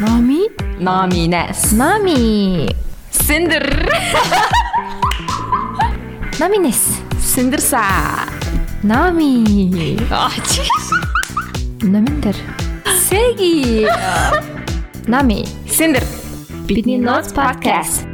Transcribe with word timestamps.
Номи? 0.00 0.48
Номинес. 0.78 1.72
Нами. 1.72 2.68
Синдер. 3.10 3.90
Номинес. 6.38 6.98
Синдерса. 7.18 7.80
Нами. 8.82 9.98
Аа 10.12 10.30
чи. 10.50 10.62
Номиндер. 11.86 12.36
Сэги. 13.08 13.88
Нами. 15.06 15.46
Синдер. 15.70 16.02
Бидний 16.68 16.98
Notes 16.98 17.32
podcast. 17.32 18.04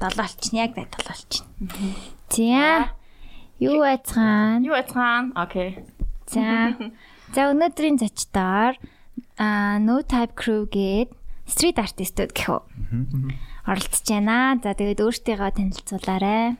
Долоолчин 0.00 0.58
яг 0.58 0.74
бай 0.74 0.86
долоолчин. 0.96 1.44
За. 2.30 3.01
Юу 3.62 3.78
байцгаана? 3.78 4.66
Юу 4.66 4.74
яцгаан? 4.74 5.30
Окей. 5.38 5.78
За. 6.26 6.74
За 7.30 7.46
өнөөдрийн 7.54 7.94
зочдоор 8.02 8.74
а 9.38 9.78
No 9.78 10.02
Type 10.02 10.34
Crew 10.34 10.66
гээд 10.66 11.14
street 11.46 11.78
artistуд 11.78 12.34
гэх 12.34 12.58
үү. 12.58 12.62
Оролцож 13.62 14.02
байна. 14.10 14.58
За 14.58 14.74
тэгээд 14.74 14.98
өөртөө 15.06 15.54
танилцуулаарай. 15.54 16.58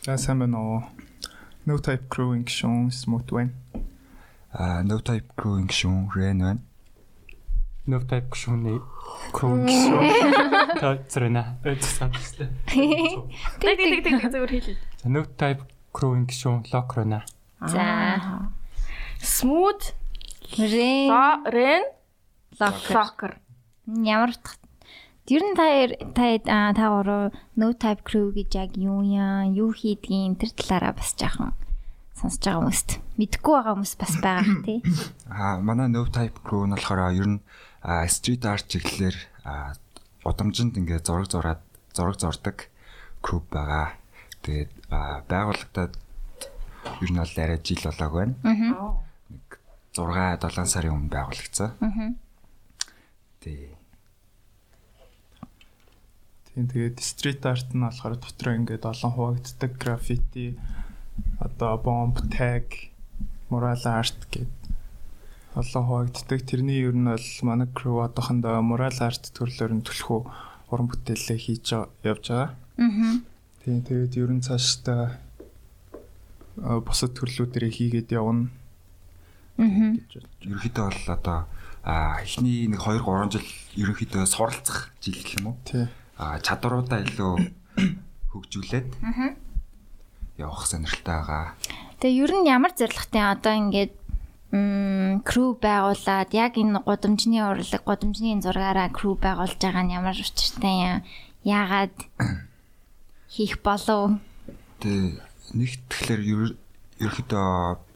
За 0.00 0.16
сайн 0.16 0.40
байна 0.40 0.56
уу. 0.56 0.80
No 1.68 1.76
type 1.76 2.08
crewing 2.08 2.48
шон 2.48 2.88
smooth 2.88 3.28
байна. 3.28 3.52
А 4.48 4.80
no 4.80 4.96
type 4.96 5.28
crewing 5.36 5.68
шүүн 5.68 6.08
Ren 6.16 6.40
байна. 6.40 6.60
No 7.84 8.00
type 8.00 8.32
шүүний 8.32 8.80
крон 9.36 9.68
гэсэн. 9.68 9.92
Та 10.80 10.96
зэрэнэ. 11.04 11.44
Эцсэлээ. 11.68 12.48
Тэг 13.60 13.76
тэг 13.76 13.76
тэг 13.76 14.00
тэг 14.08 14.24
зүгээр 14.32 14.52
хэлээ. 14.56 14.78
За 15.04 15.08
no 15.12 15.28
type 15.36 15.68
шүүн 15.92 16.66
лок 16.72 16.94
рона. 16.96 17.24
За. 17.66 18.50
Smooth. 19.20 19.94
Рен 20.56 21.84
Locker. 22.58 22.94
Locker. 22.94 23.32
Ямар 23.86 24.30
утга? 24.30 24.56
Ер 25.28 25.42
нь 25.46 25.54
та 25.54 25.66
та 26.14 26.72
та 26.74 26.88
гурав 26.90 27.32
No 27.56 27.72
Type 27.72 28.02
Crew 28.02 28.34
гэж 28.34 28.50
яг 28.54 28.70
юу 28.74 29.02
яа, 29.06 29.46
юу 29.46 29.70
хийдгийг 29.70 30.42
тэр 30.42 30.50
талаараа 30.58 30.92
бас 30.98 31.14
жаахан 31.14 31.54
сонсож 32.20 32.44
байгаа 32.44 32.60
хүмүүст 32.60 32.90
мэдгүй 33.16 33.52
байгаа 33.56 33.74
хүмүүс 33.76 33.94
бас 33.96 34.14
байгаа 34.20 34.56
тий. 34.64 34.78
А 35.30 35.60
манай 35.64 35.88
no 35.88 36.04
type 36.04 36.36
crew 36.44 36.66
нь 36.68 36.74
болохоор 36.76 37.16
ер 37.16 37.28
нь 37.28 37.40
street 38.12 38.44
art 38.44 38.68
чиглэлээр 38.68 39.16
удамжинд 40.28 40.76
ингээ 40.76 41.00
зураг 41.00 41.32
зураад 41.32 41.60
зураг 41.96 42.16
зордог 42.20 42.68
crew 43.24 43.40
байгаа. 43.48 43.96
Тэгээд 44.42 44.72
а, 44.88 45.20
байгууллагатад 45.28 45.98
ер 47.04 47.10
нь 47.12 47.20
бол 47.20 47.36
арай 47.36 47.60
жил 47.60 47.82
болоог 47.84 48.12
байна. 48.12 48.34
Аа. 48.44 48.96
6 49.96 50.40
7 50.40 50.66
сарын 50.70 50.94
өмнө 50.96 51.12
байгуулагдсан. 51.12 51.70
Аа. 51.82 52.14
Тий. 53.40 53.74
Тийм 56.50 56.66
тэгээд 56.70 56.98
street 57.00 57.42
art 57.46 57.68
нь 57.74 57.84
болохоор 57.84 58.16
дотроо 58.16 58.54
ингээд 58.56 58.84
олон 58.88 59.12
хуваагддаг 59.12 59.72
граффити 59.78 60.58
одоо 61.38 61.76
bomb 61.78 62.16
tag 62.32 62.92
mural 63.50 63.84
art 63.86 64.18
гэдэг 64.32 64.50
олон 65.54 65.84
хуваагддаг. 65.86 66.40
Тэрний 66.48 66.82
ер 66.86 66.94
нь 66.96 67.08
бол 67.10 67.28
манай 67.42 67.68
crew 67.70 68.00
одоохондоо 68.02 68.62
mural 68.62 68.98
art 69.04 69.30
төрлөөр 69.36 69.72
нь 69.78 69.86
түлхүү 69.86 70.20
уран 70.70 70.86
бүтээлээ 70.90 71.38
хийж 71.38 71.66
явж 72.04 72.24
байгаа. 72.30 72.50
Аа. 72.78 73.29
Тийм 73.64 73.82
тэгээд 73.84 74.16
ер 74.16 74.30
нь 74.32 74.44
цаашдаа 74.44 75.18
бусад 76.56 77.12
төрлүүдэрээ 77.16 77.72
хийгээд 77.72 78.12
явна 78.16 78.48
Аа. 79.60 79.92
Ерөнхийдөө 80.40 80.84
бол 80.88 81.04
одоо 81.12 81.38
эхний 81.84 82.64
нэг 82.64 82.80
2 82.80 83.04
3 83.04 83.28
жил 83.36 83.48
ерөнхийдөө 83.76 84.24
суралцах 84.24 84.88
жил 85.04 85.20
гэх 85.20 85.36
юм 85.36 85.52
уу? 85.52 85.56
Тий. 85.68 85.84
а 86.16 86.40
чадваруудаа 86.40 87.00
илүү 87.04 87.32
хөгжүүлээд 88.32 88.88
явах 90.40 90.64
сонирхолтой 90.64 91.16
байгаа. 91.16 91.56
Тэгээ 92.00 92.20
ер 92.24 92.32
нь 92.40 92.48
ямар 92.48 92.72
зорилготой 92.72 93.24
одоо 93.24 93.52
ингээд 93.56 93.92
м 94.52 95.20
crew 95.28 95.56
байгуулад 95.60 96.32
яг 96.32 96.56
энэ 96.56 96.80
гудамжны 96.80 97.40
урлаг, 97.44 97.84
гудамжны 97.84 98.40
зургаараа 98.40 98.88
crew 98.92 99.16
байгуулж 99.16 99.60
байгаа 99.60 99.84
нь 99.84 99.96
ямар 99.96 100.16
учиртай 100.16 100.76
юм? 100.88 101.04
Яагаад 101.44 101.96
хийх 103.30 103.62
болов? 103.62 104.18
Тэгээ 104.82 105.22
нэг 105.54 105.70
тэгэхээр 105.88 106.22
ер- 106.26 106.58
ерөөхдөө 106.98 107.46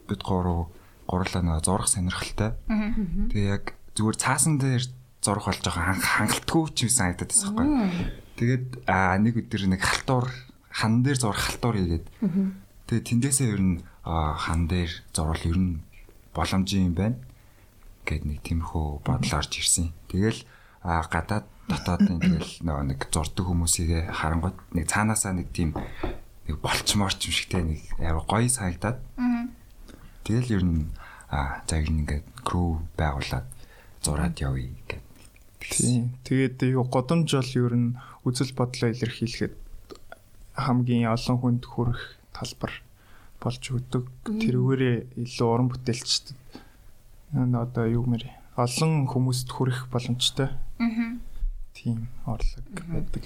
бид 0.09 0.21
гурав 0.23 0.71
гурлаа 1.11 1.43
нэг 1.43 1.65
зурах 1.67 1.89
сонирхолтой. 1.91 2.55
Тэгээ 3.35 3.51
яг 3.51 3.65
зүгээр 3.99 4.17
цаасан 4.17 4.57
дээр 4.63 4.87
зурах 5.25 5.51
болж 5.51 5.61
байгаа 5.65 5.99
хангалтгүй 5.99 6.65
ч 6.77 6.87
юм 6.87 6.93
санагдаад 6.95 7.31
байсан 7.35 7.51
байхгүй. 7.57 7.91
Тэгээд 8.39 8.67
а 8.87 9.17
нэг 9.19 9.35
өдөр 9.45 9.63
нэг 9.75 9.83
халтуур 9.83 10.27
хан 10.71 11.03
дээр 11.03 11.19
зурах 11.19 11.41
халтуур 11.51 11.77
хийгээд. 11.83 12.07
Тэгээ 12.89 13.05
тэндээсээ 13.09 13.49
ер 13.53 13.63
нь 13.65 13.77
хан 14.05 14.69
дээр 14.69 14.93
зурвал 15.17 15.45
ер 15.49 15.59
нь 15.59 15.81
боломжийн 16.37 16.93
юм 16.93 16.95
байна 16.95 17.17
гэд 18.05 18.29
нэг 18.29 18.45
тиймэрхүү 18.45 19.01
бодол 19.07 19.33
орж 19.41 19.53
ирсэн. 19.57 19.97
Тэгэл 20.13 20.45
а 20.85 21.01
гадаад 21.69 22.01
дотоодын 22.05 22.21
тэгэл 22.21 22.53
нөгөө 22.61 22.85
нэг 22.93 23.01
зурдаг 23.09 23.45
хүмүүсийг 23.49 23.91
харангуйт 24.13 24.59
нэг 24.77 24.85
цаанаасаа 24.89 25.33
нэг 25.33 25.49
тийм 25.57 25.73
нэг 26.45 26.57
болчморч 26.61 27.25
юм 27.25 27.33
шигтэй 27.33 27.63
нэг 27.65 27.81
амар 28.01 28.25
гоё 28.29 28.49
санагдаад. 28.49 29.01
Тэгэл 30.25 30.61
ер 30.61 30.65
нь 30.65 30.93
а 31.33 31.65
за 31.65 31.81
ер 31.81 31.89
нь 31.89 32.05
ингээд 32.05 32.27
crew 32.45 32.85
байгуулад 32.97 33.49
зураад 34.05 34.37
явъя 34.41 34.69
гэд. 34.89 35.05
Тийм. 35.65 36.13
Тэгээд 36.29 36.77
юу 36.77 36.85
годомж 36.85 37.33
бол 37.33 37.53
ер 37.57 37.75
нь 37.75 37.97
үзэл 38.29 38.53
бодлоо 38.53 38.93
илэрхийлэхэд 38.93 39.55
хамгийн 40.61 41.09
олон 41.09 41.37
хүнд 41.41 41.65
хүрэх 41.65 42.21
талбар 42.37 42.73
болж 43.41 43.63
өгдөг. 43.73 44.05
Тэрүүгээрээ 44.29 44.97
илүү 45.25 45.49
уран 45.49 45.69
бүтээлчдэд 45.73 46.37
энэ 47.41 47.57
одоо 47.57 47.85
юу 47.89 48.05
мэр 48.05 48.29
олон 48.57 49.09
хүмүүст 49.09 49.49
хүрэх 49.49 49.89
боломжтой. 49.89 50.53
Аа. 50.79 51.17
Тийм 51.85 52.09
орлог 52.25 52.65
байдаг. 52.89 53.25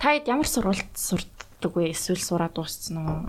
Та 0.00 0.16
хэд 0.16 0.32
ямар 0.32 0.48
сурвалт 0.48 0.88
сурдаг 0.96 1.72
вэ? 1.76 1.92
Эсвэл 1.92 2.16
сураад 2.16 2.56
дууссан 2.56 2.96
уу? 3.04 3.28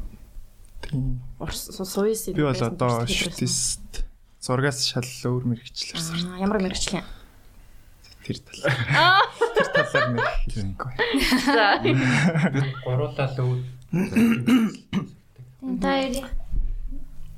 Тийм. 0.79 1.19
Суйс 1.43 2.31
Би 2.31 2.39
бол 2.39 2.55
одоо 2.55 3.03
артист 3.03 4.07
зургаас 4.39 4.79
шал 4.87 5.03
өөр 5.03 5.43
мэрэгчлэр 5.51 5.99
сурч 5.99 6.23
Аа, 6.23 6.39
ямар 6.39 6.63
мэрэгчлэн. 6.63 7.03
тэр 8.23 8.37
талаар. 8.39 9.27
Тэр 9.59 9.67
талаар 9.75 10.07
нэг 10.15 10.25
хэлэхгүй. 10.47 10.91
За. 11.51 11.67
Гуруулаа 12.87 13.27
л 13.27 13.37
үүд. 13.43 13.61
Та 15.83 15.91
яа? 15.99 16.31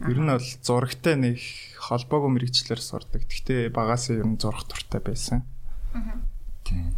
Ер 0.05 0.19
нь 0.21 0.29
бол 0.29 0.47
зурагтай 0.61 1.15
нэг 1.17 1.39
холбоогүй 1.81 2.29
мэрэгчлэр 2.37 2.79
сурдаг. 2.79 3.25
Гэхдээ 3.25 3.73
багасаа 3.73 4.21
ер 4.21 4.27
нь 4.29 4.37
зурах 4.37 4.69
туртай 4.69 5.01
байсан. 5.01 5.43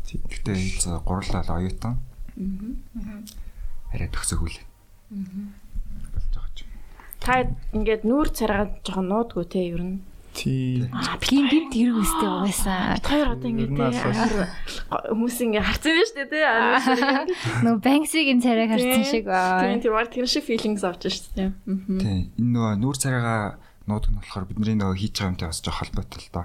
Тийм. 0.05 0.21
Гэтэ 0.29 0.53
за 0.81 0.99
гурлал 1.05 1.49
оюутан. 1.49 1.97
Аа. 2.37 3.19
Арай 3.93 4.09
төгсөгүүл. 4.11 4.57
Болж 5.11 6.27
байгаа 6.33 6.51
ч. 6.55 6.65
Та 7.23 7.47
ингээд 7.73 8.03
нүүр 8.05 8.27
цараад 8.35 8.71
жоохон 8.85 9.07
нуудгүй 9.09 9.45
те 9.49 9.61
ер 9.71 9.81
нь. 9.81 9.97
Тийм. 10.35 10.91
Аа, 10.91 11.15
Гин 11.23 11.47
гинт 11.47 11.71
хэрэг 11.71 11.95
үстэй 11.95 12.27
угаасаа. 12.27 12.99
хоёр 12.99 13.27
одоо 13.39 13.47
ингээд 13.55 13.71
хүмүүс 13.71 15.37
ингээд 15.47 15.63
харцсан 15.63 15.93
байж 15.95 16.11
тээ 16.11 16.27
те. 16.27 16.43
Нөө 17.63 17.75
Банксигийн 17.79 18.43
царайг 18.43 18.69
харсан 18.75 19.03
шиг 19.07 19.23
Тийм 19.23 19.31
баа. 19.31 19.79
тийм 19.79 19.95
ар 19.95 20.07
тэр 20.11 20.27
шиг 20.27 20.43
feelings 20.43 20.83
авч 20.83 21.07
шүү 21.07 21.39
дээ. 21.39 21.49
Аа. 21.55 22.03
Тийм. 22.03 22.19
Энэ 22.35 22.51
нөгөө 22.51 22.73
нүүр 22.83 22.97
царайгаа 22.99 23.39
нуудаг 23.87 24.11
нь 24.11 24.19
болохоор 24.19 24.45
бидний 24.51 24.75
нөгөө 24.75 24.97
хийж 24.99 25.15
байгаа 25.15 25.31
юмтай 25.31 25.47
бас 25.47 25.59
жоох 25.63 25.79
холбоотой 25.79 26.19
л 26.19 26.29
доо. 26.35 26.43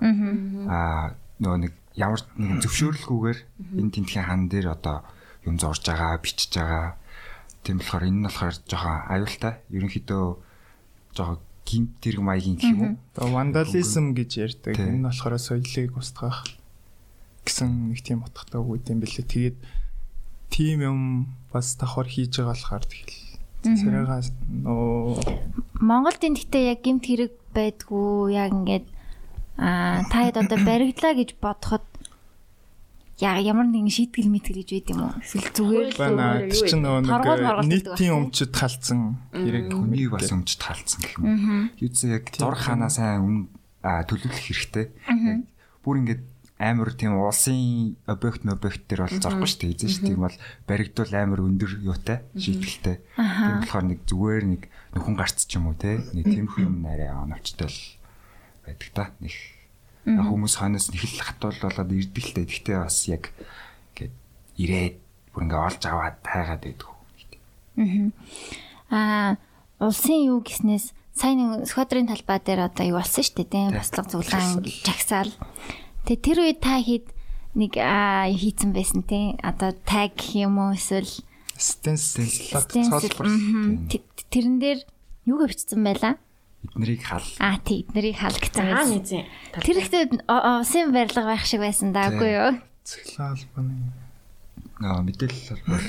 Аа 0.71 1.07
нөгөө 1.41 1.59
нэг 1.65 1.73
ямар 1.97 2.21
нэгэн 2.37 2.61
зөвшөөрлгүйгээр 2.63 3.39
энэ 3.81 3.93
тентхийн 3.97 4.27
хан 4.29 4.47
дээр 4.53 4.77
одоо 4.77 5.03
юм 5.49 5.57
зурж 5.57 5.83
байгаа, 5.89 6.21
бичиж 6.21 6.53
байгаа. 6.53 7.01
Тийм 7.65 7.81
болохоор 7.81 8.05
энэ 8.05 8.19
нь 8.21 8.27
болохоор 8.29 8.57
жоохон 8.69 8.97
аюултай. 9.09 9.55
Ерөнхийдөө 9.73 10.25
жоохон 11.17 11.39
гимт 11.65 11.93
тэрэг 12.05 12.23
маягийн 12.23 12.57
гэх 12.61 12.73
юм 12.73 12.81
уу? 12.81 12.95
Одоо 13.17 13.29
вандализм 13.33 14.13
гэж 14.13 14.31
ярьдаг. 14.37 14.77
Энэ 14.77 15.09
болохоор 15.09 15.41
соёлыг 15.41 15.97
устгах 15.97 16.45
гэсэн 17.45 17.91
нэг 17.91 18.01
тийм 18.05 18.23
утгатай 18.23 18.61
үг 18.61 18.85
юм 18.85 19.01
бэлээ. 19.01 19.27
Тэгээд 19.27 19.57
тийм 20.53 20.77
юм 20.85 21.01
бас 21.53 21.75
давхар 21.81 22.07
хийж 22.07 22.37
байгаа 22.37 22.53
болохоор 22.53 22.85
тэгэл 22.85 23.31
царайгаа 23.81 24.21
нөө 24.65 25.21
Монголд 25.81 26.21
энэ 26.21 26.37
гэхдээ 26.37 26.65
яг 26.75 26.81
гимт 26.85 27.05
хэрэг 27.07 27.33
байдгүй 27.55 28.35
яг 28.37 28.53
ингээд 28.53 28.87
аа 29.61 30.09
та 30.09 30.25
хэд 30.25 30.41
одоо 30.41 30.59
баригдлаа 30.65 31.13
гэж 31.13 31.37
бодоход 31.37 31.85
яа 33.21 33.37
ямар 33.37 33.69
нэгэн 33.69 33.93
шийтгэл 33.93 34.33
мэтгэл 34.33 34.65
гэж 34.65 34.71
байд 34.73 34.89
юм 34.97 35.01
уу? 35.05 35.13
Эсвэл 35.21 35.53
зүгээр 35.53 35.89
л 35.93 36.01
Бана 36.01 36.41
юу 36.41 36.49
тэр 36.49 36.65
чинь 36.65 36.81
нөгөө 36.81 37.01
нэг 37.05 37.69
нийтийн 37.69 38.17
өмчөд 38.17 38.53
халдсан 38.57 39.01
хэрэг 39.37 39.69
Хүний 39.77 40.09
бас 40.09 40.33
өмчт 40.33 40.61
хаалцсан 40.65 41.01
гэх 41.05 41.21
юм. 41.21 41.69
Юуцээ 41.77 42.17
яг 42.17 42.25
зурх 42.33 42.65
ханаа 42.65 42.89
сайн 42.89 43.53
төлөвлөх 43.85 44.41
хэрэгтэй. 44.41 44.87
Яг 45.05 45.45
Бүр 45.85 46.01
ингээд 46.01 46.25
амар 46.61 46.93
тийм 46.93 47.17
улсын 47.17 47.97
объект 48.05 48.45
объект 48.45 48.85
төр 48.89 49.09
бол 49.09 49.17
зорхгүй 49.21 49.49
шүү 49.49 49.61
дээ. 49.65 49.73
Эзэн 49.77 49.89
шүү 49.93 50.01
дээ. 50.05 50.13
Тийм 50.13 50.21
бол 50.25 50.37
баригдвал 50.69 51.13
амар 51.17 51.41
өндөр 51.45 51.73
юутай 51.85 52.19
шийтгэлтэй. 52.37 52.97
Тийм 53.17 53.57
болохоор 53.65 53.85
нэг 53.89 54.01
зүгээр 54.05 54.45
нэг 54.45 54.63
нөхөн 54.93 55.17
гарц 55.17 55.49
ч 55.49 55.57
юм 55.57 55.73
уу 55.73 55.77
те. 55.81 56.05
Нэг 56.13 56.25
тиймэрхүү 56.29 56.65
юм 56.69 56.85
арай 56.85 57.09
оновчтой 57.17 57.69
л 57.69 57.81
байдаг 58.71 58.91
та. 58.95 59.05
Нэг 59.21 59.35
хүмүүс 60.07 60.55
хойноос 60.59 60.87
нэг 60.95 61.03
л 61.05 61.25
хатуул 61.25 61.59
болоод 61.61 61.91
ирдэг 61.91 62.25
л 62.25 62.35
дээ. 62.39 62.47
Гэхдээ 62.47 62.79
бас 62.81 62.99
яг 63.11 63.25
ингээд 63.95 64.15
ирээд 64.57 64.97
бүр 65.35 65.43
ингээд 65.45 65.67
олж 65.67 65.83
аваад 65.87 66.17
тайгаад 66.25 66.63
байдаг. 66.65 66.91
Аа 68.91 69.37
улсын 69.81 70.29
юу 70.29 70.41
гиснээс 70.45 70.93
сайн 71.17 71.41
нэг 71.41 71.69
сквадрын 71.69 72.09
талбай 72.09 72.41
дээр 72.41 72.69
одоо 72.69 72.85
юу 72.97 72.99
болсон 73.01 73.25
шүү 73.25 73.37
дээ 73.45 73.49
тийм 73.51 73.69
бослого 73.77 74.09
зуглаан 74.09 74.65
жагсаал. 74.65 75.33
Тэгээ 76.09 76.25
тэр 76.25 76.39
үед 76.41 76.61
та 76.65 76.81
хэд 76.81 77.07
нэг 77.57 77.73
хийцэн 77.77 78.71
байсан 78.73 79.03
тийм 79.05 79.37
одоо 79.43 79.77
таг 79.85 80.17
гэх 80.17 80.49
юм 80.49 80.61
уу 80.61 80.77
эсвэл 80.77 81.09
стенсил 81.61 82.25
stencil, 82.25 82.89
цолбор 82.89 83.29
тэрэн 84.33 84.57
дээр 84.63 84.81
юу 85.29 85.45
бичсэн 85.45 85.85
байлаа? 85.85 86.17
Эднэрийг 86.61 87.03
хал 87.09 87.25
Аа 87.41 87.57
тий 87.65 87.87
эднэрийг 87.89 88.17
халгцсан 88.21 88.67
Аа 88.69 88.85
байсан. 88.85 89.01
нэгэн. 89.01 89.25
Тэр 89.65 89.77
ихтэй 89.81 90.03
усын 90.29 90.93
барилга 90.93 91.25
байх 91.25 91.45
шиг 91.49 91.61
байсан 91.65 91.93
даагүй 91.97 92.31
юу? 92.37 92.51
цэглэн 92.85 93.33
албаны 93.33 93.75
аа 94.85 95.01
мэдээлэл 95.01 95.49
холбоо. 95.57 95.81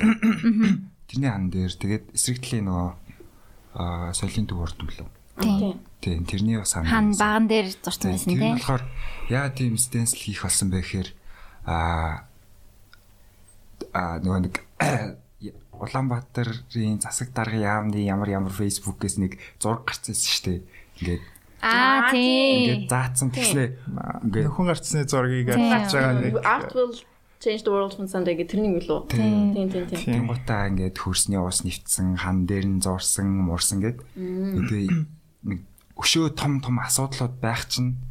Тэрний 1.12 1.32
хан 1.32 1.48
дээр 1.52 1.74
тэгээд 1.76 2.06
эсрэг 2.16 2.40
талын 2.40 2.66
нөгөө 2.72 2.90
аа 3.76 4.12
соёлын 4.16 4.48
төв 4.48 4.60
урд 4.64 4.78
юм 4.80 4.90
лөө. 4.92 5.10
Тийм. 5.42 5.76
Тийм 6.02 6.24
тэрний 6.28 6.58
бас 6.60 6.72
хан. 6.76 6.88
Хан 6.88 7.08
баган 7.20 7.46
дээр 7.52 7.68
зурсан 7.84 8.12
байсан 8.16 8.32
Тэр 8.32 8.40
нь 8.40 8.44
тийм. 8.44 8.56
болохоор 8.60 8.84
яа 9.32 9.48
тийм 9.52 9.76
стенсил 9.80 10.20
хийх 10.24 10.44
болсон 10.48 10.72
бэ 10.72 10.80
гэхээр 10.84 11.10
аа 11.68 12.28
аа 13.92 14.20
нөгөө 14.24 14.40
нэг 14.48 14.56
Улаанбаатарын 15.82 17.02
засаг 17.02 17.34
дарга 17.34 17.58
яамны 17.58 18.06
ямар 18.06 18.30
ямар 18.30 18.54
фейсбુકээс 18.54 19.18
нэг 19.18 19.42
зураг 19.58 19.90
гарсан 19.90 20.14
шүү 20.14 20.46
дээ. 20.46 20.60
Ингээд 21.02 21.24
Аа 21.62 22.10
ингээд 22.14 22.86
тий. 22.86 22.90
заацсан 22.90 23.30
тэгснэ 23.30 23.66
ингээд 24.26 24.46
нөхөн 24.50 24.66
гарцны 24.70 25.06
зургийг 25.06 25.54
Тийм. 25.54 25.70
авч 25.70 25.92
байгаа 25.94 26.14
нэг 26.18 26.34
Art 26.42 26.74
will 26.74 26.94
change 27.38 27.62
the 27.66 27.72
world 27.74 27.94
from 27.94 28.10
Sunday 28.10 28.34
гэх 28.34 28.50
тэрний 28.54 28.74
үг 28.78 28.86
лөө. 28.90 29.10
Тийм. 29.14 29.54
Тийм 29.54 29.68
тийм 29.70 29.86
тийм. 29.90 29.98
Тийм. 29.98 30.14
Тэнгуудаа 30.26 30.70
ингээд 30.74 30.98
хөрсний 30.98 31.38
ус 31.38 31.62
нэвтсэн 31.62 32.18
хан 32.18 32.46
дээр 32.50 32.66
нь 32.66 32.82
зурсан 32.82 33.30
мурсан 33.46 33.82
гэд. 33.82 34.02
Тэгээ 34.18 34.86
нэг 35.46 35.60
өшөө 35.98 36.34
том 36.34 36.62
том 36.66 36.82
асуудлууд 36.82 37.38
байх 37.38 37.70
чинь 37.70 38.02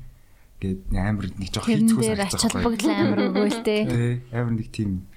гээд 0.62 0.94
амар 0.94 1.26
нэг 1.34 1.50
жоох 1.50 1.66
Тэрэн 1.66 1.90
хийцгүү 1.90 2.02
дээр 2.06 2.22
ач 2.22 2.32
холбогдол 2.38 2.90
амар 2.94 3.20
өгөөлтэй. 3.34 3.80
Тэ 3.90 4.22
амар 4.30 4.54
нэг 4.54 4.68
тийм 4.70 5.09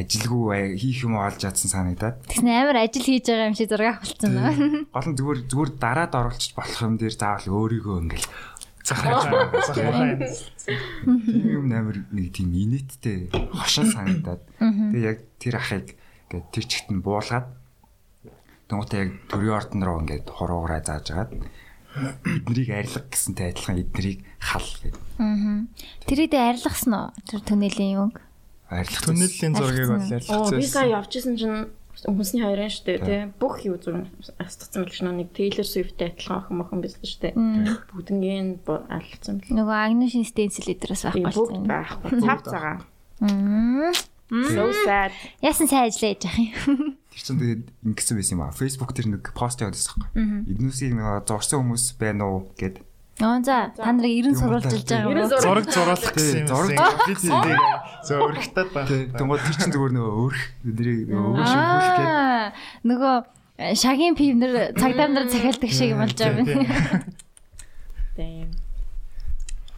ажилгүй 0.00 0.42
бай- 0.48 0.76
хийх 0.80 1.04
юм 1.04 1.14
олж 1.20 1.38
чадсан 1.44 1.68
санагдаад. 1.70 2.16
Тэгсэн 2.26 2.48
амар 2.48 2.76
ажил 2.80 3.04
хийж 3.04 3.24
байгаа 3.28 3.48
юм 3.52 3.56
шиг 3.56 3.68
зураг 3.70 4.00
авалтсан 4.00 4.30
нөө. 4.32 4.54
Гол 4.90 5.08
нь 5.12 5.16
зүгээр 5.20 5.40
зүгээр 5.46 5.70
дараад 5.76 6.12
оруулчих 6.16 6.54
болох 6.56 6.80
юм 6.80 6.96
дээр 6.96 7.14
заавал 7.14 7.48
өөрийгөө 7.60 7.96
ингээл 8.08 8.28
захаж 8.80 9.22
байгаа 9.28 9.62
захаа 9.68 10.18
тийм 11.28 11.44
юм 11.60 11.66
амар 11.70 11.96
нэг 12.10 12.28
тийм 12.32 12.50
инээдтэй 12.56 13.28
хошин 13.52 13.86
санагдаад. 13.92 14.40
Тэгээ 14.58 15.04
яг 15.04 15.18
тэр 15.38 15.54
ахыг 15.60 15.86
ингээд 16.32 16.46
тэр 16.50 16.64
чигт 16.64 16.88
нь 16.90 17.04
буулгаад 17.04 17.46
Тэнгуүтээ 18.70 19.00
яг 19.02 19.10
төрийн 19.26 19.56
ордон 19.58 19.82
руу 19.82 19.98
ингээд 20.06 20.26
хуруугараа 20.30 20.78
зааж 20.86 21.06
агаад 21.10 21.32
эднэрийг 22.22 22.70
арилга 22.70 23.02
гэсэнтэй 23.10 23.50
адилхан 23.50 23.82
эднэрийг 23.82 24.20
хал 24.38 24.62
гэдэг. 24.62 24.94
Аа. 25.18 25.66
Тэрийг 26.06 26.30
дээр 26.30 26.46
арилгасан 26.54 26.94
уу? 26.94 27.10
Тэр 27.26 27.42
түнэлийн 27.42 27.98
юг. 27.98 28.14
Арилга 28.70 29.10
Түнэлийн 29.10 29.54
зургийг 29.58 29.88
бол 29.90 29.98
Оо 29.98 30.14
ярилцсан. 30.14 30.58
би 30.58 30.66
сая 30.66 30.88
явжсэн 30.94 31.34
чинь 31.36 31.58
хүмүүсний 32.00 32.40
хоёрын 32.46 32.70
шүү 32.70 32.84
дээ 32.86 32.98
тий. 33.04 33.20
Бүх 33.42 33.60
юу 33.66 33.76
зураг 33.82 34.06
астцсан 34.38 34.86
мэл 34.86 34.94
чинь 34.94 35.10
нэг 35.10 35.34
Taylor 35.34 35.66
Swift-тэй 35.66 36.14
адилхан 36.14 36.38
охин 36.46 36.56
мохон 36.62 36.80
байсан 36.80 37.02
шүү 37.04 37.20
дээ. 37.20 37.34
Бүгднгийн 37.92 38.48
алцсан 38.64 39.42
мэл. 39.42 39.52
Нөгөө 39.58 39.76
Агнушин 39.90 40.24
стенсил 40.24 40.70
эдрээс 40.70 41.02
байхгүй 41.10 41.26
бүгд 41.26 41.34
шүү. 41.34 41.66
байхгүй. 41.66 42.10
Цав 42.22 42.40
цагаан. 42.46 42.78
Аа. 43.20 43.92
So 44.30 44.70
sad. 44.86 45.10
Яасан 45.42 45.66
сайн 45.66 45.90
ажиллаа 45.90 46.14
яж 46.14 46.22
ах 46.30 46.38
юм. 46.38 46.94
Тэр 47.10 47.18
чинь 47.18 47.40
тэгээд 47.42 47.62
ингэсэн 47.82 48.14
байсан 48.14 48.34
юм 48.38 48.42
аа. 48.46 48.54
Facebook 48.54 48.94
тэр 48.94 49.10
нэг 49.10 49.26
пост 49.34 49.58
явуулсан 49.58 49.98
байхгүй. 50.14 50.54
Эднүсийг 50.54 50.94
нэг 50.94 51.26
зурсан 51.26 51.66
хүмүүс 51.66 51.98
байна 51.98 52.30
уу 52.30 52.46
гэд. 52.54 52.78
Оо 53.20 53.38
за 53.44 53.72
та 53.76 53.92
нарыг 53.92 54.32
90 54.32 54.40
сурвалжилж 54.40 54.86
байгаа 54.88 55.12
юм 55.12 55.20
уу? 55.20 55.40
зураг 55.40 55.66
зуруулах 55.68 56.12
гэсэн 56.16 56.40
юм. 56.40 56.48
Зураг 56.48 56.72
би 57.04 57.14
тийм 57.20 57.60
зөөрхтад 58.08 58.68
байна. 58.72 58.96
Тэнгууд 59.12 59.42
тэр 59.44 59.56
чинь 59.60 59.74
зүгээр 59.76 59.92
нөгөө 59.92 60.12
өөрх 60.24 60.42
эднэрийг 60.64 61.00
нөгөө 61.12 61.44
шимхүүлэх 61.44 61.92
гээд 62.00 62.08
Аа. 62.08 62.46
Нөгөө 62.88 63.16
шагийн 63.76 64.16
пивнэр 64.16 64.72
цагдаар 64.72 65.10
нар 65.12 65.26
захиалдаг 65.28 65.70
шиг 65.70 65.92
юм 65.92 66.00
болж 66.00 66.16
байгаа 66.16 66.48
юм. 66.48 66.64
Тийм. 68.16 68.48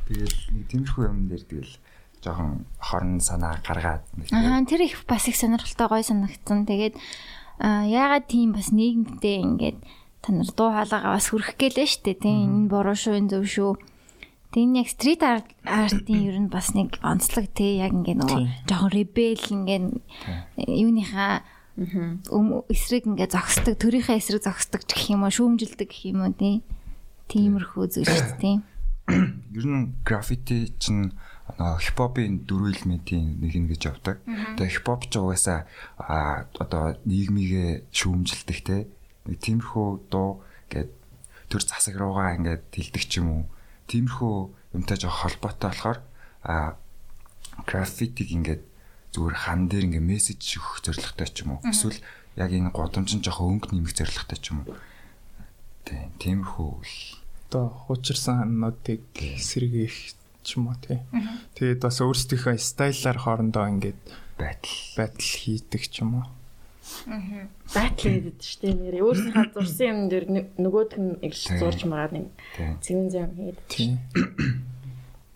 тэгэл 0.06 0.38
нэг 0.55 0.65
тиймэрхүү 0.71 1.03
юм 1.09 1.19
дээр 1.27 1.43
тэгэл 1.43 1.75
жоохон 2.23 2.67
хорон 2.79 3.19
санаа 3.19 3.59
гаргаад 3.67 4.06
нэг 4.15 4.31
Аа 4.31 4.62
тэр 4.62 4.87
их 4.87 5.03
бас 5.11 5.27
их 5.27 5.35
сонирхолтой 5.35 5.88
гой 5.91 6.03
санагдсан. 6.06 6.62
Тэгээд 6.69 6.95
аа 7.59 7.87
ягаад 7.91 8.31
тийм 8.31 8.55
бас 8.55 8.71
нийгэмдээ 8.71 9.38
ингээд 9.43 9.79
та 10.23 10.33
нар 10.33 10.49
дуу 10.55 10.71
хоолойгоо 10.71 11.13
бас 11.19 11.27
хүрх 11.29 11.59
гэлээ 11.59 11.89
штэ 11.91 12.15
тийм 12.23 12.67
энэ 12.67 12.71
буруу 12.71 12.95
шүү 12.95 13.19
энэ 13.19 13.31
зөв 13.35 13.45
шүү. 13.51 13.73
Энэ 14.55 14.85
яг 14.85 14.89
стрит 14.89 15.23
артын 15.27 16.21
ер 16.29 16.37
нь 16.39 16.53
бас 16.53 16.73
нэг 16.79 17.03
онцлог 17.03 17.51
тий. 17.51 17.83
Яг 17.83 17.91
ингээд 17.91 18.23
нөгөө 18.23 18.41
жоохон 18.71 18.93
ребел 18.95 19.43
ингээд 19.43 19.87
юуныхаа 20.69 21.43
өм 21.75 22.63
эсрэг 22.69 23.09
ингээд 23.09 23.33
зогсдог 23.33 23.75
төрийнхээ 23.81 24.21
эсрэг 24.21 24.45
зогсдог 24.45 24.85
гэх 24.85 25.11
юм 25.11 25.25
уу 25.25 25.33
шүүмжилдэг 25.33 25.89
гэх 25.89 26.05
юм 26.13 26.23
уу 26.23 26.33
тий. 26.37 26.61
Тиймэрхүү 27.33 27.85
зүйл 27.91 28.13
шүү 28.13 28.39
дээ 28.39 28.41
тий. 28.45 28.57
ер 29.57 29.67
нь 29.67 29.97
граффити 30.05 30.77
чинь 30.79 31.17
нөгөө 31.59 31.81
хипхопын 31.83 32.45
дөрвөн 32.47 32.77
элементийн 32.77 33.41
нэг 33.41 33.53
нь 33.57 33.69
гэж 33.73 33.83
явдаг. 33.89 34.21
Тэгээ 34.57 34.73
хипхоп 34.79 35.09
ч 35.11 35.19
угаасаа 35.19 35.67
одоо 35.99 36.97
нийгмийгээ 37.09 37.89
шүүмжилдэг 37.93 38.59
те. 38.63 38.77
Нэг 39.27 39.39
тиймэрхүү 39.39 39.89
дуу 40.11 40.43
гээд 40.71 40.91
төр 41.51 41.63
засаг 41.63 41.95
руугаа 41.97 42.37
ингээд 42.39 42.62
тэлдэг 42.75 43.05
ч 43.07 43.21
юм 43.23 43.29
уу. 43.31 43.45
Тиймэрхүү 43.87 44.35
юмтай 44.79 44.97
жоох 44.99 45.26
холбоотой 45.26 45.71
болохоор 45.71 45.99
а 46.43 46.76
граффитиг 47.69 48.29
ингээд 48.33 48.62
зүгээр 49.12 49.37
хан 49.37 49.69
дээр 49.69 49.87
ингээ 49.93 50.05
мессеж 50.05 50.41
өгөх 50.59 50.83
зорилготой 50.83 51.29
ч 51.29 51.45
юм 51.45 51.59
уу. 51.59 51.64
Эсвэл 51.69 52.00
яг 52.41 52.50
энэ 52.50 52.73
годомжин 52.73 53.21
жоох 53.21 53.45
өнгө 53.45 53.76
нэмэх 53.76 53.93
зорилготой 53.93 54.38
ч 54.41 54.50
юм 54.50 54.64
уу. 54.64 54.76
Тийм, 55.85 56.11
тиймэрхүү 56.19 56.71
л 56.81 57.23
Одоо 57.52 57.69
хуучирсан 57.69 58.49
хануудыг 58.49 59.05
сэргээх 59.12 60.17
ч 60.41 60.57
юм 60.57 60.73
уу 60.73 60.76
тий. 60.81 61.05
Тэгээд 61.52 61.85
бас 61.85 62.00
өөрсдийнхөө 62.00 62.57
стайлаар 62.57 63.21
хоорондоо 63.21 63.69
ингээд 63.69 64.00
байтал. 64.41 64.73
байтал 64.97 65.21
хийдэг 65.21 65.85
ч 65.85 66.00
юм 66.00 66.25
уу. 66.25 66.26
Батл 67.75 68.08
хийдэг 68.08 68.37
шүү 68.40 68.58
дээ. 68.62 68.75
Нэр 68.78 68.96
өөрсдийнхээ 69.02 69.52
зурсан 69.56 69.87
юм 69.88 69.99
дээр 70.12 70.25
нэг- 70.30 70.50
нөгөөх 70.61 70.92
нь 70.99 71.18
ирж 71.25 71.40
Тийм. 71.49 71.58
зурж 71.58 71.80
магаад 71.88 72.12
нэг 72.12 72.26
Тийм. 72.56 72.72
цэвэн 72.82 73.08
зам 73.11 73.30
хийдэг. 73.37 73.66
Тий. 73.68 73.90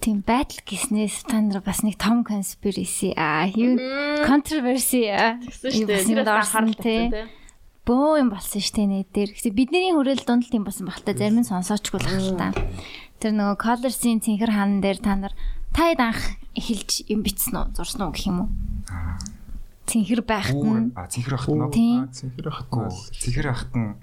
Тийм 0.01 0.23
байдал 0.23 0.61
гиснээс 0.63 1.25
та 1.27 1.41
нар 1.41 1.61
бас 1.65 1.83
нэг 1.83 1.97
том 1.99 2.23
conspiracy 2.23 3.11
аа 3.17 3.49
юу 3.51 3.75
controversy 4.23 5.09
аа 5.11 5.41
Тэгсэн 5.43 5.71
шүү 5.73 5.87
дээ. 5.89 6.01
юм 6.05 6.07
Тэр 6.07 6.19
бас 6.23 6.29
дорсон 6.31 6.37
анхаарал 6.37 6.77
тий. 6.79 7.01
татсан 7.11 7.11
тий. 7.11 7.27
Бөө 7.87 8.13
юм 8.23 8.29
болсон 8.31 8.61
шүү 8.63 8.75
дээ 8.77 8.87
нэ 8.87 8.99
дээр. 9.15 9.31
Гэхдээ 9.35 9.55
бидний 9.57 9.91
хүрээлэл 9.95 10.27
дунд 10.27 10.43
л 10.47 10.53
тийм 10.53 10.65
болсон 10.67 10.87
баг 10.91 11.01
та 11.03 11.15
зарим 11.15 11.39
нь 11.43 11.47
сонсоочгүй 11.49 12.01
л 12.03 12.35
та. 12.39 12.51
Тэр 13.23 13.33
нөгөө 13.35 13.57
colors-ийн 13.63 14.21
цэнхэр 14.23 14.53
хаан 14.53 14.79
дээр 14.83 14.99
та 15.01 15.15
нар 15.17 15.33
таад 15.75 15.99
анх 16.03 16.21
эхэлж 16.55 17.07
юм 17.11 17.23
бичсэн 17.23 17.55
үү, 17.57 17.67
зурсан 17.79 18.07
уу 18.07 18.13
гэх 18.15 18.27
юм 18.31 18.39
уу? 18.47 18.51
Цэнхэр 19.87 20.23
байхад 20.27 20.59
нь 20.59 20.91
а 20.99 21.07
цэнхэр 21.07 21.35
ахт 21.39 21.51
нь 21.51 21.63
ахт 21.63 22.69
Гүү 22.71 22.87
нь 22.87 22.99
цэнхэр 23.23 23.49
ахт 23.51 23.73
нь 23.75 23.95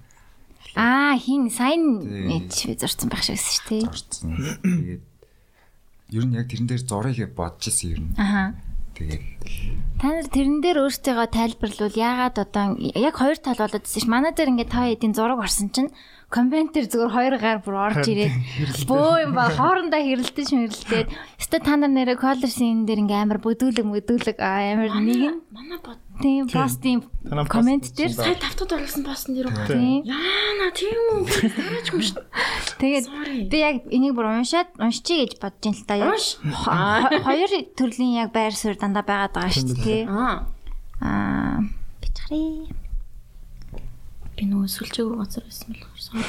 аа 0.73 1.13
хин 1.19 1.51
сайн 1.53 2.01
Тийм. 2.01 2.49
мэдж 2.49 2.79
зурсан 2.81 3.07
байх 3.11 3.21
шиг 3.21 3.37
шүү 3.37 3.63
дээ. 3.69 3.83
зорцсон. 3.85 4.29
Тэгээд 4.63 5.03
ер 6.17 6.23
нь 6.25 6.33
яг 6.33 6.47
тэрэн 6.49 6.67
дээр 6.71 6.81
зургийг 6.81 7.31
бодож 7.37 7.67
ирсэн 7.69 7.89
ер 7.93 8.01
нь. 8.01 8.13
Аха. 8.17 8.57
Тэгээд 8.97 9.21
Та 10.01 10.07
нар 10.13 10.27
тэрэн 10.29 10.61
дээр 10.61 10.77
өөрсдийгөө 10.85 11.27
тайлбарлавал 11.33 11.97
яагаад 11.97 12.37
одоо 12.41 12.65
яг 12.79 13.15
хоёр 13.17 13.37
тал 13.37 13.57
болоод 13.57 13.85
байсан 13.85 14.01
ш. 14.01 14.07
Манай 14.09 14.33
дээр 14.33 14.49
ингээд 14.53 14.69
та 14.73 14.85
хэдийн 14.89 15.13
зураг 15.13 15.39
орсон 15.41 15.69
чинь 15.73 15.89
комментэр 16.33 16.89
зүгээр 16.89 17.13
хоёр 17.13 17.35
гар 17.37 17.57
бүр 17.61 17.75
орж 17.77 18.09
ирээд 18.09 18.33
бөө 18.89 19.29
юм 19.29 19.31
ба 19.37 19.53
хоорондоо 19.53 20.01
хэрэлдэж 20.01 20.49
мэрэлдээд 20.57 21.07
өстө 21.37 21.57
та 21.61 21.77
нар 21.77 21.93
нэрэ 21.93 22.17
колерсын 22.17 22.89
дээр 22.89 23.05
ингээ 23.05 23.21
амар 23.21 23.37
бүдүүлэг 23.45 23.85
мүдүүлэг 23.85 24.37
аа, 24.41 24.73
амар 24.73 24.89
нэг 24.97 25.21
нь 25.29 25.37
Манай 25.53 25.77
бод 25.77 26.01
тийм 26.21 26.49
постын 26.49 27.05
коммент 27.45 27.93
дээр 27.93 28.13
сая 28.17 28.33
тавтад 28.33 28.73
оруулсан 28.73 29.05
постн 29.05 29.37
дээр 29.37 29.53
үү? 29.53 30.09
Яана 30.09 30.67
тийм 30.73 31.01
үү? 31.13 31.21
Тааж 31.53 31.87
юм 31.93 32.01
шүү. 32.01 32.21
тэгээд 32.81 33.05
би 33.53 33.57
яг 33.61 33.75
энийг 33.93 34.17
бүр 34.17 34.33
уншаад 34.33 34.73
уншчихъя 34.81 35.29
гэж 35.29 35.33
бодож 35.37 35.63
ин 35.69 35.77
л 35.77 35.85
та. 35.85 35.95
Хо- 36.49 37.21
хоёр 37.29 37.51
төрлийн 37.77 38.25
яг 38.25 38.33
байр 38.33 38.53
суурь 38.57 38.81
дандаа 38.81 39.05
байгаад 39.05 39.33
байгаа 39.37 39.53
шүү 39.53 39.69
дээ 39.69 39.85
тий. 39.85 40.01
Аа. 40.09 40.49
Аа 41.01 41.61
бичгарий. 42.01 42.73
Би 44.43 44.51
нөгөө 44.51 44.67
сүлжээг 44.75 45.07
газар 45.15 45.47
байсан 45.47 45.71
бол 45.71 46.03
sorry. 46.03 46.27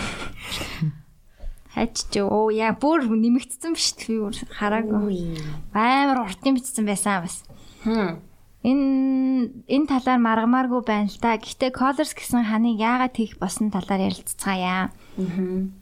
Хайч 1.75 2.14
ч 2.14 2.23
оо 2.23 2.47
яа 2.54 2.71
бүр 2.78 3.11
нэмэгдсэн 3.11 3.75
биш 3.75 3.99
би 3.99 4.23
бүр 4.23 4.38
хараагүй. 4.54 5.35
Амар 5.75 6.23
урт 6.23 6.47
юм 6.47 6.54
бичсэн 6.54 6.87
байсан 6.87 7.26
бас. 7.26 7.42
Хм. 7.83 8.23
Энэ 8.62 9.66
энэ 9.66 9.90
талаар 9.90 10.23
маргамааргүй 10.23 10.83
байна 10.87 11.11
л 11.11 11.18
та. 11.18 11.35
Гэхдээ 11.35 11.75
Colors 11.75 12.14
гэсэн 12.14 12.47
ханыг 12.47 12.78
яагаад 12.78 13.18
хийх 13.18 13.35
болсон 13.42 13.75
талаар 13.75 14.06
ярилцгаая. 14.06 14.94
Мгм. 15.18 15.75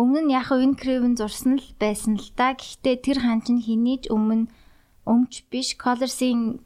Өмнө 0.00 0.24
нь 0.24 0.32
яг 0.32 0.48
энэ 0.56 0.80
Craven 0.80 1.20
зурсан 1.20 1.60
л 1.60 1.68
байсан 1.76 2.16
л 2.16 2.32
та. 2.32 2.56
Гэхдээ 2.56 2.96
тэр 3.04 3.20
хан 3.20 3.44
чинь 3.44 3.60
хинийж 3.60 4.08
өмнө 4.08 4.48
өмч 5.04 5.44
биш 5.52 5.76
Colors-ийн 5.76 6.64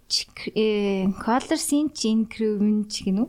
э 0.55 1.11
Colors-ийн 1.19 1.91
чин 1.91 2.31
Craven 2.31 2.87
ч 2.87 3.03
гинүү. 3.11 3.27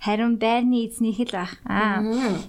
Харин 0.00 0.40
байрны 0.40 0.88
эзнийх 0.88 1.20
л 1.28 1.36
баг. 1.36 1.52
Аа. 1.68 2.00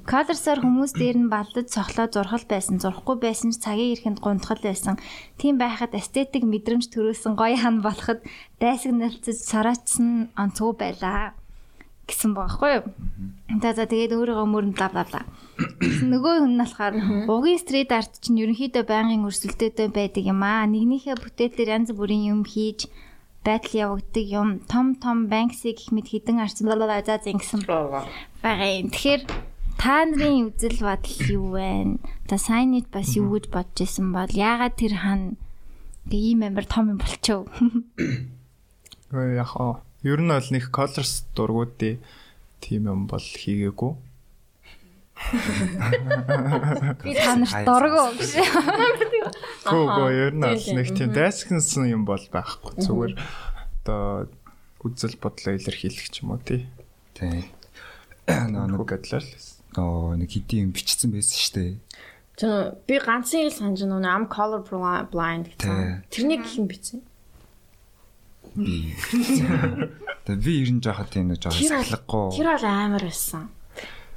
Colors-оор 0.08 0.64
хүмүүс 0.64 0.96
дээр 0.96 1.18
нь 1.20 1.28
балдаж 1.28 1.68
цохлоо 1.68 2.08
зурхал 2.08 2.48
байсан, 2.48 2.80
зурхгүй 2.80 3.20
байсан 3.20 3.52
ч 3.52 3.60
цагийн 3.60 3.92
эрхэнд 4.00 4.24
гунтгал 4.24 4.64
байсан. 4.64 4.96
Тийм 5.36 5.60
байхад 5.60 5.92
эстетик 5.92 6.48
мэдрэмж 6.48 6.88
төрүүлсэн 6.88 7.36
гоё 7.36 7.60
хан 7.60 7.84
болоход 7.84 8.24
дайсагналцаж 8.64 9.36
сараачсан 9.36 10.32
онцгой 10.40 10.80
байлаа 10.80 11.36
гэсэн 12.12 12.32
баахгүй 12.36 12.72
юу? 12.80 12.86
За 13.64 13.72
за 13.76 13.88
тэгээд 13.88 14.16
өөрийгөө 14.16 14.48
мөрөнд 14.48 14.78
лав 14.80 14.94
лав 14.96 15.10
лав. 15.16 15.26
Нөгөө 16.12 16.34
хүн 16.44 16.56
нь 16.56 16.62
болохоор 16.64 16.94
угийн 17.32 17.60
стрит 17.60 17.92
арт 17.92 18.20
чинь 18.20 18.42
ерөнхийдөө 18.44 18.84
байнгын 18.84 19.28
өрсөлдөөтэй 19.28 19.88
байдаг 19.92 20.24
юм 20.28 20.44
аа. 20.44 20.68
Нэгнийхээ 20.68 21.16
бүтээлээр 21.20 21.74
янз 21.76 21.90
бүрийн 21.96 22.32
юм 22.36 22.42
хийж 22.44 22.92
байдал 23.46 23.98
явагддаг 23.98 24.26
юм. 24.30 24.50
Том 24.70 24.96
том 24.96 25.28
банкси 25.28 25.74
гэх 25.74 25.90
мэт 25.92 26.14
хідэн 26.14 26.46
арц 26.46 26.62
за 26.62 27.02
за 27.06 27.18
зингсэн 27.22 27.66
байгаа 27.66 28.06
юм. 28.46 28.90
Тэгэхээр 28.94 29.22
та 29.82 30.06
нарын 30.06 30.54
үзэл 30.54 30.86
бодол 30.86 31.18
юу 31.26 31.48
вэ? 31.58 31.98
Та 32.30 32.38
сайныг 32.38 32.90
бас 32.94 33.18
юу 33.18 33.34
гэж 33.34 33.50
бодож 33.50 33.82
исэн 33.82 34.14
бол 34.14 34.30
яагаад 34.30 34.78
тэр 34.78 34.94
хан 35.02 35.22
ингээ 36.06 36.22
ийм 36.38 36.42
амар 36.46 36.66
том 36.70 36.94
юм 36.94 37.00
болчихов? 37.02 37.50
Гэхдээ 39.10 39.42
яг 39.42 39.50
хаа 39.58 39.82
ер 40.06 40.22
нь 40.22 40.30
бол 40.30 40.50
нэг 40.54 40.70
colors 40.70 41.26
дургуудын 41.34 42.02
тим 42.62 42.86
юм 42.86 43.10
бол 43.10 43.22
хийгээгүй. 43.22 43.94
Би 47.04 47.14
та 47.16 47.36
нарт 47.40 47.66
дургу 47.66 48.04
гэж. 48.18 48.32
Гөө 49.66 50.10
ер 50.12 50.34
нь 50.36 50.44
бол 50.44 50.66
нэг 50.76 50.88
тийм 50.92 51.10
мгм. 51.12 51.16
дайсагнсан 51.16 51.86
юм 51.90 52.04
бол 52.06 52.22
байхгүй. 52.32 52.74
Зүгээр 52.82 53.14
одоо 53.86 54.28
үзэл 54.84 55.16
бодлоо 55.22 55.54
илэрхийлэх 55.56 56.08
ч 56.12 56.22
юм 56.26 56.34
уу 56.36 56.42
тий. 56.42 56.68
тий. 57.14 57.46
Нэг 58.28 58.82
гэдлэр 58.86 59.24
л. 59.24 59.36
нөө 59.78 60.20
нэг 60.20 60.30
хэдийн 60.36 60.68
юм 60.68 60.76
бичсэн 60.76 61.10
байсан 61.16 61.38
шүү 61.40 61.54
дээ. 61.56 61.74
Тэр 62.36 62.76
би 62.88 62.96
ганцын 63.00 63.46
ил 63.48 63.54
санаж 63.56 63.82
нөгөө 63.86 64.10
am 64.12 64.26
color 64.28 64.62
bli- 64.66 65.06
blind 65.12 65.46
гэсэн. 65.56 66.04
Тэрнийг 66.12 66.44
хэн 66.44 66.66
бичсэн? 66.68 67.00
Би. 68.56 68.92
Тэгээ 70.28 70.44
би 70.44 70.52
ер 70.60 70.72
нь 70.76 70.82
жоохот 70.84 71.08
тийм 71.14 71.32
нэг 71.32 71.40
жоох 71.40 71.56
Тэр 71.56 71.72
бол- 71.72 71.88
сахлахгүй. 71.88 72.28
Тэр 72.36 72.48
бол 72.52 72.66
амар 72.68 73.04
байсан. 73.06 73.48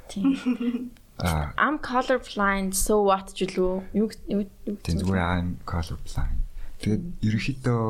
Тийм. 0.09 0.91
Аа 1.17 1.55
I'm 1.55 1.79
color 1.79 2.19
blind 2.19 2.75
so 2.75 3.07
what 3.07 3.31
үлээ. 3.31 3.95
Юу 3.95 4.11
юу 4.27 4.43
юу 4.67 4.75
тийм 4.83 4.99
зүгээр 4.99 5.23
I'm 5.23 5.49
color 5.63 5.95
blind. 6.03 6.43
Тэгээд 6.83 7.03
ерөнхийдөө 7.23 7.83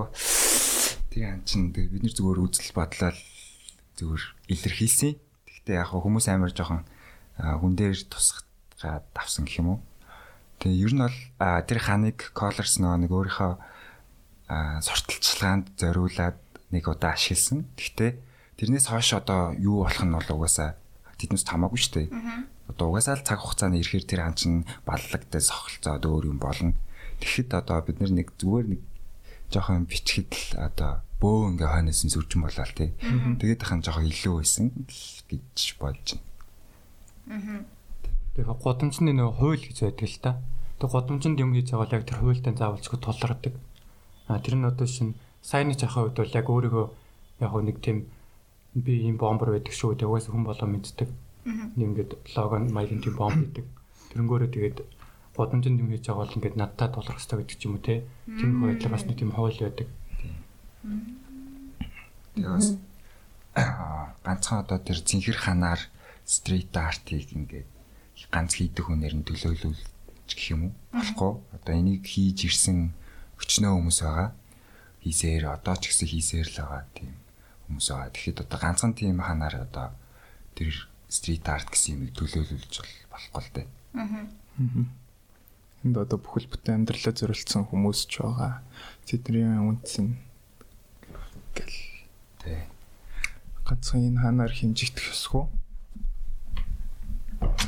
тэр 1.10 1.24
ан 1.34 1.42
чин 1.42 1.74
тэгээд 1.74 1.92
бид 1.92 2.04
нэр 2.06 2.14
зүгээр 2.14 2.40
үзэл 2.46 2.78
бодлоо 2.78 3.12
зүгээр 3.98 4.24
илэрхийлсэн. 4.54 5.14
Гэхдээ 5.18 5.76
яг 5.82 5.90
хүмүүс 5.90 6.30
амар 6.30 6.54
жоохон 6.54 6.86
хүн 7.42 7.74
дээр 7.74 7.98
тусах 8.06 8.46
давсан 8.78 9.50
гэх 9.50 9.60
юм 9.66 9.70
уу. 9.74 9.80
Тэгээ 10.62 10.86
ер 10.86 10.94
нь 10.94 11.02
бол 11.02 11.20
тэр 11.66 11.80
ханыг 11.82 12.30
colors 12.38 12.78
нэг 12.78 13.10
өөрийнхөө 13.10 13.54
аа, 14.54 14.78
сурталчилгаанд 14.86 15.74
зориулаад 15.82 16.38
нэг 16.70 16.86
удаа 16.86 17.18
ашигласан. 17.18 17.66
Гэхдээ 17.74 18.12
тэрнээс 18.62 18.88
хойш 18.94 19.18
одоо 19.18 19.58
юу 19.58 19.84
болох 19.84 20.06
нь 20.06 20.14
бол 20.14 20.30
угаасаа 20.30 20.78
тэднээс 21.20 21.46
хамаагүй 21.48 21.80
шүү 21.80 21.94
дээ. 21.96 22.08
Одоо 22.72 22.86
угаасаа 22.92 23.20
л 23.20 23.28
цаг 23.28 23.40
хугацааны 23.40 23.80
ирэхээр 23.80 24.06
тэр 24.06 24.22
ан 24.26 24.36
чин 24.36 24.66
баллагтай 24.86 25.42
сохолцоод 25.42 26.04
өөр 26.06 26.34
юм 26.34 26.40
болно. 26.42 26.74
Тэгэхэд 27.22 27.52
одоо 27.56 27.80
бид 27.86 28.02
нар 28.02 28.12
нэг 28.12 28.34
зүгээр 28.36 28.68
нэг 28.76 28.82
жоохон 29.54 29.86
бичгэд 29.86 30.32
л 30.34 30.50
одоо 30.60 31.06
бөө 31.22 31.56
ингээ 31.56 31.70
хойноос 31.72 32.02
нь 32.04 32.14
сүржин 32.14 32.42
болоо 32.44 32.66
л 32.66 32.76
тий. 32.76 32.90
Тэгээд 33.40 33.62
хаан 33.64 33.82
жоохон 33.86 34.10
илүү 34.10 34.34
байсан 34.42 34.68
гэж 35.30 35.80
бодож 35.80 36.20
байна. 37.26 37.66
Тэгээ 38.36 38.58
гудамжны 38.60 39.12
нөгөө 39.16 39.36
хууль 39.40 39.64
гэж 39.64 39.78
байдаг 39.86 40.10
л 40.10 40.20
та. 40.20 40.32
Тэгээ 40.82 40.92
гудамжинд 40.92 41.40
юм 41.40 41.56
хийж 41.56 41.72
байгаа 41.72 41.82
бол 41.86 41.96
яг 41.96 42.04
тэр 42.04 42.20
хуультай 42.20 42.54
заавалчгүй 42.58 43.00
тулгардаг. 43.00 43.54
А 44.28 44.42
тэр 44.44 44.56
нь 44.60 44.68
одоо 44.68 44.88
шин 44.90 45.16
сайны 45.40 45.78
чахаа 45.78 46.10
хувьд 46.10 46.20
бол 46.20 46.36
яг 46.36 46.48
өөрийгөө 46.50 46.88
яг 47.40 47.52
нэг 47.64 47.78
тийм 47.80 47.98
би 48.76 49.08
ийм 49.08 49.16
бомбер 49.16 49.56
байдаг 49.56 49.72
шүү 49.72 49.96
гэдэг 49.96 50.08
угаасаа 50.12 50.36
хүн 50.36 50.44
болоо 50.44 50.68
мэддэг. 50.68 51.10
Ингээд 51.80 52.12
лого 52.36 52.60
маягийн 52.60 53.00
тийм 53.00 53.16
бомб 53.16 53.40
байдаг. 53.40 53.66
Тэрнгөөрөө 54.12 54.50
тэгээд 54.52 54.78
гудамжинд 55.36 55.80
юм 55.80 55.90
хийж 55.96 56.04
байгаа 56.12 56.28
бол 56.28 56.36
ингээд 56.36 56.60
надтай 56.60 56.88
тулгарх 56.92 57.20
хэрэгтэй 57.24 57.40
гэдэг 57.40 57.58
ч 57.60 57.64
юм 57.64 57.74
уу 57.80 57.84
те. 57.88 58.04
Тийм 58.28 58.52
байдлаар 58.60 58.92
бас 58.92 59.06
нэг 59.08 59.16
тийм 59.16 59.32
хууль 59.32 59.60
байдаг. 59.64 59.88
Тэгээс 62.36 62.70
аа 63.56 64.12
ганцхан 64.28 64.60
одоо 64.68 64.80
тэр 64.84 65.00
зинхэр 65.00 65.40
ханаар 65.40 65.80
стрит 66.28 66.76
артыг 66.76 67.32
ингээд 67.32 67.70
ганц 68.28 68.60
хийдэг 68.60 68.84
хүнээр 68.92 69.16
нь 69.16 69.28
төлөөлүүлж 69.28 70.32
гэх 70.36 70.52
юм 70.52 70.62
уу? 70.68 70.74
Болохгүй. 70.92 71.32
Одоо 71.56 71.74
энийг 71.80 72.04
хийж 72.04 72.44
ирсэн 72.44 72.92
өчнөө 73.40 73.72
хүмүүс 73.72 74.00
байгаа. 74.04 74.36
Хийсээр 75.00 75.48
одоо 75.48 75.76
ч 75.80 75.96
гэсэн 75.96 76.12
хийсээр 76.12 76.48
л 76.52 76.60
байгаа 76.60 76.84
тийм 76.92 77.16
хүмүүс 77.66 77.88
байгаа. 77.90 78.14
Тэгэхэд 78.14 78.44
одоо 78.46 78.60
ганцхан 78.62 78.94
тийм 78.94 79.20
ханаар 79.20 79.66
одоо 79.66 79.92
тэр 80.54 80.74
стрит 81.10 81.46
арт 81.50 81.70
гэсэн 81.74 81.98
юмыг 81.98 82.12
төлөөлүүлж 82.14 82.74
бол 82.82 82.94
болохгүй 83.12 83.42
л 83.42 83.54
дээ. 83.56 83.68
Энд 85.86 85.96
одоо 86.02 86.18
бүхэл 86.18 86.50
бүтэн 86.50 86.82
амьдралаа 86.82 87.14
зориулсан 87.14 87.70
хүмүүс 87.70 88.10
ч 88.10 88.22
байгаа. 88.22 88.66
Тэдний 89.06 89.46
үнцэн 89.46 90.18
гэл 91.54 91.78
Тэ. 92.42 92.66
ганцхан 93.66 94.02
энэ 94.02 94.22
ханаар 94.22 94.54
хэмжигдэх 94.54 95.14
ёсгүй. 95.14 95.46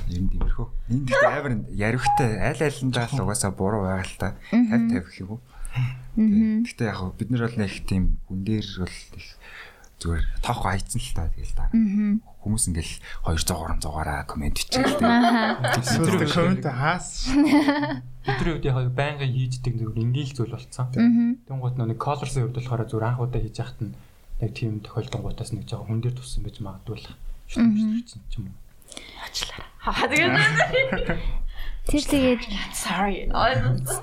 Нь 0.09 0.29
тиймэрхүү. 0.33 0.67
Энд 0.89 1.09
их 1.13 1.21
амар 1.21 1.53
яривхтай 1.69 2.41
аль 2.41 2.61
алиндаа 2.61 3.05
л 3.05 3.21
угаасаа 3.21 3.51
буруу 3.53 3.85
байгаа 3.85 4.05
л 4.05 4.17
та. 4.17 4.27
50 4.49 4.97
50 4.97 5.05
гэх 5.05 5.17
юм 5.21 5.29
уу? 5.37 5.41
Гэхдээ 6.17 6.89
яг 6.89 7.13
бид 7.13 7.29
нар 7.29 7.45
бол 7.45 7.57
нэг 7.61 7.73
тийм 7.85 8.17
хүн 8.25 8.39
дээр 8.41 8.67
бол 8.81 8.97
их 9.13 9.27
зүгээр 9.97 10.23
тоох 10.45 10.61
хайцсан 10.61 11.01
л 11.01 11.13
та 11.17 11.25
тэгэл 11.33 11.55
та. 11.57 11.69
Хүмүүс 12.43 12.69
ингээл 12.69 12.95
200 13.25 13.81
300-аараа 13.81 14.23
комент. 14.29 14.61
Эсвэл 14.61 16.29
коммент 16.29 16.65
хаас 16.69 17.27
Бидний 18.27 18.53
үед 18.59 18.65
яг 18.67 18.91
байнгын 18.91 19.31
хийждэг 19.31 19.73
зөв 19.79 19.95
ингийн 19.95 20.27
л 20.27 20.35
зүйл 20.35 20.53
болцсон. 20.53 20.91
Тэнгууд 21.47 21.79
нэг 21.79 21.97
колорсын 21.97 22.45
хувьд 22.45 22.59
болохоор 22.59 22.83
зөв 22.85 23.01
анх 23.01 23.23
удаа 23.23 23.41
хийж 23.41 23.57
яхад 23.57 23.79
нь 23.81 23.95
яг 24.43 24.51
тийм 24.51 24.83
тохиолдонгуудаас 24.83 25.55
нэг 25.55 25.63
жоо 25.65 25.87
хүн 25.87 26.03
дээр 26.03 26.19
туссан 26.19 26.43
байж 26.43 26.59
магадгүй 26.59 26.97
л 27.01 27.07
шүмжлэгдсэн 27.47 28.21
ч 28.27 28.33
юм 28.37 28.51
уу. 28.51 28.59
Хаа 29.81 30.07
тэгээд 30.11 30.35
Тэр 31.87 32.03
тэгээд 32.03 32.41
sorry. 32.75 33.31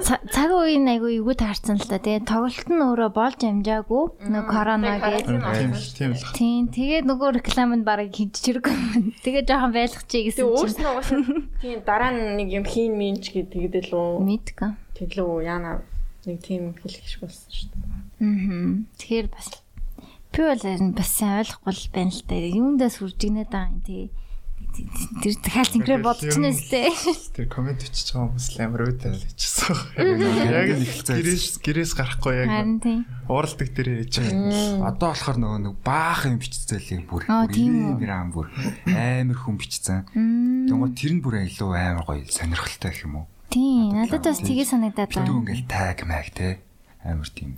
ца- 0.01 0.21
цаг 0.33 0.51
үеийн 0.57 0.89
айгу 0.89 1.13
эйгүү 1.13 1.35
таарсан 1.37 1.77
л 1.77 1.85
та. 1.85 2.01
Тэгээд 2.01 2.25
тоглолт 2.25 2.69
нь 2.73 2.81
өөрөө 2.81 3.11
болж 3.13 3.41
амжаагүй. 3.45 4.05
Нөгөө 4.25 4.49
корона 4.49 4.97
гээд. 5.05 5.29
тийм 5.29 5.73
л 5.77 5.89
тийм 5.93 6.11
л. 6.17 6.73
Тэгээд 6.73 7.05
нөгөө 7.05 7.29
рекламанд 7.45 7.85
бараг 7.85 8.09
хийж 8.17 8.41
чирэг. 8.41 8.73
Тэгээд 9.21 9.47
жоохон 9.53 9.73
байлгачихъя 9.77 10.09
Тэгээ 10.09 10.29
гэсэн 10.33 10.45
чинь. 10.49 10.57
өөрснөө 10.57 10.91
угаасаа 10.97 11.21
тийм 11.61 11.79
дараа 11.85 12.11
нь 12.17 12.41
нэг 12.41 12.49
юм 12.57 12.65
хийн 12.65 12.93
минч 12.97 13.25
гэдэг 13.37 13.53
тэгэл 13.77 13.93
үү. 13.93 14.13
Мэдгүй. 14.33 14.71
Тэглүү 14.97 15.31
яана 15.45 15.85
нэг 16.25 16.39
тийм 16.41 16.73
хэлэх 16.81 17.05
шиг 17.05 17.21
болсон 17.29 17.53
шүү 17.53 17.69
дээ. 17.69 18.25
Мм. 18.25 18.89
Тэгэхээр 18.97 19.29
бас 19.29 19.49
би 20.33 20.41
бол 20.41 20.65
бас 20.97 21.11
сайн 21.13 21.45
ойлгохгүй 21.45 21.73
л 21.77 21.85
байна 21.93 22.13
л 22.17 22.23
да. 22.25 22.35
Юундаас 22.41 22.97
хүрж 22.97 23.21
игнээд 23.29 23.51
байгаа 23.53 23.69
юм 23.77 23.83
тий. 23.85 24.09
Тэр 24.75 25.35
дахиад 25.39 25.71
тэнхрээ 25.71 26.01
бодчихно 26.03 26.51
өстэй. 26.51 26.91
Тэр 27.35 27.47
комент 27.47 27.79
бичиж 27.83 28.11
байгаа 28.11 28.35
хүмүүс 28.35 28.47
л 28.55 28.61
амар 28.67 28.83
өөдөл 28.91 29.23
хийчихсэн. 29.23 29.75
Яг 30.51 30.69
л 30.75 30.85
гэрээс 31.07 31.47
гэрээс 31.63 31.93
гарахгүй 31.95 32.35
яг 32.43 32.51
ууралдаг 33.31 33.69
дээр 33.71 33.89
яж 34.03 34.15
байгаа. 34.19 34.91
Одоо 34.91 35.09
болохоор 35.15 35.39
нөгөө 35.39 35.61
нэг 35.63 35.75
баах 35.87 36.21
юм 36.27 36.39
бичцээлээ 36.43 37.01
бүр 37.07 37.23
Аа, 37.31 37.47
бүр 37.47 37.55
тийм 37.55 37.73
үү. 37.75 37.99
нэр 38.03 38.13
ам 38.13 38.29
бүр 38.35 38.47
амар 38.91 39.39
хүн 39.39 39.57
бичсэн. 39.63 39.99
Тэнгууд 40.69 40.95
тэр 40.99 41.13
нь 41.15 41.23
бүр 41.23 41.35
илүү 41.47 41.71
амар 41.71 42.05
гоё 42.05 42.27
сонирхолтой 42.27 42.91
гэх 42.91 43.07
юм 43.07 43.15
уу? 43.23 43.27
Тий. 43.55 43.95
Надад 43.95 44.27
бас 44.27 44.43
тгээ 44.43 44.67
санагдаад 44.67 45.11
байна. 45.15 45.31
ингээл 45.31 45.65
таг 45.71 46.03
маяг 46.03 46.35
те 46.35 46.59
амар 47.07 47.31
тийм. 47.31 47.55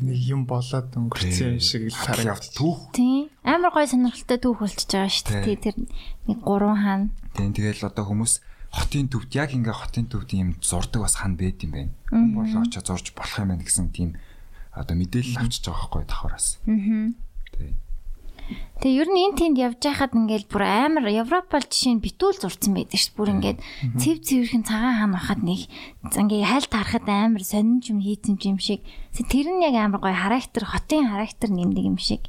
Нэг 0.00 0.18
юм 0.28 0.42
болоод 0.46 0.92
өнгөрцөн 0.92 1.56
юм 1.56 1.60
шиг 1.62 1.88
Хараа 1.92 2.36
харагдав. 2.36 2.52
түүх. 2.52 2.80
Тий. 2.92 3.30
Амар 3.44 3.72
гоё 3.72 3.86
сонирхолтой 3.88 4.38
түүх 4.38 4.58
болчихж 4.60 4.90
байгаа 4.92 5.12
шүү 5.12 5.26
дээ. 5.46 5.56
Тэр 5.62 5.76
нэг 6.28 6.38
гурван 6.44 6.78
хаана. 6.80 7.08
Тийм 7.36 7.52
тэгэл 7.56 7.88
одоо 7.88 8.04
хүмүүс 8.04 8.34
хотын 8.76 9.08
төвд 9.08 9.30
яг 9.32 9.50
ингээ 9.56 9.72
хотын 9.72 10.06
төвд 10.10 10.30
юм 10.36 10.50
зурдаг 10.60 11.00
бас 11.08 11.16
хан 11.16 11.36
байд 11.40 11.62
юм 11.64 11.72
байна. 11.72 11.92
Хүн 12.12 12.34
болоо 12.36 12.60
очиж 12.66 12.84
зурж 12.84 13.06
болох 13.16 13.36
юм 13.40 13.48
байна 13.56 13.64
гэсэн 13.64 13.88
тийм 13.94 14.10
одоо 14.76 14.94
мэдээлэл 15.00 15.40
авчиж 15.40 15.64
байгаа 15.64 15.80
байхгүй 15.88 16.04
давхараас. 16.04 16.46
Аа. 16.68 17.08
Тийм. 18.46 18.58
Тэгээ 18.80 19.00
ер 19.02 19.08
нь 19.10 19.20
энэ 19.26 19.38
тэнд 19.42 19.56
явж 19.58 19.80
байхад 19.82 20.12
ингээл 20.14 20.46
бүр 20.46 20.62
амар 20.62 21.06
Европ 21.10 21.46
бол 21.50 21.66
жишээ 21.66 21.98
нь 21.98 22.04
битүүл 22.04 22.38
зурцсан 22.38 22.72
байдаг 22.78 22.98
шүү. 22.98 23.14
Бүр 23.18 23.30
ингээд 23.34 23.58
цэв 23.98 24.16
цэвэрхэн 24.22 24.62
цагаан 24.62 24.96
хаан 25.02 25.12
бахад 25.18 25.40
нэг 25.42 25.66
ингээ 26.14 26.46
хайлт 26.46 26.70
харахад 26.70 27.06
амар 27.10 27.42
сонин 27.42 27.82
юм 27.82 27.98
хийцэн 27.98 28.38
юм 28.38 28.62
шиг. 28.62 28.86
Тэр 29.16 29.50
нь 29.50 29.66
яг 29.66 29.74
амар 29.74 29.98
гоё 29.98 30.14
характер, 30.14 30.62
хотын 30.62 31.10
характер 31.10 31.50
нэмдэг 31.50 31.84
юм 31.84 31.98
шиг 31.98 32.22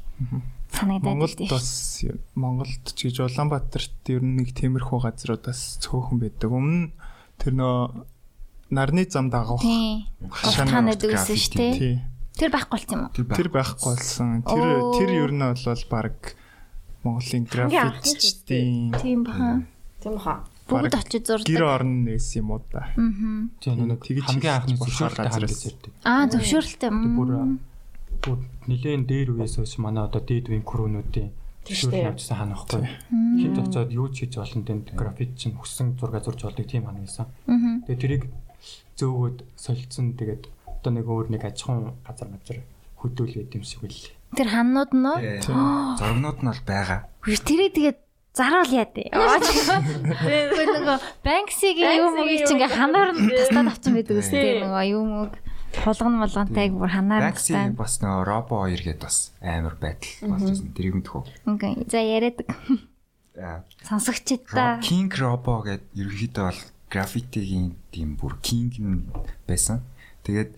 санагдаад 0.72 1.16
Монголд 1.16 1.38
байдаг. 1.38 1.52
бас 1.54 2.04
Монголд 2.34 2.84
ч 2.92 2.98
гэж 3.08 3.16
Улаанбаатарт 3.24 4.04
ер 4.12 4.22
нь 4.22 4.36
нэг 4.42 4.52
тиймэрхүү 4.52 4.98
газруудаас 5.00 5.80
цөөхөн 5.80 6.18
байдаг. 6.20 6.50
Өмнө 6.52 6.92
тэр 7.40 7.52
нөө 7.56 8.04
нарны 8.70 9.04
зам 9.08 9.30
дагах 9.32 9.60
Тий. 9.64 10.04
хашааны 10.28 10.92
Хашааны 10.92 10.94
дүүсэн 11.00 11.36
шүү 11.36 11.56
дээ. 11.56 11.72
тий. 11.78 11.96
Тэр 12.38 12.50
байхгүй 12.54 12.78
болсон 12.78 12.94
юм 12.94 13.02
уу? 13.04 13.12
Тэр 13.14 13.26
байх. 13.26 13.36
Тэр 13.38 13.48
байхгүй 13.50 13.90
болсон. 13.98 14.28
Тэр 14.46 14.68
тэр 14.94 15.10
ер 15.10 15.32
нь 15.34 15.42
бол 15.42 15.84
баг 15.90 16.18
Монголын 17.02 17.44
графитчдийн 17.50 18.94
Тийм 18.98 19.24
баха. 19.26 19.62
Тийм 20.02 20.14
баха. 20.14 20.44
Бүгд 20.68 20.94
очиж 20.94 21.24
зурдаг. 21.26 21.48
гэр 21.48 21.64
орон 21.64 22.04
нээс 22.04 22.36
юм 22.36 22.52
уу 22.52 22.62
да. 22.70 22.92
Аа. 22.92 23.48
Тийм 23.58 23.88
нэг 23.88 24.04
Тэгж 24.04 24.28
хамгийн 24.28 24.54
анхны 24.54 24.76
зөвшөөрөлтэй 24.76 25.48
гэж 25.48 25.62
ярьдаг. 25.72 25.92
Аа 26.04 26.24
зөвшөөрөлтэй. 26.28 26.90
Бүр 26.92 27.30
бүр 28.20 28.38
нилээн 28.68 29.04
дээр 29.08 29.32
үеэс 29.32 29.56
хойш 29.56 29.80
манай 29.80 30.04
одоо 30.04 30.20
дээд 30.20 30.52
үеийн 30.52 30.66
крүүнүүдийн 30.68 31.30
зөвшөөрөл 31.64 32.12
авчихсан 32.12 32.36
хаан 32.36 32.52
байхгүй. 32.52 32.84
Хинт 33.40 33.58
очиод 33.64 33.90
юу 33.96 34.12
ч 34.12 34.28
хийж 34.28 34.36
олон 34.36 34.62
тэнд 34.68 34.86
графит 34.92 35.40
чинь 35.40 35.56
хүссэн 35.56 35.96
зураг 35.96 36.20
зурж 36.20 36.44
болдог 36.44 36.66
тийм 36.68 36.84
хаан 36.84 37.00
байсан. 37.00 37.26
Тэгээ 37.88 37.96
тэрийг 37.96 38.24
зөөгөөд 39.00 39.38
солилцсон 39.56 40.12
тэгээд 40.20 40.44
одоо 40.78 40.90
нэг 40.94 41.06
өөр 41.10 41.26
нэг 41.34 41.42
аж 41.44 41.58
ахуйн 41.66 41.92
газар 42.06 42.28
газар 42.32 42.58
хөдөөлгээд 43.02 43.54
юм 43.58 43.64
шиг 43.66 43.82
үл. 43.84 43.98
Тэр 44.38 44.48
ханнууд 44.48 44.92
нь 44.94 45.06
уу? 45.06 45.18
Зургнууд 45.98 46.38
нь 46.42 46.48
бол 46.50 46.62
байгаа. 46.66 47.00
Хөөе 47.26 47.40
тэрийг 47.42 47.72
тэгээд 47.74 47.98
заруул 48.38 48.70
яа 48.70 48.86
дээ. 48.86 49.08
Гэхдээ 49.12 50.66
нөгөө 50.78 50.98
Банксигийн 51.24 51.98
юм 51.98 52.14
уу 52.18 52.28
чи 52.46 52.52
ингээ 52.54 52.70
ханаар 52.70 53.10
нь 53.14 53.28
тастаад 53.34 53.68
авсан 53.72 53.92
байдаг 53.98 54.16
үстэй 54.22 54.62
нөгөө 54.62 54.84
юм 54.94 55.08
уу 55.18 55.26
хулган 55.84 56.14
молгонтайг 56.22 56.72
бүр 56.74 56.90
ханаар 56.92 57.22
нь 57.22 57.28
Такси 57.34 57.52
тастаад. 57.54 57.76
бас 57.76 57.92
нөө 58.02 58.24
робо 58.24 58.56
2 58.68 58.84
гээд 58.86 59.00
бас 59.02 59.16
амар 59.42 59.74
байдал 59.76 60.12
болж 60.32 60.42
байсан. 60.48 60.68
Тэрийг 60.76 60.94
мэдхүү. 61.02 61.22
Ингээ 61.48 61.72
за 61.90 61.98
яриад 62.00 62.38
Аа, 63.38 63.62
сонсогчд 63.86 64.50
та. 64.50 64.82
King 64.82 65.06
Robo 65.14 65.62
гээд 65.62 65.94
ерөнхийдөө 65.94 66.42
бол 66.50 66.60
графитигийн 66.90 67.78
тийм 67.94 68.18
бүр 68.18 68.34
king 68.42 68.74
нь 68.82 69.06
байсан. 69.46 69.86
Тэгээд 70.24 70.50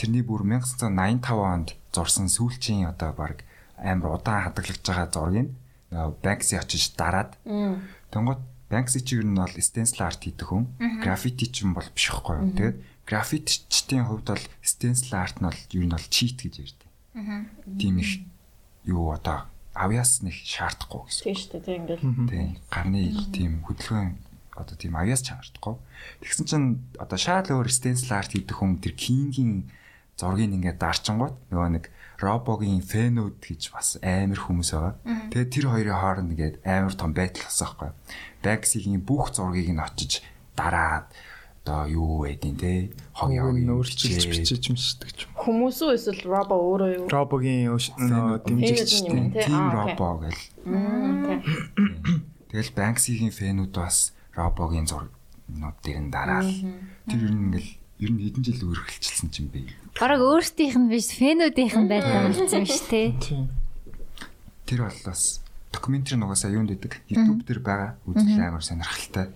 тэрний 0.00 0.24
бүр 0.24 0.42
1985 0.42 1.28
онд 1.38 1.68
зурсан 1.92 2.26
сүүлчийн 2.32 2.88
одоо 2.88 3.12
баг 3.12 3.44
амар 3.78 4.18
удаан 4.18 4.48
хадгалж 4.48 4.82
байгаа 4.82 5.08
зургийг 5.12 5.50
Banksy 6.22 6.60
очиж 6.60 6.92
дараад 6.96 7.38
Тэнгууд 8.12 8.42
Banksy 8.68 9.00
ч 9.00 9.16
ер 9.16 9.24
нь 9.24 9.38
бол 9.40 9.48
stencil 9.48 10.04
art 10.04 10.20
хийдэг 10.20 10.44
хүн. 10.44 10.68
Графити 11.00 11.48
ч 11.48 11.64
юм 11.64 11.72
бол 11.72 11.88
биш 11.96 12.12
байхгүй 12.12 12.36
юу. 12.36 12.52
Тэгээд 12.52 12.78
графитчдын 13.08 14.04
хувьд 14.04 14.28
бол 14.28 14.44
stencil 14.60 15.16
art 15.16 15.40
нь 15.40 15.48
бол 15.48 15.56
ер 15.56 15.84
нь 15.88 15.94
бол 15.96 16.08
cheat 16.12 16.44
гэж 16.44 16.54
ярьдаг. 16.60 16.88
Тийм 17.80 17.96
их 18.04 18.20
юу 18.84 19.16
одоо 19.16 19.48
авьяас 19.72 20.20
нэг 20.20 20.36
шаардахгүй 20.36 21.08
гэсэн. 21.08 21.24
Тийм 21.24 21.36
шүү 21.40 21.48
дээ. 21.48 21.64
Тийм 21.64 21.76
ингээл. 21.80 22.04
Тийм 22.28 22.48
гарны 22.68 23.00
тийм 23.32 23.52
хөдөлгөөн 23.64 24.10
одоо 24.58 24.76
тийм 24.76 24.98
авьяас 24.98 25.22
чанардахгүй. 25.22 25.76
Тэгсэн 26.22 26.46
чинь 26.46 26.66
одоо 26.98 27.18
шал 27.18 27.46
өөр 27.46 27.68
stencil 27.70 28.10
art 28.14 28.34
хийдэг 28.34 28.56
хүн 28.58 28.82
тэр 28.82 28.94
кингийн 28.98 29.70
зургийг 30.18 30.50
ингээд 30.50 30.82
дарчингууд 30.82 31.36
нөгөө 31.54 31.70
нэг 31.78 31.84
робогийн 32.18 32.82
фэнүүд 32.82 33.38
гэж 33.38 33.62
бас 33.70 34.02
амар 34.02 34.42
хүмүүс 34.42 34.70
байгаа. 34.74 34.94
Тэгээд 35.30 35.54
тэр 35.54 35.66
хоёрын 35.70 35.98
хооронд 36.02 36.30
ингээд 36.34 36.56
амар 36.66 36.94
том 36.98 37.14
байдал 37.14 37.46
болсон 37.46 37.66
байхгүй. 37.70 37.90
Banksy-гийн 38.42 39.02
бүх 39.06 39.30
зургийг 39.30 39.70
нь 39.70 39.78
очиж 39.78 40.26
дараад 40.58 41.06
одоо 41.62 41.86
юу 41.86 42.26
байдیں۔ 42.26 42.56
те 42.58 42.90
хог 43.14 43.30
яг 43.30 43.54
өөрчилж 43.54 44.26
бичиж 44.26 44.74
юмшдаг 44.74 45.14
ч 45.14 45.30
юм. 45.30 45.38
Хүмүүс 45.38 45.78
үү 45.84 45.94
эсвэл 45.94 46.26
робо 46.26 46.56
өөрөө 46.58 46.90
юу? 46.98 47.06
Робогийн 47.06 47.70
аа, 47.70 48.42
окей. 48.42 48.74
Robo 49.46 50.08
гэл. 50.24 50.42
Тийм. 50.64 52.26
Тэгэл 52.48 52.72
Banksy-гийн 52.72 53.30
фэнүүд 53.30 53.72
бас 53.76 54.16
робогийн 54.38 54.86
зургнуудыг 54.86 55.96
нь 55.98 56.10
дараал. 56.14 56.46
Тэр 57.10 57.20
ер 57.26 57.34
нь 57.34 57.44
ингээл 57.50 57.70
ер 57.98 58.10
нь 58.14 58.22
хэдэн 58.22 58.42
жил 58.46 58.70
үргэлжилсэн 58.70 59.28
юм 59.42 59.48
бэ. 59.50 59.74
Бараг 59.98 60.22
өөрсдийнх 60.22 60.78
нь 60.78 60.90
биш 60.90 61.10
фэнүүдийнх 61.18 61.74
нь 61.74 61.90
байдаг 61.90 62.30
болсон 62.30 62.62
шүү 62.62 62.86
дээ. 62.86 63.08
Тэр 64.70 64.80
бол 64.86 65.00
бас 65.02 65.42
докюментари 65.74 66.16
нугасаа 66.22 66.54
юунд 66.54 66.70
идэг 66.70 67.02
YouTube 67.10 67.42
дээр 67.42 67.60
байгаа 67.60 67.90
үзэл 68.06 68.38
амар 68.38 68.62
сонирхолтой. 68.62 69.34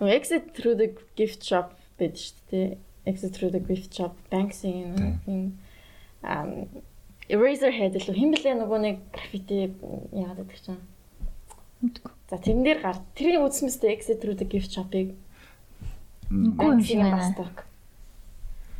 Exit 0.00 0.56
through 0.56 0.76
the 0.80 0.88
gift 1.14 1.44
shop 1.44 1.76
байдаг 2.00 2.16
шүү 2.16 2.40
дээ. 2.50 2.68
Exit 3.04 3.32
through 3.36 3.52
the 3.52 3.62
gift 3.62 3.92
shop 3.92 4.16
Banksy-ийн 4.30 5.52
ам 6.22 6.70
Eraserhead 7.28 7.94
л 7.98 8.08
хэн 8.14 8.34
блэ 8.34 8.52
нөгөө 8.58 8.78
нэг 8.82 8.96
граффити 9.14 9.70
яагаад 10.10 10.42
гэдэг 10.42 10.60
чинь. 10.64 10.82
За 12.30 12.38
тэрэн 12.38 12.62
дээр 12.62 12.80
гар 12.80 12.98
тэрийг 13.18 13.42
үзсэн 13.42 13.66
мэт 13.68 13.84
Exit 13.90 14.18
through 14.22 14.38
the 14.38 14.46
gift 14.46 14.70
shop-ыг 14.70 15.18
Үгүй 16.32 16.68
юм 16.72 16.80
шиг 16.80 17.02
байна. 17.04 17.28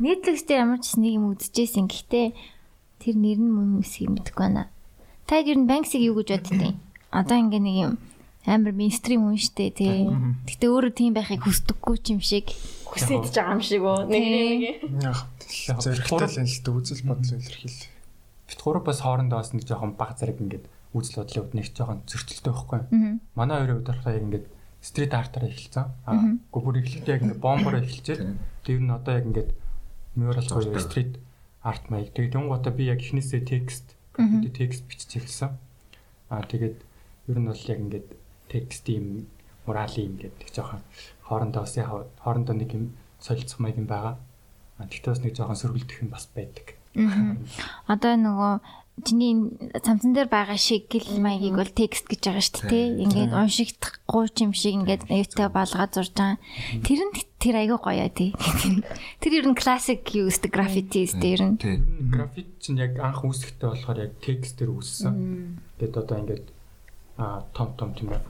Netflix 0.01 0.47
дээр 0.49 0.65
ямар 0.65 0.81
ч 0.81 0.97
нэг 0.97 1.21
юм 1.21 1.37
үзчихсэн. 1.37 1.85
Гэхдээ 1.85 2.33
тэр 3.03 3.15
нэр 3.21 3.38
нь 3.45 3.53
мөн 3.53 3.85
үсгийг 3.85 4.09
мэдэхгүй 4.09 4.47
байна. 4.49 4.73
Та 5.29 5.45
ер 5.45 5.59
нь 5.61 5.69
Banksy-г 5.69 6.01
юу 6.01 6.17
гэж 6.25 6.49
боддیں۔ 6.49 6.81
Одоо 7.12 7.37
ингээ 7.37 7.61
нэг 7.61 7.77
юм 7.77 7.93
амар 8.49 8.73
мейнстрим 8.73 9.29
хүн 9.29 9.37
штэ 9.37 9.71
тий. 9.77 10.09
Гэтэ 10.49 10.67
өөрөө 10.67 10.93
тийм 10.97 11.12
байхыг 11.12 11.45
хүсдэггүй 11.45 11.97
ч 12.01 12.07
юм 12.17 12.21
шиг. 12.25 12.51
Хүсэж 12.88 13.37
байгаа 13.37 13.55
юм 13.55 13.62
шиг 13.62 13.83
үү? 13.85 14.01
Нэг 14.09 14.25
нэг. 14.33 15.17
Зөрөгтэй 15.77 16.41
л 16.41 16.49
л 16.49 16.79
үзэл 16.81 17.07
бодол 17.07 17.37
илэрхийл. 17.37 17.81
Бит 18.49 18.61
гурав 18.65 18.83
бас 18.88 19.05
хоорондоо 19.05 19.38
бас 19.45 19.53
нэг 19.53 19.69
жоохон 19.69 19.95
баг 19.95 20.17
зэрэг 20.19 20.41
ингээд 20.41 20.67
үзэл 20.93 21.25
бодлын 21.25 21.43
хувьд 21.43 21.57
нэг 21.57 21.67
жоохон 21.73 22.01
зөрчилтэй 22.07 22.53
байхгүй. 22.53 22.81
Манай 23.35 23.57
хоёрын 23.59 23.77
хувьд 23.81 23.89
болохоор 23.89 24.17
яг 24.17 24.25
ингээд 24.29 24.47
стрит 24.83 25.13
артаар 25.15 25.47
эхэлсэн. 25.49 25.87
Аа 26.07 26.37
гүбүр 26.53 26.83
эхлэлтэй 26.83 27.15
яг 27.15 27.23
ингээд 27.23 27.45
бомбоор 27.45 27.77
эхэлчихэд 27.81 28.21
тэр 28.67 28.81
нь 28.83 28.91
одоо 28.91 29.13
яг 29.17 29.27
ингээд 29.31 29.51
mural 30.19 30.49
буюу 30.51 30.83
стрит 30.83 31.23
арт 31.63 31.89
маяг. 31.89 32.11
Тэгээд 32.13 32.35
тэнгуутаа 32.35 32.73
би 32.75 32.91
яг 32.91 33.01
эхнээсээ 33.01 33.43
текст, 33.47 33.95
граффити 34.13 34.51
текст 34.51 34.83
бичиж 34.91 35.23
эхэлсэн. 35.23 35.55
Аа 36.29 36.43
тэгээд 36.43 36.77
ер 37.31 37.39
нь 37.39 37.47
бол 37.47 37.65
яг 37.71 37.79
ингээд 37.79 38.09
текст 38.51 38.85
юм 38.91 39.31
муралын 39.65 40.19
ингээд 40.19 40.35
нэг 40.37 40.51
жоохон 40.51 40.83
хоорондоо 41.23 41.63
бас 41.63 41.77
яг 41.79 41.89
хоорондоо 42.21 42.57
нэг 42.59 42.71
юм 42.75 42.85
солилцох 43.23 43.63
маяг 43.63 43.79
юм 43.79 43.87
байгаа. 43.87 44.19
Аа 44.77 44.91
тэгтээ 44.91 45.13
бас 45.15 45.23
нэг 45.23 45.35
жоохон 45.39 45.57
сөргөлдөх 45.63 46.03
юм 46.03 46.11
бас 46.11 46.27
байдаг. 46.35 46.75
Одоо 47.93 48.15
нөгөө 48.21 48.53
чиний 49.01 49.57
цамцан 49.81 50.13
дээр 50.13 50.29
байгаа 50.29 50.61
шиг 50.61 50.93
гэл 50.93 51.17
маягийг 51.17 51.57
бол 51.57 51.73
текст 51.73 52.05
гэж 52.13 52.21
байгаа 52.29 52.45
шүү 52.45 52.61
дээ 52.69 52.69
тий. 52.69 52.87
Ингээд 53.09 53.33
уншигдахгүй 53.33 54.25
ч 54.29 54.37
юм 54.45 54.53
шиг 54.53 54.75
ингээд 54.85 55.09
аюутай 55.09 55.49
болгоод 55.49 55.93
зурж 55.97 56.13
байгаа. 56.13 56.37
Тэр 56.85 57.01
нь 57.01 57.17
тэр 57.41 57.57
айгүй 57.57 57.79
гоё 57.81 58.09
тий. 58.13 58.31
Тэр 59.25 59.33
ер 59.33 59.47
нь 59.49 59.57
классик 59.57 60.05
юу 60.13 60.29
өстэй 60.29 60.53
граффити 60.53 61.09
өстэй 61.09 61.33
ер 61.33 61.43
нь. 61.43 61.57
Тий. 61.57 61.81
Графит 62.13 62.61
чинь 62.61 62.85
яг 62.85 63.01
анх 63.01 63.25
үүсэхдээ 63.25 63.69
болохоор 63.73 63.99
яг 64.05 64.13
текстээр 64.21 64.71
үүссэн. 64.77 65.17
Тэгээд 65.81 65.97
одоо 65.97 66.17
ингээд 66.21 66.47
а 67.17 67.49
том 67.57 67.73
том 67.81 67.97
тийм 67.97 68.13
ээ. 68.13 68.21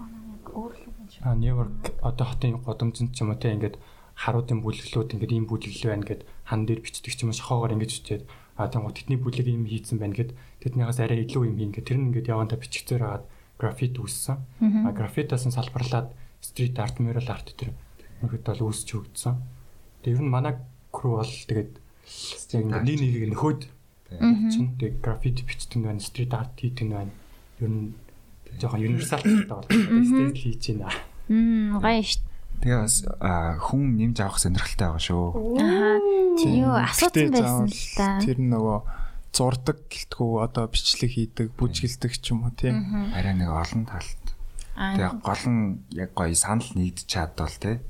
А 1.27 1.35
Нью-Йорк 1.35 1.90
одоо 2.07 2.27
хотын 2.31 2.62
годомжинд 2.62 3.18
ч 3.18 3.27
юм 3.27 3.35
уу 3.35 3.42
те 3.42 3.51
ингээд 3.51 3.83
харуудын 4.14 4.62
бүлэглүүд 4.62 5.18
ингээд 5.18 5.35
ийм 5.35 5.51
бүлэглэл 5.51 5.90
байна 5.90 6.07
гэд 6.07 6.22
хан 6.46 6.70
дээр 6.70 6.87
бичдэг 6.87 7.12
ч 7.12 7.27
юм 7.27 7.35
уу 7.35 7.37
шохоогоор 7.37 7.75
ингэж 7.75 7.90
бичээд 7.98 8.22
А 8.57 8.68
тэгвэл 8.68 8.92
тэдний 8.92 9.16
бүлэг 9.16 9.48
юм 9.48 9.64
хийцэн 9.64 9.96
байна 9.96 10.12
гэд 10.12 10.37
тэднийхээс 10.62 11.01
арай 11.03 11.27
илүү 11.27 11.42
юм 11.51 11.57
хийн 11.59 11.72
гэд 11.75 11.87
тэр 11.90 11.98
нь 11.98 12.07
ингээд 12.14 12.31
явандаа 12.31 12.59
бичгцээр 12.62 13.03
хагаад 13.03 13.25
графит 13.59 13.98
үүссэн. 13.98 14.38
А 14.87 14.90
графитаас 14.94 15.44
нь 15.46 15.55
салбарлаад 15.55 16.14
стрит 16.38 16.79
арт, 16.79 17.03
mural 17.03 17.27
арт 17.27 17.55
тэр 17.59 17.75
нөхөд 18.22 18.46
бол 18.46 18.70
үүсч 18.70 18.88
өгдсөн. 18.94 19.35
Тэгээ 20.07 20.18
ер 20.18 20.22
нь 20.22 20.31
манай 20.31 20.55
crew 20.94 21.18
бол 21.18 21.27
тэгээд 21.27 21.72
нэг 22.62 22.66
нэгийг 22.87 23.27
нөхөд 23.35 23.61
чинь 24.51 24.75
тэг 24.79 25.03
графит 25.03 25.42
бичдэг 25.42 25.79
нь 25.83 25.87
байна, 25.87 26.03
стрит 26.03 26.35
арт 26.35 26.55
хийдэг 26.59 26.87
нь 26.87 26.94
байна. 26.94 27.12
Ер 27.59 27.70
нь 27.70 27.94
жоохон 28.59 28.83
универсал 28.83 29.22
талтай 29.22 29.57
бол 29.59 30.07
стил 30.07 30.35
хийж 30.35 30.62
байна. 30.79 30.94
Мм 31.31 31.79
гоё 31.83 32.03
шүү. 32.03 32.22
Тэгээ 32.62 32.79
бас 32.79 32.96
хүн 33.66 33.83
нэмж 33.98 34.18
авах 34.22 34.38
сонирхолтой 34.38 34.87
байгаа 34.87 35.03
шүү. 35.03 35.27
Аа. 35.59 35.98
Юу 36.42 36.75
асуусан 36.79 37.31
байсан 37.35 37.66
л 37.66 37.83
да. 37.98 38.09
Тэр 38.22 38.38
нөгөө 38.38 38.79
зурдаг 39.32 39.78
гэлтгүү 39.88 40.32
одоо 40.44 40.68
бичлэг 40.68 41.10
хийдэг, 41.10 41.56
бүжгэлдэг 41.56 42.12
ч 42.20 42.36
юм 42.36 42.44
уу 42.46 42.52
тий. 42.52 42.72
Арай 43.16 43.34
нэг 43.34 43.48
олон 43.48 43.88
талт. 43.88 44.24
Тэгээ 44.76 45.20
гол 45.24 45.44
нь 45.48 45.84
яг 45.92 46.12
гоё 46.12 46.36
санал 46.36 46.68
нэгдэж 46.76 47.08
чадвал 47.08 47.56
тий. 47.56 47.80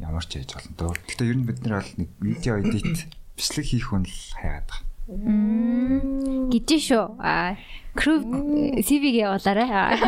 Ямар 0.00 0.24
ч 0.24 0.44
яж 0.44 0.52
болно. 0.52 0.92
Гэхдээ 1.08 1.28
ер 1.32 1.38
нь 1.40 1.48
бид 1.48 1.60
нар 1.64 1.80
бол 1.80 1.92
нэг 1.96 2.10
видео 2.20 2.60
эдит 2.60 3.08
бичлэг 3.36 3.64
хийх 3.64 3.92
хүн 3.92 4.04
л 4.04 4.18
хайгаад 4.36 4.68
байгаа. 4.68 4.92
Гэж 5.04 6.68
шүү. 6.80 7.04
А 7.20 7.56
crew 7.92 8.24
CV-г 8.80 9.16
явуулаарай. 9.20 10.00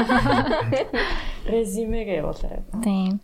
Резюмег 1.52 2.08
явуулаарай. 2.08 2.64
Тийм. 2.82 3.20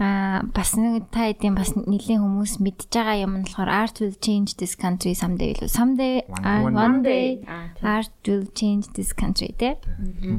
А 0.00 0.40
бас 0.56 0.72
нэг 0.72 1.12
та 1.12 1.28
хэдийн 1.28 1.52
бас 1.52 1.76
нэлийн 1.76 2.24
хүмүүс 2.24 2.64
мэдж 2.64 2.88
байгаа 2.88 3.28
юм 3.28 3.36
нь 3.38 3.44
болохоор 3.44 3.68
art 3.68 4.00
will 4.00 4.16
change 4.16 4.56
this 4.56 4.72
country 4.72 5.12
someday 5.12 5.52
илүү 5.52 5.68
someday 5.68 6.24
one 6.72 7.04
day 7.04 7.44
art 7.84 8.08
will 8.24 8.48
change 8.56 8.88
this 8.96 9.12
country 9.12 9.52
тэ. 9.52 9.76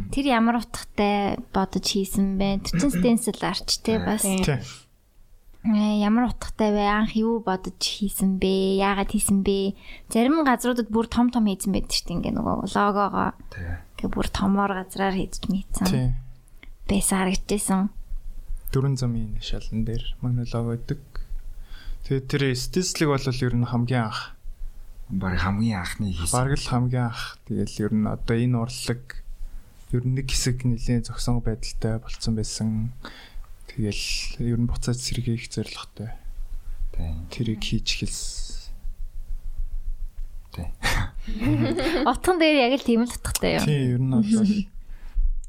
Тэр 0.09 0.25
ямар 0.25 0.57
утгатай 0.57 1.37
бодож 1.53 1.85
хийсэн 1.85 2.41
бэ? 2.41 2.65
Тэр 2.65 2.81
чин 2.81 2.91
stencil 2.91 3.37
art 3.45 3.69
те 3.85 4.01
бас. 4.01 4.25
Э, 5.63 6.01
ямар 6.01 6.27
утгатай 6.33 6.73
вэ? 6.75 6.83
Анх 6.89 7.15
юу 7.15 7.39
бодож 7.39 7.79
хийсэн 7.79 8.41
бэ? 8.41 8.81
Яагаад 8.83 9.15
хийсэн 9.15 9.45
бэ? 9.47 9.77
Зарим 10.11 10.43
газруудад 10.43 10.91
бүр 10.91 11.07
том 11.07 11.31
том 11.31 11.47
хийсэн 11.47 11.71
байдаг 11.71 11.93
шүү 11.93 12.09
дээ. 12.09 12.17
Ингээ 12.19 12.33
нөгөө 12.35 12.55
логогоо. 12.73 13.31
Ингээ 13.95 14.09
бүр 14.11 14.27
томоор 14.27 14.75
газраар 14.75 15.15
хийж 15.15 15.39
мэдсэн. 15.47 16.19
Бэсаа 16.89 17.23
харагдчихсан. 17.23 17.95
Дөрөн 18.73 18.97
замын 18.97 19.37
шалан 19.37 19.85
дээр 19.85 20.17
манай 20.25 20.49
лого 20.49 20.73
өгдөг. 20.73 21.01
Тэгээд 22.09 22.25
тэр 22.25 22.43
стилслэг 22.57 23.09
бол 23.13 23.21
ер 23.21 23.53
нь 23.53 23.69
хамгийн 23.69 24.09
анх. 24.09 24.33
Бараг 25.13 25.45
хамгийн 25.45 25.77
анхны 25.79 26.09
хийсэн. 26.09 26.33
Бараг 26.33 26.57
л 26.57 26.67
хамгийн 26.73 27.13
анх. 27.13 27.37
Тэгэл 27.45 27.85
ер 27.85 27.93
нь 27.93 28.09
одоо 28.09 28.33
энэ 28.33 28.57
урлаг 28.57 29.21
ер 29.93 30.03
нь 30.03 30.17
нэг 30.17 30.27
хэсэг 30.33 30.65
нэлийн 30.65 31.05
зөксөн 31.05 31.45
байдалтай 31.45 32.01
болцсон 32.01 32.33
байсан 32.33 32.89
Тэгэл 33.73 34.53
ер 34.53 34.59
нь 34.61 34.69
буцаад 34.69 35.01
сэргийх 35.01 35.49
зорилготой. 35.49 36.13
Тийм. 36.93 37.25
Тэрийг 37.33 37.65
хийж 37.65 38.05
эхэлсэн. 38.05 38.69
Тийм. 40.53 40.69
Утган 42.05 42.37
дээр 42.37 42.69
яг 42.69 42.77
л 42.77 42.85
тийм 42.85 43.01
л 43.01 43.09
утгатай 43.09 43.57
юу? 43.57 43.65
Тийм 43.65 43.81
ер 43.97 44.01
нь 44.01 44.13
бол 44.13 44.29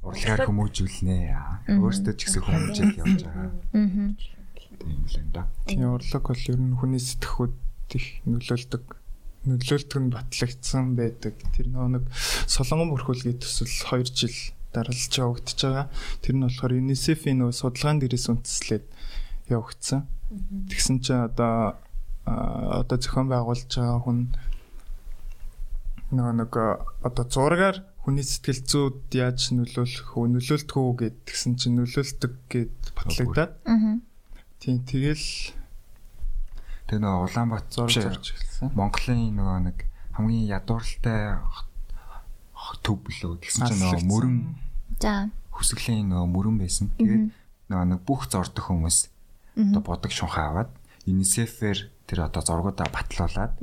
урлагаар 0.05 0.47
хүмүүжүүлнэ. 0.47 1.17
Өөртөө 1.81 2.15
ч 2.15 2.21
гэсэн 2.29 2.43
хүмүүжил 2.45 2.93
явж 3.01 3.21
байгаа. 3.25 3.51
Аа. 3.73 4.13
Тийм 4.79 5.01
л 5.09 5.17
энэ 5.17 5.33
да. 5.33 5.49
Тийм 5.65 5.89
урлаг 5.89 6.25
бол 6.29 6.45
ер 6.49 6.61
нь 6.61 6.77
хүний 6.77 7.01
сэтгхүүд 7.01 7.57
их 7.97 8.07
нөлөөлдөг 8.29 8.85
нөлөөлтөг 9.49 10.01
нь 10.01 10.13
батлагдсан 10.13 10.97
байдаг. 10.97 11.35
Тэр 11.57 11.73
нэг 11.73 12.05
солонгон 12.49 12.93
бүрхүүлгийн 12.93 13.41
төсөл 13.41 13.69
2 13.69 14.13
жил 14.13 14.37
даралж 14.73 15.13
явагдаж 15.15 15.59
байгаа. 15.61 15.87
Тэр 16.21 16.35
нь 16.37 16.45
болохоор 16.45 16.73
UNICEF-ийн 16.77 17.39
нөгөө 17.41 17.57
судалгаан 17.57 18.01
дээрээс 18.01 18.29
үндэслээд 18.33 18.85
явагдсан. 19.49 20.09
Тэгсэн 20.69 20.97
чинь 21.05 21.29
одоо 21.29 21.77
одоо 22.25 22.97
зохион 22.99 23.29
байгуулж 23.29 23.69
байгаа 23.69 24.01
хүн 24.01 24.33
нөгөө 26.13 26.35
нэг 26.41 26.53
одоо 27.05 27.25
зургаар 27.29 27.77
хүний 28.05 28.21
сэтгэл 28.21 28.63
зүйд 28.69 29.17
яаж 29.17 29.57
нөлөөлөх 29.57 30.13
вэ? 30.13 30.29
Нөлөөлдөг 30.37 30.77
үү 30.77 30.95
гэд 31.01 31.17
тэгсэн 31.25 31.57
чинь 31.57 31.81
нөлөөлдөг 31.81 32.33
гэд 32.53 32.77
батлагдаад. 32.93 33.53
Тийм 34.61 34.79
тэгэл 34.85 35.29
тэр 36.85 36.99
нөгөө 37.01 37.25
Улаанбаатар 37.33 37.89
зурж 37.89 38.37
эхэлсэн. 38.37 38.77
Монголын 38.77 39.33
нөгөө 39.41 39.59
нэг 39.73 39.79
хамгийн 40.13 40.53
ядууралтай 40.53 41.41
төв 42.85 42.97
билүү 43.09 43.41
гэсэн 43.41 43.73
чинь 43.73 43.81
нөгөө 43.81 44.05
мөрөн 44.05 44.37
За. 45.01 45.29
Хүсгэлийн 45.55 46.13
нөгөө 46.13 46.29
мөрөн 46.29 46.57
байсан. 46.61 46.93
Тэгээд 47.01 47.33
нөгөө 47.73 47.87
нэг 47.89 48.01
бүх 48.05 48.29
зордох 48.29 48.69
хүмүүс 48.69 48.99
одоо 49.57 49.83
бодог 49.83 50.13
шунхаа 50.13 50.53
аваад 50.53 50.71
UNICEF-ээр 51.09 51.79
тэр 52.09 52.19
одоо 52.27 52.43
зургуудаа 52.45 52.89
батлуулад 52.91 53.57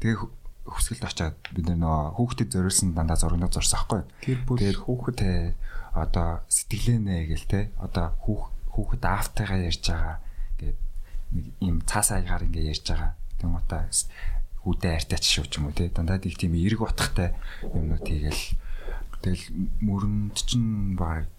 тэгээ 0.00 0.18
хүсгэлд 0.64 1.04
очиад 1.04 1.36
бид 1.52 1.68
нөгөө 1.68 2.16
хүүхдэд 2.16 2.50
зориулсан 2.52 2.96
дандаа 2.96 3.20
зургууд 3.20 3.52
зурсан 3.52 3.84
байхгүй. 3.84 4.02
Тэр 4.24 4.38
бүр 4.48 4.60
хүүхэд 4.72 5.20
одоо 5.92 6.42
сэтгэлэнэ 6.48 7.28
гэл 7.30 7.46
те 7.46 7.60
одоо 7.78 8.16
хүүх 8.24 8.42
хүүхэд 8.74 9.02
аавтайгаа 9.04 9.60
ярьж 9.68 9.84
байгаа 9.86 10.16
гэд 10.58 10.78
нэг 11.36 11.46
юм 11.60 11.76
цаас 11.84 12.10
аягаар 12.16 12.48
ингээ 12.48 12.72
ярьж 12.72 12.84
байгаа. 12.88 13.12
Тэнгуутаа 13.38 13.86
хүүдээ 14.64 14.92
артай 14.96 15.18
ч 15.20 15.24
шүү 15.36 15.46
ч 15.46 15.52
юм 15.60 15.68
уу 15.68 15.76
те 15.76 15.92
дандаа 15.92 16.16
нэг 16.16 16.34
тийм 16.34 16.56
эрг 16.56 16.80
утгатай 16.80 17.36
юмнууд 17.62 18.02
хийгээл 18.02 18.56
Тэгэл 19.24 19.72
мөрөнд 19.80 20.36
чинь 20.36 21.00
баг 21.00 21.32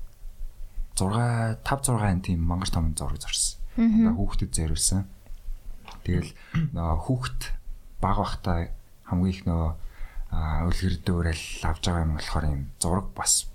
6 0.98 1.62
5 1.62 1.62
6 1.62 2.26
тийм 2.26 2.42
мангар 2.42 2.74
том 2.74 2.98
зураг 2.98 3.22
зорсон. 3.22 3.62
Одоо 3.78 4.14
хүүхдэд 4.18 4.58
зориулсан. 4.58 5.06
Тэгэл 6.02 6.34
нөө 6.74 6.98
хүүхд 7.06 7.54
баг 8.02 8.18
бахта 8.18 8.74
хамгийн 9.10 9.34
их 9.34 9.42
нөө 9.46 9.66
үлгэр 10.36 10.96
дөөрэл 11.06 11.46
авж 11.64 11.82
байгаа 11.86 12.06
юм 12.06 12.14
болохоор 12.18 12.46
юм 12.50 12.64
зураг 12.82 13.08
бас 13.16 13.48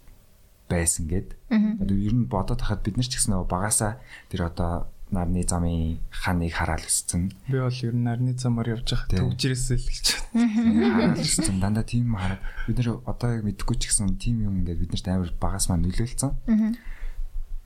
байсан 0.71 1.11
гэд. 1.11 1.35
Одоо 1.51 1.97
ер 1.99 2.15
нь 2.15 2.31
бодоод 2.31 2.63
хахад 2.63 2.87
бид 2.87 2.97
нар 2.97 3.09
ч 3.09 3.19
гэсэн 3.19 3.35
нөө 3.35 3.51
багасаа 3.51 3.99
тэр 4.31 4.47
одоо 4.49 4.87
нарны 5.11 5.43
замын 5.43 5.99
ханыг 6.15 6.55
хараад 6.55 6.87
өссөн. 6.87 7.35
Би 7.51 7.59
бол 7.59 7.75
ер 7.83 7.95
нь 7.95 8.07
нарны 8.07 8.39
замаар 8.39 8.79
явж 8.79 8.95
байхад 8.95 9.11
төвжрээсээ 9.19 9.79
л 9.83 9.89
гэж 9.91 10.07
хараад 10.31 11.19
өссөн. 11.19 11.59
Дандаа 11.59 11.83
тийм 11.83 12.15
хараад 12.15 12.43
бид 12.71 12.79
нэр 12.79 13.03
одоо 13.03 13.29
яг 13.35 13.43
мэдхгүй 13.43 13.77
ч 13.83 13.91
гэсэн 13.91 14.15
тийм 14.23 14.47
юм 14.47 14.63
ингээд 14.63 14.79
бид 14.79 14.95
нарт 14.95 15.11
амар 15.11 15.35
багаас 15.43 15.67
маа 15.67 15.83
нөлөөлцөн. 15.83 16.79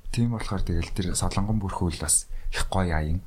Тийм 0.08 0.32
болохоор 0.32 0.62
тэгэл 0.64 0.96
тэр 0.96 1.06
солонгон 1.12 1.60
бүрхүүл 1.60 2.00
бас 2.00 2.32
их 2.48 2.64
гоё 2.72 2.96
аян. 2.96 3.20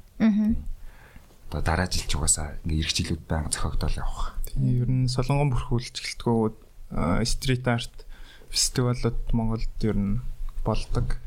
Одоо 1.48 1.62
дараа 1.62 1.86
жил 1.86 2.10
ч 2.10 2.18
угаасаа 2.18 2.58
ингээд 2.66 2.82
эрх 2.82 2.94
жилүүд 2.98 3.22
байнга 3.30 3.54
зохиогдол 3.54 4.02
явах. 4.02 4.37
Тийм 4.58 4.74
ер 4.82 4.90
нь 4.90 5.06
солонгон 5.06 5.54
бүрхүүлж 5.54 5.96
гэлтгөө 6.02 7.24
стрит 7.30 7.68
арт 7.70 8.06
фестивалууд 8.50 9.22
Монголд 9.32 9.78
ер 9.86 9.98
нь 9.98 10.22
болдог 10.66 11.22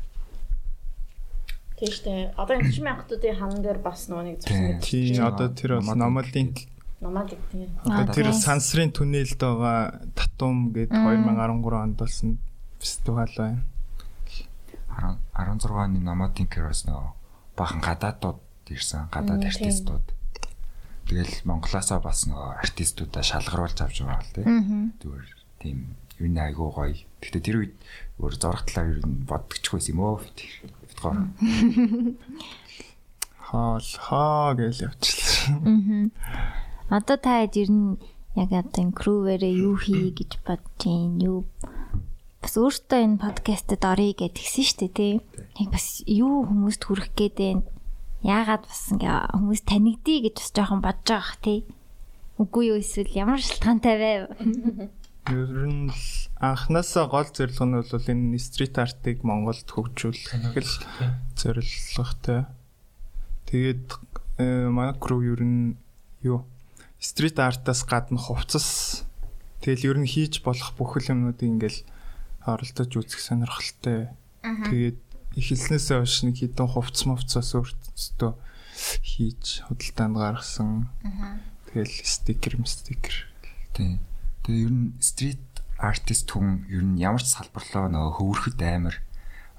Тийм 1.81 1.91
штэ. 1.97 2.33
Одоо 2.37 2.61
энэ 2.61 2.69
чинь 2.69 2.85
мянгатуудын 2.85 3.37
хан 3.41 3.57
дээр 3.65 3.81
бас 3.81 4.05
нөгөө 4.05 4.25
нэг 4.27 4.37
зурсан 4.45 4.77
гэдэг. 4.77 4.85
Тийм 4.85 5.25
одоо 5.25 5.47
тэр 5.49 5.71
бол 5.81 5.97
номадын 5.97 6.53
номадик 7.01 7.41
тийм. 7.49 7.73
Одоо 7.81 8.13
тэр 8.13 8.29
сансрын 8.37 8.93
түнэлд 8.93 9.41
байгаа 9.41 10.05
татум 10.13 10.69
гээд 10.69 10.93
2013 10.93 11.73
онд 11.73 11.97
болсон 11.97 12.37
фестивал 12.77 13.33
байна. 13.33 13.65
16 15.33 15.73
оны 15.73 15.97
номадын 16.05 16.45
кэрос 16.45 16.85
нөгөө 16.85 17.09
бахан 17.57 17.81
гадаадууд 17.81 18.37
ирсэн. 18.69 19.09
Гадаад 19.09 19.49
артистууд. 19.49 20.05
Тэгэл 21.11 21.43
Монголоосоо 21.43 21.99
бас 21.99 22.23
нөгөө 22.23 22.63
артистуудаа 22.63 23.19
шалгаруулж 23.19 23.83
авч 23.83 23.99
байгаа 23.99 24.23
л 24.23 24.31
тийм. 24.31 24.95
Зүгээр 25.03 25.27
тийм 25.59 25.77
юу 26.23 26.29
нэг 26.31 26.55
айгуу 26.55 26.71
гоё. 26.71 26.95
Гэхдээ 27.19 27.43
тэр 27.43 27.57
үед 27.67 27.75
өөр 28.15 28.33
зураг 28.39 28.63
талаар 28.63 28.95
юу 28.95 29.03
боддогчгүй 29.27 29.91
юм 29.91 29.99
оо 30.07 30.23
бодгоо. 30.23 31.35
Хаал 33.43 33.83
хаа 33.83 34.55
гэж 34.55 34.87
явчихлаа. 34.87 36.15
Одоо 36.87 37.17
та 37.19 37.43
хэд 37.43 37.59
ер 37.59 37.69
нь 37.75 37.99
яг 38.39 38.55
одоо 38.55 38.79
энэ 38.79 38.95
крүүвэрээ 38.95 39.55
юу 39.67 39.75
хий 39.75 40.15
гэж 40.15 40.39
бодчих 40.47 40.95
юу 41.19 41.43
бас 42.39 42.55
өөртөө 42.55 42.99
энэ 43.03 43.19
подкастэд 43.19 43.83
орё 43.83 44.15
гэж 44.15 44.39
тэгсэн 44.39 44.63
шүү 44.63 44.79
дээ 44.79 44.91
тий. 44.95 45.13
Яг 45.59 45.75
бас 45.75 46.07
юу 46.07 46.47
хүмүүст 46.47 46.87
хүрэх 46.87 47.11
гээд 47.19 47.35
байна. 47.35 47.67
Яагаад 48.21 48.69
бас 48.69 48.81
ингээ 48.93 49.33
хүмүүс 49.33 49.61
танигдъя 49.65 50.19
гэж 50.29 50.35
бас 50.37 50.51
жоохон 50.53 50.81
бодож 50.85 51.09
байгаа 51.09 51.25
х 51.25 51.41
тий. 51.41 51.59
Үгүй 52.37 52.63
юу 52.69 52.77
эсвэл 52.77 53.09
ямар 53.17 53.41
шалтгаантай 53.41 53.95
вэ? 53.97 54.11
Ер 55.29 55.65
нь 55.69 55.89
анхнаасаа 56.37 57.05
гол 57.09 57.29
зорилго 57.29 57.65
нь 57.65 57.77
бол 57.81 58.09
энэ 58.13 58.37
стрит 58.37 58.77
артыг 58.77 59.25
Монголд 59.25 59.65
хөгжүүлэх 59.65 60.53
л 60.53 60.73
зорилготой. 61.33 62.45
Тэгээд 63.49 63.87
манай 64.69 64.93
crew 64.97 65.21
ер 65.25 65.41
нь 65.41 65.77
юу 66.21 66.45
стрит 67.01 67.41
артаас 67.41 67.85
гадна 67.85 68.17
хувцас 68.17 69.01
тэгэл 69.65 69.93
ер 69.93 69.97
нь 70.01 70.09
хийж 70.09 70.45
болох 70.45 70.73
бүх 70.77 70.97
юмнуудыг 71.01 71.45
ингээл 71.45 71.85
оролдож 72.45 72.89
үзэх 72.89 73.21
сонирхолтой. 73.21 74.13
Тэгээд 74.41 74.97
эхэлснээсээ 75.37 75.97
хойш 76.03 76.15
нэг 76.27 76.35
хідэн 76.41 76.67
хувцс 76.67 77.07
мовцоос 77.07 77.51
өөртөө 77.55 78.31
хийж 79.03 79.63
худалдаанд 79.67 80.17
гаргасан. 80.17 80.89
Тэгэл 81.71 81.95
стикер 82.03 82.53
стикер. 82.67 83.15
Тийм. 83.73 83.99
Тэгээ 84.43 84.65
ер 84.67 84.73
нь 84.73 84.87
стрит 84.99 85.43
артист 85.77 86.27
хүн 86.31 86.67
ер 86.67 86.83
нь 86.83 86.99
ямар 86.99 87.21
ч 87.23 87.31
салбарлаа 87.31 87.87
нөгөө 87.89 88.13
хөвөрхөд 88.19 88.59
амар 88.61 88.95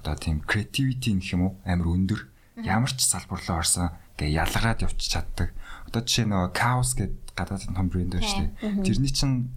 одоо 0.03 0.15
тийм 0.19 0.43
creativity 0.45 1.15
нэх 1.15 1.33
юм 1.33 1.43
уу 1.47 1.53
амар 1.65 1.89
өндөр 1.89 2.21
ямар 2.63 2.91
ч 2.93 3.07
салбарлаа 3.07 3.63
орсон 3.63 3.91
гэ 4.19 4.29
ялгараад 4.29 4.85
явчих 4.85 5.09
чаддаг. 5.19 5.55
Одоо 5.89 6.03
жишээ 6.05 6.27
нөгөө 6.29 6.51
Chaos 6.53 6.95
гэдэг 6.99 7.33
гадаад 7.35 7.65
том 7.65 7.89
брэнд 7.89 8.13
байна 8.19 8.29
шүү 8.29 8.45
дээ. 8.61 8.85
Тэрний 8.85 9.13
чинь 9.13 9.51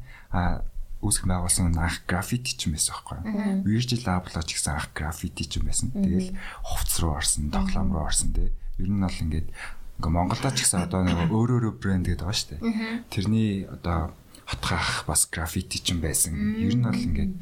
үүсгэн 1.05 1.29
байгуулсан 1.29 1.77
анх 1.77 2.01
граффити 2.09 2.57
ч 2.57 2.65
юм 2.65 2.73
байсан 2.73 2.97
байхгүй 2.97 3.17
юу. 3.21 3.61
Virgil 3.61 4.03
Abloh 4.09 4.41
ч 4.41 4.49
гэсэн 4.57 4.73
анх 4.73 4.89
граффити 4.97 5.43
ч 5.45 5.61
юм 5.61 5.69
байсан. 5.69 5.93
Тэгэл 5.93 6.33
хувцс 6.65 6.97
руу 6.99 7.13
орсон, 7.13 7.53
тоглоом 7.53 7.93
руу 7.93 8.09
орсон 8.09 8.33
тий. 8.33 8.49
Ер 8.81 8.89
нь 8.89 9.05
бол 9.05 9.21
ингээд 9.21 9.47
ингээ 9.53 10.11
Монголда 10.11 10.49
ч 10.51 10.65
гэсэн 10.65 10.89
одоо 10.89 11.05
нэг 11.05 11.29
өөр 11.29 11.61
өөр 11.61 11.77
брэнд 11.77 12.09
гэдэг 12.09 12.25
байгаа 12.25 12.35
шүү 12.35 12.49
дээ. 12.57 13.05
Тэрний 13.13 13.69
одоо 13.69 14.17
хотгах 14.49 15.05
бас 15.05 15.29
граффити 15.29 15.77
ч 15.79 15.93
юм 15.93 16.01
байсан. 16.01 16.33
Ер 16.57 16.73
нь 16.73 16.83
бол 16.83 16.97
ингээд 16.97 17.33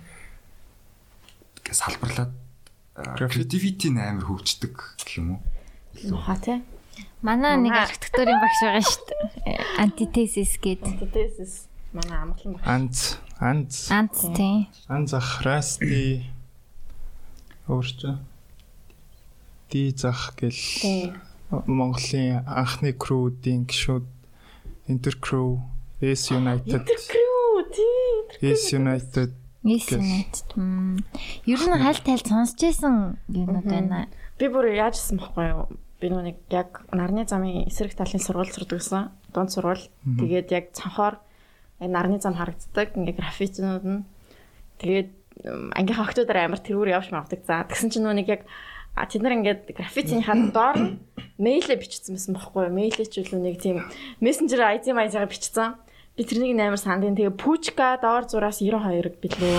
ингээ 1.64 1.76
салбарлаад 1.80 2.36
creativity 3.18 3.90
амар 3.90 4.28
хөгждөг 4.28 4.76
гэх 5.02 5.18
юм 5.18 5.40
уу. 5.40 6.20
Ха 6.22 6.38
тий. 6.38 6.62
Манай 7.26 7.58
нэг 7.58 7.74
архитектурын 7.74 8.38
багш 8.38 8.60
байгаа 8.62 8.84
шүү 8.86 9.06
дээ. 9.10 9.58
Antitesis 9.82 10.54
гэдэг. 10.62 10.94
Antitesis 11.02 11.54
манай 11.96 12.20
амглан 12.22 12.60
багш. 12.60 12.68
Анз 12.68 13.00
анз 13.44 13.92
Анц 13.92 14.24
тий. 14.38 14.70
анз 14.88 15.12
ах 15.20 15.44
расти 15.44 16.24
өөрчөө 17.68 18.16
ди 19.70 19.82
зах 19.92 20.34
гэл. 20.40 20.62
Монголын 21.68 22.48
анхны 22.48 22.96
крүүдийн 22.96 23.68
гişүүд 23.68 24.06
Inter 24.92 25.16
Crew, 25.20 25.60
S 26.02 26.32
United, 26.32 26.88
Интеркрүү 26.88 27.64
тий. 27.76 28.54
S 28.56 28.74
United 28.74 29.32
Yes 29.64 29.88
United. 29.96 30.44
Ер 31.48 31.60
нь 31.64 31.80
хальт 31.80 32.04
хальт 32.04 32.28
сонсч 32.28 32.60
байсан 32.60 33.16
юмнууд 33.32 33.64
байна. 33.64 34.08
Би 34.36 34.52
бүр 34.52 34.68
яажсан 34.76 35.24
бохгүй 35.24 35.48
юу? 35.56 35.64
Би 36.04 36.12
нүг 36.12 36.36
яг 36.52 36.84
нарны 36.92 37.24
замын 37.24 37.72
эсрэг 37.72 37.96
талын 37.96 38.20
сургууль 38.20 38.52
сурдаг 38.52 38.84
гэсэн. 38.84 39.08
Дунд 39.32 39.56
сургууль. 39.56 39.88
Тэгээд 40.04 40.52
яг 40.52 40.76
цанхоор 40.76 41.16
нарны 41.88 42.20
зам 42.20 42.36
харагддаг. 42.38 42.96
Ингээ 42.96 43.18
граффитинууд 43.18 43.86
нь. 43.86 44.06
Тэгээд 44.80 45.10
ангийнхаа 45.74 46.06
охтуудаар 46.08 46.48
амар 46.48 46.62
тэрүүр 46.62 46.94
явж 46.94 47.10
мавдаг. 47.12 47.42
За 47.48 47.66
тэгсэн 47.66 47.90
чинь 47.90 48.06
нүг 48.06 48.30
яг 48.30 48.46
а 48.94 49.10
тэд 49.10 49.26
нар 49.26 49.42
ингээд 49.42 49.74
граффитинийхаа 49.74 50.54
доор 50.54 50.78
нь 50.78 50.92
мэйлээ 51.42 51.82
бичсэн 51.82 52.14
байсан 52.14 52.38
бохгүй 52.38 52.70
юу? 52.70 52.78
Мэйлээ 52.78 53.10
ч 53.10 53.26
үл 53.26 53.42
нэг 53.42 53.58
тийм 53.58 53.82
мессенжер 54.22 54.62
ID 54.62 54.94
маягаар 54.94 55.26
бичсэн. 55.26 55.74
Би 56.14 56.22
тэрнийг 56.22 56.62
амар 56.62 56.78
сандын. 56.78 57.18
Тэгээ 57.18 57.34
пучка 57.34 57.98
доор 57.98 58.30
зураас 58.30 58.62
92 58.62 59.18
билүү. 59.18 59.58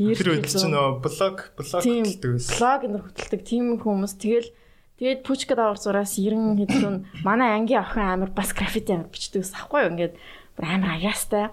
Тэр 0.00 0.32
үед 0.32 0.48
чинь 0.48 0.72
нөө 0.72 1.04
блог 1.04 1.52
блог 1.60 1.82
Тийм, 1.84 2.08
хэлдэг 2.08 2.40
байсан. 2.40 2.56
блог 2.56 2.80
энэ 2.88 2.98
хөтэлдэг 3.04 3.40
тийм 3.44 3.64
хүмүүс 3.76 4.16
тэгэл 4.16 4.48
тэгээд 4.96 5.20
пучка 5.28 5.52
даавар 5.60 5.76
зураас 5.76 6.16
90 6.16 6.56
хэдэн 6.56 6.96
манай 7.20 7.52
ангийн 7.52 7.84
охин 7.84 8.08
амар 8.08 8.32
бас 8.32 8.56
граффити 8.56 8.96
амар 8.96 9.12
бичдэг 9.12 9.44
ус 9.44 9.52
ахгүй 9.52 9.84
юу 9.84 9.92
ингээд 9.92 10.16
амар 10.62 10.96
аяастай. 10.96 11.50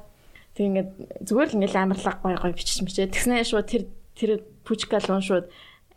Тэг 0.56 0.64
ингээд 0.68 0.90
зүгээр 1.28 1.50
л 1.52 1.56
ингээд 1.62 1.76
амарлаг 1.76 2.18
гой 2.22 2.36
гой 2.36 2.54
бичиж 2.54 2.82
мичээ. 2.84 3.14
Тэгснээ 3.14 3.44
шууд 3.46 3.68
тэр 3.68 3.84
тэр 4.18 4.32
пучка 4.66 5.00
лун 5.08 5.22
шууд 5.22 5.48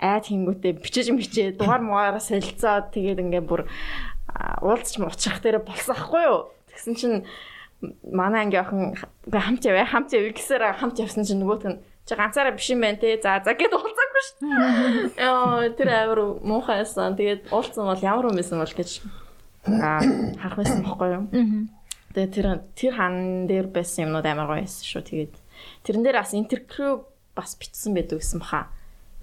айд 0.00 0.24
хингүүтээ 0.28 0.72
бичиж 0.80 1.10
мичээ. 1.10 1.56
Дугаар 1.56 1.82
муугаараа 1.84 2.22
солилцоод 2.22 2.92
тэгээд 2.94 3.22
ингээд 3.24 3.46
бүр 3.48 3.68
уулзч 4.62 5.00
муучих 5.00 5.40
дээр 5.42 5.64
болсон 5.64 5.96
ахгүй 5.96 6.22
юу. 6.24 6.38
Тэгсэн 6.70 6.94
чинь 6.96 7.16
манай 8.12 8.44
ангийн 8.44 8.64
охин 8.64 8.94
хамт 9.28 9.64
яваа 9.64 9.88
хамт 9.88 10.12
яваа 10.12 10.32
гэсээр 10.36 10.62
хамт 10.76 11.00
явсан 11.00 11.24
чинь 11.24 11.40
нөгөөт 11.40 11.64
нь 11.66 11.78
чи 12.04 12.14
ганцаараа 12.16 12.52
биш 12.52 12.68
юм 12.70 12.80
байна 12.84 13.00
те 13.00 13.16
за 13.16 13.40
за 13.44 13.52
гэд 13.56 13.72
уулзаагүй 13.72 14.22
шүү. 14.24 14.36
Яа 15.24 15.70
тэр 15.72 15.88
авир 15.88 16.20
муухайсан. 16.44 17.16
Тэгээд 17.16 17.48
уулзсан 17.54 17.88
бол 17.88 18.04
ямар 18.04 18.28
юм 18.28 18.36
байсан 18.36 18.60
бол 18.60 18.74
гэж 18.74 18.90
аа 19.64 20.00
харах 20.40 20.56
байсан 20.60 20.84
бохгүй 20.84 21.08
юу. 21.16 21.24
Тэгээд 22.10 22.34
тэр 22.34 22.46
тэр 22.74 22.92
хан 22.98 23.46
дээр 23.46 23.66
байсан 23.70 24.10
юмнууд 24.10 24.26
амар 24.26 24.50
гоё 24.50 24.66
байсан 24.66 24.82
шүү. 24.82 25.02
Тэгээд 25.06 25.34
тэрэн 25.86 26.02
дээр 26.02 26.18
бас 26.18 26.34
интеркрүү 26.34 26.92
бас 27.38 27.54
бичсэн 27.54 27.94
байдаг 27.94 28.18
гэсэн 28.18 28.42
баха. 28.42 28.66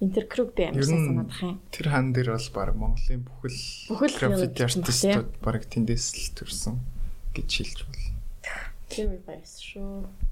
Интеркрүүг 0.00 0.54
би 0.56 0.64
нь 0.72 0.80
санаадах 0.80 1.42
юм. 1.44 1.60
Тэр 1.68 1.86
хан 1.92 2.14
дээр 2.16 2.32
бол 2.32 2.48
баг 2.56 2.72
Монголын 2.72 3.22
бүхэл 3.28 3.60
Бүхэл 3.92 4.16
граффити 4.16 4.62
артистууд 4.64 5.30
баг 5.44 5.62
тэндээс 5.68 6.06
л 6.16 6.32
төрсэн 6.38 6.74
гэж 7.36 7.48
хэлж 7.50 7.78
болно. 7.84 8.08
Үе 8.88 9.20
байсан 9.26 9.60
шүү. 9.60 10.27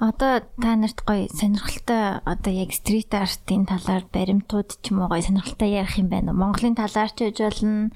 Одоо 0.00 0.42
та 0.60 0.74
нарт 0.76 1.00
гоё 1.06 1.28
сонирхолтой 1.30 2.18
одоо 2.26 2.52
яг 2.52 2.72
стрит 2.74 3.14
артын 3.14 3.62
талаар 3.64 4.02
баримтууд 4.12 4.74
ч 4.82 4.90
юм 4.90 5.06
уу 5.06 5.08
гоё 5.08 5.22
сонирхолтой 5.22 5.70
ярих 5.70 5.96
юм 6.02 6.08
байна? 6.10 6.34
Монголын 6.34 6.74
талаар 6.74 7.10
ч 7.14 7.30
гэж 7.30 7.38
болно. 7.38 7.90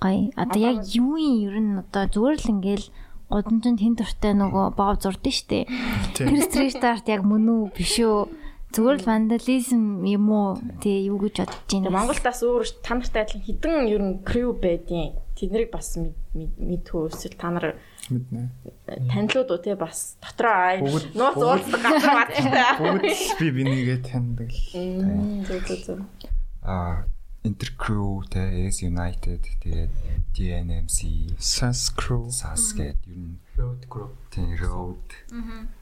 Гоё. 0.00 0.32
Одоо 0.40 0.60
яг 0.60 0.88
юуийн 0.88 1.36
ер 1.44 1.56
нь 1.60 1.78
одоо 1.84 2.08
зүгээр 2.08 2.38
л 2.40 2.50
ингээл 2.58 2.86
гудамжинд 3.28 3.76
хин 3.80 3.94
дуртай 3.94 4.32
нөгөө 4.32 4.72
боо 4.72 4.96
зурдсан 4.96 5.32
штэ. 5.36 5.68
Тийм. 6.16 6.32
Тэр 6.32 6.42
стрит 6.48 6.80
арт 6.80 7.06
яг 7.12 7.22
мөн 7.28 7.44
үү 7.44 7.62
биш 7.76 8.00
үү? 8.00 8.24
Зүгээр 8.74 8.98
л 9.04 9.06
вандализм 9.06 10.02
юм 10.08 10.24
уу? 10.32 10.56
Тэ 10.80 11.06
юу 11.12 11.20
гэж 11.20 11.44
бодож 11.44 11.60
байна? 11.70 11.92
Монголд 11.92 12.24
бас 12.24 12.40
өөр 12.40 12.64
та 12.82 12.96
нартай 12.96 13.22
адилхан 13.28 13.44
хідэн 13.44 13.86
ер 13.92 14.00
нь 14.02 14.18
крүү 14.24 14.50
байдیں۔ 14.58 15.12
Тэднийг 15.36 15.70
бас 15.70 15.94
мэд- 16.00 16.16
мэд- 16.34 16.58
мэдхүү 16.58 17.02
эсвэл 17.12 17.36
та 17.38 17.50
нар 17.52 17.76
Мэднэ. 18.10 18.42
танилуд 19.08 19.48
уу 19.50 19.60
те 19.64 19.74
бас 19.76 20.16
дотроо 20.20 20.76
нууц 21.16 21.40
уулздаг 21.40 21.80
газар 21.80 22.12
бадтай. 22.20 22.76
Бүгд 22.76 23.40
би 23.40 23.46
бинийгээ 23.56 23.98
таньдаг 24.04 24.50
л. 24.52 24.60
Зүг 25.48 25.62
зүг 25.64 25.80
зүг. 25.88 26.00
А 26.62 27.04
Intercrew 27.44 28.24
те 28.32 28.68
S 28.68 28.80
United 28.84 29.40
тэгээд 29.60 29.92
DNMC 30.32 31.36
SAS 31.36 31.92
Crew, 31.92 32.28
SAS 32.32 32.72
гэдэг 32.72 33.04
ер 33.08 33.16
нь 33.20 33.36
Road 33.56 33.84
group. 33.88 34.12
тийм 34.32 34.52
road 34.60 35.04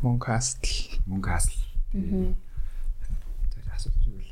Monk 0.03 0.27
Castle. 0.27 0.99
мөнгө 1.07 1.27
хасл. 1.31 1.59
Мгм. 1.95 2.35
Тэр 3.55 3.67
асуулт 3.75 4.03
юу 4.11 4.19
вэ? 4.19 4.27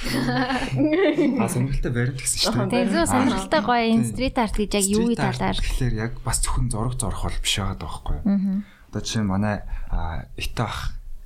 А 0.00 1.48
сонирхолтой 1.50 1.92
баримт 1.92 2.20
гэсэн 2.22 2.38
шүү 2.40 2.54
дээ. 2.56 2.70
Тэг 2.70 2.86
зөв 2.94 3.04
сонирхолтой 3.10 3.60
гоё 3.66 3.84
энэ 3.90 4.04
Тийм. 4.06 4.10
стрит 4.14 4.36
арт 4.38 4.56
гэж 4.56 4.70
яг 4.78 4.86
art 4.86 5.18
талаар? 5.18 5.56
Тэгэхээр 5.60 5.94
яг 5.98 6.12
бас 6.24 6.38
зөвхөн 6.40 6.68
зураг 6.70 6.94
зорох 6.96 7.22
бол 7.26 7.38
биш 7.42 7.54
байгаа 7.58 7.76
байхгүй 7.80 8.14
юу? 8.16 8.24
Аа. 8.24 8.62
Одоо 8.90 9.00
жишээ 9.04 9.22
нь 9.22 9.30
манай 9.30 9.56
Итах 10.38 10.76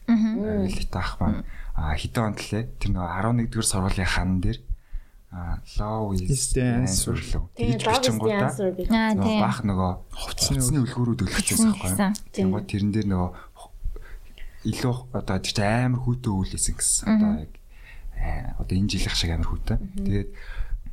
Аа. 0.09 0.67
Итах 0.69 1.11
маань 1.21 1.45
а 1.77 1.95
хэдэн 1.95 2.25
онд 2.35 2.39
лээ? 2.41 2.65
Тэр 2.81 2.91
нөгөө 2.95 3.11
11 3.21 3.51
дэх 3.53 3.65
сургуулийн 3.65 4.11
хан 4.11 4.33
дээр 4.43 4.59
а 5.35 5.59
law 5.79 6.15
Is 6.15 6.23
is 6.31 6.55
the 6.55 6.63
the 6.63 6.67
answer. 6.87 7.15
answer 7.15 7.17
лөө. 7.19 7.45
Тэгээ 7.59 7.75
Тэгж 7.75 7.85
love 7.85 7.91
is 7.91 8.07
the 8.55 8.71
бичингуудаа 8.79 9.11
тийм. 9.19 9.41
баах 9.43 9.61
нөгөө 9.67 9.93
Хувцсны 10.15 10.79
үлгүүрүүд 10.83 11.21
үлгчихсэн 11.27 11.71
Гэсэн 11.75 11.75
байхгүй 11.75 11.91
юу? 11.91 12.15
Тэгмээ 12.31 12.63
тэрэн 12.71 12.91
дээр 12.95 13.07
нөгөө 13.11 13.31
илүү 14.65 14.97
одоо 15.13 15.39
чинь 15.43 15.61
амар 15.67 16.01
хүүтэн 16.07 16.33
үүлээсэн 16.39 16.75
гэсэн. 16.79 17.05
Одоо 17.11 17.31
яг 17.45 17.53
одоо 18.59 18.75
энэ 18.79 18.91
жилийнх 18.91 19.17
шиг 19.17 19.31
амар 19.35 19.49
хүүтэн. 19.49 19.79
Тэгээд 20.05 20.31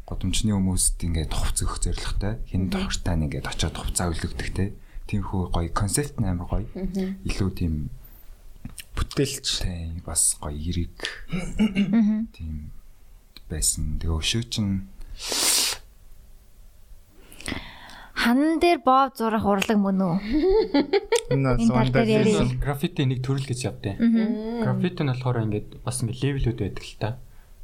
годомчны 0.08 0.52
хүмүүст 0.56 0.98
ингээд 1.08 1.32
хувц 1.32 1.58
өгөх 1.64 1.80
зорилготой 1.82 2.34
хин 2.52 2.68
тохиртой 2.70 3.16
нь 3.16 3.26
ингээд 3.32 3.48
очиод 3.48 3.76
хувцаа 3.80 4.12
өлөгдөх 4.12 4.50
те. 4.52 4.74
Тиймхүү 5.08 5.42
гоё 5.56 5.70
концепт 5.72 6.20
нь 6.20 6.28
амар 6.28 6.48
гоё. 6.48 6.68
Илүү 7.24 7.50
тийм 7.56 7.74
Бүтээлч. 8.96 9.64
тийм 9.64 10.04
бас 10.04 10.36
гоё 10.40 10.52
эрэг 10.56 10.96
Аа. 11.32 12.28
тийм 12.36 12.72
байсан. 13.48 14.00
Тэгээ 14.00 14.20
өшөө 14.20 14.44
чинь 14.52 14.88
Хан 18.22 18.62
дээр 18.62 18.86
боо 18.86 19.10
зурах 19.18 19.46
урлаг 19.50 19.78
мөн 19.82 19.98
үү? 19.98 20.16
Граффити 22.62 23.10
нэг 23.10 23.26
төрөл 23.26 23.50
гэж 23.50 23.60
явдیں۔ 23.66 23.98
Граффити 24.62 25.02
нь 25.02 25.10
болохоор 25.10 25.42
ингээд 25.50 25.82
бас 25.82 26.06
ингээд 26.06 26.22
левелүүд 26.22 26.60
байдаг 26.62 26.86
л 26.86 26.98
та. 27.02 27.10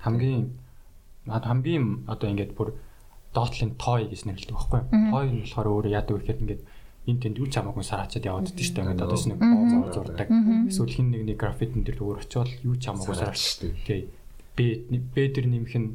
Хамгийн 0.02 0.58
хамгийн 1.30 2.10
одоо 2.10 2.28
ингээд 2.34 2.58
бүр 2.58 2.74
доотлын 3.38 3.78
той 3.78 4.10
гэж 4.10 4.26
нэрлэдэг 4.26 4.58
байхгүй 4.58 4.80
юу? 4.82 4.90
Той 5.14 5.26
нь 5.30 5.42
болохоор 5.46 5.68
өөрөө 5.70 5.94
яадаг 5.94 6.14
вэ 6.18 6.22
гэхээр 6.26 6.42
ингээд 6.42 6.62
энэ 7.06 7.22
тэнд 7.22 7.38
үл 7.38 7.54
чамаагүй 7.54 7.86
сараачаад 7.86 8.26
яваад 8.26 8.50
дэж 8.50 8.66
штэ 8.74 8.82
ингээд 8.82 9.06
одоо 9.06 9.20
шинэ 9.20 9.38
боо 9.38 9.94
зурдаг. 9.94 10.28
Эсвэл 10.66 10.90
хин 10.90 11.14
нэг 11.14 11.22
нэг 11.22 11.38
граффитин 11.38 11.86
дээр 11.86 12.02
зүгээр 12.02 12.22
очиод 12.26 12.50
юу 12.66 12.76
чамаагүй 12.82 13.14
сараач. 13.14 13.62
Окей. 13.62 14.10
Б 14.58 14.90
Б 14.90 15.16
дээр 15.30 15.48
нэмэх 15.54 15.76
нь 15.78 15.90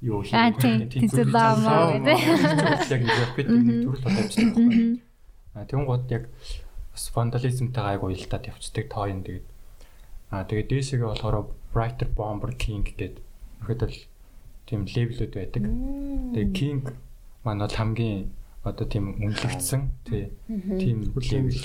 юу 0.00 0.24
Аа, 0.32 0.50
тийм. 0.56 0.88
Тэзүү 0.88 1.28
лама 1.28 1.92
гэдэг. 1.92 2.18
Яг 2.88 3.02
нэг 3.04 3.16
нэг 3.36 3.78
төрөл 3.84 4.04
байхгүй 4.04 4.44
юу? 4.48 4.98
А 5.52 5.64
тэгүн 5.68 5.86
гот 5.86 6.08
яг 6.08 6.28
бас 6.92 7.04
вандализмтай 7.14 7.96
айгу 7.96 8.08
уялдаад 8.08 8.48
явцдаг 8.48 8.88
тоо 8.88 9.06
юм 9.12 9.20
тэгээд. 9.26 9.46
А 10.30 10.44
тэгээд 10.48 10.68
дээшээгээ 10.72 11.10
болохоор 11.10 11.52
Brighter 11.74 12.08
Bomber 12.08 12.54
King 12.56 12.86
гэдэг 12.86 13.20
ихэд 13.60 13.80
л 13.84 13.98
тийм 14.64 14.86
левелүүд 14.88 15.32
байдаг. 15.36 15.64
Тэгээд 16.32 16.52
King 16.56 16.80
маань 17.44 17.60
бол 17.60 17.76
хамгийн 17.76 18.32
одоо 18.64 18.86
тийм 18.86 19.16
үнэлэгдсэн 19.20 19.82
тий 20.08 20.32
тийм 20.80 21.12
левел 21.12 21.60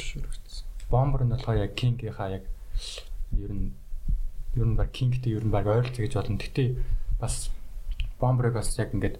Bomber 0.91 1.21
нь 1.23 1.31
болохоор 1.31 1.57
яг 1.61 1.71
King-ийнхаа 1.75 2.29
яг 2.41 2.43
ер 3.35 3.51
нь 3.51 3.71
ер 4.55 4.65
нь 4.65 4.75
баг 4.75 4.91
King-тэй 4.91 5.35
ер 5.35 5.43
нь 5.43 5.51
баг 5.51 5.67
ойролцоо 5.67 6.03
гэж 6.03 6.13
болно. 6.15 6.39
Гэтэ 6.39 6.75
бас 7.19 7.51
Bomber-ыг 8.19 8.53
бас 8.55 8.71
яг 8.79 8.93
ингээд 8.93 9.19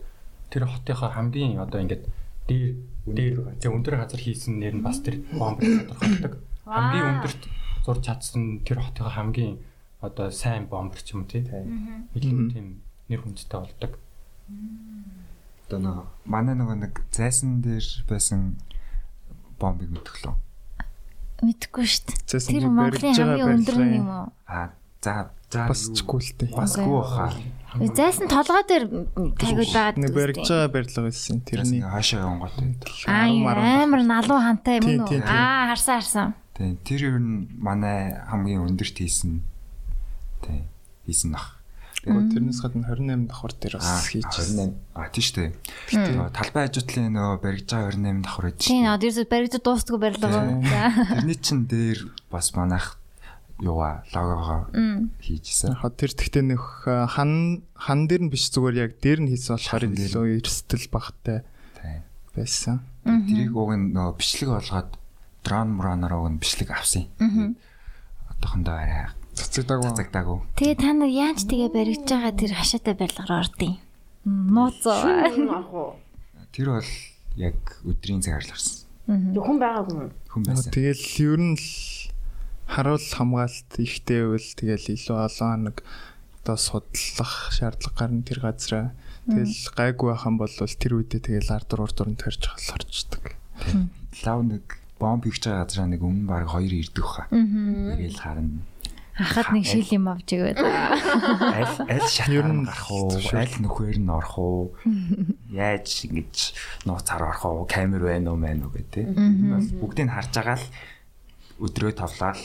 тэр 0.52 0.64
хотынхаа 0.70 1.12
хамгийн 1.16 1.60
одоо 1.60 1.82
ингээд 1.84 2.04
дээр 2.48 2.76
дээр 3.06 3.36
тэг 3.60 3.72
өндөр 3.74 3.96
газар 4.02 4.22
хийсэн 4.22 4.60
нэр 4.62 4.76
нь 4.80 4.86
бас 4.86 5.00
тэр 5.04 5.22
Bomber-ыг 5.36 5.90
тодорхойлдог. 5.90 6.34
Хамгийн 6.66 7.06
өндөрт 7.20 7.42
зурж 7.86 8.02
чадсан 8.06 8.62
тэр 8.66 8.80
хотынхаа 8.82 9.14
хамгийн 9.20 9.60
одоо 10.02 10.30
сайн 10.32 10.66
бомбер 10.70 11.02
ч 11.02 11.14
юм 11.14 11.26
уу 11.26 11.30
тий. 11.30 11.42
Илүү 11.46 12.54
тийм 12.54 12.82
нэр 13.10 13.22
хүндтэй 13.22 13.60
болдог. 13.60 13.92
Одоо 15.66 15.80
нөө 15.82 15.98
манай 16.30 16.54
нөгөө 16.56 16.78
нэг 16.86 16.94
зайсан 17.10 17.62
дээр 17.66 17.86
байсан 18.10 18.58
бомбыг 19.58 19.90
мэдгэлөө. 19.90 20.36
Мэдхгүй 21.42 21.86
шүү 21.90 22.06
дээ. 22.06 22.40
Тэр 22.48 22.66
Монголын 22.70 23.14
хамгийн 23.18 23.54
өндөр 23.60 23.76
барилгын- 23.76 23.98
юм 23.98 24.08
уу? 24.10 24.28
Аа 24.46 24.70
за 25.06 25.30
за 25.54 25.68
Бас 25.70 25.86
чгүй 25.94 26.20
л 26.26 26.32
дээ. 26.42 26.50
басгүй 26.58 27.02
хаа. 27.06 27.30
Зайсан 27.76 28.28
толгой 28.32 28.64
дээр 28.66 28.86
тагуул 29.36 29.72
байгаад 29.72 30.00
Нэг 30.00 30.12
барьж 30.16 30.48
байгаа 30.48 30.72
барилга 30.72 31.02
байсан. 31.06 31.42
Тэрний 31.46 31.84
хаашаа 31.84 32.24
явсан 32.24 32.40
гот. 32.40 32.56
Аа 33.06 33.28
амар 33.86 34.02
налуу 34.04 34.40
хантай 34.40 34.80
юм 34.80 34.86
Тийм, 34.88 35.02
уу? 35.04 35.08
тийм, 35.12 35.22
тийм. 35.22 35.30
Аа 35.36 35.68
харсан 35.76 35.96
харсан. 36.00 36.28
Тийм 36.56 36.78
тэр 36.88 37.00
ер 37.12 37.18
нь 37.20 37.52
манай 37.60 38.16
хамгийн 38.32 38.64
өндөрт 38.64 38.96
хийсэн. 38.96 39.44
Тийм 40.42 40.64
хийсэн 41.06 41.32
нах. 41.36 41.60
Тэрнээс 42.06 42.62
гадна 42.62 42.86
28 42.86 43.28
давхар 43.28 43.54
дээр 43.60 43.76
бас 43.82 44.08
хийж 44.08 44.24
байсан. 44.30 44.72
28. 44.72 44.96
А 44.96 45.10
тийш 45.10 45.28
үү. 45.36 45.52
Тэгээ 45.90 46.32
талбай 46.38 46.64
ажуутлын 46.70 47.12
нөгөө 47.12 47.38
баригж 47.44 47.68
байгаа 47.76 47.92
28 47.98 48.24
давхар 48.24 48.46
байж. 48.46 48.60
Тийм 48.62 48.86
одоо 48.88 49.08
ерөөсөй 49.10 49.28
баригд 49.28 49.58
дуустдаг 49.66 49.98
барилга. 50.00 50.30
За. 50.32 50.82
Тэрний 51.18 51.40
чин 51.42 51.66
дээр 51.66 52.00
бас 52.32 52.54
манайх 52.56 52.96
юугаа 53.60 54.04
логогоо 54.12 54.68
хийжсэн. 55.24 55.80
Яг 55.80 55.96
тэр 55.96 56.12
тэгтээ 56.12 56.44
нэг 56.44 56.62
хан 57.16 57.64
хан 57.76 58.00
дээр 58.08 58.28
нь 58.28 58.32
биш 58.34 58.52
зүгээр 58.52 58.76
яг 58.84 58.92
дээр 59.00 59.20
нь 59.24 59.32
хийсэн 59.32 59.56
болохоор 59.56 59.84
илүү 59.96 60.26
эрсдэл 60.44 60.88
багтай 60.92 61.44
байсан. 62.36 62.84
Тэрийг 63.06 63.56
уг 63.56 63.72
нь 63.76 63.96
нөгөө 63.96 64.16
бичлэг 64.20 64.50
болгоод 64.52 64.90
дрон 65.48 65.70
мроноор 65.80 66.14
уг 66.20 66.28
нь 66.36 66.40
бичлэг 66.44 66.70
авсан. 66.76 67.08
Одоохондоо 68.28 68.76
арай 68.76 69.08
Цацагдаагүй. 69.36 69.92
цацагдаагүй. 69.92 70.38
Тэгээ 70.56 70.76
та 70.80 70.90
нар 70.96 71.12
яаж 71.12 71.44
тэгээ 71.44 71.70
баригж 71.76 72.08
байгаа 72.08 72.34
тэр 72.40 72.52
хашаатай 72.56 72.96
барилгаар 72.96 73.44
ордیں۔ 73.44 73.76
Нууцоо. 74.24 74.96
Шүн 74.96 75.52
ах 75.52 75.72
уу. 75.76 76.00
Тэр 76.56 76.80
бол 76.80 76.92
яг 77.36 77.60
өдрийн 77.84 78.24
цагаар 78.24 78.48
л 78.48 78.56
орсон. 78.56 78.88
Тэг 79.12 79.44
хүн 79.44 79.60
байгаагүй 79.60 79.96
юм. 80.08 80.12
Хүн 80.32 80.44
байсан. 80.48 80.72
Тэгэл 80.72 81.04
ер 81.20 81.40
нь 81.40 81.56
л 81.60 81.68
харуул 82.68 83.02
хамгаалт 83.02 83.72
ихтэй 83.78 84.26
байвал 84.26 84.50
тэгэл 84.58 84.94
илүү 84.94 85.18
олон 85.18 85.62
нэг 85.70 85.78
одоо 86.46 86.58
судлах 86.58 87.50
шаардлага 87.50 87.98
гарна 87.98 88.22
тэр 88.22 88.40
газараа. 88.46 88.94
Тэгэл 89.26 89.58
гайгүй 89.74 90.08
байх 90.14 90.26
юм 90.30 90.38
бол 90.38 90.54
тэр 90.54 90.94
үедээ 91.02 91.22
тэгэл 91.26 91.54
ард 91.58 91.74
урд 91.74 91.98
дуранд 91.98 92.22
тарьж 92.22 92.46
халарчдаг. 92.46 93.34
Лав 94.22 94.40
нэг 94.46 94.78
бомб 95.02 95.26
хийж 95.26 95.42
байгаа 95.50 95.66
газараа 95.66 95.90
нэг 95.90 96.02
өмнө 96.06 96.30
баг 96.30 96.46
хоёр 96.54 96.74
ирдэг 96.74 97.06
хаа. 97.06 97.26
Ирэл 97.34 98.22
харна. 98.22 98.62
Ахад 99.16 99.56
нэг 99.56 99.64
шил 99.64 99.88
юм 99.96 100.12
авч 100.12 100.36
игээд. 100.36 100.60
Аль 100.60 101.72
аль 101.88 101.88
Ер 101.88 102.04
шатаар 102.04 102.52
нь 102.52 102.68
гарах 102.68 102.92
уу? 102.92 103.16
Аль 103.16 103.56
нөхөр 103.64 103.96
нь 103.96 104.12
орох 104.12 104.36
уу? 104.38 104.64
Яаж 105.50 105.88
ингэж 106.04 106.36
нууцаар 106.84 107.24
орох 107.32 107.46
уу? 107.48 107.64
Камер 107.64 108.12
байна 108.12 108.36
уу, 108.36 108.38
мэн 108.38 108.68
үү 108.68 108.72
гэдэг. 108.76 109.06
Бүгдийг 109.80 110.12
нь 110.12 110.14
харж 110.14 110.36
байгаа 110.36 110.60
л 110.60 110.68
өдрөө 111.60 111.92
товлаад 111.96 112.38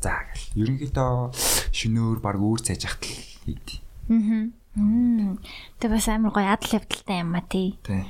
за 0.00 0.12
гэл. 0.30 0.46
Ерөнхийдөө 0.62 1.32
шөнөөр 1.74 2.18
баг 2.22 2.36
үүр 2.38 2.60
цайж 2.62 2.84
ахтал 2.88 3.18
хийд. 3.44 3.80
Мгм. 4.08 4.52
Мм. 4.78 5.38
Тэг 5.80 5.90
бас 5.90 6.08
амар 6.08 6.30
гоё 6.32 6.52
адал 6.54 6.72
явдалтай 6.78 7.18
юм 7.20 7.34
а 7.34 7.40
тий. 7.42 7.74
Тэ. 7.82 8.04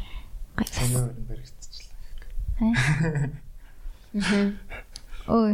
Гоё. 0.58 1.08
Өө 5.28 5.48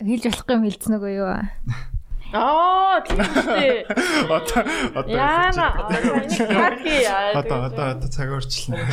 хэлж 0.00 0.24
болохгүй 0.32 0.54
юм 0.56 0.64
хэлсэн 0.64 0.96
үгүй 0.96 1.14
юу? 1.20 1.28
Аа 2.30 3.02
тийм 3.04 3.18
үү. 3.20 3.82
Одоо 4.30 4.62
одоо 4.94 5.10
Яна. 5.10 5.66
Хаки 6.30 7.02
яа. 7.02 7.34
одоо 7.36 7.66
одоо 7.66 7.86
одоо 7.98 8.06
цаг 8.08 8.30
өөрчлөлнө. 8.30 8.78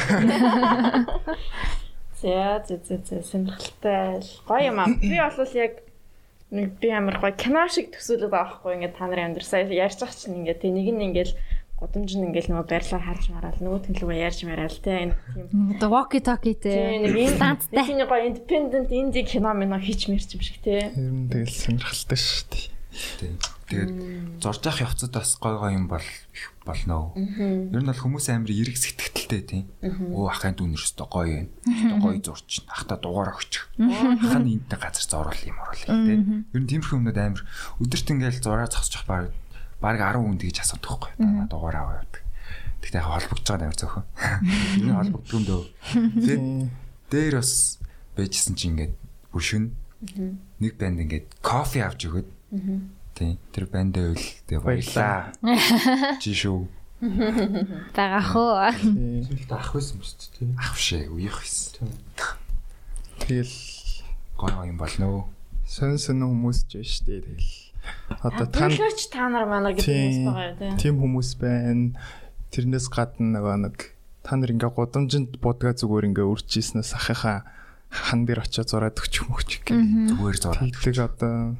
За 2.22 2.64
за 2.68 2.78
за 2.84 2.98
за 3.06 3.22
сонирхолтой 3.22 4.22
гоё 4.48 4.68
юм 4.72 4.80
аа. 4.80 4.88
Би 5.02 5.18
бол 5.22 5.54
яг 5.54 5.74
нэг 6.52 6.80
би 6.80 6.90
амар 6.90 7.20
гоё 7.20 7.36
кино 7.36 7.68
шиг 7.68 7.92
төсөөлөд 7.92 8.32
байгаа 8.32 8.58
байхгүй 8.64 8.74
ингээд 8.80 8.96
та 8.98 9.06
нарын 9.06 9.28
амьдрал 9.36 9.48
сая 9.52 9.68
ярьж 9.68 10.00
байгаа 10.00 10.16
чинь 10.18 10.38
ингээд 10.42 10.62
тэг 10.64 10.72
нэг 10.72 10.88
нь 10.96 11.06
ингээд 11.12 11.32
гудамж 11.78 12.12
нь 12.16 12.26
ингээд 12.32 12.48
нөгөө 12.50 12.68
барилаа 12.72 13.02
харж 13.04 13.24
мараал 13.36 13.60
нөгөө 13.62 13.82
тэнлүүгээ 13.86 14.26
ярьж 14.26 14.40
мараал 14.48 14.78
те 14.82 14.92
энэ 15.04 15.16
тийм 15.36 15.78
Одоо 15.78 15.90
walkie 15.94 16.24
talkie 16.24 16.56
тийм 16.58 17.06
те. 17.06 17.06
нэг 17.06 17.38
Стандтай. 17.38 17.86
нэг 17.86 18.10
гоё 18.10 18.24
independent 18.26 18.90
indie 18.90 19.28
кино 19.28 19.54
минь 19.54 19.76
хийж 19.78 20.10
мэрч 20.10 20.30
юм 20.34 20.42
шиг 20.42 20.58
те. 20.64 20.90
Ер 20.90 21.12
нь 21.14 21.30
тэгэл 21.30 21.54
сонирхолтой 21.54 22.18
шүү 22.18 22.44
дээ. 22.50 23.57
Тэ. 23.68 23.84
Тэгээд 23.84 24.40
зурж 24.40 24.64
явах 24.64 24.82
явцад 24.88 25.12
бас 25.12 25.36
гой 25.36 25.60
гой 25.60 25.74
юм 25.76 25.88
бол 25.92 26.00
их 26.00 26.46
болно. 26.64 27.12
Ер 27.16 27.84
нь 27.84 27.90
бол 27.92 28.00
хүмүүс 28.00 28.32
амар 28.32 28.52
эрг 28.52 28.80
сэтгэлтэй 28.80 29.42
тийм. 29.44 29.66
Оо 30.16 30.32
ахын 30.32 30.56
дүүнэр 30.56 30.80
өстө 30.80 31.04
гоё 31.04 31.44
юм. 31.44 31.50
Гоё 32.00 32.20
зурч. 32.24 32.64
Ахта 32.72 32.96
дугаар 32.96 33.36
өгч. 33.36 33.68
Ахын 33.76 34.48
энэтэй 34.48 34.80
газар 34.80 35.04
зуруул 35.04 35.44
юм 35.44 35.60
оруулах 35.60 35.84
тийм. 35.84 36.48
Ер 36.56 36.62
нь 36.64 36.70
тиймэрхүү 36.72 36.96
юмнууд 36.96 37.20
амар 37.20 37.44
өдөрт 37.84 38.08
ингээл 38.08 38.40
зураа 38.40 38.72
зогсож 38.72 39.04
баг 39.04 39.36
баг 39.84 40.00
10 40.00 40.16
хүн 40.24 40.40
тэгж 40.40 40.58
асуудаг 40.64 40.88
байхгүй. 40.88 41.12
Даа 41.20 41.48
дугаар 41.52 41.76
аваа 41.84 41.96
явдаг. 42.08 42.24
Тэгтээ 42.82 43.04
холбогдож 43.04 43.48
байгаа 43.52 43.68
амар 43.68 43.78
зөөхөн. 43.78 44.06
Ер 44.80 44.86
нь 44.88 44.96
холбогдсон 44.96 45.44
дөө. 45.44 45.64
Тэгээд 46.24 46.44
дээр 47.12 47.36
бас 47.38 47.52
байжсэн 48.16 48.56
чинь 48.56 48.72
ингээд 48.80 48.94
бүшүн 49.36 49.76
нэг 50.64 50.74
банд 50.80 51.04
ингээд 51.04 51.28
кофе 51.46 51.84
авч 51.86 52.08
өгöd. 52.10 52.28
Тийм. 53.18 53.38
Тэр 53.50 53.66
бандаа 53.66 54.14
үл 54.14 54.26
тэгээ 54.46 54.62
баярлаа. 54.62 55.34
Чи 56.22 56.38
шүү. 56.38 56.70
Бага 57.98 58.22
хөө. 58.22 58.78
Зүйлд 59.26 59.52
ах 59.58 59.74
байсан 59.74 59.98
шүү 60.06 60.18
дээ 60.22 60.34
тий. 60.38 60.48
Авшээ 60.54 61.04
уях 61.10 61.42
байсан. 61.42 61.90
Тэгэл 63.26 63.58
гой 64.38 64.54
юм 64.70 64.78
болно. 64.78 65.26
сон 65.66 65.98
сон 65.98 66.22
хүмүүс 66.24 66.70
ч 66.70 66.78
байна 66.78 66.88
шүү 66.94 67.06
дээ. 67.10 67.22
Тэгэл 67.26 67.52
одоо 68.24 68.48
та 68.48 68.70
Төлөөч 68.72 69.02
та 69.12 69.28
нар 69.34 69.46
манай 69.50 69.74
гэдэг 69.76 69.84
хүмүүс 69.84 70.22
байгаа 70.30 70.78
тийм 70.80 70.96
хүмүүс 71.02 71.32
байна. 71.42 71.98
Тэрнээс 72.54 72.88
гадна 72.88 73.28
нөгөө 73.36 73.58
нэг 73.68 73.78
та 74.24 74.40
нар 74.40 74.54
ингээ 74.56 74.72
гудамжинд 74.72 75.42
будгаа 75.44 75.76
зүгээр 75.76 76.08
ингээ 76.14 76.24
үржижснээс 76.24 76.96
ахыхаа 76.96 77.44
хан 77.92 78.24
дээр 78.24 78.48
очиод 78.48 78.72
зураад 78.72 78.96
өгч 78.96 79.14
юм 79.26 79.36
өгч 79.36 79.52
гэх. 79.68 79.76
Зүгээр 80.16 80.38
зураа. 80.40 80.64
Тэгдэг 80.64 80.96
одоо 81.04 81.60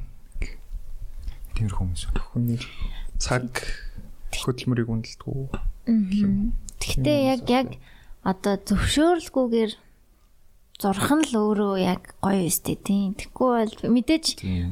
Тиймэр 1.58 1.74
хүмүүс. 1.74 2.06
хүний 2.14 2.62
цаг 3.18 3.50
хөдөлмөрийг 4.30 4.86
үнэлдэг. 4.86 5.58
Гэхдээ 6.78 7.20
яг 7.34 7.42
яг 7.50 7.68
одоо 8.22 8.54
зөвшөөрлгүйгээр 8.62 9.72
зурх 10.78 11.10
нь 11.10 11.26
л 11.26 11.34
өөрөө 11.34 11.74
яг 11.82 12.14
гоё 12.22 12.46
өстэй 12.46 12.78
тийм. 12.78 13.18
Тэгэхгүй 13.18 13.50
бол 13.50 13.74
мэдээж 13.90 14.26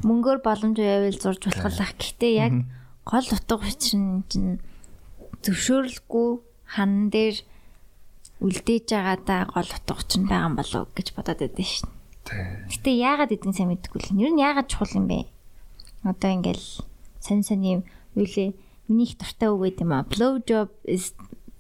мөнгөөр 0.07 0.38
боломж 0.46 0.79
байвал 0.79 1.18
зурж 1.18 1.42
болох 1.51 1.66
л 1.75 1.83
ах. 1.83 1.99
Гэхдээ 1.99 2.33
яг 2.38 2.55
гол 3.03 3.27
утга 3.35 3.59
учир 3.59 3.99
нь 3.99 4.22
чинь 4.31 4.62
зөвшөөрлгүй 5.42 6.29
хан 6.70 7.11
дээр 7.11 7.42
үлдээж 8.38 8.87
байгаадаа 8.94 9.51
гол 9.51 9.70
утга 9.75 9.99
учир 9.99 10.22
нь 10.22 10.31
байгаа 10.31 10.46
юм 10.46 10.55
болов 10.55 10.87
уу 10.87 10.94
гэж 10.94 11.09
бодоод 11.18 11.42
байдсан 11.42 11.66
шин. 11.66 11.90
Гэтэ 12.70 12.90
яагаад 12.94 13.35
гэдгийг 13.35 13.55
сайн 13.59 13.70
мэдэхгүй 13.75 14.01
л. 14.07 14.22
Ер 14.22 14.31
нь 14.31 14.42
яагаад 14.42 14.70
чухал 14.70 14.94
юм 14.94 15.11
бэ? 15.11 15.27
Одоо 16.07 16.31
ингээл 16.31 16.62
сонь 17.19 17.42
сонь 17.42 17.67
юм 17.67 17.81
юу 18.15 18.27
лээ. 18.31 18.54
Миний 18.87 19.11
их 19.11 19.19
дуртай 19.19 19.50
үг 19.50 19.67
гэдэг 19.67 19.83
юм 19.83 19.92
а. 19.92 20.07
Blow 20.07 20.38
job 20.38 20.71
is 20.87 21.11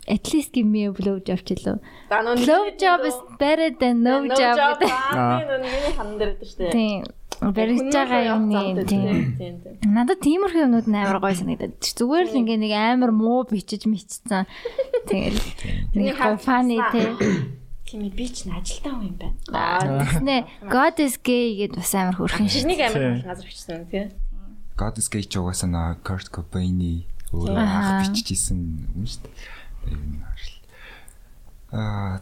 at 0.06 0.30
least 0.32 0.54
give 0.54 0.66
me 0.66 0.86
a 0.86 0.92
blow 0.94 1.18
job 1.18 1.42
ч 1.42 1.58
лөө. 1.58 1.82
Blow 2.46 2.62
job 2.78 3.02
is 3.02 3.18
better 3.42 3.74
than 3.74 4.06
no 4.06 4.22
job 4.30 4.78
гэдэг. 4.78 4.90
Аа 4.90 5.42
тийм 5.42 5.66
миний 5.66 5.92
хан 5.98 6.14
дээр 6.14 6.30
байдаг 6.38 6.46
шүү 6.46 6.58
дээ. 6.62 6.72
Тийм. 6.72 7.02
Баригж 7.36 7.90
байгаа 7.90 8.22
юм 8.30 8.42
тийм. 8.48 8.74
Тийм 8.86 9.14
тийм. 9.34 9.76
Надад 9.82 10.22
тиймэрхүү 10.22 10.62
юмнууд 10.62 10.86
амар 10.94 11.18
гоё 11.18 11.34
санагдаад. 11.34 11.74
Зүгээр 11.82 12.26
л 12.30 12.38
ингээ 12.38 12.58
нэг 12.62 12.72
амар 12.78 13.10
муу 13.10 13.42
бичиж 13.50 13.90
мичсэн. 13.90 14.46
Тэгэл 15.10 15.42
нэг 15.98 16.14
тий. 16.94 17.06
Тийм 17.86 18.02
ээ 18.02 18.14
би 18.18 18.26
ч 18.26 18.50
н 18.50 18.58
ажилтаа 18.58 18.98
хүн 18.98 19.14
юм 19.14 19.16
байна. 19.18 20.02
Тэснэ 20.10 20.36
God 20.66 20.98
is 20.98 21.14
gay 21.22 21.54
гэд 21.54 21.78
бас 21.78 21.94
амар 21.94 22.18
хөрхөн 22.18 22.50
шүү. 22.50 22.66
Шинийг 22.66 22.82
амар 22.82 22.98
Тийм. 22.98 23.12
болох 23.14 23.30
газар 23.30 23.46
очсон 23.46 23.82
тий. 23.86 24.04
God 24.76 25.00
is 25.00 25.08
gay 25.08 25.24
ч 25.24 25.40
угаасаа 25.40 25.72
нөө 25.72 26.04
Kurt 26.04 26.28
Cobain-ы 26.28 27.08
өөрөө 27.32 27.56
анх 27.56 28.12
биччихсэн 28.12 28.60
юм 28.92 29.04
шүү 29.08 29.24
дээ. 29.24 29.34
Тэр 29.88 29.96
юм 29.96 30.20
харшил. 30.20 30.60
Аа 31.72 32.20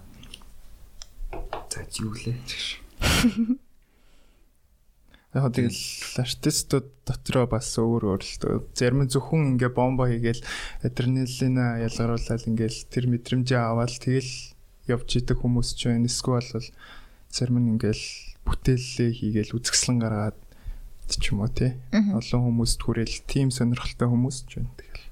За 1.75 1.83
юу 1.99 2.15
лээ? 2.15 2.39
Яг 5.35 5.51
тэгэл 5.51 5.83
артистууд 6.23 6.87
дотроо 7.03 7.51
бас 7.51 7.75
өөр 7.75 8.15
өөр 8.15 8.23
л 8.23 8.39
дөө. 8.39 8.71
Зарим 8.79 9.03
нь 9.03 9.11
зөвхөн 9.11 9.59
ингээ 9.59 9.75
бомбо 9.75 10.07
хийгээл 10.07 10.47
адреналина 10.87 11.83
ялгаруулаад 11.83 12.47
ингээл 12.47 12.87
тэр 12.87 13.11
мэдрэмжээ 13.11 13.59
аваад 13.59 13.91
тэгэл 13.99 14.55
явж 14.87 15.09
идэг 15.19 15.43
хүмүүс 15.43 15.75
ч 15.75 15.91
байна. 15.91 16.07
Эсвэл 16.07 16.39
бол 16.39 16.71
зарим 17.35 17.59
нь 17.59 17.71
ингээл 17.75 18.07
бүтээлээ 18.47 19.11
хийгээл 19.19 19.59
үзэсгэлэн 19.59 19.99
гаргаад 19.99 20.39
ч 21.13 21.33
юм 21.33 21.41
уу 21.45 21.51
тий. 21.53 21.77
Олон 21.93 22.41
хүмүүст 22.49 22.81
хүрээл 22.81 23.17
тим 23.29 23.51
сонирхолтой 23.51 24.09
хүмүүс 24.09 24.39
ч 24.49 24.61
байна. 24.61 24.73
Тэгэл 24.79 25.05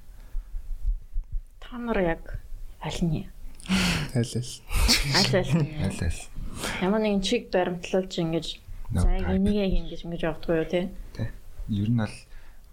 Та 1.61 1.77
нар 1.77 1.99
яг 2.01 2.23
аль 2.81 3.01
нь? 3.05 3.25
айл. 4.13 4.33
Аль 5.17 5.35
аль 5.35 5.53
нь? 5.57 5.69
Аль 5.81 6.01
аль. 6.03 6.21
Ямар 6.81 7.01
нэгэн 7.01 7.21
чиг 7.25 7.49
баримтлуулж 7.49 8.13
ингэж 8.19 8.47
за 8.93 9.07
яг 9.09 9.25
энийгээ 9.33 9.69
хийн 9.73 9.87
гэж 9.89 9.99
ингэж 10.05 10.21
явахгүй 10.21 10.55
юу 10.61 10.67
тий. 10.69 10.85
Ер 11.69 11.89
нь 11.89 11.97
бол 11.97 12.15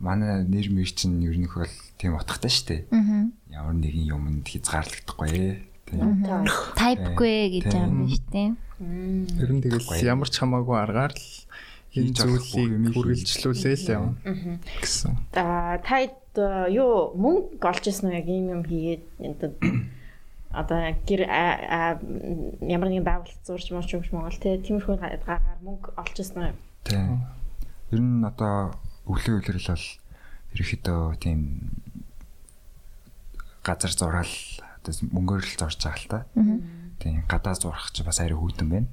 манай 0.01 0.45
нэр 0.45 0.69
мэр 0.73 0.91
чинь 0.93 1.23
ер 1.25 1.37
нь 1.39 1.49
бол 1.49 1.71
тийм 1.97 2.17
утгатай 2.19 2.51
шүү 2.53 2.67
дээ. 2.69 2.81
Аа. 2.93 3.29
Ямар 3.49 3.77
нэгэн 3.79 4.05
юмд 4.11 4.45
хязгаарлагдахгүй 4.49 5.29
ээ. 5.33 5.55
Тийм. 5.89 6.23
Typeгүй 6.77 7.35
гэж 7.57 7.73
юм 7.73 8.05
шүү 8.11 8.25
дээ. 8.33 8.49
Ер 9.41 9.51
нь 9.53 9.63
тэгэл 9.65 9.89
ямар 10.05 10.29
ч 10.29 10.41
хамаагүй 10.41 10.77
аргаар 10.77 11.13
л 11.17 11.25
энэ 11.91 12.15
зүйлийг 12.15 12.71
юмыг 12.79 12.95
хүргэлжлүүлээл 12.95 13.91
явна 13.91 14.15
гэсэн. 14.79 15.13
За 15.35 15.79
таад 15.83 16.15
э, 16.39 16.71
юу 16.71 17.11
мөнгө 17.19 17.67
олж 17.67 17.85
ирсэн 17.91 18.15
үү 18.15 18.19
яг 18.23 18.27
ийм 18.31 18.47
юм 18.55 18.63
хийгээд 18.63 19.05
энэ 19.19 19.51
одоо 20.61 20.79
гэр 21.07 21.23
ямар 21.27 22.89
нэгэн 22.91 23.07
байгууллага 23.07 23.43
зурж 23.47 23.75
мууч 23.75 23.91
юм 23.95 24.03
Монгол 24.11 24.39
тий 24.39 24.59
тиймэрхүү 24.63 24.97
гараар 24.99 25.59
мөнгө 25.67 25.95
олж 25.99 26.15
ирсэн 26.15 26.55
үү? 26.55 26.55
Тийм. 26.87 27.27
Ер 27.91 28.01
нь 28.03 28.23
одоо 28.23 28.75
өглөө 29.11 29.43
үлрэл 29.43 29.71
бол 29.75 29.87
ерөөхдөө 30.55 31.01
тийм 31.23 31.41
газар 33.67 33.93
зураал 33.95 34.35
одоо 34.79 34.93
мөнгөөр 35.11 35.43
л 35.43 35.59
зурж 35.59 35.79
байгаа 35.83 35.99
л 35.99 36.11
та. 36.11 36.19
Тийм 36.99 37.25
гадаа 37.27 37.55
зурах 37.55 37.91
чи 37.95 38.03
бас 38.03 38.19
арай 38.23 38.39
хүүдэн 38.39 38.69
байна. 38.71 38.89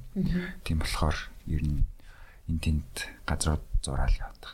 Тийм 0.62 0.78
болохоор 0.78 1.18
ер 1.46 1.62
нь 1.62 1.86
энэ 2.48 2.60
тэнд 2.64 2.92
газрууд 3.28 3.64
зураал 3.84 4.16
явдаг. 4.16 4.52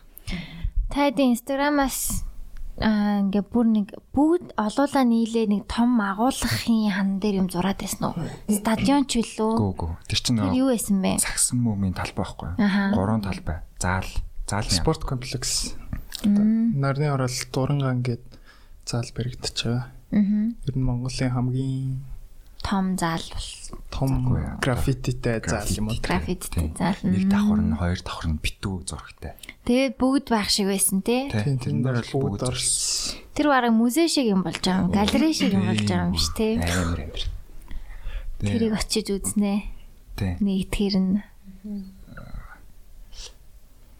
Та 0.90 1.08
хэдийн 1.08 1.34
инстаграмаас 1.38 2.26
аа 2.82 3.22
ингээ 3.22 3.44
бүр 3.54 3.66
нэг 3.70 3.88
бүгд 4.10 4.58
олуулаа 4.58 5.04
нийлээ 5.06 5.46
нэг 5.46 5.62
том 5.70 5.94
агуулгын 6.02 6.90
хан 6.90 7.10
дээр 7.22 7.46
юм 7.46 7.48
зураад 7.48 7.78
байсан 7.78 8.02
уу? 8.10 8.18
Стадион 8.50 9.06
ч 9.06 9.22
билүү? 9.22 9.52
Гүү 9.54 9.72
гүү. 9.78 9.92
Тэр 10.10 10.18
чинь 10.18 10.38
Тэр 10.42 10.58
юу 10.58 10.68
байсан 10.74 10.98
бэ? 10.98 11.22
цагсан 11.22 11.62
мөмийн 11.62 11.94
талбай 11.94 12.26
байхгүй 12.26 12.48
юу? 12.50 12.58
Гурван 12.98 13.22
талбай. 13.22 13.62
Заал, 13.78 14.10
яам. 14.50 14.74
Спорт 14.74 15.06
комплекс. 15.06 15.78
Нарны 16.24 17.14
орол 17.14 17.30
Дурангаан 17.54 18.02
гээд 18.02 18.22
заал 18.84 19.06
баригдаж 19.14 19.54
байгаа. 19.54 19.86
Аа. 20.10 20.50
Ер 20.66 20.74
нь 20.74 20.82
Монголын 20.82 21.30
хамгийн 21.30 22.02
Том 22.64 22.96
бол 22.96 23.20
том 23.90 24.34
граффититэй 24.60 25.40
заал 25.44 25.68
юм 25.76 25.88
уу? 25.88 25.96
граффиттэй 26.00 26.72
Тийм. 26.72 26.76
заал. 26.76 26.96
Нэг 27.04 27.28
давхар 27.28 27.60
нь 27.60 27.76
хоёр 27.76 28.00
давхар 28.00 28.28
нь 28.32 28.40
битүү 28.40 28.88
зурагтай. 28.88 29.36
Тэгээд 29.68 30.00
бүгд 30.00 30.32
байх 30.32 30.48
шиг 30.48 30.72
байсан 30.72 31.02
тий. 31.04 31.28
Тийм 31.28 31.60
тэр 31.60 31.72
дээр 31.84 32.00
дээр 32.00 32.08
л 32.08 32.16
бүгд 32.24 32.40
орсон. 32.48 33.20
Тэр 33.36 33.46
бараг 33.52 33.72
музей 33.76 34.08
шиг 34.08 34.32
юм 34.32 34.40
болж 34.42 34.64
байгаа 34.64 34.88
юм. 34.88 34.96
Галерей 34.96 35.34
шиг 35.36 35.52
юм 35.52 35.68
болж 35.68 35.84
байгаа 35.84 36.08
юм 36.08 36.16
биш 36.16 36.28
тий. 36.32 36.56
Амар 36.56 37.04
амар. 37.04 37.20
Тэрийг 38.40 38.72
очиж 38.72 39.12
үзнэ. 39.12 39.68
Тийм. 40.16 40.40
Нэгтгэр 40.40 40.96
нь. 40.96 41.20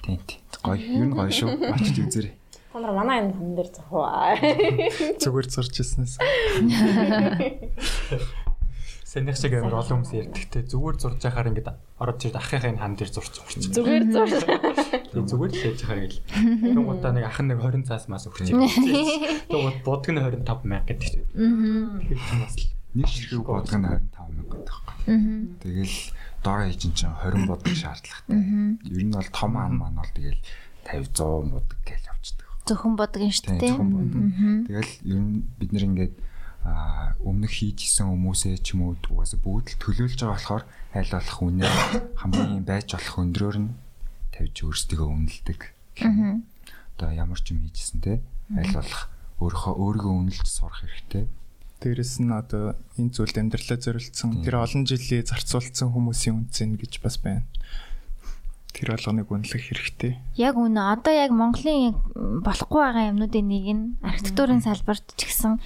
Тийм. 0.08 0.24
тийм. 0.24 0.40
Гоё. 0.64 1.04
Нь 1.04 1.12
гоё 1.12 1.28
шүү. 1.28 1.52
Очиж 1.68 2.00
үзээрэй. 2.00 2.32
Та 2.72 2.80
нар 2.80 2.96
манай 2.96 3.20
энэ 3.22 3.36
хан 3.36 3.52
дээр 3.54 3.68
зохоо. 3.70 4.08
Зүгээр 5.20 5.46
зурж 5.52 5.74
ирснээс. 5.84 6.16
Санийх 9.14 9.38
шиг 9.38 9.54
амар 9.54 9.78
олон 9.78 10.02
хүмүүс 10.02 10.10
ярьдагтэй 10.26 10.62
зүгээр 10.66 10.96
зурж 10.98 11.22
яхаар 11.22 11.54
ингээд 11.54 11.70
ороод 12.02 12.18
ирд 12.26 12.34
ахыхын 12.34 12.82
хан 12.82 12.98
дээр 12.98 13.10
зурч 13.14 13.34
орчих. 13.38 13.70
Зүгээр 13.70 14.04
зурж. 14.10 14.42
Зүгээр 15.14 15.52
л 15.54 15.60
хийж 15.62 15.78
яхаар 15.86 16.02
гэл. 16.02 16.18
Тэгвэл 16.34 16.90
удаа 16.98 17.14
нэг 17.14 17.30
ах 17.30 17.38
нэг 17.38 17.62
20 17.62 17.86
цаас 17.86 18.10
мас 18.10 18.26
өгч 18.26 18.50
юм. 18.50 18.66
Тэгвэл 18.66 19.86
будг 19.86 20.10
нь 20.10 20.18
25 20.18 20.66
мянга 20.66 20.90
гэдэг 20.90 21.06
чинь. 21.06 21.22
Аа. 21.30 22.02
Тэгэхээр 22.02 22.42
бас 22.42 22.54
л 22.58 22.66
Нэг 22.94 23.06
ширхэг 23.06 23.46
бодго 23.46 23.76
нь 23.78 23.86
25 23.86 24.34
мянга 24.34 24.54
байдаг. 24.58 24.82
Аа. 25.06 25.14
Тэгэл 25.62 25.96
доор 26.42 26.60
хийж 26.66 26.82
чинь 26.82 27.14
20 27.14 27.46
бодог 27.46 27.70
шаардлагатай. 27.70 28.38
Ер 28.82 29.02
нь 29.06 29.14
бол 29.14 29.30
том 29.30 29.54
ан 29.54 29.78
маань 29.78 29.94
бол 29.94 30.10
тэгэл 30.10 30.42
50 30.90 31.14
100 31.14 31.54
бодог 31.54 31.78
гэж 31.86 32.02
явцдаг. 32.10 32.46
Зөвхөн 32.66 32.94
бодгон 32.98 33.30
шүү 33.30 33.46
Тийм 33.46 33.58
дээ. 33.62 33.70
зөвхөн 33.78 33.90
бодог. 33.94 34.22
Тэгэл 34.66 34.92
ер 35.06 35.20
нь 35.22 35.42
бид 35.62 35.70
нэр 35.70 35.86
ингээд 35.86 36.14
а 36.64 37.12
өмнөх 37.20 37.60
хийжсэн 37.60 38.08
хүмүүсээ 38.08 38.56
ч 38.64 38.72
юм 38.72 38.88
уу 38.88 38.96
угаасаа 38.96 39.40
бүгд 39.44 39.76
л 39.76 39.80
төлөөлж 39.84 40.18
байгаа 40.24 40.32
болохоор 40.32 40.64
аль 40.96 41.12
болох 41.12 41.38
үнэ 41.44 41.68
хамгийн 42.24 42.64
байж 42.64 42.88
болох 42.96 43.16
өндрөөр 43.20 43.56
нь 43.60 43.70
тавьж 44.32 44.56
өөрсдөө 44.64 45.04
үнэлдэг. 45.04 45.60
Аа. 46.08 46.40
Одоо 46.96 47.10
ямар 47.12 47.40
ч 47.44 47.52
юм 47.52 47.68
хийжсэн 47.68 48.00
те 48.00 48.24
аль 48.56 48.72
болох 48.72 49.12
өөрийнхөө 49.44 49.74
өөрийгөө 49.76 50.14
үнэлж 50.24 50.48
сурах 50.48 50.80
хэрэгтэй. 50.80 51.24
Дээрэс 51.84 52.24
нь 52.24 52.32
одоо 52.32 52.80
энэ 52.96 53.12
зүйлд 53.12 53.36
амьдралаа 53.36 53.78
зориулсан 53.78 54.40
тэр 54.40 54.56
олон 54.64 54.88
жилийн 54.88 55.28
зарцуулсан 55.28 55.92
хүмүүсийн 55.92 56.48
үнцэн 56.48 56.80
гэж 56.80 57.04
бас 57.04 57.20
байна. 57.20 57.44
Тэр 58.72 58.96
болгоныг 58.96 59.28
үнэлэх 59.28 59.68
хэрэгтэй. 59.68 60.16
Яг 60.40 60.56
үнэ 60.56 60.80
одоо 60.80 61.12
яг 61.12 61.30
Монголын 61.30 61.92
болохгүй 62.40 62.80
байгаа 62.80 63.10
юмнуудын 63.12 63.46
нэг 63.52 63.66
нь 63.68 63.84
архитектурын 64.00 64.64
салбарт 64.64 65.04
ч 65.14 65.28
гэсэн 65.28 65.60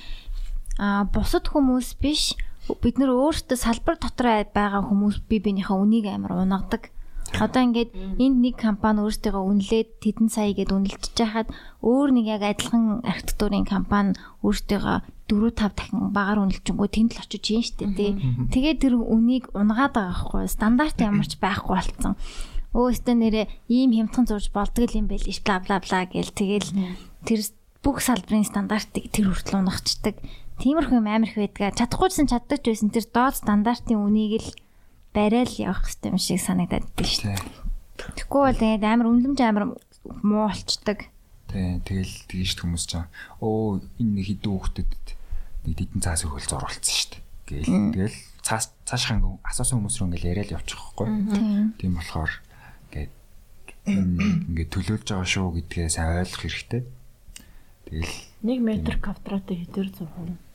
а 0.79 1.05
бусад 1.11 1.51
хүмүүс 1.51 1.99
биш 1.99 2.39
бид 2.83 2.97
нөр 3.01 3.13
өөрсдөө 3.17 3.59
салбар 3.59 3.99
дотор 3.99 4.47
байгаа 4.55 4.87
хүмүүс 4.87 5.27
бие 5.29 5.43
биенийхээ 5.43 5.77
үнийг 5.77 6.07
амар 6.07 6.39
унагадаг. 6.39 6.93
Одоо 7.37 7.61
ингээд 7.61 7.93
энд 8.17 8.39
нэг 8.41 8.57
компани 8.57 9.05
өөрсдөө 9.05 9.37
үнэлээд 9.37 9.89
тэдэн 10.01 10.29
сая 10.33 10.57
гэд 10.57 10.73
үнэлж 10.73 11.13
чахад 11.13 11.53
өөр 11.85 12.09
нэг 12.17 12.27
яг 12.41 12.43
адилхан 12.45 13.05
архитектурын 13.05 13.69
компани 13.69 14.17
өөрсдөө 14.41 15.05
4 15.29 15.53
5 15.53 15.77
дахин 15.77 16.09
багаар 16.17 16.41
үнэлчихгүй 16.41 16.89
тэнд 16.89 17.21
л 17.21 17.21
очиж 17.21 17.45
хийн 17.45 17.65
штэ 17.69 17.85
тий. 17.93 18.17
Тэгээд 18.49 18.81
тэр 18.81 18.95
үнийг 18.97 19.53
унгаад 19.53 19.93
байгаа 19.93 20.25
байхгүй 20.25 20.49
стандарт 20.49 20.97
ямар 21.05 21.29
ч 21.29 21.37
байхгүй 21.37 21.77
болцсон. 21.77 22.17
Өөстөө 22.73 23.17
нэрээ 23.21 23.47
ийм 23.69 23.93
хямдхан 23.93 24.25
зурж 24.25 24.49
болдго 24.49 24.89
юм 24.89 25.09
байл 25.13 25.21
ш 25.29 25.45
бла 25.45 25.61
бла 25.61 25.85
бла 25.85 26.01
гэл 26.09 26.33
тэгэл 26.33 26.73
тэр 27.29 27.41
бүх 27.85 28.01
салбарын 28.01 28.49
стандартыг 28.49 29.13
тэр 29.13 29.29
хүртэл 29.29 29.61
унахчдаг. 29.61 30.17
Тиймэрхүү 30.59 30.99
юм 30.99 31.07
амар 31.07 31.31
их 31.31 31.39
байдгаа. 31.39 31.71
Чадахгүйсэн 31.71 32.27
чаддаг 32.27 32.59
ч 32.67 32.75
байсан 32.75 32.91
тэр 32.91 33.07
доод 33.15 33.35
стандартын 33.39 34.03
үнийг 34.03 34.43
л 34.43 34.51
барайл 35.15 35.55
явах 35.55 35.87
хэрэгтэй 35.87 36.11
юм 36.11 36.19
шиг 36.19 36.43
санагдаад 36.43 36.87
байна 36.99 37.07
шүү 37.07 37.31
дээ. 37.31 37.69
Тэгэхгүй 37.99 38.43
бол 38.43 38.59
тэгээд 38.59 38.85
амар 38.87 39.07
үнлэмж 39.07 39.39
амар 39.39 39.65
муу 40.23 40.47
болчдаг. 40.51 41.07
Тий, 41.47 41.79
тэгэл 41.87 42.15
тийш 42.27 42.59
хүмүүс 42.59 42.85
ч 42.91 42.99
аа 42.99 43.07
оо 43.39 43.79
энэ 44.03 44.19
нэг 44.19 44.27
хідүү 44.35 44.53
хүмүүстэд 44.53 44.91
нэг 45.65 45.75
тедэн 45.79 46.03
цаас 46.03 46.27
өгөл 46.27 46.43
зурулцсан 46.43 46.91
шүү 46.91 47.11
дээ. 47.15 47.23
Гээл 47.49 47.71
тэгэл 47.95 48.19
цаас 48.43 48.75
цаашхан 48.83 49.23
асуусан 49.47 49.79
хүмүүс 49.79 49.97
рүү 49.99 50.07
ингээл 50.11 50.31
яриад 50.35 50.55
явчихгүй. 50.59 51.07
Тийм 51.79 51.93
болохоор 51.97 52.33
ингээд 52.93 53.15
ингээд 53.89 54.71
төлөөлж 54.75 55.07
байгаа 55.07 55.29
шүү 55.29 55.47
гэдгээс 55.57 55.97
ойлгох 56.03 56.43
хэрэгтэй. 56.43 56.83
Тэгэл 57.89 58.15
1 58.45 58.61
м 58.61 59.01
квадратын 59.01 59.57
хэдээр 59.65 59.89
зурхав? 59.97 60.48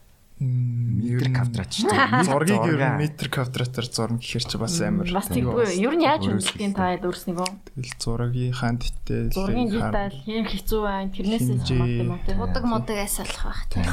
Метр 0.44 1.28
квадрат 1.32 1.70
ч 1.72 1.84
зургийг 2.24 2.64
ер 2.68 2.80
нь 2.80 3.00
метр 3.00 3.26
квадратаар 3.32 3.86
зурна 3.88 4.18
гэхэр 4.20 4.44
чи 4.44 4.56
бас 4.58 4.76
амар. 4.80 5.08
Бас 5.10 5.28
юу 5.32 5.56
тэггүй. 5.56 5.80
Ер 5.80 5.94
нь 5.96 6.04
яаж 6.04 6.22
үнэлтийн 6.28 6.72
та 6.76 6.94
өөрснийгөө 7.00 7.48
Тэгэл 7.74 7.98
зургийн 7.98 8.54
хаан 8.54 8.76
дитэ 8.78 9.32
зургийн 9.32 9.68
деталь 9.72 10.16
хэм 10.24 10.44
хэцүү 10.46 10.80
байна. 10.84 11.10
Тэрнээс 11.10 11.46
Хэмжээ. 11.48 11.78
хамаардаг 11.80 12.00
юм 12.04 12.10
уу 12.12 12.20
те. 12.22 12.32
Будаг 12.36 12.64
модагаас 12.64 13.16
болох 13.20 13.42
байх 13.44 13.62
тийм. 13.72 13.88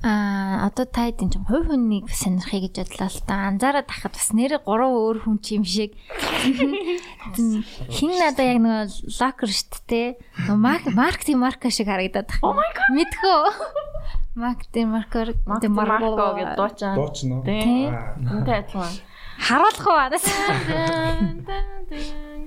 Аа 0.00 0.64
одоо 0.64 0.88
та 0.88 1.12
хэдин 1.12 1.28
ч 1.28 1.36
хувь 1.44 1.68
хүнийг 1.68 2.08
сонирхъя 2.08 2.64
гэж 2.64 2.88
бодлоо 2.88 3.08
л 3.12 3.20
та. 3.28 3.52
Анзаараад 3.52 3.84
тахад 3.84 4.16
бас 4.16 4.32
нэр 4.32 4.56
гурван 4.64 4.96
өөр 4.96 5.18
хүн 5.28 5.36
ч 5.44 5.60
юм 5.60 5.64
шиг. 5.68 5.92
Хин 7.92 8.12
надаа 8.16 8.46
яг 8.48 8.58
нэг 8.64 8.88
локер 9.20 9.50
штт 9.52 9.84
те. 9.84 10.16
Марк 10.48 10.88
маркетинг 10.88 11.44
марка 11.44 11.68
шиг 11.68 11.92
харагдаад 11.92 12.32
байна. 12.32 12.40
Oh 12.40 12.56
god. 12.56 12.88
Мэдхүү. 12.96 13.40
Мак 14.40 14.64
Демаркор 14.72 15.36
Марко 15.44 16.32
гэж 16.32 16.50
дуучаа. 16.56 16.94
Дуучна 16.96 17.34
уу? 17.36 17.44
Тийм. 17.44 17.92
Үнтэй 18.24 18.56
адилхан. 18.64 18.94
харуулах 19.40 19.86
уу 19.86 19.98
анаас 20.00 20.24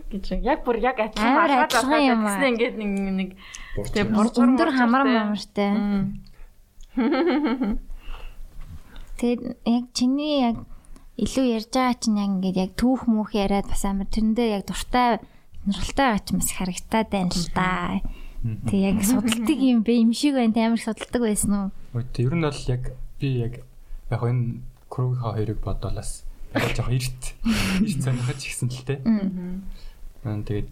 гэж 0.10 0.26
яг 0.42 0.64
бүр 0.66 0.78
яг 0.82 0.98
адилхан 1.02 2.02
юм 2.02 2.26
аа. 2.26 2.38
Тэгснэ 2.38 2.48
ингээд 2.54 2.76
нэг 2.78 2.90
нэг 3.14 3.30
тэг 3.94 4.10
Бурж. 4.10 4.34
боржгор 4.34 4.48
өндөр 4.54 4.70
хамар 4.74 5.04
мамартай. 5.06 5.70
Тэгээд 9.18 9.42
яг 9.66 9.86
чиний 9.94 10.42
яг 10.42 10.58
илүү 11.18 11.46
ярьж 11.62 11.70
байгаа 11.74 11.98
чинь 12.02 12.18
яг 12.18 12.30
ингээд 12.42 12.58
яг 12.58 12.72
түүх 12.74 13.06
mūх 13.06 13.38
яриад 13.38 13.70
бас 13.70 13.86
амар 13.86 14.10
тэрэндээ 14.10 14.50
яг 14.58 14.66
дуртай 14.66 15.22
сонирхолтой 15.64 16.06
байгаа 16.06 16.22
ч 16.26 16.30
бас 16.34 16.50
харагтаад 16.52 17.08
байна 17.14 17.32
л 17.32 17.48
да. 17.54 18.02
Тэг 18.68 18.80
яг 18.82 18.98
судалдаг 19.06 19.60
юм 19.62 19.86
бэ 19.86 19.94
юм 20.04 20.12
шиг 20.12 20.36
байна. 20.36 20.74
Амар 20.74 20.82
судалдаг 20.82 21.22
байсан 21.22 21.52
уу? 21.54 21.70
Өөд 21.96 22.14
ер 22.20 22.34
нь 22.36 22.44
бол 22.44 22.62
яг 22.68 22.84
би 23.22 23.30
яг 23.40 23.54
яг 24.12 24.22
энэ 24.22 24.60
Кругийн 24.90 25.24
хоёрыг 25.24 25.60
бодоолаас 25.64 26.28
яг 26.54 26.64
жоох 26.76 26.92
эрт 26.92 27.24
эрт 27.82 28.02
сонирхож 28.04 28.42
ихсэн 28.44 28.70
л 28.70 28.84
тээ. 28.84 29.00
Аа 30.26 30.42
тэгээд 30.44 30.70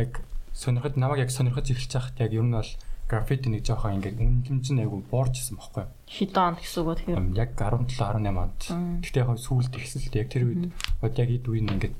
яг 0.00 0.10
сонирхож 0.56 0.96
намайг 0.96 1.28
яг 1.28 1.30
сонирхож 1.30 1.68
эхэлж 1.68 1.92
байхад 1.92 2.16
яг 2.22 2.32
ер 2.32 2.46
нь 2.46 2.56
бол 2.56 2.72
граффити 3.06 3.46
нэг 3.46 3.62
жоохон 3.62 4.02
ингээд 4.02 4.18
үнэлэмж 4.18 4.66
нь 4.74 4.82
айгу 4.82 4.98
боорчсан 5.06 5.56
байхгүй? 5.62 5.86
Хэдэн 6.10 6.42
онд 6.42 6.58
гэсэн 6.58 6.82
үг 6.82 6.98
тэгэхээр. 6.98 7.38
Яг 7.38 7.50
17 7.54 8.02
18 8.02 8.34
онд. 8.34 8.60
Гэхдээ 9.06 9.22
яг 9.22 9.30
сүүлд 9.38 9.74
ихсэн 9.78 10.02
л. 10.02 10.18
Яг 10.18 10.28
тэр 10.30 10.44
үед 10.50 10.62
одоо 10.98 11.20
яг 11.22 11.30
эд 11.30 11.46
үеийн 11.46 11.70
ингээд 11.70 11.96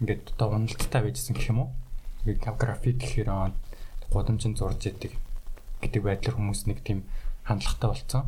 ингээд 0.00 0.24
одоо 0.32 0.48
уналттай 0.56 1.00
байжсэн 1.04 1.36
гэх 1.36 1.52
юм 1.52 1.68
уу? 1.68 1.70
Ингээд 2.24 2.56
граффити 2.56 2.96
гэхээр 3.04 3.28
аа, 3.28 3.52
гудамжинд 4.08 4.56
зурж 4.56 4.80
яадаг 4.88 5.12
гэдэг 5.84 6.00
байдлаар 6.00 6.36
хүмүүс 6.40 6.64
нэг 6.64 6.80
тийм 6.80 7.04
хандлагатай 7.44 7.88
болцсон. 7.92 8.24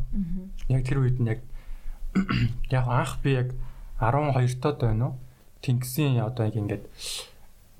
Яг 0.69 0.85
тэр 0.85 1.01
үед 1.01 1.17
нь 1.17 1.29
яг 1.33 1.41
яг 2.69 2.85
анх 2.85 3.17
би 3.25 3.33
яг 3.33 3.49
12 3.97 4.61
тоод 4.61 4.77
байна 4.83 5.05
уу? 5.09 5.13
Тэнгисийн 5.65 6.21
одоо 6.21 6.45
яг 6.45 6.55
ингээд 6.55 6.85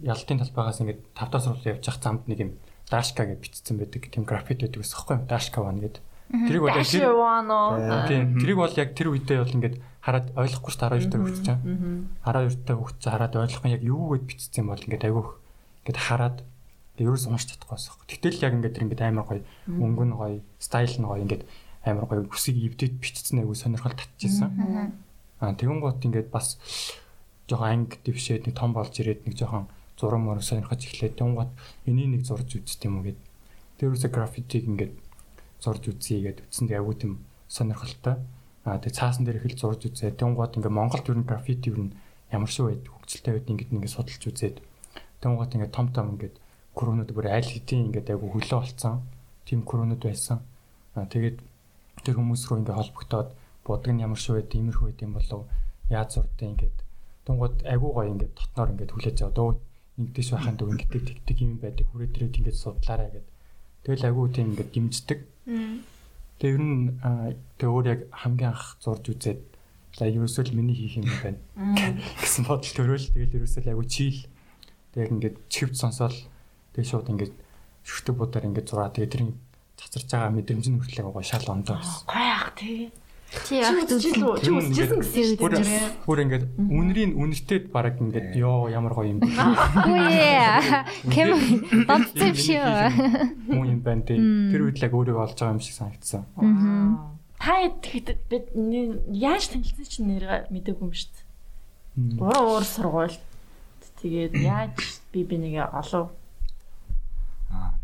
ялтын 0.02 0.40
талбайгаас 0.42 0.82
ингээд 0.82 1.02
тавтаа 1.14 1.40
сургууль 1.40 1.78
явж 1.78 1.86
явах 1.86 2.02
замд 2.02 2.26
нэг 2.26 2.40
юм 2.40 2.52
дашка 2.96 3.28
гэж 3.28 3.40
бичсэн 3.44 3.76
байдаг. 3.76 4.08
Тийм 4.08 4.24
граффит 4.24 4.64
байдаг 4.64 4.80
гэсэн 4.80 4.96
хэвхэв. 4.96 5.28
Дашка 5.28 5.60
ван 5.60 5.84
гэдэг. 5.84 6.00
Тэрийг 6.32 6.64
бол 6.64 6.74
яг 6.80 6.88
тэр 6.88 7.12
вано. 7.12 8.08
тийм 8.08 8.24
тэрийг 8.40 8.58
бол 8.58 8.74
яг 8.74 8.90
тэр 8.96 9.08
үедээ 9.12 9.40
бол 9.44 9.56
ингээд 9.60 9.76
хараад 10.02 10.28
ойлгохгүй 10.34 10.72
ш 10.74 10.78
12 10.82 11.12
таа 11.12 11.20
хөгжиж 11.22 11.46
байгаа. 11.46 12.50
12 12.50 12.66
таа 12.66 12.76
хөгжиж 12.80 13.04
хараад 13.06 13.34
ойлгох 13.36 13.66
нь 13.68 13.76
яг 13.78 13.84
юу 13.86 14.16
гэд 14.16 14.26
бичсэн 14.26 14.66
юм 14.66 14.70
бол 14.74 14.86
ингээд 14.86 15.06
айгүйх 15.06 15.30
ингээд 15.86 16.00
хараад 16.02 16.38
ерөөс 16.98 17.26
уншиж 17.30 17.50
чадахгүй 17.54 17.78
байсан. 17.78 17.94
Тэгтэл 18.10 18.42
яг 18.42 18.54
ингээд 18.58 18.74
тэр 18.74 18.86
ингээд 18.90 19.04
амар 19.06 19.26
гоё 19.30 19.42
өнгө 19.70 20.06
нь 20.10 20.16
гоё, 20.18 20.40
стайл 20.58 20.96
нь 20.98 21.06
гоё 21.06 21.22
ингээд 21.22 21.44
амар 21.86 22.06
гоё 22.10 22.22
хүсийг 22.26 22.58
эвдэд 22.74 22.98
бичсэн 22.98 23.46
айгүй 23.46 23.58
сонирхол 23.58 23.94
татчихсан. 23.94 24.50
Аа 25.44 25.54
тэгэн 25.54 25.80
гот 25.84 26.02
ингээд 26.02 26.34
бас 26.34 26.58
жоохон 27.46 27.70
анги 27.86 28.02
дэвшээд 28.02 28.50
нэг 28.50 28.56
том 28.58 28.74
болж 28.74 28.94
ирээд 28.98 29.30
нэг 29.30 29.36
жоохон 29.38 29.70
зураг 30.00 30.20
мөр 30.20 30.40
сонирхож 30.44 30.82
эхлээд 30.84 31.16
тэгэн 31.16 31.36
гот 31.36 31.52
энийг 31.88 32.10
нэг 32.12 32.24
зурж 32.28 32.50
үзт 32.60 32.84
юм 32.84 33.00
уу 33.00 33.08
гэд. 33.08 33.20
Тэрөөсө 33.80 34.10
граффитиг 34.12 34.64
ингээд 34.68 34.94
зурж 35.64 35.84
үзье 35.88 36.20
гэд 36.20 36.44
үтсэн 36.44 36.68
тэг 36.68 36.80
айгүй 36.84 36.96
тийм 37.00 37.14
сонирхолтой. 37.48 38.16
Аа 38.68 38.80
тэг 38.84 38.92
цаасан 38.92 39.24
дээр 39.24 39.40
их 39.40 39.56
л 39.56 39.60
зурж 39.60 39.88
үзээ. 39.88 40.20
Тэгэн 40.20 40.36
гот 40.36 40.60
ингээд 40.60 40.76
Монголд 40.76 41.08
ер 41.08 41.16
нь 41.16 41.28
граффити 41.28 41.72
ер 41.72 41.80
нь 41.80 41.96
ямар 42.32 42.50
шиг 42.52 42.68
байдаг 42.68 42.92
хөгжилтэй 42.92 43.32
байдаг 43.40 43.52
ингээд 43.56 43.72
ингээд 43.72 43.96
судалж 43.96 44.24
үзээд 44.28 44.58
тэгэн 45.24 45.38
гот 45.40 45.54
ингээд 45.56 45.76
том 45.76 45.88
том 45.96 46.08
ингээд 46.20 46.36
куронууд 46.76 47.12
бүр 47.16 47.32
аль 47.32 47.48
хэдийн 47.48 47.88
ингээд 47.94 48.12
айгүй 48.12 48.30
хөлөө 48.36 48.60
болцсон. 48.60 49.06
Тим 49.48 49.64
куронууд 49.64 50.04
байсан. 50.04 50.44
Аа 50.98 51.08
тэгээд 51.08 51.40
тэр 52.04 52.16
хүмүүс 52.20 52.44
рүү 52.52 52.68
ингээд 52.68 52.80
холбогдоод 52.80 53.30
будаг 53.64 53.92
нь 53.96 54.04
ямар 54.04 54.20
шиг 54.20 54.36
байд, 54.36 54.52
иймэрхүү 54.52 54.86
байд 54.92 55.04
юм 55.06 55.14
болов 55.16 55.42
яаж 55.90 56.10
зурдээ 56.20 56.50
ингээд 56.52 56.78
тунгууд 57.26 57.56
айгүй 57.64 57.92
гоё 57.96 58.10
ингээд 58.14 58.34
дотноор 58.36 58.70
ингээд 58.74 58.94
хүлээж 58.94 59.18
аваад 59.22 59.40
өө 59.40 59.52
ингэдэж 59.96 60.28
байханд 60.36 60.60
өө 60.60 60.72
ингээд 60.76 61.08
тэгдэг 61.08 61.38
юм 61.40 61.54
байдаг 61.64 61.88
хүрээ 61.88 62.10
дээрээ 62.12 62.32
ингээд 62.44 62.58
судлаарай 62.60 63.10
гэд. 63.16 63.28
Тэгэл 63.88 64.08
айгүй 64.12 64.26
тийм 64.36 64.48
ингээд 64.52 64.72
дэмждэг. 64.76 65.20
Тэгээ 66.40 66.56
ер 66.56 66.64
нь 66.64 67.00
тэгээ 67.56 67.72
өөр 67.72 67.86
яг 67.88 68.02
хамгийн 68.12 68.52
анх 68.52 68.76
зурж 68.84 69.06
үзээд 69.08 69.42
за 69.96 70.04
ерөөсөө 70.12 70.44
л 70.52 70.58
миний 70.60 70.76
хийх 70.76 71.00
юм 71.00 71.08
байна 71.24 71.40
гэсэн 72.20 72.44
бодол 72.44 72.74
төрөөл 72.76 73.08
тэгэл 73.16 73.38
ерөөсөө 73.40 73.62
л 73.64 73.72
айгүй 73.72 73.88
чийл. 73.88 74.20
Тэгээ 74.92 75.12
ингээд 75.16 75.36
чивд 75.48 75.76
сонсоол 75.80 76.18
тэгээ 76.76 76.92
шууд 76.92 77.08
ингээд 77.16 77.34
шүхтэг 77.88 78.16
будаар 78.20 78.48
ингээд 78.52 78.68
зураа 78.68 78.92
тэгээ 78.92 79.12
тэр 79.16 79.24
цацарч 79.80 80.12
байгаа 80.12 80.36
мэдрэмж 80.36 80.66
нь 80.68 80.80
хүртэл 80.84 81.08
айгүй 81.08 81.14
гоё 81.16 81.24
шал 81.24 81.48
ондоо. 81.48 81.80
Гой 82.04 82.28
ах 82.36 82.52
тий. 83.44 83.60
Чи 83.60 83.66
яг 83.66 83.76
Чи 83.84 84.12
Тэр 84.40 84.54
үзчихсэн 84.56 85.00
гэсэн 85.04 85.38
Бүр 85.40 85.52
дээ. 85.60 85.84
бүр 86.08 86.20
ингээд 86.24 86.46
үнэрийн 86.56 87.12
үнэртэй 87.20 87.60
баг 87.70 88.00
ингээд 88.00 88.40
ёо 88.40 88.72
ямар 88.72 88.94
гоё 88.96 89.12
юм 89.12 89.20
бэ. 89.20 89.28
Үе. 89.92 90.48
Кэм 91.12 91.30
донцсон 91.90 92.32
шүү. 92.32 92.72
Муу 93.52 93.66
юм 93.68 93.82
байна 93.84 94.08
тий. 94.08 94.18
Тэр 94.18 94.72
үед 94.72 94.80
л 94.80 94.86
яг 94.88 94.94
өөрийгөө 94.96 95.24
олж 95.28 95.36
байгаа 95.36 95.56
юм 95.56 95.62
шиг 95.62 95.76
санагдсан. 95.76 96.24
Та 97.36 97.54
тэгэхэд 97.68 98.10
бид 98.32 98.46
яаж 99.12 99.52
танилцсан 99.52 99.86
чинь 99.86 100.08
нэр 100.08 100.48
мэдээгүй 100.50 100.86
юм 100.88 100.94
шүү 100.96 101.12
дээ. 101.12 101.26
Гурван 102.20 102.44
уур 102.48 102.64
сургуульд 102.64 103.20
тэгээд 104.02 104.34
яаж 104.40 104.76
би 105.12 105.24
бинийгээ 105.24 105.68
олов? 105.72 106.12
Аа. 107.52 107.76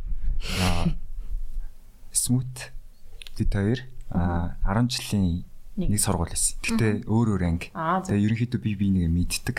Смут 2.11 2.71
хоёр 3.55 3.79
аа 3.79 3.90
10 4.11 4.91
жилийн 4.91 5.43
Нэг. 5.79 5.95
нэг 5.95 5.99
сургууль 6.03 6.31
байсан. 6.35 6.59
Гэхдээ 6.59 7.07
өөр 7.07 7.27
өөр 7.39 7.43
анги. 7.47 7.71
Тэгээ 7.71 8.25
ерөнхийдөө 8.27 8.59
би 8.59 8.71
би 8.75 8.87
нэгэ 8.91 9.07
мэддэг. 9.07 9.57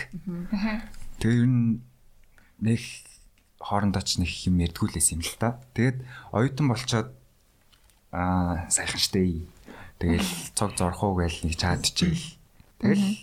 Тэгээ 1.19 1.41
ер 1.41 1.49
нь 1.49 1.81
нэг 2.61 2.81
хоорондоо 3.57 4.03
ч 4.05 4.21
нэг 4.21 4.29
юм 4.45 4.61
ярьдгүүлээс 4.61 5.17
юм 5.17 5.25
л 5.25 5.35
та. 5.41 5.57
Тэгээд 5.73 6.05
оюутан 6.29 6.67
болчоод 6.69 7.09
аа 8.13 8.69
сайхан 8.69 9.01
штэ. 9.01 9.49
Тэгэл 9.97 10.29
цог 10.53 10.77
зорох 10.77 11.01
уу 11.01 11.17
гээл 11.17 11.49
нэг 11.49 11.57
чаад 11.57 11.81
чийл. 11.81 12.37
Тэгэл 12.77 13.17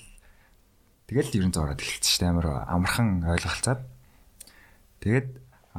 тэгэл 1.06 1.36
ер 1.38 1.46
нь 1.46 1.54
зураад 1.54 1.78
эхэлсэн 1.78 2.10
штэ 2.10 2.26
амар 2.26 2.66
амархан 2.66 3.22
ойлголцоод. 3.22 3.86
Тэгээд 4.98 5.28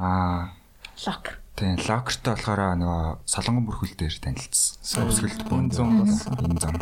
аа 0.00 0.56
Лок. 1.04 1.41
Тийм, 1.62 1.78
локертой 1.78 2.34
болохоор 2.34 2.74
нөгөө 2.74 3.22
солонгон 3.22 3.66
бүрхүүл 3.70 3.94
дээр 3.94 4.16
танилцсан. 4.18 4.82
Сөвсгөлд 4.82 5.46
Эн 5.46 5.70
зам 5.70 6.02
болсон. 6.02 6.34
Энэ 6.42 6.58
зам. 6.58 6.74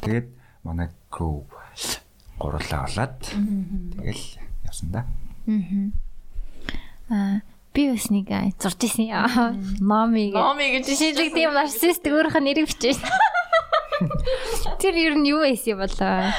Тэгээд 0.00 0.28
манай 0.64 0.88
crew 1.12 1.44
гурлаа 2.40 2.88
болоод 2.88 3.20
тэгэл 3.28 4.24
явсан 4.64 4.88
да. 4.96 5.04
Аа 7.12 7.44
би 7.76 7.92
бас 7.92 8.08
нэг 8.08 8.32
зурж 8.56 8.80
исэн 8.88 9.12
яа. 9.12 9.52
Номи 9.76 10.32
гэ. 10.32 10.40
Номи 10.40 10.72
гэж 10.80 10.88
Жишээлбэл 10.88 11.36
тийм 11.36 11.52
нарцист 11.52 12.00
өөрийнх 12.08 12.40
нь 12.40 12.46
нэрийг 12.48 12.72
бичиж. 12.72 12.96
Тэр 14.80 14.96
ер 14.96 15.20
нь 15.20 15.28
юу 15.28 15.44
байсан 15.44 15.76
юм 15.76 15.84
болоо? 15.84 16.32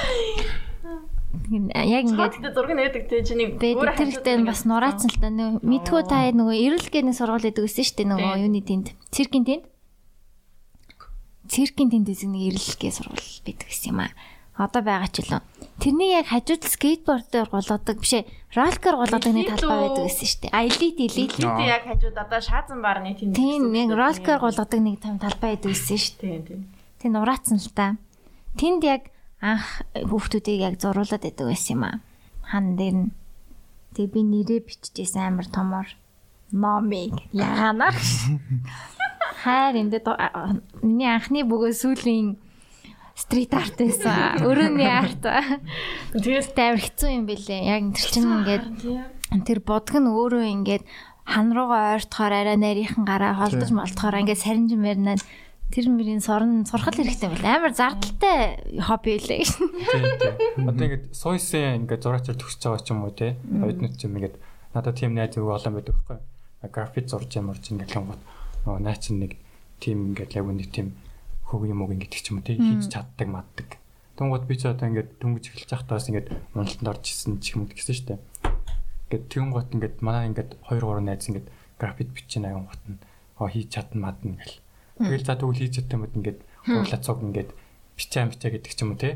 Яг 1.50 2.06
ингээд 2.06 2.54
зураг 2.54 2.72
нээдэг 2.78 3.04
те 3.10 3.26
чиний 3.26 3.58
байдаг 3.58 3.98
тэр 3.98 4.14
ихтэй 4.14 4.38
бас 4.46 4.70
нураацсан 4.70 5.10
л 5.10 5.18
та 5.18 5.34
нөгөө 5.34 5.66
мэдхүү 5.66 6.02
та 6.06 6.30
нөгөө 6.30 6.56
эрэл 6.56 6.88
гэх 6.94 7.04
нэг 7.10 7.18
сургууль 7.18 7.46
байдаг 7.50 7.66
гэсэн 7.66 7.86
шүү 7.90 7.98
дээ 7.98 8.10
нөгөө 8.14 8.34
юуны 8.46 8.62
тэнд. 8.62 8.88
Циркийн 9.10 9.46
тэнд? 9.50 9.64
Циркийн 11.50 11.90
тэнд 11.90 12.06
гэсэн 12.06 12.30
нэг 12.30 12.54
эрэл 12.54 12.70
гэх 12.78 12.94
сургууль 12.94 13.30
байдаг 13.42 13.66
гэсэн 13.66 13.90
юм 13.90 14.00
аа. 14.06 14.14
Одоо 14.60 14.84
байгаа 14.84 15.10
ч 15.10 15.24
үлээ. 15.24 15.42
Тэрний 15.80 16.12
яг 16.20 16.28
хажууд 16.30 16.68
скейтбордоор 16.68 17.48
голгодог 17.48 17.98
биш 18.04 18.14
ээ 18.20 18.28
ролкер 18.54 19.00
голгодог 19.00 19.32
нэг 19.32 19.48
талбай 19.56 19.88
байдаг 19.88 20.06
гэсэн 20.12 20.28
шүү 20.28 20.42
дээ. 20.44 20.52
А 20.52 20.68
элит 20.68 20.98
элит 21.00 21.32
Бид 21.40 21.64
яг 21.64 21.84
хажууд 21.88 22.18
одоо 22.20 22.40
шаазан 22.44 22.84
барны 22.84 23.16
тэнд. 23.16 23.34
тийм 23.40 23.72
яг 23.72 23.90
ролкер 23.96 24.38
голгодог 24.44 24.80
нэг 24.84 25.00
том 25.00 25.16
талбай 25.16 25.56
байдаг 25.56 25.72
гэсэн 25.72 25.96
шүү 25.98 26.16
дээ. 26.20 26.28
Тийм 26.28 26.44
тийм. 26.44 26.62
Тэг 27.00 27.10
нураацсан 27.16 27.58
л 27.58 27.72
та. 27.72 27.96
Тэнд 28.60 28.84
яг 28.84 29.08
анх 29.40 29.84
хүүхдүүдийг 29.96 30.60
яг 30.64 30.76
зуруулаад 30.80 31.24
байдаг 31.24 31.46
байсан 31.48 31.74
юм 31.76 31.84
аа. 31.88 31.96
Хан 32.44 32.76
дээр 32.76 32.96
нь. 32.96 33.12
Тэг 33.96 34.12
би 34.14 34.24
нэрээ 34.24 34.68
биччихсэн 34.68 35.34
амар 35.34 35.48
томор. 35.48 35.88
Номиг 36.52 37.16
яанах. 37.32 37.96
Хайр 39.44 39.80
эндээ 39.80 40.04
миний 40.84 41.08
анхны 41.08 41.48
бүгөө 41.48 41.72
сүүлийн 41.72 42.36
стрит 43.16 43.54
арт 43.56 43.80
байсан. 43.80 44.44
Өрөөний 44.44 44.88
арт. 44.88 45.24
Тэгээд 46.16 46.56
Тэр 46.56 46.76
хэцүү 46.80 47.10
юм 47.16 47.24
бэлээ. 47.28 47.62
Яг 47.68 47.84
тэр 47.96 48.08
чинь 48.12 48.32
ингээд 48.32 48.66
тэр 49.48 49.60
бодг 49.64 49.96
нь 49.96 50.08
өөрөө 50.08 50.44
ингээд 50.60 50.84
хан 51.30 51.54
руугаа 51.54 51.96
ойртохоор 52.00 52.34
арай 52.34 52.58
нарийнхан 52.58 53.06
гараа 53.06 53.38
холдож 53.38 53.70
молдохоор 53.70 54.20
ингээд 54.26 54.44
саринжин 54.44 54.82
маринад 54.82 55.22
тэр 55.70 55.86
мөрийн 55.94 56.22
сорн 56.22 56.66
сурхал 56.66 56.98
хэрэгтэй 56.98 57.30
байл. 57.30 57.46
Амар 57.46 57.74
зардалтай 57.78 58.58
хобби 58.82 59.22
тийм. 59.22 59.46
Одоо 60.66 60.86
ингээд 60.90 61.14
сойсын 61.14 61.86
ингээд 61.86 62.02
зураачаар 62.02 62.38
төгсөж 62.42 62.62
байгаа 62.66 62.82
ч 62.82 62.90
юм 62.90 63.06
уу 63.06 63.14
те. 63.14 63.38
Оюутнууд 63.54 63.94
ч 63.94 64.10
юм 64.10 64.18
ингээд 64.18 64.36
надад 64.74 64.98
тийм 64.98 65.14
найз 65.14 65.38
өвөө 65.38 65.58
олон 65.62 65.74
байдаг 65.78 65.94
байхгүй. 65.94 66.18
Графит 66.74 67.06
зурж 67.14 67.30
ямар 67.38 67.62
ч 67.62 67.70
ингээд 67.70 67.94
л 67.94 68.10
гот. 68.10 68.22
Нөгөө 68.66 68.98
чинь 68.98 69.22
нэг 69.22 69.38
тийм 69.78 70.12
ингээд 70.14 70.34
яг 70.34 70.46
нэг 70.50 70.70
тийм 70.74 70.98
хөг 71.46 71.62
юм 71.70 71.86
уу 71.86 71.94
гэдэг 71.94 72.18
ч 72.18 72.34
юм 72.34 72.42
уу 72.42 72.46
тий 72.46 72.58
хийж 72.58 72.90
чаддаг 72.90 73.28
маддаг. 73.30 73.78
Тунгууд 74.18 74.50
би 74.50 74.58
ч 74.58 74.66
одоо 74.66 74.90
ингээд 74.90 75.22
дөнгөж 75.22 75.54
эхэлж 75.54 75.70
байхдаа 75.70 75.96
бас 76.02 76.10
ингээд 76.10 76.28
уналтанд 76.58 76.90
орж 76.90 77.06
исэн 77.14 77.38
ч 77.38 77.54
юм 77.54 77.64
уу 77.64 77.72
гэсэн 77.72 78.10
дээ. 78.10 78.20
Ингээд 79.10 79.26
тэнгуут 79.30 79.70
ингээд 79.74 79.96
манай 80.02 80.30
ингээд 80.34 80.58
2 80.66 80.82
3 80.82 81.06
найз 81.06 81.30
ингээд 81.30 81.48
графит 81.78 82.10
бичиж 82.10 82.42
аян 82.44 82.68
гот 82.68 82.84
нь 82.90 83.00
оо 83.40 83.48
хийж 83.48 83.70
чадна 83.74 84.10
мадна 84.10 84.36
гэл. 84.38 84.58
Тэгэл 85.00 85.26
за 85.26 85.40
тэгвэл 85.40 85.60
хийж 85.64 85.74
чадсан 85.80 86.00
мэт 86.04 86.14
ингээд 86.20 86.40
хуулаа 86.68 87.00
цуг 87.00 87.24
ингээд 87.24 87.50
бичээ 87.96 88.28
бичээ 88.32 88.52
гэдэг 88.60 88.72
ч 88.76 88.80
юм 88.84 88.92
уу 88.96 89.00
тий. 89.00 89.16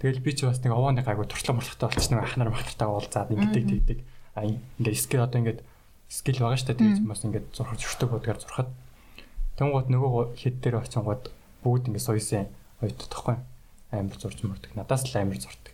Тэгэл 0.00 0.20
би 0.20 0.30
ч 0.36 0.44
бас 0.44 0.60
нэг 0.60 0.72
овооны 0.76 1.00
гайгүй 1.00 1.26
туршлага 1.28 1.60
мурхтай 1.60 1.88
болчихсон 1.88 2.14
нэг 2.20 2.24
ахнаар 2.28 2.52
махтартаа 2.52 2.88
уулзаад 2.92 3.32
ингээд 3.32 3.68
тэгдэг. 3.72 3.98
А 4.36 4.44
ингээд 4.44 5.00
скил 5.00 5.24
одоо 5.24 5.40
ингээд 5.40 5.60
скил 6.08 6.40
байгаа 6.40 6.60
штэ 6.60 6.76
тэгж 6.76 7.04
бас 7.04 7.24
ингээд 7.24 7.46
зурхаж 7.56 7.80
өштэй 7.80 8.08
бодгаар 8.08 8.40
зурхад. 8.40 8.70
Тэнгууд 9.56 9.88
нөгөө 9.88 10.36
хэд 10.36 10.56
дээр 10.60 10.80
очингууд 10.84 11.32
бүгд 11.64 11.88
ингээд 11.88 12.04
суусан 12.04 12.48
ойтод 12.84 13.08
тахгүй 13.08 13.36
амар 13.92 14.16
зурж 14.20 14.38
мөрдөг. 14.44 14.72
Надаас 14.76 15.08
л 15.08 15.16
амар 15.20 15.40
зурдаг. 15.40 15.72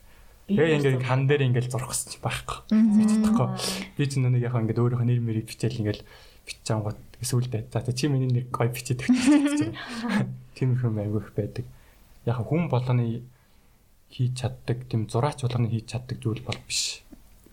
Тэгээ 0.50 0.76
ингээд 0.82 1.06
хан 1.06 1.30
дээр 1.30 1.46
ингээд 1.50 1.70
зурх 1.70 1.90
гэсэн 1.90 2.10
чи 2.14 2.18
байхгүй. 2.18 2.58
Мэдчихгүй. 2.74 3.48
Би 3.94 4.04
ч 4.06 4.18
нэг 4.18 4.42
яг 4.42 4.54
ингээд 4.58 4.82
өөрийнхөө 4.82 5.06
нэр 5.06 5.22
мэрийг 5.22 5.46
бичээл 5.46 5.80
ингээд 5.86 6.02
биччихэнгууд 6.46 6.98
эсвэл 7.20 7.46
за 7.46 7.92
чи 7.92 8.08
миний 8.08 8.28
нэр 8.28 8.46
гой 8.50 8.68
бичээд 8.68 9.04
өгч. 9.04 9.76
Тиймэрхүү 10.56 10.90
айгүйх 11.00 11.30
байдаг 11.36 11.64
яг 12.26 12.40
хүн 12.44 12.68
болгоны 12.68 13.22
хийж 14.10 14.32
чаддаг 14.40 14.88
тийм 14.88 15.06
зураач 15.08 15.44
болгоны 15.44 15.70
хийж 15.70 15.86
чаддаг 15.94 16.18
зүйл 16.20 16.42
бол 16.44 16.58
биш. 16.66 17.02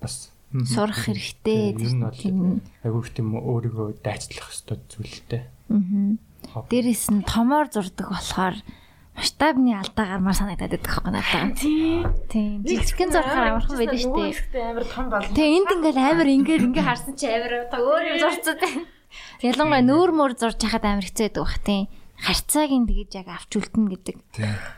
Бас 0.02 0.32
сурах 0.52 1.08
хэрэгтэй. 1.08 1.76
Ер 1.76 1.94
нь 1.96 2.04
бол 2.04 2.62
айгүйх 2.84 3.08
тийм 3.16 3.36
өөрийгөө 3.36 4.02
дайцлах 4.04 4.52
ёстой 4.52 4.80
зүйлтэй. 4.92 5.44
Аа. 5.72 6.64
Дээрээс 6.68 7.12
нь 7.12 7.28
томоор 7.28 7.68
зурдаг 7.72 8.12
болохоор 8.12 8.56
масштабны 9.18 9.74
алдаа 9.76 10.06
гармаар 10.18 10.38
санагдаад 10.38 10.72
байдаг 10.72 10.88
байхгүй 10.88 11.12
надад. 11.14 11.58
Тийм. 12.32 12.64
Жижигхэн 12.64 13.12
зурхаар 13.12 13.48
амархан 13.58 13.78
байдаг 13.78 14.00
шүү 14.00 14.14
дээ. 14.54 14.72
Амар 14.72 14.86
том 14.88 15.06
болно. 15.10 15.34
Тэгээ 15.34 15.56
энд 15.58 15.70
ингээл 15.74 16.00
амар 16.00 16.28
ингээд 16.28 16.66
ингээ 16.70 16.86
харсан 16.86 17.14
чи 17.18 17.26
амар 17.28 17.68
та 17.68 17.78
өөр 17.82 18.04
юм 18.14 18.18
зурцсан. 18.22 18.58
Ялангуяа 19.42 19.84
нүүр 19.86 20.12
мөр 20.16 20.34
зурж 20.38 20.60
хахад 20.62 20.86
амар 20.86 21.06
хэцүү 21.06 21.26
байдаг 21.30 21.44
бах 21.44 21.60
тийм 21.64 21.88
харьцааг 22.18 22.72
нь 22.74 22.90
тэгэж 22.90 23.12
яг 23.22 23.28
авч 23.30 23.52
үлдэнэ 23.62 23.90
гэдэг. 23.94 24.18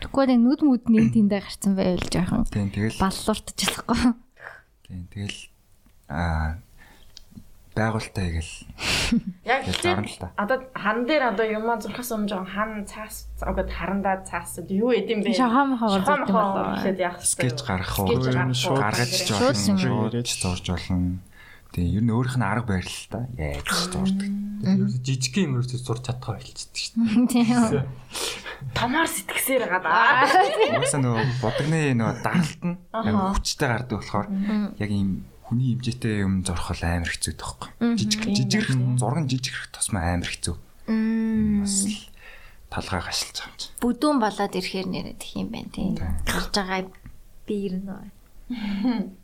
Тэгэхгүй 0.03 0.25
нэг 0.27 0.39
нүд 0.43 0.61
мүд 0.67 0.83
нэг 0.91 1.15
тэндээ 1.15 1.39
гарцсан 1.39 1.73
байвал 1.75 2.07
жоохон. 2.11 2.43
Тийм 2.51 2.67
тэгэл 2.67 2.99
баллууртаж 2.99 3.59
болохгүй. 3.63 3.99
Тийм 4.83 5.01
тэгэл 5.07 5.39
аа 6.11 6.59
байгуултаа 7.79 8.23
ягэл. 8.27 8.55
Яг 9.47 9.63
л 9.71 10.27
одоо 10.35 10.57
хан 10.75 11.07
дээр 11.07 11.23
одоо 11.31 11.45
юм 11.47 11.63
зурхаас 11.79 12.11
өмнө 12.11 12.27
жоохон 12.27 12.51
хан 12.51 12.71
цаас 12.83 13.31
өгöd 13.39 13.71
харандаа 13.71 14.19
цаас 14.27 14.59
юу 14.67 14.91
эдэм 14.91 15.23
бэ? 15.23 15.31
Шахам 15.31 15.79
хавар 15.79 16.03
зурдаг 16.03 16.27
болоо. 16.27 16.75
Гэхэд 16.75 16.99
яг 16.99 17.23
скетч 17.23 17.63
гаргах 17.63 18.03
уу? 18.03 18.19
Гаргаж 18.19 19.11
жоо. 19.31 19.55
Шууд 19.55 20.27
зурж 20.27 20.65
болно. 20.67 21.23
Тэгээ 21.69 22.01
ер 22.01 22.03
нь 22.03 22.13
өөрийнх 22.13 22.37
нь 22.41 22.47
арга 22.49 22.65
барил 22.73 22.89
л 22.89 23.07
та. 23.13 23.29
Яаж 23.37 23.69
зурдаг. 23.93 24.29
Ерөөсө 24.59 24.99
жижиг 25.05 25.35
юм 25.37 25.61
ерөөсө 25.61 25.77
зурж 25.79 26.03
чадхаа 26.09 26.35
болчихдаг 26.41 26.75
шүү 26.75 26.93
дээ. 26.97 27.29
Тийм. 27.29 27.85
Томоор 28.75 29.07
сэтгсээр 29.07 29.63
гадаа. 29.69 30.27
Уусаа 30.81 30.99
нөгөө 30.99 31.25
бодгны 31.39 31.81
нөгөө 31.95 32.15
даралт 32.25 32.61
нь 32.65 32.75
хүчтэй 32.91 33.69
гардаг 33.69 34.01
болохоор 34.01 34.27
яг 34.81 34.89
ийм 34.91 35.29
хүний 35.47 35.77
хэмжээтэй 35.77 36.25
юм 36.25 36.43
зурх 36.43 36.73
бол 36.73 36.83
амар 36.83 37.07
хэцүү 37.13 37.33
тоххой. 37.39 37.71
Жижиг 37.95 38.21
жижиг 38.35 38.65
зурган 38.99 39.29
жижиг 39.31 39.55
тосмоо 39.71 40.03
амар 40.03 40.27
хэцүү. 40.27 40.55
Бас 41.63 41.75
талгаа 42.69 43.01
гашилж 43.07 43.37
байгаа 43.39 43.49
юм 43.49 43.57
чи. 43.57 43.67
Бүдүүн 43.81 44.17
болоод 44.19 44.53
ирэхээр 44.59 44.87
нэрэд 44.89 45.21
их 45.23 45.33
юм 45.39 45.49
байна 45.49 45.71
тийм. 45.73 45.93
Гарч 46.27 46.53
байгаа 46.53 46.81
биер 47.47 47.79
нөө. 47.81 48.05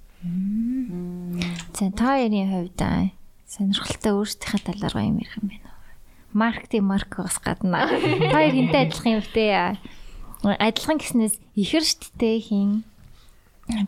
За 1.76 1.92
та 1.92 2.18
ярийн 2.18 2.50
хувьд 2.50 2.82
сонирхолтой 3.46 4.14
өөрсдийнхээ 4.16 4.64
талаар 4.66 4.94
гоё 4.96 5.10
юм 5.12 5.20
ярих 5.22 5.38
юм 5.38 5.48
байна? 5.52 5.72
Маркетинг 6.34 6.86
маркос 6.90 7.38
гадна. 7.40 7.88
Та 7.88 8.36
хоёр 8.36 8.54
хинтээ 8.56 8.82
адилхан 8.90 9.12
юм 9.16 9.24
бэ? 9.24 9.78
Адилхан 10.44 10.98
гэснээс 11.00 11.36
ихэр 11.56 11.84
шттэй 11.86 12.40
хин. 12.42 12.84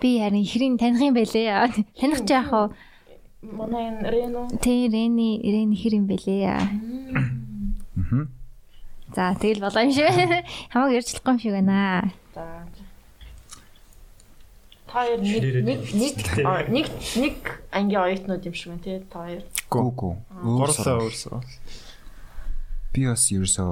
Би 0.01 0.19
харин 0.19 0.43
ихрийн 0.45 0.77
таних 0.77 1.01
юм 1.03 1.13
бэлээ. 1.13 1.73
Таних 1.99 2.21
ч 2.23 2.29
яах 2.31 2.51
вэ? 2.51 2.75
Манай 3.51 3.93
Рено. 4.01 4.47
Тэ 4.61 4.87
Рени 4.87 5.41
Рени 5.43 5.75
ихэр 5.75 5.99
юм 5.99 6.07
бэлээ. 6.07 6.47
Аа. 6.47 6.65
За 9.15 9.35
тэгэл 9.35 9.61
болоо 9.61 9.83
юм 9.83 9.91
шиг. 9.91 10.07
Хамаг 10.71 10.95
ярьчлахгүй 10.95 11.33
юм 11.33 11.39
шиг 11.39 11.53
байна. 11.53 12.11
За 12.33 12.65
Та 14.87 15.03
хоёр 15.03 15.19
нэг 15.19 15.83
нэг 15.93 16.17
нэг 16.71 16.87
нэг 17.19 17.37
ангийн 17.75 18.01
оюутнууд 18.01 18.47
юм 18.47 18.55
шиг 18.55 18.71
байна 18.71 18.83
тий 18.83 18.99
та 19.11 19.19
хоёр. 19.27 19.43
Гүү 19.67 19.91
гүү. 19.99 20.13
Гурлаа 20.47 20.95
өөрсөө. 21.03 21.39
Би 22.95 23.01
бас 23.11 23.27
ерөөсөө 23.27 23.71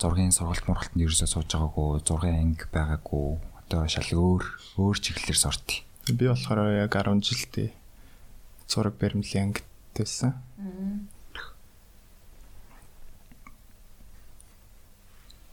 зургийн 0.00 0.32
сургалт 0.32 0.66
мургалтанд 0.66 1.04
ерөөсөө 1.04 1.28
сууж 1.28 1.48
байгаагүй, 1.52 2.00
зургийн 2.08 2.40
анги 2.40 2.64
байгаагүй. 2.72 3.38
Одоо 3.60 3.84
шал 3.92 4.10
өөр 4.16 4.42
өөр 4.80 4.96
чиглэлээр 4.98 5.38
сурт. 5.38 5.84
Би 6.08 6.24
болохоор 6.26 6.80
яг 6.80 6.96
10 6.96 7.20
жилдээ 7.20 7.70
зураг 8.72 8.96
баримлын 8.96 9.52
ангид 9.52 9.68
байсан. 9.94 10.32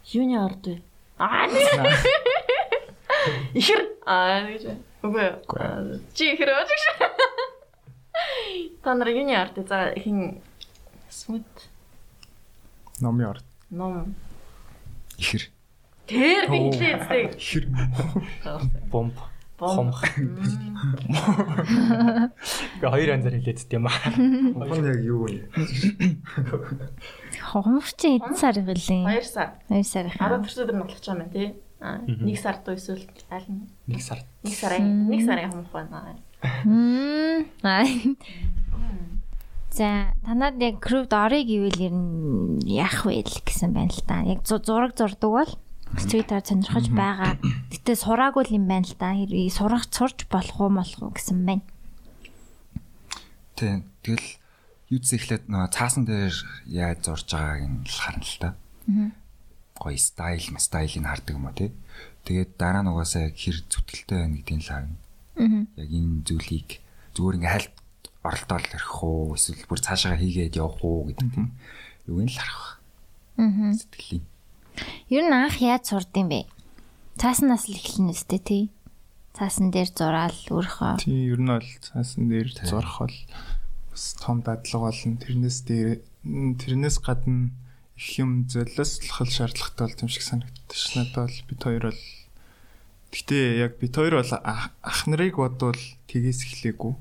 Юуны 0.09 0.39
ард 0.39 0.65
вэ? 0.65 0.81
Аа. 1.19 1.45
Ихэр 3.53 3.98
аа 4.09 4.49
гэж. 4.49 4.63
Үгүй 5.05 5.21
ээ. 5.21 6.01
Чи 6.17 6.33
ихэр 6.33 6.49
ууж 6.57 6.69
гэж. 6.73 6.83
Та 8.83 8.97
нар 8.97 9.13
юуны 9.13 9.37
ард 9.37 9.61
за 9.69 9.93
хин 9.95 10.41
смут 11.09 11.45
Номын 12.99 13.37
ард. 13.37 13.45
ном 13.69 14.15
Ихэр. 15.17 15.47
Тэр 16.09 16.49
би 16.49 16.57
хэлээ 16.73 16.95
зү. 17.05 17.37
Хэр 17.37 17.65
Бомб. 18.91 19.13
Бом. 19.59 19.91
Гэ 22.79 22.87
хоёр 22.87 23.09
анзаар 23.11 23.35
хэлээд 23.35 23.67
тийм 23.67 23.87
аа. 23.87 23.93
Бомб 24.55 24.87
яг 24.87 25.03
юу 25.03 25.27
вэ? 25.27 25.51
Хомч 27.43 27.99
хэдэн 27.99 28.35
сар 28.39 28.55
гэлээ? 28.55 29.03
2 29.03 29.23
сар. 29.27 29.59
2 29.67 29.83
сар 29.83 30.07
их. 30.07 30.15
10 30.15 30.47
төрсөөр 30.47 30.71
наглаж 30.71 31.03
байгаа 31.03 31.27
юм 31.27 31.31
тий. 31.35 31.47
Аа, 31.79 32.03
нэг 32.03 32.37
сар 32.39 32.59
дуу 32.63 32.75
эсвэл 32.75 33.07
аль 33.31 33.47
нь? 33.47 33.67
Нэг 33.87 34.01
сар. 34.03 34.19
Нэг 34.43 34.55
сарын 34.55 35.07
нэг 35.07 35.21
сарын 35.23 35.51
хамх 35.51 35.71
байна. 35.71 36.19
Мм. 36.67 37.47
Аа. 37.63 37.87
За 39.71 40.11
танад 40.25 40.59
яг 40.59 40.83
крупт 40.83 41.13
орё 41.15 41.39
гэвэл 41.39 41.79
ер 41.79 41.95
нь 41.95 42.59
яах 42.67 43.07
вэ 43.07 43.23
гэсэн 43.23 43.71
байна 43.71 43.95
л 43.95 44.03
да. 44.03 44.27
Яг 44.27 44.43
зураг 44.43 44.95
зурдаг 44.99 45.31
бол 45.31 45.51
стритаар 45.95 46.43
сонирхож 46.43 46.91
байгаа. 46.91 47.39
Гэтэ 47.71 47.95
сураагүй 47.95 48.51
юм 48.51 48.67
байна 48.67 48.83
л 48.83 48.95
да. 48.99 49.15
Сурах 49.47 49.87
сурч 49.87 50.27
болох 50.27 50.59
уу 50.59 50.69
молох 50.69 50.99
уу 50.99 51.15
гэсэн 51.15 51.47
байна. 51.47 51.63
Тийм. 53.55 53.87
Тэгэл 54.03 54.27
юуц 54.89 55.07
эхлээд 55.13 55.47
нөгөө 55.47 55.69
цаасан 55.71 56.03
дээр 56.03 56.35
яаж 56.65 56.99
зурж 57.05 57.29
байгааг 57.29 57.61
нь 57.67 57.87
харна 57.87 58.25
л 58.25 58.37
та. 58.41 58.49
Гоё 59.79 59.97
стайл, 59.97 60.43
стайлыг 60.59 61.07
хардаг 61.07 61.35
юм 61.35 61.47
уу 61.47 61.55
тий. 61.55 61.71
Тэгээд 62.27 62.59
дараа 62.59 62.83
нь 62.83 62.91
угаасаа 62.91 63.31
хэр 63.31 63.57
зүтгэлтэй 63.71 64.17
байна 64.19 64.35
гэдгийг 64.37 64.59
л 64.59 64.71
харна. 64.71 64.97
Яг 65.79 65.89
энэ 65.89 66.27
зүйлийг 66.27 66.69
зүгээр 67.15 67.37
ингээ 67.39 67.53
хальт 67.55 67.75
оролдоол 68.27 68.67
ирэх 68.75 68.95
үү 68.99 69.35
эсвэл 69.39 69.63
бүр 69.71 69.79
цаашаа 69.79 70.19
хийгээд 70.19 70.59
явах 70.59 70.83
уу 70.83 71.07
гэдэг 71.07 71.27
тийм. 71.31 71.47
Юу 72.11 72.19
нь 72.19 72.27
л 72.27 72.35
харах. 72.35 72.83
Аа. 73.39 73.71
Сэтгэлийн. 73.71 74.25
Ер 75.07 75.23
нь 75.23 75.35
анх 75.35 75.63
яаж 75.63 75.87
сурд 75.87 76.11
юм 76.19 76.27
бэ? 76.27 76.43
Цааснаас 77.15 77.71
л 77.71 77.79
эхэлнэ 77.79 78.11
өстэй 78.11 78.41
тий. 78.43 78.63
Цаасан 79.31 79.71
дээр 79.71 79.89
зураал 79.95 80.35
өөрхөө. 80.35 80.99
Тийм 80.99 81.23
ер 81.31 81.39
нь 81.39 81.51
бол 81.51 81.69
цаасан 81.79 82.27
дээр 82.27 82.51
зурх 82.67 82.99
бол 82.99 83.17
бас 83.91 84.03
том 84.19 84.43
дадлага 84.43 84.91
болно. 84.91 85.15
Тэрнээс 85.23 85.59
дээр 85.63 86.03
тэрнээс 86.59 86.97
гадна 86.99 87.55
юм 88.17 88.47
золиослох 88.47 89.27
шаардлагатай 89.27 89.87
бол 89.87 90.01
юм 90.03 90.09
шиг 90.09 90.23
санагддаг 90.23 90.75
ш. 90.75 90.95
Надад 90.95 91.27
бол 91.27 91.37
бид 91.47 91.61
хоёр 91.63 91.83
бол 91.91 92.01
Гэтэ 93.09 93.57
яг 93.65 93.81
бид 93.81 93.93
хоёр 93.97 94.21
бол 94.21 94.33
ах 94.37 95.01
нарыг 95.09 95.41
бодвол 95.41 95.81
тгээс 96.05 96.45
эхлэегүй. 96.45 96.93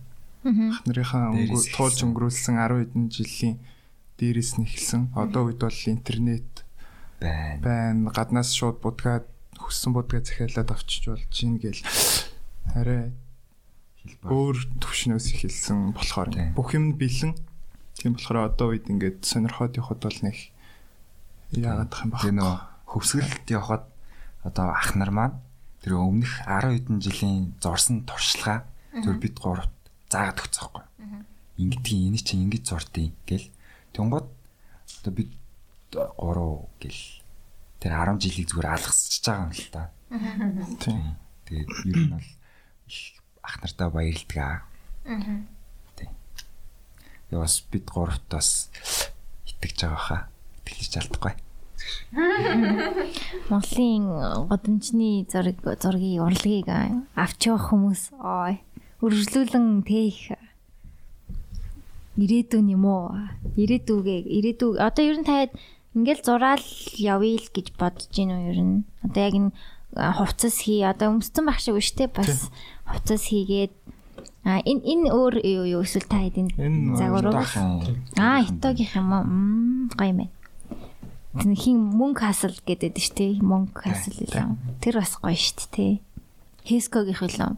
Ах 0.72 0.80
нарынхаа 0.88 1.36
туулж 1.76 2.01
өнгөрүүлсэн 2.01 2.57
10 2.57 2.80
хэдэн 2.80 3.05
жилийн 3.12 3.57
дээрээс 4.16 4.57
нь 4.57 4.64
эхэлсэн. 4.64 5.12
Одоо 5.12 5.53
үед 5.53 5.61
бол 5.61 5.80
интернет 5.84 6.49
байна. 7.20 7.61
Байна. 7.61 8.09
Гаднаас 8.09 8.57
шууд 8.57 8.80
будгаад 8.80 9.28
хүссэн 9.61 9.92
будгаа 9.92 10.24
захиалаад 10.24 10.72
авчиж 10.72 11.12
болж 11.12 11.28
гин 11.28 11.61
гэл 11.61 11.84
арай 12.72 13.12
өөр 14.24 14.57
төвшнөөс 14.80 15.26
эхэлсэн 15.36 15.92
болохоор 15.92 16.32
бүх 16.57 16.72
юм 16.72 16.96
бэлэн. 16.96 17.36
Тийм 18.01 18.16
болохоор 18.16 18.49
одоо 18.49 18.72
үед 18.72 18.88
ингээд 18.88 19.28
сонирхоод 19.28 19.76
явхад 19.76 20.01
бол 20.09 20.20
нэг 20.24 20.57
яагаад 21.53 21.90
тах 21.90 22.05
юм 22.05 22.11
бэ? 22.12 22.18
Тэгээ 22.20 22.36
нөө 22.36 22.55
хөвсгөлд 22.88 23.46
явхад 23.49 23.84
одоо 24.44 24.66
ах 24.72 24.92
нар 24.96 25.12
маань 25.12 25.36
тэр 25.80 25.96
өмнөх 25.96 26.44
10 26.44 26.76
хэдэн 26.76 26.99
жилийн 27.01 27.57
зорсон 27.61 28.05
туршлага 28.05 28.68
зөв 28.92 29.16
бид 29.16 29.36
гуравт 29.40 29.72
заагаад 30.12 30.40
өгсөн 30.44 30.68
байхгүй. 30.68 30.84
Ингэдгийн 31.59 32.12
энэ 32.12 32.20
чинь 32.20 32.44
ингэж 32.49 32.64
зурдیں۔ 32.68 33.12
гэл. 33.28 33.49
Тэнгод 33.92 34.26
одоо 34.28 35.12
бид 35.12 35.30
гурав 35.92 36.68
гэл 36.80 37.03
тэр 37.80 37.92
10 37.96 38.20
жилийг 38.22 38.49
зүгээр 38.51 38.72
алгасчихж 38.74 39.24
байгаа 39.24 39.44
юм 39.49 39.53
л 39.55 39.68
та. 39.72 39.82
Тийм. 40.82 41.16
Тэгээд 41.46 41.70
ер 41.88 41.99
нь 41.99 42.12
бол 42.12 42.28
их 42.88 42.99
ах 43.42 43.57
нартаа 43.62 43.88
баярлдаг 43.90 44.38
аа. 44.38 44.59
Аа. 45.07 45.44
Тийм. 45.96 46.11
Яа 47.30 47.40
бас 47.44 47.62
бид 47.70 47.86
гуравт 47.88 48.24
бас 48.28 48.68
итгэж 49.46 49.78
байгаа 49.86 50.03
хаа. 50.03 50.22
Итгэж 50.69 50.89
чадахгүй. 50.93 51.33
Монголын 53.49 54.05
годамжны 54.49 55.25
зураг 55.31 55.59
зургийн 55.81 56.23
урлагийг 56.23 56.69
авч 57.16 57.41
явах 57.49 57.73
хүмүүс 57.73 58.12
ой 58.21 58.61
үргэлжлүүлэн 59.01 59.87
тээх 59.87 60.37
ирээдүйн 62.19 62.69
юм 62.75 62.85
уу? 62.85 63.14
Ирээдүгээ 63.55 64.21
ирээдүг 64.27 64.75
одоо 64.83 65.05
ер 65.07 65.16
нь 65.23 65.29
таад 65.29 65.55
ингээл 65.95 66.27
зураал 66.27 66.66
явъя 66.99 67.39
л 67.39 67.49
гэж 67.55 67.66
бодож 67.79 68.11
гин 68.11 68.35
үү 68.35 68.43
ер 68.51 68.59
нь. 68.59 68.83
Одоо 69.07 69.23
яг 69.23 69.35
энэ 69.39 69.53
хувцас 69.95 70.66
хий 70.66 70.83
одоо 70.83 71.14
өмсцэн 71.14 71.47
баг 71.47 71.62
шиг 71.62 71.79
үштэй 71.79 72.11
бас 72.11 72.51
хувцас 72.91 73.31
хийгээд 73.31 73.73
А 74.49 74.64
энэ 74.64 74.83
энэ 74.83 75.12
өөр 75.12 75.35
юу 75.45 75.64
юу 75.79 75.83
эсвэл 75.85 76.09
та 76.09 76.25
хэдийн 76.25 76.49
загвар 76.97 77.27
уу? 77.29 77.37
Аа, 78.16 78.41
хитогийнх 78.43 78.97
юм 78.97 79.12
уу? 79.12 79.25
Мм, 79.29 79.91
гоё 79.93 80.11
юм 80.11 80.19
байна. 80.25 80.38
Хин 81.39 81.78
мөнгө 81.95 82.20
хасал 82.24 82.57
гэдэг 82.66 82.99
шүү 82.99 83.14
дээ. 83.18 83.32
Мөнгө 83.45 83.78
хасал 83.86 84.18
илүү. 84.18 84.47
Тэр 84.82 84.95
бас 84.99 85.14
гоё 85.22 85.39
шүү 85.39 85.70
дээ. 85.76 85.93
Хескогийнх 86.66 87.22
илүү. 87.24 87.57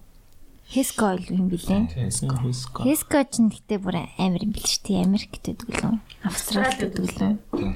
Хеско 0.70 1.18
юм 1.35 1.51
билээ. 1.51 1.91
Хеско 1.91 3.18
ч 3.26 3.43
нэгтээ 3.43 3.83
бүр 3.83 4.07
амар 4.22 4.43
юм 4.47 4.55
шүү 4.55 4.87
дээ. 4.87 5.03
Америкт 5.03 5.43
байдаг 5.43 5.66
лөө. 5.66 5.99
Австралид 6.22 6.78
байдаг 6.78 7.11
лөө. 7.11 7.33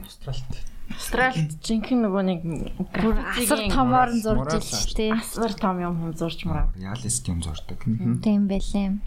Австралид. 0.07 0.55
Австралид 0.95 1.51
жинхэнэ 1.59 2.07
нөгөө 2.07 2.23
нэг 2.23 2.41
бүр 2.95 3.19
асар 3.35 3.67
томоор 3.67 4.15
нь 4.15 4.23
зурж 4.23 4.47
ил 4.47 4.63
шүү 4.63 4.95
дээ. 4.95 5.11
Асар 5.11 5.53
том 5.59 5.83
юм 5.83 5.99
хүм 5.99 6.15
зурж 6.15 6.47
мараа. 6.47 6.71
Реалист 6.79 7.27
юм 7.27 7.43
зурдаг. 7.43 7.83
Тийм 8.23 8.47
байлээ. 8.47 9.03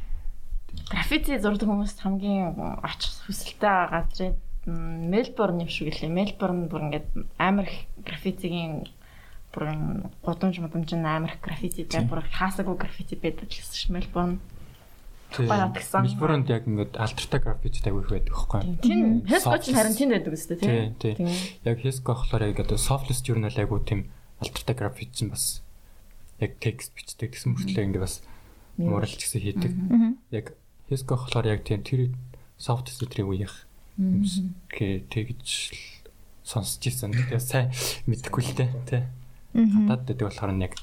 Граффити 0.91 1.39
зурдаг 1.39 1.72
хүмүүст 1.72 2.04
хамгийн 2.04 2.60
очих 2.84 3.16
хүсэлтэй 3.24 3.88
газрын 3.88 4.36
Мельбурн 4.68 5.63
юм 5.63 5.70
шиг 5.72 5.95
лээ. 5.95 6.11
Мельбурн 6.11 6.68
бүр 6.68 6.91
ингээд 6.91 7.07
амар 7.39 7.72
их 7.72 7.88
граффитигийн 8.03 8.84
бүр 9.55 9.72
гудамж 10.20 10.59
модамж 10.59 10.91
амар 10.91 11.32
их 11.32 11.39
граффити 11.39 11.88
бай 11.88 12.03
бүр 12.03 12.20
хаасаагүй 12.28 12.76
граффити 12.76 13.15
байдаг 13.15 13.47
гэсэн 13.47 13.76
ш 13.80 13.88
Мельбурн. 13.88 14.43
Мельбурнд 15.39 16.51
яг 16.51 16.68
ингээд 16.68 16.99
альтертай 16.99 17.39
граффити 17.39 17.80
тавих 17.80 18.11
байдаг 18.11 18.36
байхгүй 18.36 18.59
юу? 18.63 18.76
Тийм. 18.84 19.24
Хескоч 19.24 19.72
харин 19.72 19.95
тэнд 19.95 20.11
байдаг 20.20 20.34
үстэй 20.36 20.57
тийм. 20.59 20.95
Тийм. 20.99 21.32
Яг 21.63 21.80
хеско 21.80 22.11
болохоор 22.15 22.43
яг 22.51 22.59
одоо 22.59 22.76
softlist 22.76 23.28
юу 23.32 23.39
нь 23.39 23.47
айгу 23.47 23.80
тийм 23.80 24.11
альтертай 24.43 24.76
граффити 24.76 25.24
чинь 25.24 25.32
бас 25.32 25.63
яг 26.39 26.59
текст 26.59 26.91
бичдэг 26.91 27.36
гэсэн 27.36 27.55
мөртлөө 27.55 27.84
ингээд 27.88 28.03
бас 28.03 28.24
муралч 28.76 29.20
гэсэн 29.20 29.41
хийдэг. 29.43 29.72
Яг 30.32 30.55
хеско 30.91 31.15
болохоор 31.15 31.47
яг 31.47 31.63
тийм 31.63 31.84
тэр 31.84 32.11
soft 32.59 32.88
street-ийг 32.88 33.28
үеих 33.28 33.66
гээ 33.98 35.10
тэгж 35.10 35.74
сонсож 36.45 36.82
ирсэн. 36.86 37.12
Тэгээ 37.12 37.41
сайн 37.41 37.68
мэдэхгүй 38.06 38.43
л 38.45 38.54
дээ 38.56 38.72
тий. 38.86 39.04
Хатаад 39.58 40.06
дэдэг 40.06 40.26
болохоор 40.30 40.54
нь 40.54 40.64
яг 40.64 40.78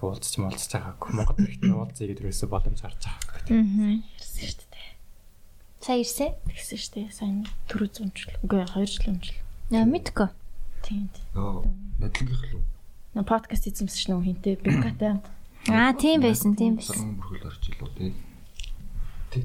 уулзч 0.00 0.36
муулзч 0.40 0.72
байгаагүй. 0.72 1.10
Монгол 1.16 1.38
хэрэгтэй 1.38 1.72
уулзъя 1.72 2.08
гэдэг 2.08 2.28
юусоо 2.28 2.48
боломж 2.48 2.80
гарч 2.80 3.02
байгаа. 3.04 3.40
Аа. 3.48 4.00
Ирсэн 4.20 4.48
шүү 4.48 4.68
дээ. 4.68 4.88
Сайн 5.80 6.00
ирсэн. 6.04 6.30
Тэгсэн 6.44 6.78
шүү 6.80 6.92
дээ. 6.92 7.08
Сайн 7.12 7.36
түрүү 7.68 7.88
зөмжл. 7.88 8.36
Үгүй 8.44 8.60
2 8.68 8.84
жил 8.84 9.08
өмжл. 9.12 9.36
Яа 9.72 9.84
мэдгүй. 9.88 10.28
Тийм. 10.84 11.08
Нөө 11.32 11.64
нодлынх 12.04 12.42
л 12.44 12.56
үү? 12.60 12.64
Нөө 13.16 13.24
подкаст 13.24 13.68
эзэмсэж 13.68 14.12
нөө 14.12 14.20
хинтээ 14.28 14.60
бингатай. 14.60 15.20
Аа 15.72 15.96
тийм 15.96 16.20
байсан, 16.20 16.52
тийм 16.52 16.76
байсан. 16.76 17.16
Бүрхэл 17.16 17.48
орж 17.48 17.64
илүү 17.72 17.88
тий. 17.96 18.12
Тий. 19.32 19.44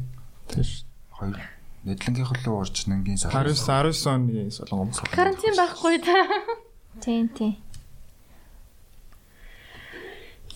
Тэр 0.51 0.67
2 0.67 1.59
Нэдлэнгийн 1.88 2.27
хөлөө 2.27 2.55
орчнынгийн 2.59 3.19
солонгос. 3.19 3.63
19 3.63 4.03
19 4.03 4.11
оны 4.11 4.51
солонгос. 4.51 4.99
Карантин 5.15 5.55
байхгүй 5.55 5.95
та. 6.03 6.15
Тийм 6.99 7.32
тийм. 7.32 7.55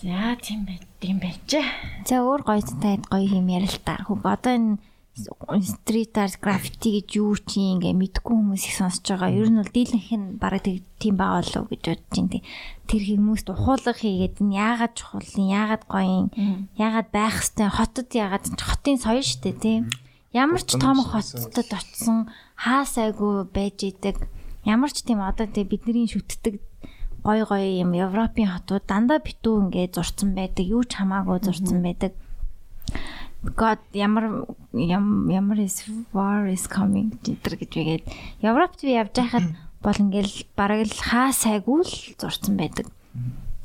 За 0.04 0.36
тийм 0.36 0.68
байт 0.68 0.84
юм 1.00 1.16
байжээ. 1.24 1.64
За 2.04 2.20
өөр 2.20 2.44
гоё 2.44 2.60
танд 2.60 3.08
гоё 3.08 3.40
юм 3.40 3.48
ярилтаа. 3.48 4.04
Хөг 4.04 4.20
одоо 4.20 4.52
энэ 4.52 4.76
стрит 5.64 6.12
арт 6.20 6.36
граффити 6.44 7.00
гэж 7.00 7.08
юу 7.16 7.40
чи 7.40 7.72
ингээ 7.72 7.96
мэдгүй 7.96 8.34
хүмүүс 8.36 8.68
их 8.68 8.76
сонсож 8.76 9.16
байгаа. 9.16 9.32
Ер 9.32 9.48
нь 9.48 9.56
бол 9.64 9.72
дийлэнх 9.72 10.10
нь 10.12 10.36
бараг 10.36 10.68
тийм 11.00 11.16
байгаа 11.16 11.40
болов 11.40 11.72
гэж 11.72 11.82
бодож 11.88 12.20
байна. 12.20 12.44
Тэр 12.84 13.00
хүмүүст 13.00 13.48
ухуулга 13.48 13.96
хийгээд 13.96 14.44
энэ 14.44 14.58
яагаад 14.60 14.92
чухал, 14.92 15.24
яагаад 15.24 15.84
гоё 15.88 16.28
юм, 16.28 16.28
яагаад 16.76 17.08
байх 17.08 17.36
хэвээр 17.40 17.72
хотод 17.72 18.08
яагаад 18.12 18.44
хотын 18.60 19.00
соёо 19.00 19.24
штэ 19.24 19.56
тийм 19.56 19.88
Ямар 20.34 20.60
ч 20.66 20.74
том 20.74 20.98
хотод 20.98 21.70
очисон 21.70 22.26
хаа 22.58 22.82
сайгүй 22.82 23.46
байж 23.46 23.86
идэг. 23.86 24.18
Ямар 24.66 24.90
ч 24.90 25.06
тийм 25.06 25.22
одоо 25.22 25.46
тийм 25.46 25.70
бидний 25.70 26.10
шүтдэг 26.10 26.58
гой 27.22 27.46
гой 27.46 27.78
юм 27.78 27.94
Европын 27.94 28.50
хотууд 28.50 28.82
дандаа 28.82 29.22
битүү 29.22 29.70
ингээд 29.70 29.94
зурцсан 29.94 30.34
байдаг. 30.34 30.66
Юу 30.66 30.82
ч 30.82 30.98
хамаагүй 30.98 31.38
зурцсан 31.38 31.80
байдаг. 31.86 32.18
God 33.44 33.78
ямар 33.94 34.50
ямар 34.74 35.58
is 35.62 35.86
war 36.10 36.50
is 36.50 36.66
coming 36.66 37.14
гэдэг 37.22 37.54
гэж 37.60 37.72
үгээд 37.78 38.04
Европт 38.42 38.82
би 38.82 38.98
явж 38.98 39.14
байхад 39.14 39.54
бол 39.86 39.94
ингээл 40.02 40.50
бараг 40.58 40.90
л 40.90 40.98
хаа 40.98 41.30
сайгүй 41.30 41.80
л 41.86 41.94
зурцсан 42.18 42.58
байдаг. 42.58 42.90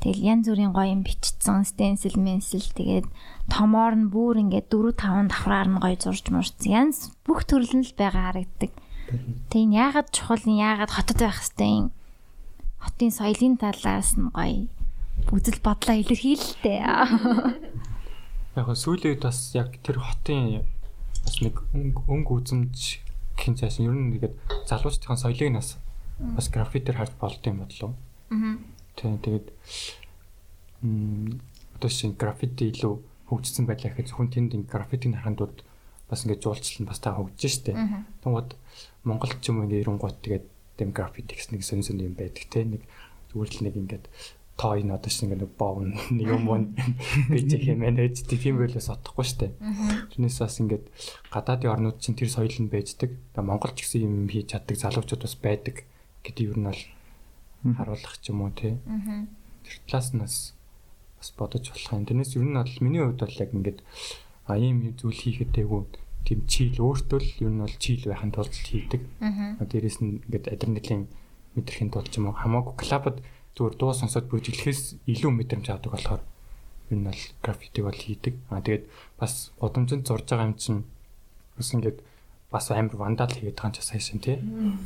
Тэгэл 0.00 0.24
янз 0.32 0.48
бүрийн 0.48 0.72
гоё 0.72 0.96
юм 0.96 1.04
бичсэн, 1.04 1.60
stencil, 1.68 2.16
pencil 2.16 2.64
тэгээд 2.72 3.04
томоор 3.50 3.94
нь 3.98 4.08
бүр 4.14 4.38
ингээд 4.40 4.70
4 4.70 4.94
5 4.94 5.28
давхраар 5.28 5.68
нь 5.68 5.82
гоё 5.82 5.96
зурж 5.98 6.24
мурцсан. 6.30 6.70
Янз 6.70 7.10
бүх 7.26 7.44
төрөл 7.44 7.82
нь 7.82 7.86
л 7.86 7.98
байгаа 7.98 8.30
харагддаг. 8.30 8.72
Тэг 9.50 9.60
энэ 9.66 9.76
яагаад 9.90 10.08
чухал, 10.14 10.40
яагаад 10.46 10.94
хотод 10.94 11.18
байх 11.18 11.42
хэвтэй 11.42 11.70
юм 11.82 11.88
хотын 12.80 13.12
соёлын 13.12 13.56
талаас 13.60 14.16
нь 14.16 14.32
гоё 14.32 14.68
үзэл 15.36 15.60
бодлоо 15.60 15.96
илэрхийлэлтэй. 16.00 16.80
Яг 18.56 18.66
сүүлийн 18.66 19.14
үед 19.14 19.22
бас 19.22 19.52
яг 19.54 19.76
тэр 19.84 20.00
хотын 20.00 20.64
бас 21.22 21.36
нэг 21.44 21.60
өнгө 22.08 22.32
үзэмж 22.40 23.04
гэх 23.36 23.60
цааш 23.60 23.84
ер 23.84 23.92
нь 23.94 24.16
нэгэд 24.16 24.34
залуучдын 24.66 25.20
соёлыг 25.20 25.52
нас 25.52 25.76
бас 26.18 26.48
граффитер 26.48 26.96
харж 26.96 27.12
болд 27.20 27.44
юм 27.46 27.62
бодлоо. 27.62 27.92
Аа. 28.32 28.58
Тийм 28.96 29.20
тэгээд 29.20 29.46
м 30.82 31.38
одоо 31.76 31.90
шин 31.92 32.16
граффити 32.16 32.72
илүү 32.72 32.94
хөгжсөн 33.30 33.64
байлаа 33.70 33.94
гэхэд 33.94 34.10
зөвхөн 34.10 34.34
тэнд 34.34 34.66
граффитиг 34.66 35.14
харахад 35.14 35.62
бас 36.10 36.26
ингээд 36.26 36.42
жуулчлал 36.42 36.82
нь 36.82 36.90
бас 36.90 36.98
та 36.98 37.14
хөгжиж 37.14 37.70
штэ. 37.70 37.78
Тэгмээд 38.26 38.58
Монголд 39.06 39.38
ч 39.38 39.54
юм 39.54 39.62
ингээд 39.62 39.86
ирэнгуут 39.86 40.18
тэгээд 40.18 40.46
тийм 40.74 40.90
граффити 40.90 41.38
гэсэн 41.38 41.54
нэг 41.54 41.62
сонь 41.62 41.86
сонь 41.86 42.02
юм 42.02 42.18
байдаг 42.18 42.44
те 42.50 42.66
нэг 42.66 42.82
зүгээр 43.30 43.50
л 43.54 43.64
нэг 43.70 43.74
ингээд 43.78 44.04
тоо 44.58 44.74
энэ 44.76 44.92
одоо 44.92 45.08
шиг 45.08 45.30
нэг 45.30 45.46
боон 45.56 45.94
нэг 46.10 46.26
юм 46.26 46.50
уу 46.50 46.60
гэж 47.32 47.48
хэмээн 47.64 48.02
ээжтэй 48.02 48.38
тийм 48.42 48.58
байлаас 48.58 48.90
отохгүй 48.90 49.24
штэ. 49.24 49.54
Тэрнээс 50.10 50.42
бас 50.42 50.60
ингээд 50.60 50.84
гадаадын 51.30 51.72
орнууд 51.72 51.98
чинь 52.02 52.18
тэр 52.18 52.28
соёл 52.28 52.52
нь 52.58 52.68
байждаг. 52.68 53.14
Тэгээ 53.14 53.46
Монгол 53.46 53.72
ч 53.72 53.86
гэсэн 53.86 54.04
юм 54.04 54.28
хийж 54.28 54.52
чаддаг 54.52 54.76
залуучууд 54.76 55.22
бас 55.24 55.36
байдаг 55.38 55.86
гэдэг 56.26 56.44
юу 56.44 56.56
нь 56.58 56.68
бол 56.68 56.82
харуулах 57.78 58.16
ч 58.20 58.34
юм 58.34 58.44
уу 58.44 58.52
те. 58.52 58.76
Тэр 59.64 59.76
талаас 59.88 60.12
нь 60.12 60.20
бас 60.20 60.52
бас 61.20 61.30
бодож 61.36 61.64
болох 61.68 61.92
юм. 61.92 62.08
Тэрнээс 62.08 62.34
ер 62.40 62.44
нь 62.48 62.56
бол 62.56 62.76
миний 62.80 63.02
хувьд 63.04 63.20
бол 63.20 63.40
яг 63.44 63.50
ингээд 63.52 63.78
а 64.48 64.56
ийм 64.56 64.96
зүйл 64.96 65.20
хийхэд 65.20 65.54
айгу 65.60 65.86
тийм 66.24 66.40
чийл 66.48 66.80
өөртөө 66.80 67.20
л 67.20 67.30
ер 67.44 67.52
нь 67.52 67.62
бол 67.62 67.76
чийл 67.76 68.04
байхын 68.08 68.32
тулд 68.32 68.54
хийдэг. 68.56 69.02
Дээрээс 69.60 69.98
нь 70.00 70.24
ингээд 70.24 70.46
адреналин 70.48 71.08
мэдрэхин 71.56 71.90
тулд 71.92 72.08
ч 72.08 72.18
юм 72.18 72.32
уу 72.32 72.36
хамаагүй 72.36 72.74
клабд 72.80 73.20
зүгээр 73.56 73.74
дуу 73.76 73.92
сонсоод 73.92 74.26
бүжиглэхээс 74.32 75.04
илүү 75.10 75.30
мэдрэмж 75.36 75.66
авдаг 75.68 75.92
болохоор 75.92 76.22
ер 76.90 76.96
нь 76.96 77.06
бол 77.06 77.22
граффитиг 77.44 77.84
бол 77.84 78.00
хийдэг. 78.00 78.34
Аа 78.48 78.64
тэгээд 78.64 78.84
бас 79.20 79.52
гудамжинд 79.60 80.06
зурж 80.06 80.26
байгаа 80.28 80.48
юм 80.48 80.56
чинь 80.56 80.82
бас 81.56 81.68
ингээд 81.74 81.98
бас 82.50 82.70
амар 82.70 82.96
вандал 82.96 83.30
хийгээд 83.30 83.58
байгаа 83.58 83.74
ч 83.74 83.84
сайн 83.84 84.02
шин 84.02 84.20
тий. 84.24 84.38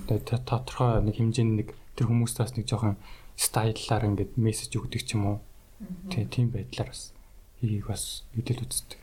Тэгээд 0.09 0.45
тодорхой 0.49 1.01
нэг 1.05 1.17
хэмжээний 1.17 1.57
нэг 1.65 1.69
тэр 1.97 2.09
хүмүүст 2.09 2.39
бас 2.41 2.53
нэг 2.57 2.67
жоохон 2.69 2.97
стайлаар 3.37 4.05
ингээд 4.11 4.33
мессеж 4.37 4.77
өгдөг 4.77 5.03
ч 5.05 5.17
юм 5.17 5.25
уу. 5.27 5.39
Тэгээ 5.81 6.29
тийм 6.31 6.49
байдлаар 6.55 6.89
бас 6.93 7.13
хийгийг 7.61 7.87
бас 7.89 8.23
үдэл 8.37 8.65
үздэг. 8.65 9.01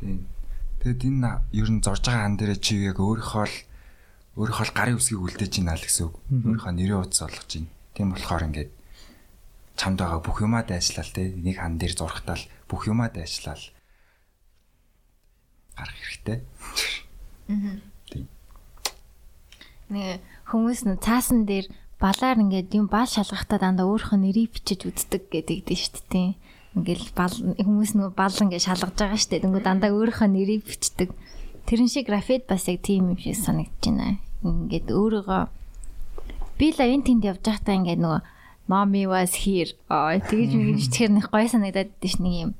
Тийм. 0.00 0.26
Тэгэд 0.82 1.02
энэ 1.06 1.30
ер 1.54 1.68
нь 1.70 1.84
зорж 1.84 2.02
байгаа 2.02 2.26
ан 2.26 2.36
дээр 2.36 2.58
чи 2.58 2.82
яг 2.82 2.98
өөрийнхөө 2.98 3.46
л 3.46 3.56
өөрийнхөө 4.34 4.74
гарын 4.74 4.98
үсгийг 4.98 5.22
үлдээж 5.22 5.52
байна 5.62 5.78
л 5.78 5.86
гэсэн 5.86 6.06
үг. 6.08 6.16
Өөрийнхөө 6.32 6.72
нэрээ 6.74 6.98
утас 6.98 7.22
олгож 7.22 7.50
байна. 7.52 7.70
Тийм 7.94 8.08
болохоор 8.10 8.46
ингээд 8.48 8.70
чамд 9.76 9.98
байгаа 10.00 10.20
бүх 10.24 10.38
юмаа 10.42 10.64
дайшлал 10.66 11.10
те 11.12 11.30
нэг 11.36 11.56
хан 11.60 11.78
дээр 11.78 11.94
зурхтаал 11.94 12.44
бүх 12.66 12.88
юмаа 12.88 13.12
дайшлал 13.12 13.62
гарах 15.76 15.98
хэрэгтэй. 16.00 16.38
Нэг 19.92 20.24
хүмүүс 20.48 20.80
нь 20.88 20.96
цаасан 20.98 21.44
дээр 21.44 21.68
балаар 22.02 22.42
ингээд 22.42 22.74
юм 22.74 22.90
бал 22.90 23.06
шалгахтаа 23.06 23.62
дандаа 23.62 23.86
өөрийнхөө 23.86 24.18
нэрийг 24.18 24.50
бичиж 24.58 24.90
үздэг 24.90 25.30
гэдэг 25.30 25.58
дээ 25.70 25.78
шүү 25.78 26.02
дээ. 26.10 26.30
Ингээл 26.74 27.08
бал 27.14 27.30
хүмүүс 27.30 27.90
нөгөө 27.94 28.12
бал 28.18 28.34
ингээд 28.34 28.66
шалгаж 28.66 28.98
байгаа 28.98 29.18
шүү 29.22 29.30
дээ. 29.30 29.42
Тэнгүү 29.46 29.62
дандаа 29.62 29.94
өөрийнхөө 29.94 30.28
нэрийг 30.34 30.66
бичдэг. 30.66 31.14
Тэрэн 31.70 31.86
шиг 31.86 32.10
графит 32.10 32.50
бас 32.50 32.66
яг 32.66 32.82
тийм 32.82 33.14
юм 33.14 33.18
шиг 33.22 33.38
санагдаж 33.38 33.86
байна. 33.86 34.18
Ингээд 34.42 34.90
өөрийгөө 34.90 35.42
би 36.58 36.66
л 36.74 36.82
энэ 36.82 37.06
тэнд 37.06 37.22
явж 37.22 37.42
байхдаа 37.46 37.78
ингээд 37.78 38.02
нөгөө 38.02 38.20
mommy 38.66 39.06
was 39.06 39.46
here. 39.46 39.70
Аа 39.86 40.18
тэгэж 40.18 40.58
мэгж 40.58 40.84
тэр 40.90 41.10
нэг 41.14 41.30
гой 41.30 41.46
санагдаад 41.46 41.90
дээ 42.02 42.10
ш 42.10 42.18
нэг 42.18 42.34
юм. 42.34 42.52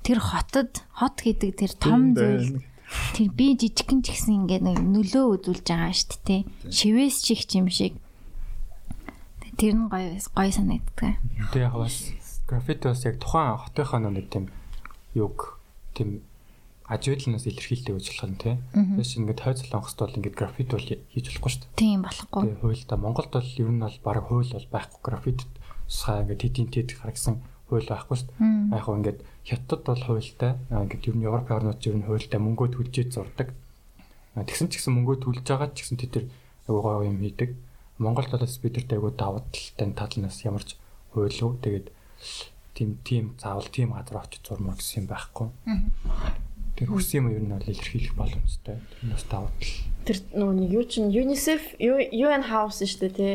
Тэр 0.00 0.24
хотод 0.24 0.72
хот 0.96 1.20
гэдэг 1.20 1.52
тэр 1.52 1.72
том 1.76 2.16
зүйл 2.16 2.64
тэр 3.12 3.28
би 3.34 3.58
жижигхэн 3.60 4.00
ч 4.00 4.16
гэсэн 4.16 4.46
ингээд 4.46 4.64
нөлөө 4.64 5.24
үзүүлж 5.36 5.66
байгаа 5.68 5.92
шүү 5.92 6.20
дээ. 6.24 6.40
Шивээс 6.70 7.16
чих 7.20 7.44
юм 7.52 7.68
шиг. 7.68 7.98
Тэр 9.56 9.74
нь 9.74 9.88
гоё 9.88 10.20
гоё 10.36 10.52
санагддаг. 10.52 11.16
Тэг 11.52 11.62
яг 11.64 11.74
бас 11.74 12.12
графит 12.46 12.84
бас 12.84 13.04
яг 13.04 13.16
тухайн 13.18 13.56
хотынхаа 13.56 14.00
нэг 14.00 14.28
тийм 14.28 14.52
юг 15.16 15.58
тийм 15.96 16.20
ажиудланаас 16.86 17.46
илэрхийлдэг 17.50 17.98
гэж 17.98 18.06
болох 18.06 18.30
нь 18.30 18.38
тий. 18.38 18.54
Тэгээс 18.70 19.12
ингээд 19.18 19.42
хойд 19.42 19.58
солонгост 19.58 19.98
бол 19.98 20.14
ингээд 20.14 20.38
графит 20.38 20.70
бол 20.70 20.86
хийж 20.86 21.26
болохгүй 21.26 21.50
шүү 21.50 21.62
дээ. 21.66 21.80
Тийм 21.82 22.00
болохгүй. 22.06 22.42
Тэгээ 22.46 22.62
хуйлда 22.62 22.94
Монголд 22.96 23.32
бол 23.34 23.50
ер 23.58 23.70
нь 23.74 23.82
бол 23.82 23.98
баг 24.06 24.18
хууль 24.22 24.52
бол 24.54 24.68
байхгүй 24.70 25.00
графит 25.02 25.40
саа 25.90 26.22
ингээд 26.22 26.42
тэдийн 26.46 26.68
тэд 26.70 26.88
гаргасан 26.94 27.42
хууль 27.66 27.90
байхгүй 27.90 28.16
шүү 28.22 28.28
дээ. 28.38 28.70
Яг 28.70 28.82
хөө 28.86 28.96
ингээд 29.02 29.18
хятад 29.42 29.82
бол 29.82 30.02
хуультай. 30.06 30.52
Ингээд 30.70 31.08
ер 31.10 31.16
нь 31.18 31.26
Европ 31.26 31.50
орнууд 31.50 31.80
ер 31.82 31.96
нь 31.98 32.06
хуультай 32.06 32.38
мөнгөө 32.38 32.68
төлжээд 32.70 33.10
зурдаг. 33.10 33.48
Тэгсэн 34.38 34.70
ч 34.70 34.78
гэсэн 34.78 34.94
мөнгөө 34.94 35.16
төлж 35.26 35.42
байгаа 35.42 35.74
ч 35.74 35.82
гэсэн 35.82 35.98
тэд 35.98 36.10
тэр 36.14 36.24
айгуу 36.70 36.82
гоё 36.86 37.10
юм 37.10 37.18
хийдэг. 37.18 37.50
Монголд 37.98 38.30
бол 38.30 38.40
нар 38.40 38.92
айгуу 38.92 39.10
давуу 39.10 39.42
талтай 39.52 39.92
талнаас 39.96 40.44
ямарч 40.44 40.76
хуйлуу. 41.12 41.56
Тэгээд 41.62 41.92
тийм 42.76 42.98
тийм 43.04 43.24
заавал 43.40 43.64
тийм 43.72 43.92
газар 43.96 44.20
очиж 44.20 44.44
зурмаар 44.44 44.76
гэсэн 44.76 45.04
юм 45.04 45.06
байхгүй. 45.08 45.48
Тэр 46.76 46.88
хүссэн 46.92 47.24
юм 47.24 47.32
ер 47.32 47.40
нь 47.40 47.52
бол 47.56 47.64
илэрхийлэх 47.64 48.14
боломжтой. 48.14 48.76
Тэр 49.00 49.08
нас 49.08 49.24
давуу 49.24 49.48
тал. 49.48 49.72
Тэр 50.04 50.18
нөгөө 50.36 50.68
юу 50.76 50.84
чинь 50.84 51.08
UNICEF 51.08 51.80
UN 51.80 52.44
House 52.52 52.84
шүү 52.84 53.00
дээ 53.08 53.16
тий. 53.16 53.34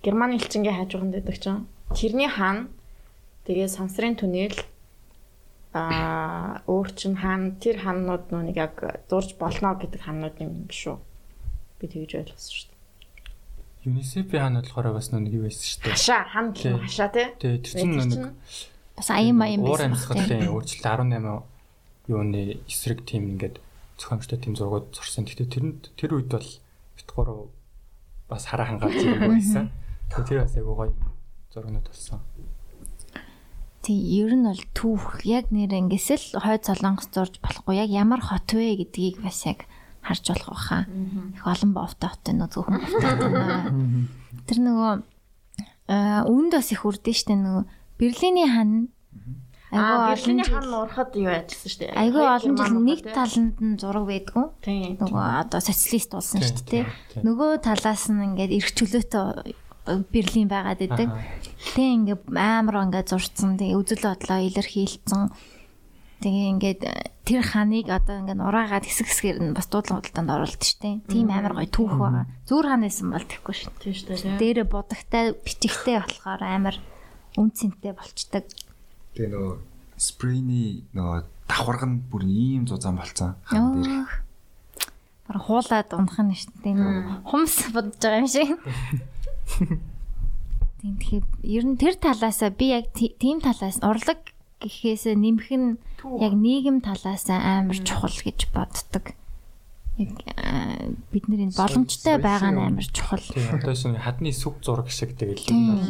Германы 0.00 0.40
элчингийн 0.40 0.80
хажууганд 0.80 1.20
байдаг 1.20 1.36
чинь. 1.36 1.68
Тэрний 1.92 2.32
хаан 2.32 2.72
тэгээ 3.44 3.68
сансрын 3.68 4.16
түнэл 4.16 4.56
аа 5.76 6.64
өөр 6.64 6.88
чин 6.96 7.20
хаан 7.20 7.60
тэр 7.60 7.84
хаанууд 7.84 8.32
нөгөө 8.32 8.46
нэг 8.48 8.56
яг 8.56 8.74
зурж 9.12 9.36
болно 9.36 9.76
гэдэг 9.76 10.00
хаанууд 10.00 10.36
юм 10.40 10.64
биш 10.64 10.88
үү? 10.88 10.96
Би 11.84 11.86
тэгж 11.92 12.12
ойлгосон 12.24 12.52
шүү 12.56 12.66
дээ. 12.72 12.72
UNICEF-ийн 13.84 14.40
хаан 14.40 14.56
болохоор 14.64 14.96
бас 14.96 15.12
нэг 15.12 15.28
юу 15.28 15.44
байсан 15.44 15.64
шүү 15.68 15.80
дээ. 15.84 15.92
Хашаа 15.92 16.22
хаан 16.32 16.46
гэх 16.56 16.80
хашаа 16.80 17.08
тий. 17.12 17.26
Тэгээ 17.36 17.60
тэр 17.60 17.72
чинь 17.76 17.92
нэг 18.00 18.32
Бас 18.96 19.10
аян 19.10 19.36
уур 19.60 19.76
байсан. 19.76 19.92
амьсгалын 19.92 20.48
өөрчлөлт 20.48 20.86
18 20.88 21.44
юуны 22.08 22.62
эсрэг 22.64 23.04
тим 23.04 23.34
ингээд 23.34 23.58
зохиомжтой 23.98 24.38
тим 24.38 24.54
зургууд 24.56 24.94
зурсан. 24.94 25.26
Гэхдээ 25.26 25.50
тэрэнд 25.50 25.82
тэр 25.98 26.14
үед 26.14 26.30
бол 26.30 26.48
бит 26.96 27.08
гурав 27.10 27.50
бас 28.30 28.46
хараа 28.46 28.70
хангаалж 28.70 29.02
ирэх 29.02 29.28
байсан. 29.28 29.68
Тэгээ 30.14 30.28
тэр 30.30 30.40
бас 30.46 30.54
айгуу 30.56 30.76
гоё 30.78 30.92
зургнууд 31.50 31.86
болсон. 31.90 32.20
Тий, 33.82 33.98
ер 34.22 34.32
нь 34.32 34.46
бол 34.46 34.62
түүх 34.72 35.26
яг 35.28 35.50
нэр 35.50 35.74
ингэсэл 35.74 36.40
хойд 36.40 36.64
солонгос 36.64 37.10
зурж 37.12 37.42
болохгүй. 37.42 37.84
Яг 37.84 37.90
ямар 37.90 38.22
хот 38.22 38.48
вэ 38.48 38.80
гэдгийг 38.80 39.20
бас 39.20 39.42
яг 39.44 39.66
харж 40.04 40.24
болох 40.28 40.52
баха. 40.52 40.78
Их 41.34 41.44
олон 41.48 41.72
бовтой 41.72 42.08
хот 42.12 42.28
энэ 42.28 42.46
зөвхөн 42.52 42.78
бовтой. 42.78 43.12
Тэр 44.46 44.58
нөгөө 44.60 44.92
үүнд 46.28 46.52
бас 46.52 46.68
их 46.72 46.84
үрдэн 46.84 47.16
штэ 47.16 47.34
нөгөө 47.34 47.64
Берлиний 47.98 48.48
хан 48.48 48.88
айгүй 49.74 49.96
олон 49.96 50.14
Берлиний 50.14 50.44
жил 50.44 50.54
хаан 50.54 50.74
урахад 50.74 51.10
юу 51.18 51.30
яжсан 51.30 51.68
шүү 51.70 51.80
дээ. 51.82 51.98
айгүй 51.98 52.24
олон 52.24 52.54
жил 52.56 52.78
нэг 52.78 53.00
таланд 53.10 53.56
нь 53.58 53.78
зураг 53.78 54.06
байдгүй. 54.06 54.46
Нөгөө 55.02 55.24
одоо 55.44 55.60
социалист 55.60 56.10
болсон 56.14 56.40
шүү 56.40 56.64
дээ. 56.70 56.84
Нөгөө 57.26 57.50
талаас 57.64 58.06
нь 58.08 58.22
ингээд 58.22 58.54
эрх 58.54 58.70
чөлөөтэй 58.74 59.54
Берлин 59.84 60.48
байгаад 60.48 60.80
байдаг. 60.80 61.08
Тэг 61.74 61.88
ингээд 62.00 62.22
амар 62.32 62.88
ингээд 62.88 63.10
зурцсан. 63.10 63.58
Тэгээ 63.58 63.78
үзэл 63.78 64.06
бодлоо 64.08 64.40
илэрхийлсэн. 64.46 65.22
Тэгээ 66.24 66.48
ингээд 66.56 66.82
тэр 67.28 67.40
ханыг 67.44 67.92
одоо 67.92 68.24
ингээд 68.24 68.40
ураагаад 68.40 68.88
хэсэг 68.88 69.12
хэсгээр 69.12 69.38
нь 69.44 69.52
бас 69.52 69.68
дуудлага 69.68 70.00
худалдаанд 70.00 70.32
оруулдаг 70.32 70.64
штеп. 70.64 71.04
Тийм 71.04 71.28
амар 71.28 71.52
гоё 71.52 71.68
түүх 71.68 71.92
байгаа. 72.00 72.24
Зүр 72.48 72.64
хаан 72.64 72.80
байсан 72.80 73.12
бол 73.12 73.28
тэхгүй 73.28 73.52
шүү. 73.52 73.72
Тий 73.84 73.92
шүү 73.92 74.08
дээ. 74.16 74.40
Дээрээ 74.40 74.66
будагтай 74.72 75.36
бичигтэй 75.36 76.00
болохоор 76.00 76.40
амар 76.40 76.76
үнцэнтэй 77.36 77.92
болчдаг. 77.92 78.48
Тэгээ 79.12 79.36
нөгөө 79.36 79.54
спрейний 80.00 80.88
нөгөө 80.96 81.20
давхарг 81.44 81.82
нь 81.84 82.00
бүр 82.08 82.24
ийм 82.24 82.64
зузаан 82.64 82.96
болцсон. 82.96 83.36
Хан 83.44 83.84
дээр. 83.84 84.08
Бараг 85.28 85.44
хуулаад 85.44 85.88
унах 85.92 86.18
нь 86.24 86.32
шүү 86.32 86.56
дээ. 86.64 87.20
Хумс 87.28 87.68
бодож 87.68 88.00
байгаа 88.00 88.24
юм 88.24 88.28
шиг. 88.32 88.48
Тийм 90.80 90.96
тэгэхээр 91.00 91.24
ер 91.48 91.64
нь 91.64 91.76
тэр 91.80 91.94
талаасаа 91.96 92.52
би 92.52 92.72
яг 92.76 92.92
ти- 92.92 93.16
тийм 93.16 93.40
талаас 93.40 93.80
урлаг 93.80 94.20
гэхээс 94.62 95.04
нэмэх 95.14 95.48
нь 95.50 95.78
яг 96.20 96.34
нийгэм 96.34 96.84
талаас 96.84 97.26
амар 97.30 97.78
чухал 97.82 98.14
гэж 98.14 98.50
боддог. 98.54 99.14
Яг 99.94 100.14
аа, 100.34 100.90
бидний 101.14 101.50
боломжтой 101.54 102.18
байгаа 102.18 102.50
нь 102.50 102.62
амар 102.62 102.86
чухал. 102.90 103.22
одоо 103.54 103.74
шинэ 103.74 104.02
хадны 104.02 104.34
сүг 104.34 104.58
зураг 104.62 104.90
шиг 104.90 105.14
тэгэл 105.14 105.50
юм 105.50 105.62
бол 105.78 105.86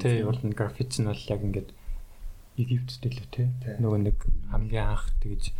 тий 0.00 0.24
бол 0.24 0.40
нь 0.40 0.56
граффити 0.56 1.04
нь 1.04 1.08
бол 1.12 1.24
яг 1.28 1.40
ингээд 1.44 1.70
Египтэд 2.54 3.02
лөө 3.10 3.28
тий 3.34 3.46
нөгөө 3.82 4.00
нэг 4.00 4.18
хамгийн 4.48 4.86
анх 4.86 5.10
тэгж 5.20 5.52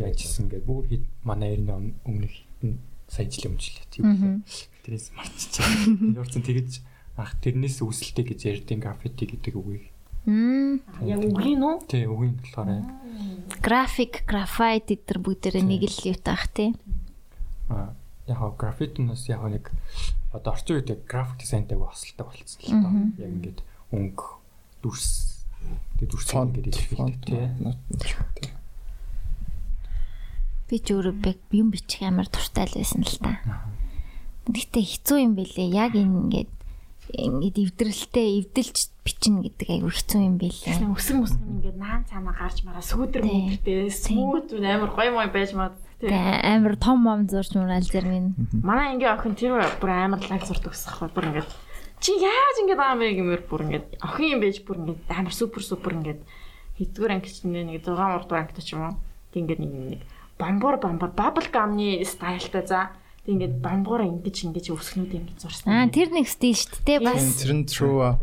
яажсэн 0.00 0.48
гэдэг 0.48 0.66
бүр 0.66 0.84
хэд 0.88 1.04
манай 1.22 1.54
эртний 1.54 1.94
өмнөх 2.08 2.32
хэдэн 2.32 2.80
сая 3.06 3.28
жил 3.28 3.52
өмчлээ 3.52 3.86
тийм 3.92 4.42
тэрээс 4.82 5.12
марччихаа 5.12 5.92
энэ 5.92 6.18
урцсан 6.18 6.42
тэгж 6.42 6.80
анх 7.20 7.32
тэрнээс 7.42 7.84
үүсэлтэй 7.84 8.24
гэж 8.24 8.40
ярьдیں۔ 8.48 8.80
граффити 8.80 9.28
гэдэг 9.28 9.54
үгийг 9.54 9.92
Яг 10.28 11.24
үгийн 11.24 11.62
үү? 11.64 11.76
тий 11.88 12.04
үгийн 12.04 12.36
болохоор 12.36 12.84
график, 13.64 14.28
графайт 14.28 14.92
гэдэр 14.92 15.18
бүгдээрээ 15.24 15.64
нэг 15.64 15.82
л 15.88 16.00
юутай 16.12 16.34
ах 16.36 16.46
тий. 16.52 16.76
а 17.72 17.96
яг 18.28 18.38
гоо 18.38 18.52
граффити 18.52 19.00
нь 19.00 19.08
бас 19.08 19.24
яг 19.28 19.40
нэг 19.48 19.72
одоо 20.32 20.52
орчин 20.52 20.76
үед 20.76 21.08
график 21.08 21.40
дизайнтай 21.40 21.80
хосолтой 21.80 22.26
болцсон 22.28 22.60
л 22.60 22.76
доо 22.84 22.92
яг 23.24 23.30
ингээд 23.32 23.60
өнгө 23.96 24.26
дүрс 24.84 25.08
тэгээ 25.96 26.10
дүрс 26.12 26.28
Фонт, 26.28 26.52
ингээд 26.60 26.76
илэрхийлдэг 26.76 27.22
тий 27.24 28.52
Би 30.68 30.76
ч 30.84 30.92
өөрөө 30.92 31.16
юм 31.56 31.72
бичих 31.72 32.04
амар 32.04 32.28
туртай 32.28 32.68
л 32.68 32.76
байсан 32.76 33.00
л 33.00 33.16
та. 33.24 33.40
Гэтэ 34.52 34.84
хэцүү 34.84 35.24
юм 35.24 35.32
бэлээ. 35.32 35.64
Яг 35.72 35.96
ингээд 35.96 36.52
ингээд 37.08 37.56
эвдрэлтэй 37.56 38.44
эвдэлж 38.44 38.92
бичнэ 39.08 39.40
гэдэг 39.48 39.68
айгүй 39.72 39.92
хэцүү 39.96 40.20
юм 40.20 40.36
бэлээ. 40.36 40.84
Өсгөн 40.84 41.24
өсгөн 41.24 41.48
ингээд 41.56 41.78
наан 41.80 42.04
цаанаа 42.04 42.36
гарч 42.36 42.60
мараа 42.68 42.84
сүүдэр 42.84 43.24
мөнгөтэй 43.24 43.88
смут 43.88 44.52
амар 44.52 44.92
гоё 44.92 45.10
мой 45.16 45.32
байж. 45.32 45.56
Тий. 45.98 46.12
Тэгээ 46.12 46.44
амар 46.44 46.76
том 46.76 47.00
мом 47.02 47.24
зурж 47.24 47.56
мураал 47.56 47.88
зэрэг 47.88 48.12
нь. 48.12 48.36
Манай 48.60 48.94
ингийн 48.94 49.16
охин 49.16 49.32
тэр 49.32 49.64
бүр 49.80 49.90
амар 49.90 50.20
лайк 50.28 50.44
зурдаг 50.44 50.76
хэрэг 50.76 51.10
бүр 51.16 51.26
ингээд 51.32 51.50
чи 51.98 52.12
яаж 52.20 52.56
ингэж 52.62 52.78
аа 52.78 52.94
мэ 52.94 53.16
гэмээр 53.16 53.42
бүр 53.48 53.60
ингээд 53.64 53.86
охин 54.04 54.38
юм 54.38 54.40
байж 54.44 54.62
бүр 54.62 54.76
ингээд 54.78 55.00
амар 55.08 55.34
супер 55.34 55.62
супер 55.64 55.98
ингээд 55.98 56.20
хэдгээр 56.78 57.14
ангич 57.18 57.42
нэг 57.42 57.82
6 57.82 57.98
урд 57.98 58.30
ангит 58.30 58.60
ч 58.62 58.76
юм 58.76 58.92
уу. 58.92 58.94
Тэг 59.32 59.42
ингээд 59.42 59.60
нэг 59.64 59.72
нэг 59.74 60.00
бамбуур 60.38 60.76
бамбуур 60.78 61.10
бабл 61.16 61.48
гамны 61.50 61.98
стайлтай 62.06 62.62
за. 62.62 62.94
Тэг 63.26 63.34
ингээд 63.34 63.58
бамбуур 63.58 64.06
ингэж 64.06 64.36
ингэж 64.46 64.70
өсгнүүд 64.70 65.12
ингэж 65.18 65.38
зурсан. 65.42 65.66
Аа 65.66 65.90
тэр 65.90 66.14
нэг 66.14 66.30
стил 66.30 66.54
шүү 66.54 66.86
дээ 66.86 67.00
бас. 67.02 67.42
Тэр 67.42 67.58
нь 67.58 67.66
true 67.66 68.14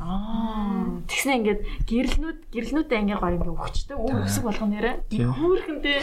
аа. 0.00 0.98
Аа 0.98 1.06
тэгснэ 1.06 1.32
ингээд 1.38 1.60
гэрэлнүүд 1.86 2.38
гэрэлнүүдээ 2.50 3.00
ингээ 3.06 3.18
гоё 3.22 3.34
ингээ 3.38 3.54
өгчтэй 3.54 3.96
өөр 3.96 4.26
өсөг 4.26 4.44
болгоно 4.44 4.72
нэрэ. 4.74 4.92
Тийм. 5.06 5.30
Хүүрхэнтэй 5.30 5.98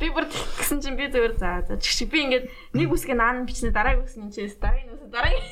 би 0.00 0.06
бүр 0.08 0.24
тэгсэн 0.32 0.78
чинь 0.80 0.96
би 0.96 1.12
зөвөр 1.12 1.36
за 1.36 1.60
за 1.68 1.76
чигш 1.76 2.08
би 2.08 2.18
ингээд 2.24 2.46
нэг 2.72 2.88
үсгээ 2.88 3.16
наан 3.20 3.44
бичнэ 3.44 3.68
дараагийн 3.76 4.08
үсг 4.08 4.16
нь 4.16 4.32
чээс 4.32 4.56
дараагийн 4.56 4.96
үсг 4.96 5.12
дараагийн 5.14 5.44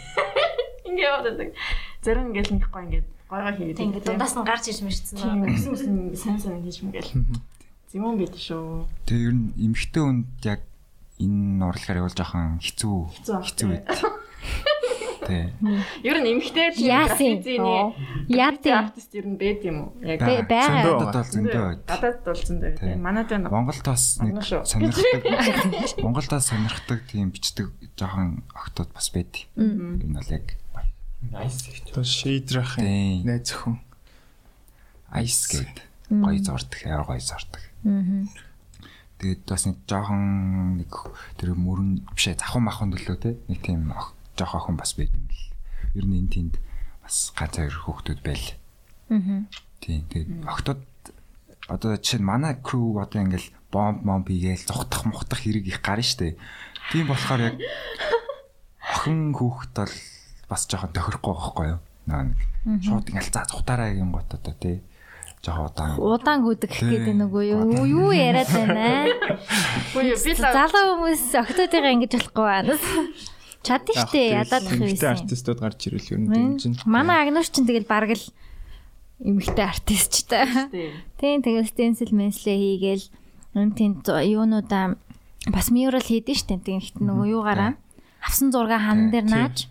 ингээ 0.88 1.04
яваад 1.04 1.52
зарим 2.00 2.32
ингээл 2.32 2.52
нэг 2.56 2.64
гоё 2.72 2.84
ингээд 2.88 3.08
гоё 3.28 3.42
гоё 3.44 3.54
хийгээд. 3.60 3.76
Тэг 3.76 3.86
ингээд 3.92 4.06
дундаас 4.08 4.34
нь 4.34 4.48
гарч 4.48 4.64
ирж 4.72 4.80
мэрчсэн 4.80 5.16
байна. 5.20 5.52
өсөг 5.52 5.72
үсг 5.76 5.88
нь 5.92 6.16
сайн 6.16 6.38
сайн 6.40 6.64
хийж 6.64 6.78
мэгэл. 6.80 7.12
Зэмэн 7.92 8.16
байд 8.16 8.36
шүү. 8.36 8.88
Тэгээ 9.04 9.28
ер 9.28 9.36
нь 9.36 9.52
эмхтэй 9.68 10.02
хүнд 10.04 10.28
яг 10.48 10.60
энэ 11.20 11.60
урлагаар 11.60 12.00
явуулж 12.00 12.18
ахаан 12.24 12.56
хэцүү 12.62 12.96
Хэцүү 13.20 13.36
хэцүү 13.44 13.68
байд. 13.68 13.84
Тий. 15.28 15.52
Ер 16.08 16.16
нь 16.24 16.28
эмгтэй 16.32 16.72
Яасан? 16.80 17.12
граффитиний 17.12 17.84
Яатын. 18.32 18.72
артист 18.88 19.12
ер 19.14 19.26
нь 19.28 19.36
бэд 19.36 19.60
юм 19.68 19.76
уу? 19.84 19.92
Яг 20.00 20.20
Бэ- 20.24 20.48
байгаа. 20.48 20.82
Зөндөө 20.88 21.12
бол 21.12 21.28
зөндөө 21.28 21.62
байд. 21.68 21.80
гадаад 21.84 22.18
болсон 22.24 22.56
дээр 22.64 22.74
Тий. 22.80 22.88
тийм. 22.88 23.02
Манайд 23.04 23.28
байна. 23.28 23.48
Монголд 23.52 23.84
бас 23.84 24.04
нэг 24.24 24.40
сонирхдаг. 24.42 25.22
Монголд 26.04 26.30
бас 26.32 26.44
сонирхдаг 26.48 26.98
тийм 27.12 27.28
бичдэг 27.30 27.68
жоохон 28.00 28.42
охтууд 28.56 28.90
бас 28.96 29.06
байд. 29.12 29.32
Энэ 29.60 30.16
бол 30.16 30.32
яг 30.32 30.56
Nice 31.18 31.66
гэж. 31.66 31.92
Одоо 31.92 32.04
шийдрахын 32.06 32.84
тий. 32.86 33.22
найз 33.26 33.50
өхөн. 33.52 33.76
Ice 35.18 35.44
гээд 35.50 35.76
гоё 36.08 36.38
зордог, 36.40 36.80
яар 36.86 37.04
гоё 37.04 37.18
зордог. 37.20 37.60
Тэгээд 39.18 39.42
бас 39.50 39.66
нэг 39.66 39.76
жоохон 39.90 40.78
нэг 40.78 40.94
тэр 41.36 41.58
мөрөн 41.58 42.06
бишээ 42.14 42.38
захын 42.38 42.62
махан 42.62 42.94
төлөө 42.94 43.16
те 43.18 43.34
нэг 43.50 43.58
тийм 43.66 43.90
ох- 43.90 44.14
жоохон 44.38 44.60
охин 44.62 44.76
бас 44.78 44.92
байд 44.94 45.12
юм 45.12 45.26
л. 45.26 45.42
Ер 45.98 46.06
нь 46.06 46.16
энэ 46.22 46.32
тэнд 46.32 46.54
бас 47.02 47.32
ганц 47.34 47.54
хоёр 47.58 47.74
хүүхдүүд 47.74 48.20
байл. 48.22 48.46
Аа. 49.10 49.44
Тийм 49.82 50.02
тэгээд 50.08 50.30
октод 50.46 50.80
одоо 51.68 51.98
жишээ 52.00 52.20
нь 52.22 52.28
манай 52.28 52.54
crew 52.62 52.96
одоо 53.02 53.20
ингээл 53.20 53.50
бомб 53.68 54.00
момб 54.06 54.28
хийгээл 54.30 54.64
зогтох 54.64 55.04
мохтох 55.04 55.42
хэрэг 55.44 55.66
их 55.68 55.80
гарна 55.82 56.06
штэ. 56.06 56.38
Тийм 56.92 57.06
болохоор 57.10 57.52
яг 57.52 57.56
охин 58.80 59.36
хүүхэд 59.36 59.74
бол 59.76 59.94
бас 60.48 60.62
жоохон 60.64 60.92
тохирохгүй 60.96 61.34
байхгүй 61.36 61.66
юу? 61.76 61.80
Наа 62.08 62.22
нэг 62.32 62.38
шууд 62.80 63.08
ингээл 63.12 63.32
за 63.32 63.44
зугтаараа 63.44 63.92
юм 63.92 64.16
гот 64.16 64.32
одоо 64.32 64.54
тий. 64.56 64.80
Жоохон 65.44 65.70
удаан. 65.70 65.96
Удаан 66.00 66.40
гүдэг 66.42 66.70
Тий. 66.72 66.88
гэдэг 66.88 67.14
нэг 67.14 67.30
юу 67.30 67.84
юу 67.86 68.10
яриад 68.10 68.50
байна. 68.50 69.06
Үгүй 69.94 70.16
би 70.18 70.32
Залуу 70.34 70.98
хүмүүс 70.98 71.30
октодыгаа 71.36 71.94
ингэж 71.94 72.12
болохгүй 72.18 72.44
байна. 72.48 72.74
Чадна 73.68 73.92
штэ 74.08 74.20
ядаад 74.32 74.64
ах 74.64 74.72
Эмэгтэй 74.72 74.96
байсан. 74.96 75.28
артистууд 75.28 75.60
гарч 75.60 75.80
ирэл 75.92 76.12
ер 76.16 76.20
нь 76.24 76.28
дэмжин. 76.32 76.72
Манай 76.88 77.28
агнуур 77.28 77.44
чинь 77.44 77.68
тэгэл 77.68 77.84
бараг 77.84 78.16
л 78.16 78.26
эмэгтэй 79.20 79.66
артист 79.68 80.10
ч 80.14 80.16
та. 80.24 80.48
тийм. 81.20 81.44
Тэгэл 81.44 81.68
стенсил 81.68 82.10
менслэ 82.16 82.56
хийгээл 82.56 83.06
энэ 83.54 83.76
тийм 83.76 83.92
юунуудаа 84.08 84.96
бас 85.52 85.68
мюрал 85.68 86.02
хийдэж 86.02 86.48
штэ 86.48 86.64
тийм 86.64 86.80
ихт 86.80 86.96
нөгөө 86.98 87.26
юугаараа 87.36 87.76
авсан 88.24 88.50
зураг 88.50 88.80
хан 88.80 89.10
дээр 89.10 89.26
нааж 89.28 89.68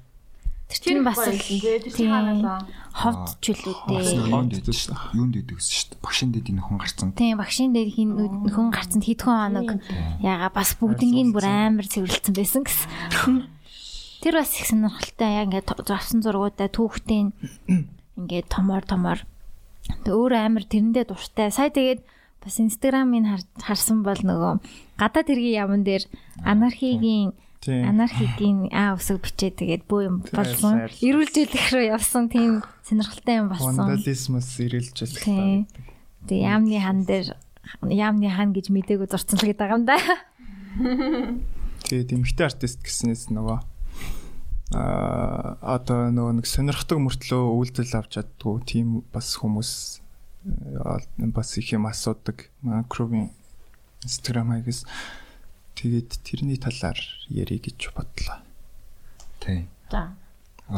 тэр 0.67 0.79
чинь 0.83 1.03
бас 1.03 1.19
л 1.19 1.39
чинь 1.39 1.95
Тийм. 1.95 2.43
ховд 2.91 3.39
ч 3.39 3.55
үлүүдээ. 3.55 4.27
Юунд 4.27 4.51
дэдэг 4.51 4.75
шүү 4.75 4.91
дээ. 4.91 5.59
Шүү 5.63 5.95
дээ. 5.95 6.03
Багшин 6.03 6.31
дэдийн 6.35 6.59
хүн 6.59 6.77
гарцсан. 6.81 7.15
Тийм 7.15 7.39
багшийн 7.39 7.71
дээр 7.71 7.87
хин 7.93 8.09
хүн 8.51 8.67
гарцанд 8.73 9.05
хэдхэн 9.07 9.31
хоног 9.47 9.79
яага 10.19 10.51
бас 10.51 10.75
бүгднийг 10.75 11.31
бүр 11.31 11.45
амар 11.47 11.87
цэвэрлсэн 11.87 12.33
байсан 12.35 12.61
гэсэн. 12.67 13.47
Тэр 14.21 14.33
бас 14.41 14.51
их 14.57 14.65
сонирхолтой 14.65 15.29
яа 15.29 15.45
ингээд 15.45 15.69
завсан 15.85 16.21
зургуудаа 16.25 16.67
түүхтийн 16.73 17.33
ингээд 18.17 18.47
томор 18.49 18.83
томор 18.83 19.21
өөр 20.05 20.33
амар 20.35 20.65
тэрэндээ 20.65 21.05
дуртай. 21.07 21.53
Сая 21.53 21.69
тэгээд 21.69 22.01
бас 22.41 22.55
инстаграмыг 22.59 23.23
хар- 23.23 23.49
харсан 23.61 24.01
бол 24.01 24.17
нөгөө 24.17 24.53
гадаад 24.97 25.27
хэргийн 25.29 25.59
яван 25.61 25.83
дээр 25.85 26.03
анархигийн 26.43 27.37
анархигийн 27.67 28.73
аа 28.73 28.95
усыг 28.97 29.21
бичээ 29.21 29.53
тэгээд 29.53 29.83
бөө 29.85 30.01
юм 30.07 30.15
болсон. 30.33 30.75
сайрлал. 30.81 31.03
Ирүүлжүүлэх 31.03 31.65
рүү 31.73 31.85
явсан 31.93 32.25
тийм 32.29 32.63
сонирхолтой 32.85 33.35
юм 33.37 33.47
болсон. 33.53 33.75
Вандализмас 33.75 34.49
ирэлж 34.59 34.97
бас. 34.97 35.13
Тийм. 35.21 35.67
Тэг 36.27 36.39
яамны 36.41 36.77
хан 36.81 37.05
дээр 37.05 37.27
яамны 37.85 38.29
хан 38.31 38.53
гэж 38.55 38.71
мдэггүй 38.73 39.07
зурцсан 39.09 39.37
л 39.41 39.47
гэдэг 39.51 39.71
юм 39.73 39.83
да. 39.85 39.97
Тэгээд 41.87 42.13
эмэгтэй 42.13 42.45
артист 42.45 42.79
гэснээс 42.83 43.31
нөгөө 43.33 43.76
аа 44.75 45.55
одоо 45.63 46.11
нөгөө 46.11 46.43
нэг 46.43 46.47
сонирхдаг 46.47 46.99
мөртлөө 46.99 47.43
үйлдэл 47.55 48.03
авч 48.03 48.19
чаддгүй 48.19 48.55
тийм 48.67 48.87
бас 49.15 49.39
хүмүүс 49.39 50.03
бас 51.31 51.49
их 51.57 51.71
юм 51.71 51.87
асуудаг. 51.87 52.51
Макровын 52.61 53.31
Instagram 54.03 54.51
хаагас 54.51 54.83
тэгээд 55.79 56.19
тэрний 56.27 56.59
талаар 56.59 56.99
ярих 57.31 57.63
гэж 57.63 57.95
бодлоо. 57.95 58.43
Тий. 59.39 59.71
За. 59.87 60.11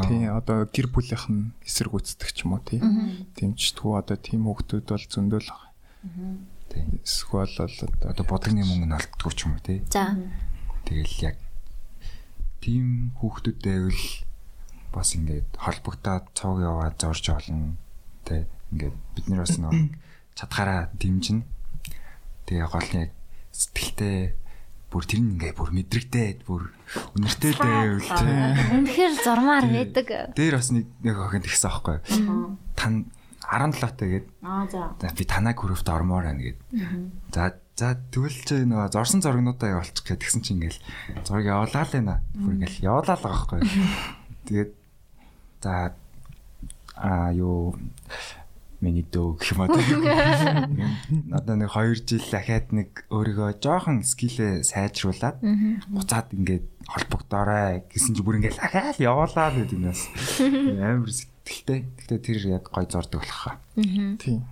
Тийм 0.06 0.38
одоо 0.38 0.70
гэр 0.70 0.86
бүлийнх 0.94 1.26
нь 1.34 1.50
эсэргүүцдэг 1.66 2.30
ч 2.30 2.46
юм 2.46 2.54
уу 2.54 2.62
тийм. 2.62 3.26
Дэмждэггүй 3.34 3.94
одоо 3.98 4.18
тийм 4.22 4.46
хүмүүс 4.46 4.86
бол 4.86 5.02
зөндөл 5.10 5.50
байгаа. 5.50 5.74
Тий. 6.70 6.86
Эсвэл 7.02 7.50
бол 7.58 7.74
одоо 8.06 8.26
бодгоны 8.30 8.62
мөнгө 8.62 8.86
нь 8.86 8.98
олддгүй 9.02 9.34
ч 9.34 9.50
юм 9.50 9.58
уу 9.58 9.66
тий. 9.66 9.82
За. 9.90 10.14
Тэгэл 10.86 11.34
яг 11.34 11.42
тийм 12.60 13.16
хүүхдүүд 13.20 13.58
байвал 13.64 14.04
бас 14.94 15.14
ингээд 15.16 15.50
холбогдоод 15.58 16.26
цог 16.34 16.60
яваад 16.60 16.96
зорж 17.00 17.26
олно. 17.30 17.78
Тэ 18.26 18.48
ингээд 18.74 18.96
бид 19.16 19.26
нэр 19.30 19.44
бас 19.46 19.56
нэг 19.58 19.96
чадхаараа 20.38 20.90
дэмжинэ. 20.98 21.46
Тэгээ 22.46 22.68
гол 22.68 22.90
нь 22.94 23.02
яг 23.08 23.12
сэтгэлтэй 23.54 24.34
бүр 24.90 25.04
тэр 25.06 25.22
нь 25.22 25.32
ингээд 25.38 25.56
бүр 25.58 25.70
мэдрэгдээд 25.70 26.40
бүр 26.50 26.74
үнэртэй 27.14 27.54
байвал 27.54 28.02
тий. 28.02 28.34
Үнэхээр 28.74 29.14
зурмаар 29.22 29.66
байдаг. 29.70 30.08
Дээр 30.34 30.56
бас 30.58 30.70
нэг 30.74 30.86
нэг 31.06 31.16
охин 31.16 31.46
тэгсэн 31.46 31.70
аахгүй. 31.70 31.98
Тан 32.74 33.14
17 33.46 33.98
таагээд 33.98 34.28
Аа 34.42 34.66
за. 34.70 34.94
За 34.98 35.14
би 35.14 35.26
танаа 35.26 35.54
группт 35.54 35.86
ормоор 35.86 36.26
байна 36.26 36.42
гэд. 36.42 36.58
За 37.34 37.54
за 37.80 37.96
тэгвэл 38.12 38.40
чи 38.44 38.56
нөгөө 38.68 38.92
зорсон 38.92 39.24
зургнуудаа 39.24 39.80
явуулчих 39.80 40.04
гэж 40.04 40.20
тэгсэн 40.20 40.44
чи 40.44 40.52
ингээл 40.52 40.80
зураг 41.24 41.48
явуулаа 41.48 41.88
л. 41.88 42.20
Бүр 42.36 42.54
ингээл 42.60 42.84
явуулаа 42.84 43.16
л 43.16 43.24
байгаа 43.24 43.40
байхгүй. 43.40 43.60
Тэгээд 44.52 44.72
за 45.64 45.96
а 47.00 47.32
юу 47.32 47.80
миний 48.84 49.04
дөө 49.08 49.40
гэх 49.40 49.56
юм 49.56 49.64
аа. 49.64 50.68
Надаа 51.32 51.56
нэг 51.56 51.72
2 51.72 52.04
жил 52.04 52.24
дахиад 52.32 52.72
нэг 52.76 53.08
өөрийгөө 53.12 53.60
жоохон 53.64 54.04
скилээ 54.04 54.64
сайжруулад 54.64 55.40
буцаад 55.88 56.32
ингээд 56.36 56.68
холбогдоорой 56.88 57.84
гэсэн 57.92 58.16
чи 58.16 58.24
бүр 58.24 58.40
ингээл 58.40 58.60
дахиад 58.60 59.00
явуулаа 59.00 59.52
л 59.52 59.60
гэдэг 59.64 59.80
юм 59.80 59.88
бас. 59.88 60.04
Амар 60.40 61.12
сэтгэлтэй. 61.12 61.80
Гэтэ 62.08 62.16
тэр 62.24 62.40
яг 62.60 62.72
гой 62.72 62.88
зордог 62.88 63.24
болох 63.24 63.40
хаа. 63.40 63.56
тийм. 64.20 64.48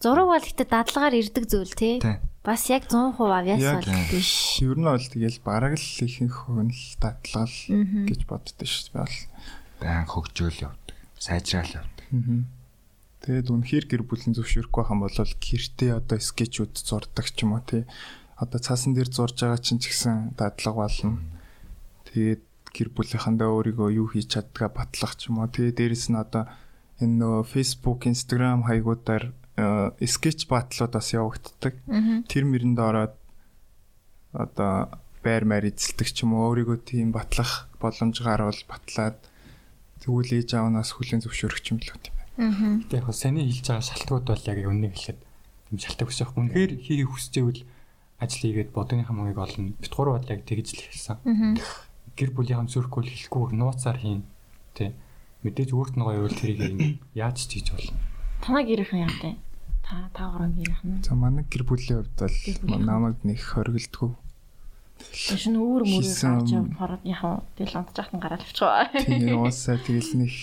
Зураг 0.00 0.26
бол 0.28 0.44
ихтэй 0.44 0.66
дадлагаар 0.68 1.14
ирдэг 1.16 1.44
зүйл 1.48 1.72
тий. 1.72 2.00
Тий. 2.00 2.20
Бас 2.44 2.68
яг 2.70 2.86
100% 2.86 3.16
авьяас 3.18 3.62
бол 3.80 4.12
биш. 4.12 4.60
Ер 4.62 4.76
нь 4.78 4.86
бол 4.86 5.00
тэгэл 5.02 5.40
бараг 5.42 5.74
л 5.74 5.88
ихэнх 6.04 6.46
хүн 6.46 6.70
л 6.70 6.84
дадлал 7.02 7.56
гэж 8.06 8.20
боддоо 8.28 8.66
шүү 8.66 8.92
дээ. 8.92 9.02
Бол 9.02 9.16
Баян 9.80 10.06
хөгжөөл 10.08 10.72
явдаг. 10.72 10.96
Сайжраал 11.20 11.84
явдаг. 11.84 12.06
Тэгээд 13.26 13.50
үнэхээр 13.50 13.86
гэр 13.90 14.02
бүлийн 14.06 14.36
зөвшөөрөхгүй 14.36 14.84
хам 14.86 15.02
бол 15.02 15.12
гэртээ 15.12 15.92
одоо 15.98 16.18
скетчүүд 16.20 16.78
зурдаг 16.80 17.26
ч 17.28 17.44
юм 17.44 17.58
уу 17.58 17.64
тий. 17.66 17.84
Одоо 18.40 18.60
цаасан 18.60 18.94
дээр 18.94 19.10
зурж 19.10 19.42
байгаа 19.42 19.60
чинь 19.60 19.82
ч 19.82 19.90
гэсэн 19.92 20.38
дадлага 20.38 20.86
болно. 20.86 21.20
Тэгээд 22.08 22.44
гэр 22.72 22.88
бүлийнхэндээ 22.94 23.48
өөрийгөө 23.50 23.88
юу 24.00 24.08
хийж 24.12 24.32
чаддгаа 24.32 24.70
батлах 24.70 25.18
ч 25.18 25.28
юм 25.28 25.42
уу. 25.42 25.50
Тэгээд 25.50 25.76
дээрэс 25.76 26.06
нь 26.12 26.20
одоо 26.20 26.46
энэ 27.02 27.16
нөгөө 27.20 27.42
Facebook, 27.50 28.06
Instagram 28.06 28.64
хаягуудаар 28.64 29.34
скетч 29.56 30.46
батлууд 30.46 30.92
бас 30.92 31.08
явагддаг. 31.16 31.74
Тэр 32.28 32.44
мэрэнд 32.44 32.78
ороод 32.78 33.14
одоо 34.36 35.00
байр 35.24 35.44
маяр 35.48 35.72
эзэлдэг 35.72 36.08
ч 36.12 36.22
юм 36.22 36.36
уу 36.36 36.52
өөрийгөө 36.52 36.78
тийм 36.84 37.10
батлах 37.10 37.66
боломж 37.80 38.20
гарвал 38.20 38.60
батлаад 38.68 39.16
тэгвэл 40.04 40.36
ээж 40.38 40.54
аавнаас 40.54 40.92
хүлийн 40.92 41.24
зөвшөөрөх 41.24 41.64
юм 41.72 41.80
л 41.80 41.88
үү 41.88 42.00
тийм 42.04 42.14
байна. 42.20 42.84
Гэтэ 42.84 43.00
яг 43.00 43.08
саний 43.16 43.48
хэлж 43.48 43.66
байгаа 43.66 43.88
шалтгууд 43.88 44.26
бол 44.28 44.44
яг 44.44 44.58
үннийг 44.60 44.94
хэлээд 44.94 45.20
тийм 45.72 45.78
шалтгаан 45.80 46.08
биш 46.12 46.20
яг 46.20 46.30
үнэхээр 46.36 46.72
хийх 46.78 47.08
хүсчээвэл 47.08 47.62
ажил 48.20 48.44
хийгээд 48.44 48.70
бодгоны 48.76 49.08
хамгаыг 49.08 49.38
олно. 49.40 49.72
Бит 49.80 49.92
гур 49.96 50.12
бол 50.12 50.28
яг 50.28 50.44
тэгж 50.44 50.68
л 50.76 50.84
хэлсэн. 50.84 51.16
Гэр 52.16 52.30
бүлийн 52.36 52.60
хам 52.64 52.68
зүрхгүй 52.68 53.02
л 53.02 53.12
хэлэхгүй 53.12 53.56
нууцаар 53.56 53.98
хийн. 54.00 54.24
Тэ. 54.76 54.92
Мэдээж 55.44 55.72
өөрт 55.72 55.94
нь 55.96 56.04
гоё 56.04 56.24
бол 56.24 56.32
тэрийг 56.32 57.00
яаж 57.12 57.44
ч 57.44 57.60
хийж 57.60 57.72
болно. 57.72 57.96
Танаа 58.40 58.64
гэрийнхэн 58.64 59.04
яа 59.04 59.12
вэ? 59.20 59.45
Та 59.86 60.10
та 60.12 60.22
гурван 60.34 60.52
гэрийнхэн. 60.58 61.02
За 61.06 61.14
манай 61.14 61.44
гэр 61.46 61.62
бүлийн 61.62 62.02
хувьд 62.02 62.66
бол 62.66 62.82
намайг 62.82 63.22
нэг 63.22 63.38
хоригддгүй. 63.38 64.10
Шин 65.14 65.54
өөр 65.60 65.86
мөрөөр 65.86 66.02
Хийсэн- 66.02 66.42
гарч 66.42 66.50
явахаар 66.56 66.94
яхаа 67.06 67.34
тэгэл 67.54 67.78
онцжахтан 67.86 68.18
гараад 68.18 68.42
авчихгаа. 68.42 68.90
Тийм 68.98 69.38
уусаа 69.46 69.78
тэгэл 69.78 70.26
нэг 70.26 70.34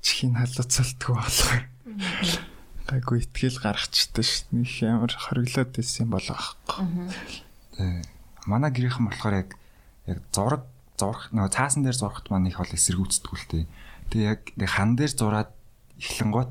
чихийн 0.00 0.34
халууцалтгүй 0.38 1.12
болохоор 1.12 1.62
гайгүй 2.88 3.16
ихтгэл 3.20 3.58
гаргачтай 3.60 4.24
шүү 4.24 4.42
дээ. 4.48 4.56
Нэг 4.64 4.70
ямар 4.80 5.12
хориглоод 5.12 5.70
байсан 5.76 6.00
юм 6.06 6.10
болоо 6.16 6.36
аахгүй. 6.38 6.86
Тэ. 7.76 8.02
Манай 8.48 8.70
гэрийнхэн 8.72 9.04
болохоор 9.12 9.34
яг 9.44 9.50
яг 10.08 10.18
зураг 10.32 10.64
зурх 10.96 11.28
нөгөө 11.36 11.52
цаасан 11.52 11.82
дээр 11.84 11.98
зурхт 12.00 12.30
маань 12.32 12.48
их 12.48 12.56
бол 12.62 12.72
эсэргүүцдэг 12.72 13.32
л 13.36 13.46
тээ. 13.52 13.64
Тэгээ 14.08 14.24
яг 14.32 14.42
хан 14.72 14.96
дээр 14.96 15.12
зураад 15.12 15.50
эхлэн 16.00 16.30
гот. 16.32 16.48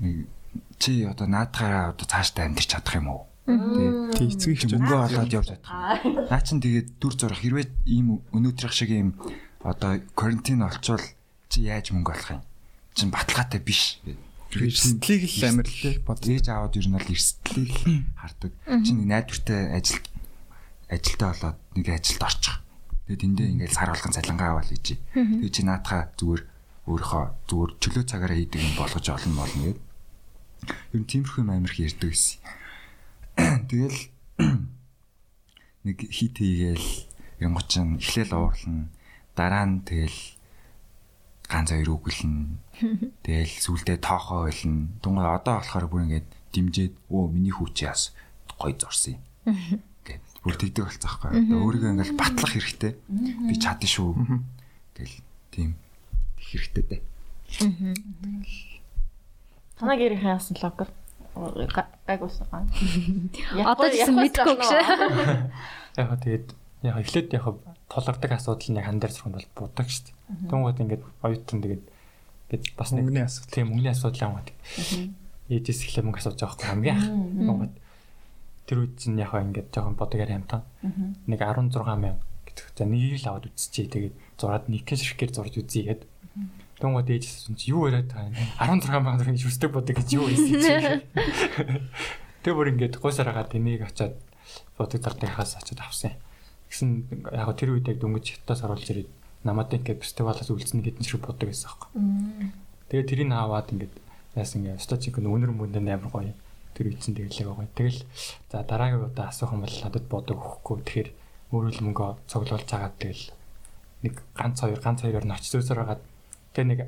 Нэг 0.00 0.30
чи 0.78 1.04
одоо 1.04 1.26
наадахаараа 1.26 1.92
одоо 1.92 2.06
цаашдаа 2.06 2.46
амьдрч 2.46 2.68
чадах 2.70 2.96
юм 2.96 3.08
уу? 3.08 3.22
Тэ. 3.46 4.18
Тий 4.18 4.26
эцэг 4.34 4.58
Чи 4.58 4.66
их 4.66 4.74
мөнгө 4.74 4.96
олоод 5.06 5.32
явж 5.32 5.48
чадах. 5.54 5.70
Наа 6.02 6.42
чин 6.42 6.58
тэгээд 6.58 6.98
дүр 6.98 7.14
зурх 7.14 7.38
хэрвээ 7.38 7.70
ийм 7.86 8.18
өнөөдрийнх 8.34 8.74
шиг 8.74 8.90
ийм 8.90 9.14
одоо 9.62 10.02
карантин 10.18 10.66
олчвал 10.66 11.04
чи 11.46 11.62
яаж 11.62 11.94
мөнгө 11.94 12.10
олох 12.10 12.30
юм? 12.38 12.42
Чин 12.98 13.14
баталгаатай 13.14 13.62
биш. 13.62 14.02
Эрсдлийг 14.50 15.30
л 15.30 15.46
амар 15.46 15.68
л 15.68 16.02
бод. 16.02 16.26
Ээж 16.26 16.46
аавд 16.50 16.74
ер 16.74 16.86
нь 16.90 16.96
бол 16.98 17.06
эрсдлийг 17.06 17.74
хардаг. 18.18 18.52
Чи 18.82 18.90
нэг 18.98 19.06
найдвартай 19.06 19.62
ажил 19.78 20.02
ажилтаа 20.90 21.30
болоод 21.34 21.58
нэг 21.78 21.86
ажилд 21.90 22.22
орчих. 22.22 22.56
Тэгээд 23.06 23.26
эндээ 23.26 23.48
ингээл 23.54 23.78
сар 23.78 23.90
болгон 23.94 24.14
цалингаа 24.14 24.48
аваад 24.58 24.74
ижи. 24.74 24.98
Тэгээд 25.14 25.54
чи 25.54 25.62
наатахаа 25.62 26.10
зүгээр 26.18 26.42
өөрийнхөө 26.86 27.24
зүгээр 27.50 27.70
чөлөө 27.82 28.04
цагаараа 28.06 28.38
хийдэг 28.38 28.62
юм 28.62 28.74
болгож 28.78 29.06
олно 29.10 29.34
болно 29.38 29.62
гэд. 29.70 29.78
Ер 30.92 31.00
нь 31.02 31.08
тиймэрхүү 31.08 31.42
юм 31.42 31.50
амирх 31.50 31.76
ярьдаг 31.78 32.10
гэсэн. 32.10 32.38
Тэгэл 33.70 34.00
нэг 35.86 35.98
хит 36.10 36.36
хийгээл 36.40 36.88
янгоч 37.40 37.70
нь 37.78 38.00
эхлээл 38.00 38.32
уурлна. 38.34 38.88
Дараа 39.36 39.64
нь 39.68 39.84
тэгэл 39.84 40.18
ганц 41.46 41.70
хоёр 41.70 41.90
үг 41.94 42.08
хэлнэ. 42.10 42.58
Тэгэл 43.24 43.54
сүулдэ 43.60 44.00
тоохоо 44.00 44.48
хэлнэ. 44.48 44.98
Тунгай 45.04 45.28
одоо 45.28 45.60
болохоор 45.60 45.86
бүр 45.86 46.04
ингээд 46.08 46.28
димжээд 46.50 46.94
өө 47.12 47.30
миний 47.30 47.54
хүүч 47.54 47.76
яас 47.84 48.16
гой 48.56 48.72
зорсон 48.74 49.20
юм. 49.20 49.82
Гэт 50.02 50.24
бүр 50.40 50.56
тэгдэг. 50.56 50.88
Одоо 50.96 51.58
өөрийгөө 51.60 51.92
ингээд 51.92 52.16
батлах 52.16 52.52
хэрэгтэй. 52.56 52.92
Би 53.46 53.54
чадна 53.60 53.86
шүү. 53.86 54.16
Тэгэл 54.96 55.16
тийм 55.52 55.76
хэрэгтэй 56.40 56.84
дээ. 56.88 57.02
Танаа 59.76 59.96
гэрийн 59.96 60.24
яасан 60.24 60.56
логер 60.60 60.88
гайг 62.06 62.22
усан. 62.24 62.48
Одоо 63.52 63.88
ч 63.92 64.00
гэсэн 64.00 64.16
мэдгүй 64.16 64.56
гэж. 64.56 64.72
Яг 66.00 66.06
хаа 66.08 66.16
тэгээд 66.20 66.48
яг 66.86 66.96
эхлээд 67.02 67.28
яг 67.36 67.44
тулгардаг 67.92 68.32
асуудал 68.32 68.68
нь 68.72 68.78
яг 68.80 68.86
хан 68.88 68.98
дээр 69.00 69.12
сурханд 69.12 69.36
бол 69.36 69.68
будаг 69.68 69.86
шүү 69.88 70.04
дээ. 70.08 70.16
Тэнгууд 70.48 70.80
ингээд 70.80 71.02
оюутан 71.20 71.60
тэгээд 71.60 71.84
бид 72.48 72.62
бас 72.78 72.90
нэг 72.96 73.04
Мөнгөний 73.04 73.26
асуудал. 73.28 73.52
тийм 73.52 73.66
мөнгөний 73.68 73.92
асуудал 73.92 74.24
юм 74.24 74.32
байна. 74.40 74.52
Ээжээс 75.52 75.80
эхлээ 75.84 76.04
мөнгө 76.08 76.20
асууж 76.24 76.36
байгаа 76.40 76.56
байхгүй 76.56 76.68
хамгийн 76.72 76.96
анх. 76.96 77.08
Тэнгууд 77.36 77.74
тэр 78.66 78.78
үед 78.80 78.94
чинь 78.96 79.20
яг 79.20 79.32
ингээд 79.36 79.68
жоохон 79.76 79.96
бодогоор 80.00 80.32
амтан. 80.32 80.62
Нэг 81.28 81.40
16 81.44 81.84
мянга 82.00 82.24
гэдэг. 82.48 82.66
За 82.74 82.84
нэгийг 82.88 83.20
л 83.22 83.28
аваад 83.28 83.46
үзчихье. 83.52 83.92
Тэгээд 83.92 84.14
зураад 84.40 84.64
нэгэн 84.72 84.98
ширхгээр 84.98 85.32
зурж 85.36 85.54
үзье 85.60 85.82
гээд. 85.86 86.02
Тэнгууд 86.76 87.08
ээжээс 87.08 87.48
чинь 87.48 87.72
юу 87.72 87.88
яриад 87.88 88.12
байгаа 88.12 88.28
юм. 88.28 88.84
16 88.84 89.00
мянга 89.00 89.20
төгрөг 89.24 89.40
шүрстэг 89.40 89.72
бодог 89.72 89.96
гэж 89.96 90.08
юу 90.12 90.28
хэлсэн 90.28 90.60
чинь. 90.60 91.04
Тэр 92.44 92.52
бүр 92.52 92.76
ингээд 92.76 93.00
гойсоор 93.00 93.32
хагаад 93.32 93.56
энийг 93.56 93.88
очиад 93.88 94.20
бодог 94.76 95.00
зардагхаас 95.00 95.56
очиад 95.56 95.80
авсан 95.80 96.12
юм. 96.12 96.20
Гэсэн 96.68 96.88
яг 97.32 97.48
тэр 97.56 97.72
үед 97.72 97.88
яг 97.88 97.96
дөнгөж 97.96 98.26
хятадас 98.36 98.60
оруулж 98.68 98.86
ирээд 98.92 99.10
намад 99.46 99.72
ингээд 99.72 100.04
фестивалаас 100.04 100.52
үлдсэн 100.52 100.84
гэдэг 100.84 101.06
шиг 101.06 101.24
бодог 101.24 101.48
гэсэн 101.48 101.68
аахгүй. 101.72 101.90
Тэгээ 102.92 103.08
тэрийг 103.08 103.32
аваад 103.32 103.72
ингээд 103.72 103.94
яасан 104.36 104.68
ингээд 104.68 104.84
сточик 104.84 105.16
нь 105.16 105.30
өнөр 105.30 105.56
мөндөө 105.56 105.80
амар 105.80 106.12
гоё. 106.12 106.34
Тэр 106.76 106.92
чинь 107.00 107.16
тэгэлээ 107.16 107.46
гоё. 107.48 107.72
Тэгэл 107.72 108.04
за 108.52 108.60
дараагийн 108.68 109.08
удаа 109.08 109.32
асуух 109.32 109.56
юм 109.56 109.64
бол 109.64 109.76
надад 109.80 110.04
бодог 110.12 110.36
өгөхгүй. 110.36 110.76
Тэгэхээр 110.84 111.08
өөрөө 111.56 111.72
л 111.72 111.84
мөнгө 111.88 112.06
цуглуулж 112.26 112.68
агаад 112.68 112.94
тэгэл 113.00 113.24
нэг 114.02 114.14
ганц 114.34 114.60
хоёр 114.60 114.80
ганц 114.82 115.00
хоёроор 115.06 115.24
нь 115.24 115.34
очиж 115.34 115.50
зөөсөр 115.54 115.78
тэгээ 116.56 116.70
нэг 116.72 116.80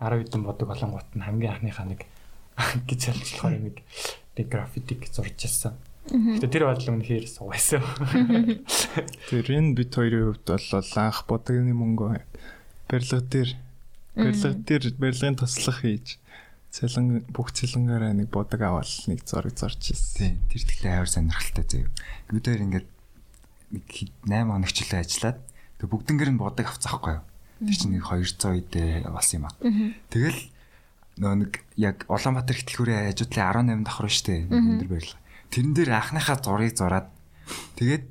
10 0.00 0.24
хэдэн 0.24 0.42
бодог 0.48 0.66
болонгууд 0.72 1.08
нь 1.12 1.24
хамгийн 1.28 1.52
анхныхаа 1.60 1.86
нэг 1.92 2.08
гэж 2.88 3.00
ялчлахаар 3.12 3.60
нэг 3.60 3.76
нэг 4.40 4.46
граффитик 4.48 5.04
зурж 5.12 5.36
ирсэн. 5.44 5.76
Гэтэ 6.08 6.48
тэр 6.48 6.64
бодлоо 6.64 6.96
үнэхээр 6.96 7.28
суугайсан. 7.28 7.84
Тэр 9.28 9.46
энэ 9.52 9.76
бит 9.76 9.92
хоёрын 9.92 10.32
хувьд 10.32 10.48
бол 10.48 10.96
анх 10.96 11.18
бодогны 11.28 11.76
мөнгө 11.76 12.24
барилга 12.88 13.20
дээр 13.20 13.50
барилга 14.16 14.50
дээр 14.56 14.84
барилгын 14.96 15.36
туслах 15.36 15.84
хийж 15.84 16.16
цалин 16.72 17.26
бүх 17.28 17.52
цалингаараа 17.52 18.16
нэг 18.16 18.32
бодог 18.32 18.64
аваад 18.64 18.88
нэг 19.06 19.22
зураг 19.28 19.54
зорж 19.54 19.92
ирсэн. 19.92 20.40
Тэр 20.48 20.62
тэгтээ 20.64 20.96
амар 20.96 21.10
сонирхолтой. 21.12 21.86
Бид 22.32 22.46
хоёр 22.48 22.64
ингээд 22.64 22.88
нэг 23.76 23.86
8 24.24 24.50
хоног 24.50 24.72
ч 24.72 24.78
үлээ 24.86 25.04
ажиллаад 25.04 25.38
тэг 25.78 25.88
бүгднгэр 25.90 26.30
нь 26.32 26.40
бодог 26.40 26.66
авцаахгүй 26.66 27.20
юу. 27.20 27.24
Тэр 27.60 27.76
чинь 27.76 27.92
нэг 28.00 28.08
200 28.08 28.56
үедээ 28.56 29.04
болсон 29.12 29.36
юм 29.36 29.46
аа. 29.46 29.54
Тэгэл 30.08 30.40
нөө 31.20 31.34
нэг 31.44 31.52
яг 31.76 32.08
Улаанбаатар 32.08 32.56
ихтлгүүрээ 32.56 33.12
хажуудлын 33.12 33.84
18 33.84 33.84
давхар 33.84 34.08
штэ 34.08 34.48
өндөр 34.48 34.88
барилга. 34.88 35.20
Тэрэн 35.52 35.74
дээр 35.76 35.90
анхныхаа 35.92 36.38
зургийг 36.40 36.74
зураад 36.80 37.08
тэгээд 37.76 38.04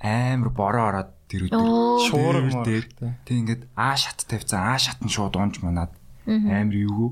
амар 0.00 0.48
бороо 0.48 0.84
ороод 0.88 1.10
тэр 1.28 1.52
өдөр 1.52 2.08
шуурга 2.08 2.64
дээр 2.64 2.86
тэг 3.28 3.36
ингээд 3.36 3.62
аа 3.76 3.96
шат 4.00 4.24
тавьцсан 4.24 4.60
аа 4.64 4.80
шат 4.80 5.04
нь 5.04 5.12
шууд 5.12 5.36
унж 5.36 5.60
манаад 5.60 5.92
амар 6.24 6.72
эвгүй. 6.72 7.10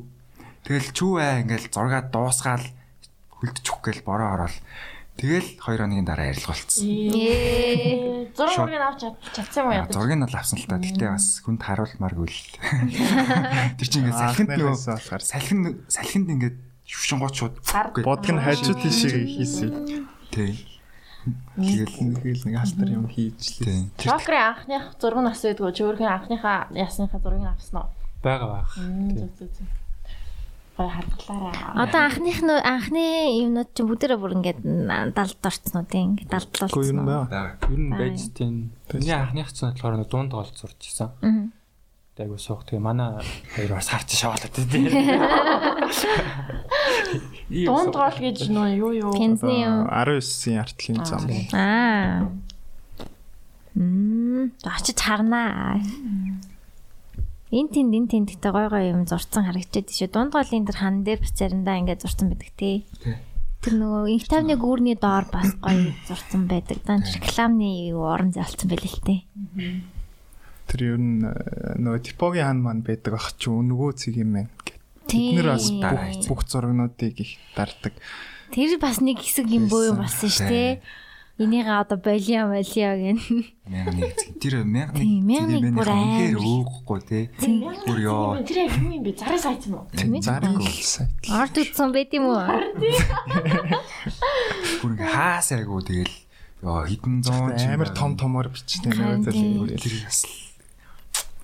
Тэгэл 0.64 0.88
чүү 0.96 1.12
аа 1.20 1.40
ингээд 1.44 1.68
зургаад 1.68 2.08
дуусгаал 2.08 2.64
хөлдөчих 3.36 3.78
гээл 3.84 4.06
бороо 4.08 4.28
ороод 4.40 4.56
тэгэл 5.20 5.48
2 5.60 5.78
хоногийн 5.78 6.06
дараа 6.08 6.30
ярилцга 6.32 6.52
болцсон. 6.52 6.84
Ээ. 6.88 8.32
Зураг 8.32 8.56
мөргийг 8.64 8.84
авч 8.84 9.02
чадсан 9.36 9.68
юм 9.68 9.84
уу? 9.84 9.92
Зургийг 9.92 10.18
нь 10.18 10.24
бол 10.24 10.36
авсан 10.36 10.58
л 10.58 10.68
та. 10.68 10.80
Гэтэ 10.80 11.06
бас 11.12 11.26
хүнд 11.44 11.62
харуулмааргүй 11.62 12.28
л. 12.28 12.40
Тэр 13.78 13.88
чинь 13.88 14.02
ингээд 14.08 14.20
салхинд 14.20 14.50
болохоор 14.56 15.22
салхин 15.22 15.60
салхинд 15.88 16.28
ингээд 16.32 16.56
шүшингууд 16.88 17.34
шууд 17.36 17.54
бодг 18.04 18.28
нь 18.32 18.40
хажуу 18.40 18.76
тийшээ 18.76 19.24
хийсэн. 19.28 19.70
тий. 20.32 20.56
Тэгэл 21.54 21.96
нэг 22.02 22.24
л 22.24 22.44
нэг 22.48 22.56
алтар 22.58 22.88
юм 22.90 23.06
хийж 23.06 23.62
лээ. 23.62 23.94
Шокрын 24.00 24.42
анхных 24.42 24.96
зураг 24.98 25.22
нь 25.22 25.30
чи 25.76 25.82
өөрхийн 25.86 26.10
анхныхаа 26.10 26.72
ясныхаа 26.74 27.20
зургийг 27.22 27.46
авсан 27.46 27.86
уу? 27.86 27.88
Бага 28.24 28.66
зүг 28.74 29.30
зүг. 29.38 29.81
Гой 30.76 30.88
хадгалаарай. 30.88 31.84
Одоо 31.84 32.00
анхных 32.08 32.40
нөө 32.40 32.64
анхны 32.64 33.04
юмнууд 33.44 33.76
чинь 33.76 33.92
бүгдээрээ 33.92 34.16
бүр 34.16 34.40
ингээд 34.40 34.64
далд 35.12 35.36
орцсон 35.44 35.84
уу 35.84 35.84
тийм 35.84 36.16
ингээд 36.16 36.32
юм 36.32 36.32
далдлуулсан. 36.32 36.96
уу? 36.96 37.28
байна. 37.28 37.60
Ер 37.68 37.76
нь 37.76 37.92
Бай. 37.92 38.08
байж 38.08 38.32
тийм. 38.32 38.72
Миний 38.88 39.12
анхных 39.12 39.52
чинь 39.52 39.68
болохоор 39.68 40.00
дунд 40.08 40.32
тоолж 40.32 40.56
сурч 40.56 40.80
ирсэн. 40.88 41.12
Мгм. 41.20 41.52
Айгу 42.22 42.38
суух. 42.38 42.62
Тэгээ 42.64 42.80
манай 42.80 43.20
хоёр 43.56 43.72
бас 43.76 43.88
харч 43.92 44.14
шаваалаад 44.16 44.52
тийм. 44.52 44.88
Дунд 47.68 47.92
гол 47.92 48.16
гэж 48.16 48.48
нөө 48.48 48.68
юу 48.78 48.92
юу. 48.96 49.12
Пенсны 49.12 49.60
юм. 49.64 49.84
19-ийн 49.90 50.60
артлын 50.62 51.04
зам. 51.04 51.26
Аа. 51.52 52.30
Мм, 53.74 54.52
очиж 54.64 54.98
харнаа. 55.00 55.80
Эн 57.52 57.68
тэнд 57.68 57.92
эн 57.92 58.06
тэнд 58.08 58.28
гэдэг 58.32 58.48
гой 58.48 58.66
гой 58.72 58.84
юм 58.96 59.04
зурцсан 59.04 59.44
харагдчихэд 59.44 59.92
шүү. 59.92 60.08
Дунд 60.08 60.32
голын 60.32 60.64
тэр 60.64 60.78
хан 60.80 61.04
дээр 61.04 61.20
бас 61.20 61.36
заримдаа 61.36 61.76
ингээд 61.84 62.00
зурцсан 62.00 62.32
байдаг 62.32 62.48
тий. 62.56 62.88
Тэр 63.60 63.76
нөгөө 63.76 64.08
инх 64.08 64.24
тавны 64.24 64.56
гүүрний 64.56 64.96
доор 64.96 65.28
бас 65.28 65.52
гоё 65.60 65.92
зурцсан 66.08 66.48
байдаг. 66.48 66.80
Дан 66.88 67.04
рекламны 67.04 67.92
юу 67.92 68.08
орон 68.08 68.32
зайлцсан 68.32 68.72
байл 68.72 68.88
л 68.88 69.04
тий. 69.04 69.28
Тэр 70.64 70.80
ер 70.80 70.96
нь 70.96 71.20
э, 71.28 71.76
нөгөө 71.76 72.00
типогийн 72.08 72.48
хан 72.48 72.60
маань 72.64 72.80
байдаг 72.80 73.20
ах 73.20 73.36
чи 73.36 73.52
өнгөө 73.52 74.00
цэг 74.00 74.16
юм 74.16 74.32
байна. 74.32 74.50
Тий. 75.04 75.36
Бид 75.36 75.44
нэр 75.44 75.52
бас 75.52 75.68
бүх 76.24 76.48
зурагнуудыг 76.48 77.20
их 77.20 77.36
дардаг. 77.52 77.92
Тэр 78.48 78.80
бас 78.80 79.04
нэг 79.04 79.20
хэсэг 79.20 79.44
юм 79.52 79.68
боо 79.68 79.92
юм 79.92 80.00
болсон 80.00 80.32
шүү 80.32 80.48
тий. 80.48 80.80
Энийгээ 81.42 81.74
одоо 81.82 81.98
болио 81.98 82.42
болио 82.46 82.90
гэн. 83.02 83.18
Мянга 83.66 83.92
нэг 83.98 84.12
зэг. 84.14 84.38
Тэр 84.38 84.54
мянга 84.62 84.94
Тийм, 85.02 85.26
нэг 85.26 85.42
мянга 85.42 85.58
нэг 85.58 85.74
бүр 85.74 85.88
үнэхээр 85.90 86.36
амар. 86.38 86.46
өөхгүй 86.46 87.00
тий. 87.08 87.24
Бүр 87.86 87.98
ёо. 88.06 88.38
Тэр 88.46 88.58
юм 88.70 88.86
юм 88.94 89.02
бэ? 89.02 89.10
Зарын 89.18 89.40
сайт 89.42 89.62
юм 89.66 89.74
уу? 89.82 89.86
Зарг 90.22 90.62
сайт. 90.86 91.10
Орд 91.26 91.54
үтсэн 91.58 91.90
байт 91.90 92.10
юм 92.14 92.24
уу? 92.30 92.42
Бүр 94.82 94.92
хаасайгуу 94.98 95.80
тэгэл 95.82 96.14
ёо 96.62 96.86
хитэн 96.86 97.22
зуун 97.22 97.54
Амар 97.58 97.90
том 97.94 98.14
томор 98.16 98.48
бичтэй 98.50 98.90
нэг 98.92 99.26
үзэл. 99.26 99.78
тэр 99.78 99.94
бас 100.06 100.26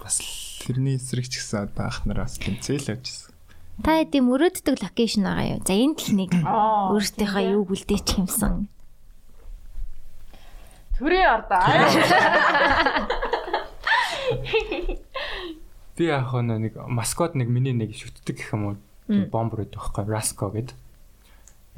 бас 0.02 0.16
Тэрний 0.62 0.96
эсрэг 0.98 1.26
ч 1.30 1.38
гэсэн 1.42 1.70
одоо 1.70 1.86
ах 1.90 2.02
нар 2.06 2.22
бас 2.26 2.36
тэмцээл 2.38 2.92
явж 2.98 3.06
ирсэн. 3.08 3.32
Та 3.82 4.02
хэдийн 4.02 4.26
мөрөөддөг 4.26 4.74
локейшн 4.82 5.22
байгаа 5.22 5.46
юу? 5.58 5.60
За 5.62 5.74
энд 5.74 5.98
л 6.02 6.12
нэг 6.18 6.30
өөртөөхөө 6.34 7.44
юу 7.54 7.62
үлдээч 7.70 8.08
юмсан. 8.18 8.66
Төрөө 10.98 11.24
ордоо. 11.30 11.62
Би 15.98 16.04
яг 16.06 16.30
нэг 16.34 16.74
маскот 16.86 17.34
нэг 17.34 17.48
миний 17.50 17.74
нэг 17.74 17.94
шүтдэг 17.94 18.38
гэх 18.38 18.54
юм 18.54 18.62
уу 18.66 18.76
бомбер 19.30 19.64
байдаг 19.66 19.78
байхгүй 19.82 20.04
Раско 20.06 20.50
гэд. 20.50 20.74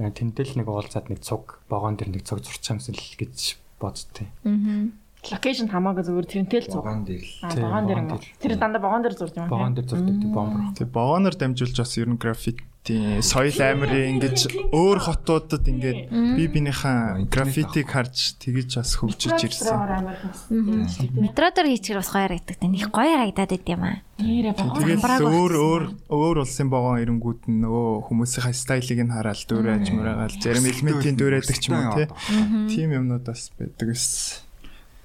Тэнтэл 0.00 0.56
нэг 0.60 0.68
уулзаад 0.68 1.08
нэг 1.12 1.20
цуг 1.20 1.60
богоон 1.68 1.96
дээр 1.96 2.16
нэг 2.16 2.24
цуг 2.24 2.40
зурчих 2.40 2.76
юмсан 2.76 2.96
л 2.96 3.04
гэж 3.20 3.56
боддتي. 3.80 4.28
Аа. 4.44 4.92
Локейшн 5.28 5.68
хамаагүй 5.68 6.04
зүгээр 6.08 6.28
тэрнтэй 6.32 6.60
л 6.64 6.68
зур. 6.72 6.84
Вагон 6.84 7.04
дээр 7.04 7.20
л. 7.20 7.32
Аа 7.44 7.52
Тийм, 7.52 7.64
вагон 7.68 7.84
дээр 7.86 8.00
юм. 8.00 8.08
Тэр 8.40 8.52
дандаа 8.56 8.80
вагон 8.80 9.02
дээр 9.04 9.16
зурж 9.20 9.34
юм 9.36 9.44
аа. 9.44 9.52
Вагон 9.52 9.74
дээр 9.76 9.86
зурдаг 9.88 10.16
тийм 10.16 10.32
бомбер. 10.32 10.60
Тэг 10.72 10.88
богоноор 10.88 11.36
дамжуулж 11.36 11.76
бас 11.76 11.92
ер 12.00 12.08
нь 12.08 12.16
граффити 12.16 13.20
соёл 13.20 13.60
амирын 13.60 14.16
ингэж 14.16 14.72
өөр 14.72 14.98
хотуудад 15.04 15.68
ингээд 15.68 16.08
би 16.08 16.44
бинийхэн 16.48 17.28
граффитиг 17.28 17.92
харж 17.92 18.40
тэгэж 18.40 18.80
бас 18.80 18.96
хөгжиж 18.96 19.36
ирсэн. 19.36 20.08
Метро 21.20 21.52
дээр 21.52 21.68
хийчихэр 21.76 22.00
бас 22.00 22.08
гоё 22.08 22.24
харагддаг. 22.24 22.56
Тэ 22.56 22.72
них 22.72 22.88
гоё 22.88 23.12
харагдаад 23.20 23.52
байд 23.52 23.68
юм 23.68 23.84
аа. 23.84 24.00
Хамбрааг 24.16 25.20
өөр 25.20 25.52
өөр 25.60 25.82
өөр 26.08 26.36
улсын 26.40 26.72
богоон 26.72 27.04
ирэнгүүд 27.04 27.52
нь 27.52 27.60
нөгөө 27.60 28.08
хүмүүсийн 28.08 28.56
стайлыг 28.56 29.00
нь 29.04 29.12
хараад 29.12 29.44
дүүрэж 29.44 29.86
мөрөгаал 29.92 30.36
зарим 30.40 30.64
элементийн 30.64 31.16
дүүрээдэг 31.20 31.56
ч 31.60 31.68
юм 31.68 31.84
уу 31.84 32.00
тий. 32.00 32.08
Тим 32.72 32.96
юмнууд 32.96 33.28
бас 33.28 33.52
байдаг 33.60 33.92
ус. 33.92 34.40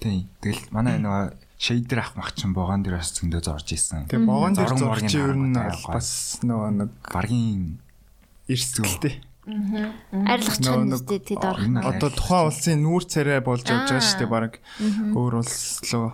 Тийм. 0.06 0.30
Тэгэл 0.42 0.62
манай 0.70 1.02
нөгөө 1.02 1.34
шейдер 1.58 2.00
ах 2.06 2.14
мах 2.14 2.30
чин 2.38 2.54
вагон 2.54 2.86
дээр 2.86 3.02
бас 3.02 3.10
зөндөө 3.18 3.42
зорж 3.42 3.68
исэн. 3.74 4.06
Тэгээ 4.06 4.22
богоон 4.30 4.54
дээр 4.54 4.74
мургийн 4.86 5.10
ер 5.18 5.34
нь 5.34 5.58
бас 5.90 6.10
нөгөө 6.46 6.70
нэг 6.86 6.90
Баргийн 7.10 7.64
эрсдэлтэй. 8.46 9.16
Нь 9.50 9.74
нэг- 9.74 11.02
үстэй 11.02 11.20
тэд 11.22 11.42
орох. 11.42 11.66
Одоо 11.90 12.10
тухайн 12.14 12.46
улсын 12.50 12.78
нүүр 12.86 13.04
царай 13.10 13.40
болж 13.42 13.66
явж 13.66 13.90
байгаа 13.90 14.02
шүү 14.06 14.20
дээ 14.22 14.30
баг. 14.30 14.54
Өөр 15.14 15.34
улс 15.42 15.82
руу 15.94 16.14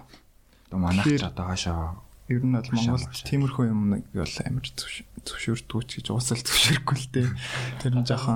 одоо 0.68 0.80
манайх 0.80 1.04
ч 1.04 1.20
Тэгэхээр- 1.20 1.28
одоо 1.32 1.46
хаашаа 1.48 1.96
ер 2.32 2.44
нь 2.44 2.52
бол 2.56 2.70
Монголд 2.72 3.24
тиймэрхүү 3.28 3.64
юм 3.72 3.82
нэг 3.92 4.04
бол 4.16 4.36
амар 4.48 4.66
зөвш- 4.72 5.04
зөвшөөрдгүүч 5.28 5.90
гэж 6.00 6.08
уусал 6.12 6.40
зөвшөөрөхгүй 6.44 6.96
л 6.96 7.08
дээ. 7.12 7.28
Тэр 7.84 7.94
нь 8.00 8.06
жоохон 8.08 8.36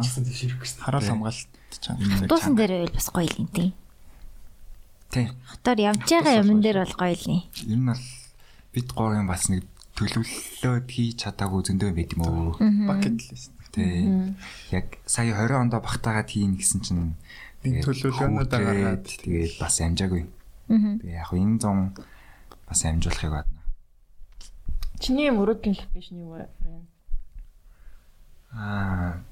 хараал 0.79 1.03
хамгаалт 1.03 1.47
чанга. 1.79 2.27
Дуусан 2.27 2.55
дээр 2.55 2.71
байвал 2.87 2.95
бас 2.95 3.07
гоё 3.11 3.27
л 3.27 3.39
юм 3.39 3.47
тий. 3.51 3.69
Тийм. 5.15 5.31
Хотоор 5.47 5.79
явж 5.79 6.03
байгаа 6.11 6.43
юмн 6.43 6.59
дээр 6.59 6.83
бол 6.83 6.95
гоё 6.99 7.15
л 7.15 7.27
юм. 7.31 7.39
Ер 7.63 7.79
нь 7.79 7.87
бол 7.87 8.03
бид 8.75 8.87
гурийн 8.91 9.27
бас 9.31 9.47
нэг 9.47 9.63
төлөвлөлөөд 9.95 10.87
хийж 10.91 11.23
чадаагүй 11.23 11.61
зөндөө 11.71 11.91
байд 11.95 12.11
юм 12.19 12.21
уу. 12.27 12.51
Bucket 12.59 13.23
list. 13.31 13.55
Тий. 13.71 14.03
Яг 14.75 14.99
сая 15.07 15.31
20 15.31 15.55
ондоо 15.55 15.79
багтаагаад 15.79 16.27
хийн 16.27 16.59
гэсэн 16.59 16.83
чинь 16.83 17.15
төлөвлөгөөнүүдээ 17.63 18.59
хүүгээд 18.59 18.67
гаргаад 18.67 19.05
тэгээд 19.07 19.53
бас 19.55 19.75
амжаагүй. 19.79 20.23
Аа. 20.67 20.99
Тэгээ 20.99 21.15
яг 21.15 21.31
энэ 21.31 21.59
зам 21.63 21.77
бас 22.67 22.81
амжуулахыг 22.83 23.31
бадна. 23.31 23.59
Чиний 24.99 25.31
мөрөөдлийн 25.31 25.79
локейшн 25.79 26.19
юу 26.19 26.43
вэ? 26.43 26.47
Аа 28.51 29.23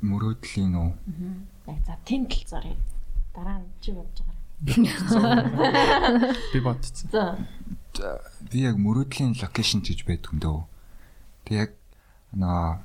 мөрөөдлийн 0.00 0.72
үү? 0.80 0.90
Яг 1.68 1.80
за 1.84 1.96
тэн 2.08 2.24
тал 2.24 2.44
зарыг. 2.48 2.80
Дараа 3.34 3.58
нь 3.58 3.68
чи 3.82 3.90
бодож 3.92 4.22
байгаа. 4.22 4.44
би 6.54 6.60
бодсон. 6.60 7.10
За. 7.10 7.38
Би 8.50 8.62
яг 8.62 8.78
мөрөөдлийн 8.78 9.34
локейшн 9.34 9.82
гэж 9.82 10.06
байдаг 10.06 10.32
юм 10.32 10.38
дөө. 10.40 10.60
Тэг 11.44 11.54
яг 11.58 11.70
нөө 12.32 12.78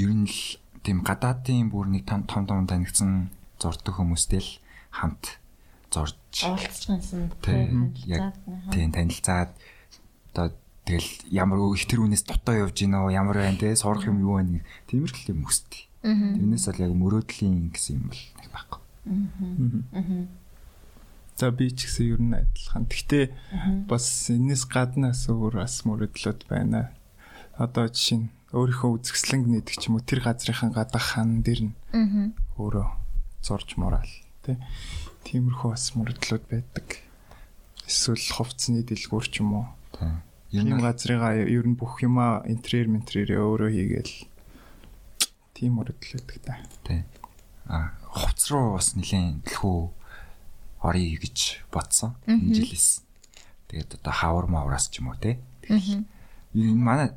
ер 0.00 0.10
нь 0.10 0.26
л 0.26 0.38
тийм 0.84 1.04
гадаадын 1.04 1.70
бүр 1.72 1.88
нэг 1.92 2.04
том 2.08 2.24
том 2.24 2.44
том 2.48 2.66
танигдсан 2.66 3.30
зурдаг 3.60 3.94
хүмүүстэй 3.96 4.40
л 4.40 4.50
хамт 4.90 5.38
зорж 5.92 6.16
Уулзчихсан. 6.44 7.30
Тийм. 7.40 7.94
Яг 8.04 8.34
тийм 8.72 8.92
танилцаад 8.92 9.54
одоо 10.34 10.52
тэгэл 10.84 11.08
ямар 11.30 11.62
их 11.72 11.86
тэр 11.88 12.04
үнээс 12.04 12.26
дотоо 12.26 12.68
явж 12.68 12.76
гинөө 12.76 13.14
ямар 13.14 13.40
байна 13.40 13.60
те 13.60 13.76
сурах 13.76 14.04
юм 14.10 14.20
юу 14.20 14.36
байна 14.42 14.60
тиймэрхүү 14.90 15.32
юм 15.32 15.46
өстэй. 15.48 15.88
Тэрнээс 16.04 16.68
бол 16.68 16.84
яг 16.84 16.92
мөрөөдлийн 16.92 17.72
гэсэн 17.72 18.02
юм 18.02 18.12
бол 18.12 18.22
нэг 18.42 18.83
байхгүй. 19.04 20.28
За 21.36 21.50
би 21.50 21.66
ч 21.74 21.86
гэсэн 21.90 22.06
ер 22.14 22.20
нь 22.22 22.34
адилхан. 22.38 22.86
Гэхдээ 22.86 23.24
бас 23.90 24.06
энэс 24.30 24.64
гаднаас 24.70 25.26
өөр 25.28 25.58
бас 25.66 25.82
мөрөдлөд 25.82 26.46
байна. 26.46 26.94
Одоо 27.58 27.90
жишээ 27.90 28.18
нь 28.22 28.30
өөрийнхөө 28.54 28.90
үзэсгэлэнг 29.02 29.46
нээдэг 29.50 29.74
ч 29.82 29.90
юм 29.90 29.98
уу 29.98 30.06
тэр 30.06 30.22
газрынхан 30.22 30.70
гадах 30.70 31.18
хан 31.18 31.42
дэр 31.42 31.60
нь 31.70 31.74
Аа. 31.90 32.30
өөрөө 32.54 32.86
зурж 33.42 33.74
мураал 33.74 34.06
тий. 34.46 34.58
Тиймэрхүү 35.26 35.68
бас 35.74 35.90
мөрөдлөд 35.98 36.44
байдаг. 36.46 36.86
Эсвэл 37.82 38.22
хувцсны 38.30 38.86
дэлгүүр 38.86 39.26
ч 39.26 39.42
юм 39.42 39.58
уу. 39.58 39.66
Тийм. 40.54 40.78
Газрыгаа 40.78 41.34
ер 41.50 41.66
нь 41.66 41.74
бүх 41.74 41.98
юмаа 42.06 42.46
интерьер 42.46 42.86
ментерээ 42.86 43.42
өөрөө 43.42 43.70
хийгээл 43.74 44.14
тийм 45.58 45.82
мөрөдлөдөг 45.82 46.38
та. 46.46 46.62
тийм. 46.86 47.02
А 47.66 47.90
хувц 48.14 48.42
руу 48.54 48.78
бас 48.78 48.94
нэлийн 48.94 49.42
дэлхүү 49.42 49.78
орё 50.86 51.18
гэж 51.18 51.66
бодсон 51.74 52.14
энэ 52.30 52.54
жилээс. 52.54 53.02
Тэгээд 53.68 53.98
одоо 53.98 54.12
хавар 54.14 54.46
мавраас 54.46 54.86
ч 54.86 55.02
юм 55.02 55.10
уу 55.10 55.18
те. 55.18 55.42
Энэ 55.66 56.78
манай 56.78 57.10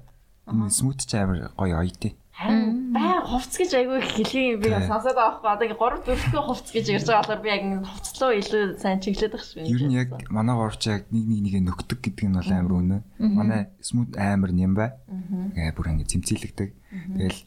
смут 0.73 1.05
ч 1.05 1.13
амар 1.13 1.53
гоё 1.53 1.85
оё 1.85 1.93
те. 1.93 2.17
Харин 2.37 2.93
бай 2.93 3.17
хувц 3.25 3.53
гэж 3.57 3.71
айгүй 3.77 3.97
их 3.97 4.09
хэлхий 4.13 4.55
би 4.61 4.69
сонсоод 4.69 5.17
байгаа 5.17 5.41
байхгүй. 5.41 5.53
Одоо 5.57 5.65
ингээ 5.65 5.81
гурав 5.81 6.01
дөрөвдөө 6.05 6.43
хувц 6.45 6.67
гэж 6.69 6.85
ярьж 6.93 7.07
байгаа 7.09 7.21
болохоор 7.25 7.41
би 7.41 7.49
яг 7.49 7.61
ингээ 7.65 7.89
хувцлуу 7.91 8.31
илүү 8.37 8.63
сайн 8.77 9.01
чиглээд 9.01 9.33
байгаа 9.33 9.49
шүү. 9.49 9.65
Ер 9.65 9.83
нь 9.89 9.97
яг 9.97 10.09
манай 10.29 10.53
гурвч 10.53 10.83
яг 10.85 11.09
нэг 11.09 11.25
нэг 11.25 11.39
нэгэ 11.49 11.61
нөхдөг 11.65 11.97
гэдэг 11.97 12.25
нь 12.29 12.37
бол 12.37 12.53
амар 12.53 12.73
үнэ. 12.77 12.97
Манай 13.17 13.61
смут 13.81 14.13
амар 14.21 14.53
нэм 14.53 14.77
бай. 14.77 14.93
Ингээ 15.09 15.73
бүр 15.73 15.89
ингээ 15.97 16.11
цэмцэлэгдэг. 16.13 16.69
Тэгэл 17.17 17.41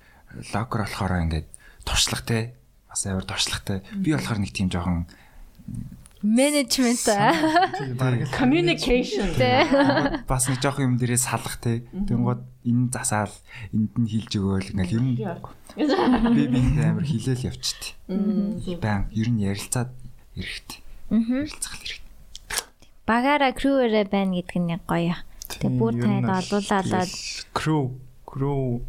локер 0.59 0.81
болохоор 0.82 1.22
ингээ 1.22 1.43
туршлах 1.86 2.27
те. 2.27 2.59
Бас 2.91 3.07
амар 3.07 3.25
туршлагатай. 3.25 3.87
Би 3.95 4.12
болохоор 4.12 4.43
нэг 4.43 4.51
тийм 4.51 4.69
жоохон 4.69 5.07
Менежмент 6.23 7.01
communication. 8.37 9.33
Бас 10.29 10.53
нэг 10.53 10.61
жоох 10.61 10.85
юм 10.85 11.01
дээрээ 11.01 11.17
салах 11.17 11.57
те. 11.65 11.81
Тэнгууд 11.97 12.45
энэ 12.69 12.93
засаал 12.93 13.33
энд 13.73 13.97
нь 13.97 14.05
хилж 14.05 14.33
өгөөл 14.37 14.69
ингээл 14.77 15.01
нь 15.01 15.17
би 15.17 16.43
биэндээ 16.45 16.93
амар 16.93 17.09
хилээл 17.09 17.49
явчихдээ. 17.49 18.77
Баян 18.85 19.09
ер 19.17 19.29
нь 19.33 19.41
ярилцаад 19.41 19.97
эрэхт. 20.37 20.85
Ярилцах 21.09 21.81
л 21.81 21.85
эрэхт. 21.89 22.05
Багаараа 23.09 23.57
крүүэрэ 23.57 24.12
байна 24.12 24.45
гэдэг 24.45 24.61
нь 24.61 24.77
гоё. 24.85 25.17
Тэг 25.49 25.73
бүр 25.73 26.05
танд 26.05 26.29
олуулаад 26.29 27.09
crew 27.57 27.97
crew 28.29 28.85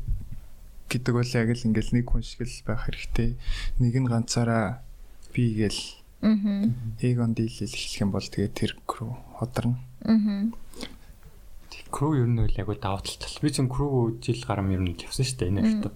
гэдэг 0.92 1.14
бол 1.16 1.32
яг 1.32 1.48
л 1.56 1.68
ингээл 1.72 1.96
нэг 1.96 2.06
хүн 2.12 2.24
шиг 2.28 2.44
л 2.44 2.68
байх 2.68 2.84
хэрэгтэй. 2.92 3.40
Нэг 3.80 3.96
нь 3.96 4.12
ганцаараа 4.12 4.84
би 5.32 5.56
гээл 5.56 6.02
Аа. 6.22 6.70
эгон 7.02 7.34
дийлэл 7.34 7.66
эхлэх 7.66 8.02
юм 8.06 8.14
бол 8.14 8.22
тэгээ 8.22 8.54
тэр 8.54 8.78
crew 8.86 9.10
ходрно. 9.42 9.82
Аа. 10.06 10.54
Крүү 11.90 12.22
ер 12.22 12.30
нь 12.30 12.46
үл 12.46 12.54
яг 12.62 12.70
даваа 12.78 13.02
талтай. 13.02 13.42
Би 13.42 13.50
чинь 13.50 13.66
крүү 13.66 14.22
жил 14.22 14.42
гарам 14.46 14.70
ер 14.70 14.86
нь 14.86 14.94
явсан 15.02 15.26
шүү 15.26 15.38
дээ 15.42 15.50
энэ 15.50 15.62
өртөө. 15.66 15.94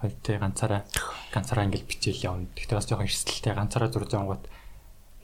Хоёр 0.00 0.14
тэ 0.24 0.40
ганцаараа 0.40 0.80
ганцаараа 1.28 1.68
ингээл 1.68 1.90
бичээл 1.92 2.24
явна. 2.24 2.48
Гэхдээ 2.56 2.76
бас 2.80 2.88
жоохон 2.88 3.04
эрсдэлтэй 3.04 3.52
ганцаараа 3.52 3.92
зурж 3.92 4.10
ангууд 4.16 4.44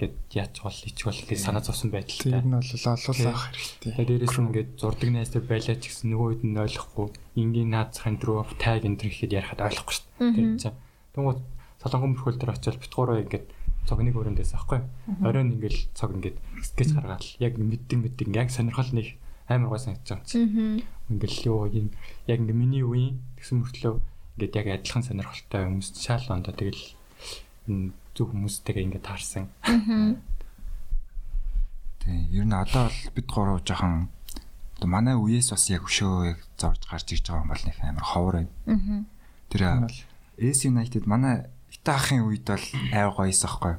гээд 0.03 0.16
яач 0.35 0.55
бол 0.59 0.79
ич 0.83 0.99
бол 1.07 1.15
гэж 1.15 1.39
санаа 1.39 1.62
зовсон 1.62 1.95
Тэр 1.95 2.03
байдалтай. 2.03 2.43
нь 2.43 2.55
бол 2.59 2.70
олуулах 2.91 3.43
хэрэгтэй. 3.55 3.93
Тэгээд 3.95 4.09
дээрээс 4.11 4.37
нь 4.43 4.47
ингээд 4.51 4.70
зурдаг 4.74 5.11
найзтай 5.15 5.43
байлаа 5.47 5.77
ч 5.79 5.85
гэсэн 5.87 6.09
нөгөө 6.11 6.29
хэд 6.35 6.43
нь 6.43 6.59
ойлгохгүй 6.59 7.07
ингийн 7.39 7.70
наацхан 7.70 8.15
дөрөв 8.19 8.51
таг 8.59 8.83
энэ 8.83 8.99
төр 8.99 9.11
гэхэд 9.15 9.37
ярихад 9.39 9.62
ойлгохгүй 9.62 9.95
шүү 9.95 10.07
дээ. 10.19 10.35
Тийм 10.35 10.51
чинь. 10.59 10.79
Тэнгууд 11.15 11.41
солонгон 11.79 12.11
мөрхөл 12.19 12.39
дээр 12.43 12.55
очил 12.59 12.83
битгуураа 12.83 13.23
ингээд 13.23 13.47
цогныг 13.87 14.15
өрөөндөөс 14.19 14.53
аахгүй. 14.59 14.81
Оройн 15.23 15.55
ингээд 15.55 15.79
цог 15.95 16.11
ингээд 16.19 16.37
скетч 16.66 16.91
гаргаад 16.95 17.23
яг 17.39 17.55
мэддэг 17.59 17.99
мэддэг 17.99 18.29
яг 18.35 18.49
сонирхол 18.51 18.91
нэг 18.95 19.19
амар 19.47 19.70
гой 19.74 19.81
санагдаж 19.83 20.23
байгаа 20.23 20.27
юм 20.39 20.83
чи. 20.83 20.85
Ингээл 21.11 21.47
юу 21.47 21.66
юм 21.70 21.89
яг 22.27 22.39
ингээ 22.43 22.59
миний 22.59 22.83
үеийн 22.87 23.19
тэгсэн 23.39 23.59
мөртлөө 23.62 23.95
ингээд 24.39 24.59
яг 24.59 24.66
адилхан 24.83 25.03
сонирхолтой 25.03 25.62
хүмүүс 25.66 25.89
шаал 25.99 26.27
ондоо 26.31 26.55
тэгэл 26.55 26.83
зөв 28.15 28.33
хүмүүстэйгээ 28.33 28.85
ингээ 28.87 29.03
таарсан. 29.03 29.49
Тийм 32.03 32.21
ер 32.35 32.47
нь 32.47 32.53
одоо 32.53 32.91
бол 32.91 33.01
бид 33.15 33.27
гурав 33.31 33.63
жоохон 33.65 34.11
одоо 34.77 34.89
манай 34.89 35.15
үеэс 35.15 35.55
бас 35.55 35.71
яг 35.71 35.87
өшөө 35.87 36.35
яг 36.35 36.39
зорж 36.59 36.83
гарч 36.91 37.07
ирж 37.15 37.27
байгаа 37.31 37.43
юм 37.47 37.53
бол 37.55 37.65
нэг 37.65 37.77
амар 37.81 38.07
ховор 38.07 38.35
байна. 38.43 39.07
Тэр 39.49 39.63
S 40.39 40.65
United 40.67 41.07
манай 41.07 41.47
Итэ 41.83 41.99
ахын 41.99 42.31
үед 42.31 42.47
бол 42.47 42.63
ай 42.95 43.11
гоёс 43.11 43.43
аахгүй. 43.43 43.75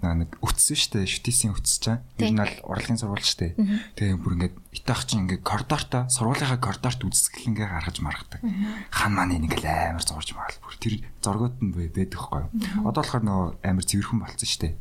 Наа 0.00 0.24
нэг 0.24 0.40
үтсэн 0.40 0.72
штэ 0.72 1.04
шүтээсийн 1.04 1.52
үтсэж 1.52 1.80
чаа. 1.84 2.00
Ер 2.16 2.32
нь 2.32 2.40
бол 2.40 2.56
урлагийн 2.64 2.96
сурвалж 2.96 3.28
штэ. 3.28 3.60
Тэгээ 3.92 4.16
бүр 4.24 4.40
ингээд 4.40 4.56
Итэ 4.72 4.88
ах 4.88 5.04
чинь 5.04 5.28
ингээд 5.28 5.44
коридорта 5.44 6.08
сургуулийнхаа 6.08 6.56
коридорт 6.56 7.04
үзсгэл 7.04 7.52
ингээ 7.52 7.68
гаргаж 7.68 8.00
маргадаг. 8.00 8.40
Хан 8.88 9.12
маань 9.12 9.36
ингээл 9.36 9.68
амар 9.68 10.00
зурж 10.00 10.32
маал. 10.32 10.56
Бүр 10.64 10.80
тэр 10.80 10.94
зургууд 11.20 11.60
нь 11.60 11.76
байдаг 11.76 12.16
хгүй. 12.16 12.48
Одоо 12.88 13.04
болохоор 13.04 13.20
нөгөө 13.20 13.48
амар 13.68 13.84
цэвэрхэн 13.84 14.20
болцсон 14.24 14.48
штэ. 14.48 14.72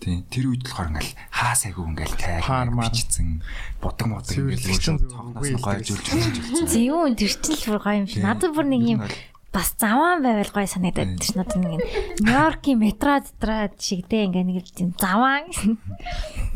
Тийм 0.00 0.24
тэр 0.32 0.52
үед 0.52 0.64
болохоор 0.64 0.96
ингээл 0.96 1.12
хаа 1.28 1.52
сайгүй 1.56 1.84
ингээл 1.92 2.16
маар. 2.48 2.88
бичсэн 2.88 3.44
бодог 3.84 4.08
модог 4.08 4.32
Цэвэрлэгч 4.32 4.86
нь 4.96 5.00
цогноос 5.12 5.48
гойжулж 5.60 6.06
үзүүлж 6.08 6.68
Зэвүүн 6.72 7.14
тэр 7.20 7.32
чинь 7.36 7.56
л 7.60 7.68
бүр 7.68 7.80
гоё 7.84 7.96
юм 8.00 8.08
шиг. 8.08 8.24
Надад 8.24 8.52
бүр 8.56 8.64
нэг 8.64 8.84
юм 8.96 9.00
бас 9.50 9.74
заваан 9.78 10.22
байвал 10.22 10.52
гоё 10.54 10.68
санагдаад 10.70 11.18
тийм 11.18 11.34
надад 11.36 11.58
нэг 11.58 11.82
Нью-Йоркийн 12.22 12.78
метро 12.78 13.18
дотроо 13.18 13.70
шигдээ 13.74 14.30
ингээ 14.30 14.46
нэг 14.46 14.66
тийм 14.70 14.94
заваан. 14.94 15.50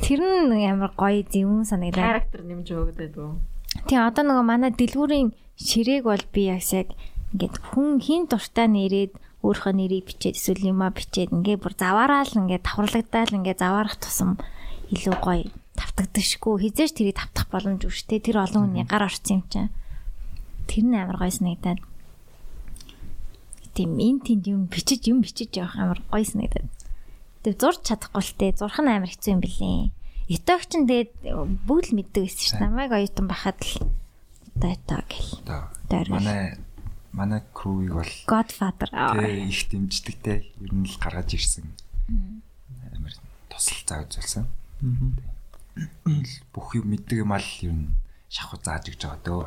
Тэр 0.05 0.21
нь 0.23 0.63
амар 0.63 0.95
гоё 0.95 1.27
зөвүүн 1.27 1.67
санагдаад. 1.67 2.31
Характер 2.31 2.43
нэмж 2.47 2.69
өгдөг 2.71 3.13
үү? 3.19 3.55
тий 3.83 3.99
одоо 3.99 4.23
нөгөө 4.23 4.47
манай 4.47 4.71
дэлгүүрийн 4.71 5.35
ширээг 5.59 6.05
бол 6.07 6.25
би 6.31 6.43
яг 6.55 6.63
яг 6.71 6.89
ингээд 7.35 7.57
хүн 7.75 7.99
хин 7.99 8.31
дуртай 8.31 8.71
нэрээд 8.71 9.13
өөрийнхөө 9.43 9.75
нэрийг 9.75 10.05
бичээд 10.07 10.39
эсвэл 10.39 10.71
юма 10.71 10.95
бичээд 10.95 11.35
ингээ 11.35 11.59
бүр 11.59 11.75
заваараа 11.75 12.23
л 12.23 12.39
ингээ 12.39 12.63
давхарлагдаал 12.63 13.37
ингээ 13.43 13.57
заваарах 13.59 13.99
тусам 13.99 14.39
илүү 14.95 15.17
гоё 15.19 15.51
тавтагдчихгүй. 15.75 16.55
Хизээш 16.71 16.95
тэрийг 16.95 17.19
тавтах 17.19 17.51
боломж 17.51 17.83
үүштэй. 17.83 18.23
Тэр 18.23 18.47
олон 18.47 18.71
хүний 18.71 18.87
гар 18.87 19.11
орсон 19.11 19.43
юм 19.43 19.45
чинь. 19.51 19.75
Тэр 20.71 20.85
нь 20.87 20.95
амар 20.97 21.19
гоё 21.19 21.35
санагдаад 21.35 21.83
тийм 23.75 23.99
эн 23.99 24.17
тэнд 24.23 24.45
юм 24.49 24.71
бичиж 24.71 25.03
юм 25.11 25.21
бичиж 25.21 25.51
явах 25.59 25.77
амар 25.77 26.01
гоё 26.09 26.25
санагдаад 26.25 26.71
тэг 27.43 27.55
зурч 27.59 27.81
чадахгүй 27.85 28.23
л 28.23 28.33
те 28.39 28.47
зурх 28.55 28.79
нь 28.81 28.89
амар 28.89 29.11
хэцүү 29.11 29.35
юм 29.35 29.43
бэлээ 29.43 29.93
Итог 30.25 30.65
ч 30.65 30.81
тэгээд 30.81 31.13
бүгд 31.69 31.93
л 31.93 31.97
мэддэг 32.01 32.25
байсан 32.25 32.41
шүү 32.49 32.57
дээ. 32.57 32.65
Намайг 32.65 32.93
оюутан 32.97 33.29
байхад 33.29 33.61
л 33.61 33.77
итоо 34.57 35.01
гэл. 35.05 36.09
Манай 36.09 36.57
манай 37.13 37.45
крууийг 37.53 37.93
бол 37.93 38.13
Godfather 38.25 38.89
тий 38.89 39.53
их 39.53 39.69
дэмждэгтэй 39.69 40.39
ер 40.65 40.73
нь 40.73 40.89
л 40.89 40.97
гаргаж 40.97 41.29
ирсэн. 41.37 41.69
Амар 42.97 43.13
тусал 43.53 43.85
заа 43.85 44.09
үзүүлсэн. 44.09 44.49
Бүх 46.57 46.73
юм 46.73 46.89
мэддэг 46.89 47.21
юм 47.21 47.37
ал 47.37 47.45
ер 47.61 47.77
нь 47.77 47.93
шахуу 48.33 48.57
зааж 48.65 48.89
өгч 48.97 49.05
байгаа 49.05 49.21
дөө. 49.29 49.45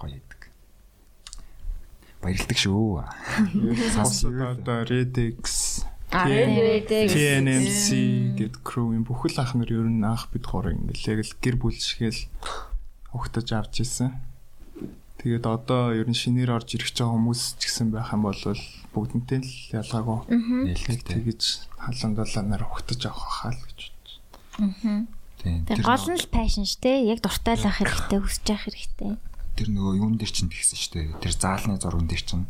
Гоё 0.00 0.16
идэг. 0.16 0.33
Баярлдаг 2.24 2.56
шүү. 2.56 3.04
Сонсоод 3.92 4.40
одоо 4.40 4.80
Redix 4.88 5.84
TNMC 6.14 7.86
гэд 8.38 8.54
crew-ийн 8.64 9.04
бүхэл 9.04 9.36
ах 9.42 9.52
нар 9.58 9.68
ер 9.68 9.84
нь 9.90 10.00
анх 10.04 10.30
бид 10.32 10.46
хор 10.48 10.70
ингээл 10.72 11.20
яг 11.20 11.26
л 11.26 11.34
гэр 11.42 11.56
бүл 11.58 11.74
шигээл 11.76 12.24
угтаж 13.12 13.48
авч 13.52 13.82
ирсэн. 13.84 14.14
Тэгээд 15.20 15.44
одоо 15.44 15.92
ер 15.92 16.06
нь 16.08 16.16
шинээр 16.16 16.54
орж 16.54 16.76
ирэх 16.78 16.94
байгаа 16.94 17.12
хүмүүс 17.18 17.42
ч 17.58 17.66
гэсэн 17.66 17.90
байх 17.90 18.12
юм 18.14 18.24
бол 18.28 18.40
бүгднтэй 18.94 19.40
л 19.42 19.52
ялгаагүй 19.84 20.18
Нээлттэй. 20.70 21.00
тэгэж 21.02 21.42
халуун 21.80 22.12
долооноор 22.14 22.62
угтаж 22.68 23.00
авах 23.08 23.32
хаа 23.44 23.52
л 23.52 23.60
гэж 23.64 23.78
бодож. 23.90 24.12
Тийм. 25.42 25.64
Тэг 25.66 25.80
Тэр 25.80 25.84
гол 25.84 26.06
нь 26.12 26.20
л 26.20 26.28
passion 26.30 26.64
штэ. 26.68 27.08
Яг 27.10 27.24
дуртай 27.24 27.56
л 27.58 27.66
ах 27.68 27.80
хэрэгтэй, 27.80 28.18
хүсэж 28.20 28.46
явах 28.48 28.64
хэрэгтэй. 28.70 29.12
Тэр 29.54 29.68
нөгөө 29.70 29.98
юун 30.02 30.18
дээр 30.18 30.32
чинь 30.34 30.50
тэгсэн 30.50 30.78
шүү 30.78 30.92
дээ. 30.94 31.22
Тэр 31.22 31.34
заалны 31.34 31.78
зурган 31.78 32.10
дээр 32.10 32.22
чинь 32.26 32.46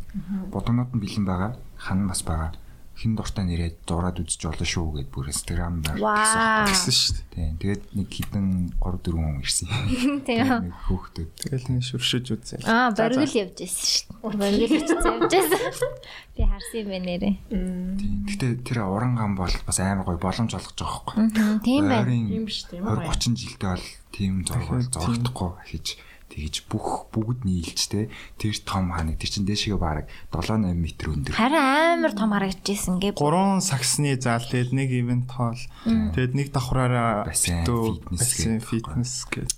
бодгонууд 0.49 0.91
нь 0.97 1.01
бэлэн 1.01 1.25
байгаа, 1.25 1.51
хан 1.77 2.09
бас 2.09 2.25
байгаа. 2.25 2.57
Хин 2.95 3.19
дуртай 3.19 3.43
нэрээд 3.43 3.83
зураад 3.83 4.23
үзэж 4.23 4.47
болно 4.47 4.63
шүү 4.63 5.03
гэд 5.03 5.09
бүр 5.11 5.27
Instagram 5.27 5.83
дээр. 5.83 5.99
Гэсэн 5.99 6.95
шүү 6.95 7.11
дээ. 7.19 7.27
Тийм. 7.35 7.51
Тэгээд 7.59 7.83
нэг 7.91 8.07
хідэн 8.07 8.47
3 8.79 9.03
4 9.03 9.19
хүн 9.19 9.43
ирсэн. 9.43 9.67
Тийм. 10.23 10.71
Нэг 10.71 10.75
хөөхдөд. 10.87 11.27
Тэгэл 11.43 11.67
нэг 11.75 11.83
шүршиж 11.83 12.31
үзээ. 12.31 12.63
Аа, 12.63 12.95
боргил 12.95 13.27
явж 13.35 13.59
байсан 13.59 13.83
шүү 13.83 14.31
дээ. 14.31 14.63
Очиж 14.63 14.71
явж 14.71 15.27
байсан. 15.35 15.91
Би 16.39 16.43
харсан 16.47 16.79
юм 16.79 16.87
байна 16.95 17.07
нэрээ. 17.11 17.35
Тийм. 17.51 18.15
Гэтэ 18.31 18.47
тэр 18.63 18.87
уранган 18.87 19.35
бол 19.35 19.51
бас 19.67 19.79
амар 19.83 20.07
гоё 20.07 20.15
боломж 20.15 20.55
олгож 20.55 20.79
байгаа. 20.79 21.19
Аа, 21.19 21.59
тийм 21.59 21.91
байна. 21.91 22.15
Юм 22.15 22.47
шүү 22.47 22.79
дээ. 22.79 22.79
Ямар 22.79 23.03
20 23.11 23.27
30 23.27 23.43
жилдээ 23.43 23.71
бол 23.75 23.87
тийм 24.15 24.33
зураг 24.47 24.87
зурагдахгүй 24.87 25.51
хийж 25.67 25.99
тэгж 26.35 26.67
бүх 26.67 27.07
бүгд 27.15 27.47
нийлжтэй 27.47 28.11
тэр 28.35 28.55
том 28.67 28.91
ханаг 28.91 29.15
тэр 29.15 29.31
чин 29.31 29.47
дээшгээ 29.47 29.79
бараг 29.79 30.11
7 30.35 30.67
8 30.67 30.75
м 30.75 30.83
өндөр. 30.83 31.31
Харин 31.31 31.63
амар 31.63 32.11
том 32.11 32.35
харагдажсэн 32.35 32.99
гээ. 32.99 33.15
Гурван 33.15 33.63
саксны 33.63 34.19
заал 34.19 34.43
тэгээд 34.43 34.75
нэг 34.75 34.89
ивент 34.91 35.31
хоол 35.31 35.55
тэгээд 35.87 36.33
нэг 36.35 36.47
давхраараа 36.51 37.31
фитнес 37.31 38.29
гэдэг. 38.35 38.67
фитнес 38.67 39.13
гэж 39.31 39.49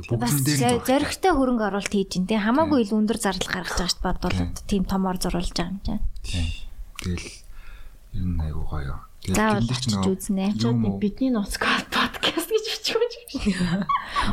Бас 0.00 0.32
Бүгдэн 0.32 0.44
дээр 0.44 0.56
нь 0.56 0.64
зураг. 0.80 0.88
зоригтой 0.88 1.32
хөрөнгө 1.36 1.64
оруулалт 1.68 1.92
хийж 1.92 2.12
ин 2.16 2.24
тэ 2.24 2.40
хамаагүй 2.40 2.88
илүү 2.88 2.98
өндөр 3.04 3.18
зардал 3.20 3.52
гаргаж 3.52 3.76
байгаа 3.76 3.92
шүү 3.92 4.00
бодвол 4.00 4.38
тийм 4.64 4.82
томор 4.88 5.16
зурулж 5.20 5.52
байгаа 5.52 5.76
юм 5.76 5.80
чинь. 5.84 6.00
Тэгэл 7.04 7.28
ер 8.16 8.24
нь 8.24 8.40
айгуу 8.40 8.64
гоё. 8.64 8.96
Тэр 9.20 9.60
чинь 9.60 10.00
очиж 10.00 10.32
үзнэ. 10.32 10.56
юм 10.56 10.96
бидний 10.96 11.28
ноцгол 11.28 11.84
подкаст 11.92 12.48
гэж 12.48 12.64
бичгөөж 12.80 13.14
байна. 13.28 13.84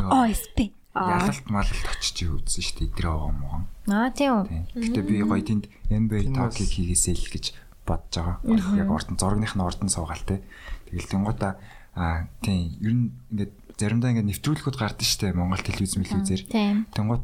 нөгөө 0.08 0.16
OSP. 0.24 0.58
Аа 0.72 0.77
ялалт 0.98 1.48
малалт 1.54 1.86
очиж 1.94 2.18
үзсэн 2.26 2.64
шүү 2.64 2.76
дээ 2.78 2.90
идрээ 2.92 3.14
байгаа 3.14 3.34
мó. 3.34 3.50
Аа 3.88 4.10
тийм 4.12 4.32
үү. 4.34 4.46
Тийм. 4.50 4.64
Гэтэ 4.74 5.02
би 5.06 5.16
гоё 5.22 5.44
тэнд 5.46 5.66
NBA 5.88 6.22
Тийм 6.28 6.36
talk-ыг 6.36 6.70
хийгээсэй 6.70 7.16
л 7.16 7.32
гэж 7.32 7.46
бодож 7.88 8.14
байгаа. 8.44 8.78
Яг 8.78 8.90
ордон 8.92 9.18
зургных 9.18 9.54
нь 9.56 9.64
ордон 9.64 9.90
суугаал 9.90 10.24
те. 10.28 10.44
Тэгэл 10.90 11.12
тэнгуудаа 11.12 11.54
аа 11.96 12.28
тийм 12.44 12.78
ер 12.84 12.94
нь 12.94 13.06
ингээд 13.32 13.54
заримдаа 13.78 14.12
ингээд 14.12 14.30
нэвтрүүлгүүд 14.34 14.78
гардаг 14.78 15.06
шүү 15.06 15.20
дээ 15.22 15.38
Монгол 15.38 15.64
телевиз 15.64 15.96
мэлвизээр. 15.96 16.44
Тийм. 16.50 16.86
Тэнгууд 16.92 17.24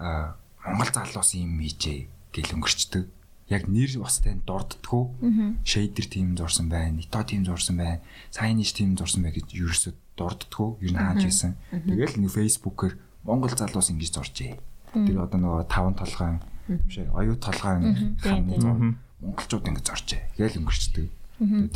аа 0.00 0.36
Монгол 0.64 0.90
залуус 0.90 1.30
юм 1.36 1.60
хийжээ 1.62 2.08
гэл 2.34 2.54
өнгөрчдөг. 2.56 3.04
Яг 3.46 3.70
нэр 3.70 4.02
бас 4.02 4.18
тань 4.18 4.42
дурддггүй. 4.42 5.62
Шейдер 5.62 6.06
тим 6.10 6.34
зурсан 6.34 6.66
байна, 6.66 6.98
Ито 6.98 7.22
тим 7.22 7.46
зурсан 7.46 7.78
байна, 7.78 8.02
Сайниш 8.34 8.74
тим 8.74 8.98
зурсан 8.98 9.22
бай 9.22 9.30
гэж 9.38 9.54
ерөөсөд 9.54 9.96
дурддггүй. 10.16 10.68
Ер 10.82 10.92
нь 10.92 11.00
хааж 11.00 11.22
байсан. 11.24 11.52
Тэгэл 11.70 12.16
нэг 12.18 12.30
фэйсбүүкээр 12.32 12.94
Монгол 13.24 13.54
залуус 13.54 13.92
ингэж 13.92 14.10
зуржээ. 14.16 14.54
Тэр 14.96 15.16
одоо 15.22 15.38
нөгөө 15.38 15.68
таван 15.68 15.94
толгойн 15.94 16.40
биш 16.66 16.98
оюу 17.04 17.36
толгойн 17.36 18.16
хамны 18.18 18.56
зур 18.58 18.96
монголчууд 19.20 19.68
ингэж 19.68 19.84
зуржээ. 19.86 20.22
Тэгэл 20.40 20.58
өнгөрчдөг. 20.64 21.06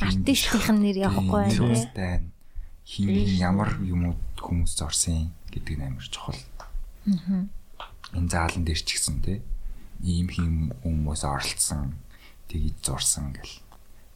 Артистийн 0.00 0.78
нэр 0.80 0.96
явахгүй 1.04 1.52
байна. 1.52 2.24
Хин 2.88 3.12
ямар 3.38 3.76
юмуд 3.84 4.18
хүмүүс 4.40 4.72
зорсон 4.80 5.30
гэдэг 5.52 5.74
нь 5.78 5.84
амар 5.84 6.06
чухал. 6.08 6.40
Энэ 7.06 8.30
заалан 8.32 8.64
дээр 8.64 8.80
ч 8.82 8.98
гэсэн 8.98 9.20
тий 9.22 9.38
ийм 10.02 10.28
хим 10.32 10.72
хүмүүс 10.82 11.22
оролцсон 11.28 11.94
тэгж 12.48 12.80
зурсан 12.82 13.36
гэл. 13.36 13.60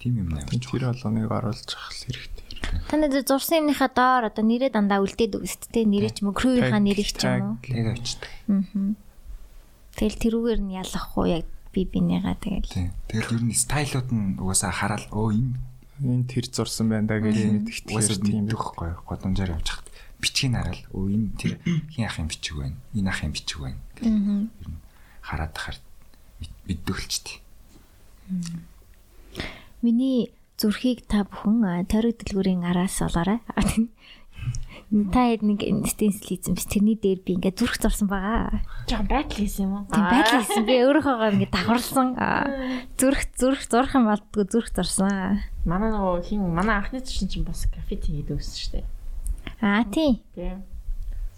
Тим 0.01 0.19
юм 0.25 0.33
амар 0.33 0.49
чухал. 0.49 0.81
тэр 0.81 0.89
болгоныг 0.91 1.31
оруулж 1.31 1.71
авах 1.77 1.93
хэрэгтэй. 1.93 2.44
Та 2.89 2.95
нар 2.97 3.13
зурсан 3.25 3.65
юмныхаа 3.65 3.91
доор 3.91 4.23
одоо 4.31 4.45
нэрээ 4.45 4.71
дандаа 4.75 5.03
үлдээд 5.03 5.39
үст 5.41 5.73
тий. 5.73 5.85
Нэрээ 5.85 6.13
ч 6.15 6.23
юм 6.23 6.31
уу, 6.31 6.39
крүүийнхаа 6.39 6.81
нэрийг 6.81 7.11
ч 7.11 7.25
юм 7.25 7.59
уу. 7.59 7.65
Тэг 7.65 7.91
очдөг. 7.95 8.31
Тэгэл 9.95 10.23
тэрүүгээр 10.23 10.61
нь 10.63 10.75
ялахгүй 10.79 11.27
яг 11.31 11.47
би 11.71 11.87
бинийгаа 11.87 12.35
тэгэл. 12.39 12.91
Тэгэл 13.11 13.35
ер 13.39 13.45
нь 13.47 13.55
стайлууд 13.55 14.09
нь 14.11 14.39
угаасаа 14.43 14.75
хараад 14.75 15.07
өө 15.15 15.31
энэ 15.35 15.55
Энэ 16.03 16.27
тэр 16.27 16.51
зурсан 16.51 16.91
байна 16.91 17.07
да 17.07 17.23
гэж 17.23 17.39
мэдэх 17.63 17.87
угаасаа 17.87 18.19
тийм 18.19 18.51
байхгүй 18.51 18.91
годомжаар 19.07 19.55
явж 19.55 19.79
хат. 19.79 19.87
Бичгийг 20.19 20.59
хараад 20.59 20.83
өө 20.91 21.07
энэ 21.07 21.29
тэр 21.39 21.53
хин 21.95 22.07
ах 22.11 22.19
юм 22.19 22.27
бичиг 22.27 22.55
байна. 22.59 22.79
Энэ 22.99 23.09
ах 23.15 23.23
юм 23.23 23.31
бичиг 23.31 23.59
байна. 23.63 23.79
Аа. 24.03 24.43
Хараад 25.23 25.55
тахаар 25.55 25.79
мэддэг 26.67 26.99
л 26.99 27.07
ч 27.07 27.15
тий. 27.23 27.39
Миний 29.87 30.35
зүрхийг 30.59 31.07
та 31.11 31.27
бүхэн 31.27 31.87
тойрог 31.91 32.15
дэлгүүрийн 32.19 32.63
араас 32.63 33.03
олоорой. 33.03 33.41
Та 35.11 35.27
хэд 35.27 35.43
нэг 35.43 35.61
стенсил 35.91 36.23
хийсэн 36.23 36.55
биш 36.55 36.71
тэрний 36.71 36.95
дээр 36.95 37.19
би 37.27 37.35
ингээд 37.35 37.59
зүрх 37.59 37.83
зорсон 37.83 38.07
байгаа. 38.07 38.63
Жон 38.87 39.11
байтал 39.11 39.43
хийсэн 39.43 39.67
юм 39.67 39.73
уу? 39.83 39.91
Тийм 39.91 40.07
байдал 40.07 40.39
хийсэн. 40.39 40.63
Би 40.63 40.75
өөрийнхөө 40.87 41.35
ингээд 41.35 41.51
давхарлсан. 41.51 42.09
Зүрх 42.95 43.23
зүрх 43.35 43.63
зурх 43.67 43.91
юм 43.99 44.07
болдгоо 44.07 44.47
зүрх 44.47 44.71
зорсон. 44.71 45.43
Манай 45.67 45.91
нөгөө 45.91 46.23
хин 46.23 46.47
манай 46.47 46.79
анхны 46.79 47.03
чинь 47.03 47.27
чинь 47.27 47.43
бас 47.43 47.67
граффити 47.67 48.15
хийдэг 48.15 48.39
ус 48.39 48.55
шүү 48.55 48.79
дээ. 48.79 48.87
Аа 49.67 49.83
тий. 49.91 50.23
Тийм. 50.39 50.63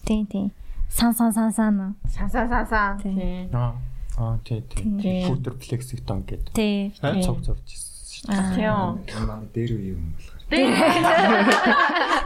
Тий 0.04 0.20
тий. 0.28 0.46
Сан 0.92 1.16
сан 1.16 1.32
сан 1.32 1.48
сан. 1.56 1.96
Сан 2.12 2.28
сан 2.28 2.50
сан 2.52 2.66
сан. 2.68 3.00
Тийм. 3.00 3.16
Тийм. 3.16 3.56
Аа. 3.56 4.36
Тий 4.44 4.60
тий. 4.68 4.84
Тийм. 4.84 5.32
Футер 5.32 5.56
флекситон 5.56 6.28
гэдэг. 6.28 6.52
Тий. 6.52 6.92
Цог 7.00 7.40
зурж 7.40 7.64
ирсэн 7.64 7.95
шүү 8.16 8.32
дээ. 8.32 8.56
Тийм. 8.56 9.28
Манай 9.28 9.48
дээр 9.52 9.72
үе 9.76 9.92
юм 9.92 10.16
болохоор. 10.16 10.40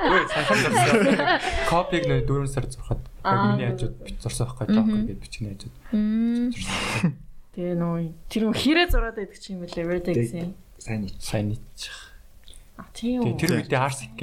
Өө 0.00 0.22
сайхан 0.30 0.58
зурсан. 0.60 1.26
Копиг 1.66 2.02
нөө 2.06 2.20
4 2.30 2.46
сар 2.46 2.66
зурхад. 2.70 3.02
Миний 3.24 3.68
хажууд 3.74 3.94
зурсан 4.22 4.46
байхгүй 4.46 4.66
жоох 4.70 4.86
гэдэг 4.86 5.18
бичгийн 5.18 5.56
хажууд. 5.58 5.74
Тэгээ 7.50 7.74
нөгөө 7.74 8.02
тэр 8.30 8.42
хэрэг 8.54 8.88
зураад 8.94 9.16
байдаг 9.18 9.38
чинь 9.42 9.58
юм 9.58 9.66
лээ 9.66 9.88
Vertex 9.90 10.30
юм. 10.38 10.54
Сайн 10.78 11.04
ич. 11.04 11.18
Сайн 11.18 11.50
нийтчих. 11.50 11.98
А 12.80 12.88
тийм 12.94 13.36
тэр 13.36 13.60
үедээ 13.60 13.76
RCK. 13.76 14.20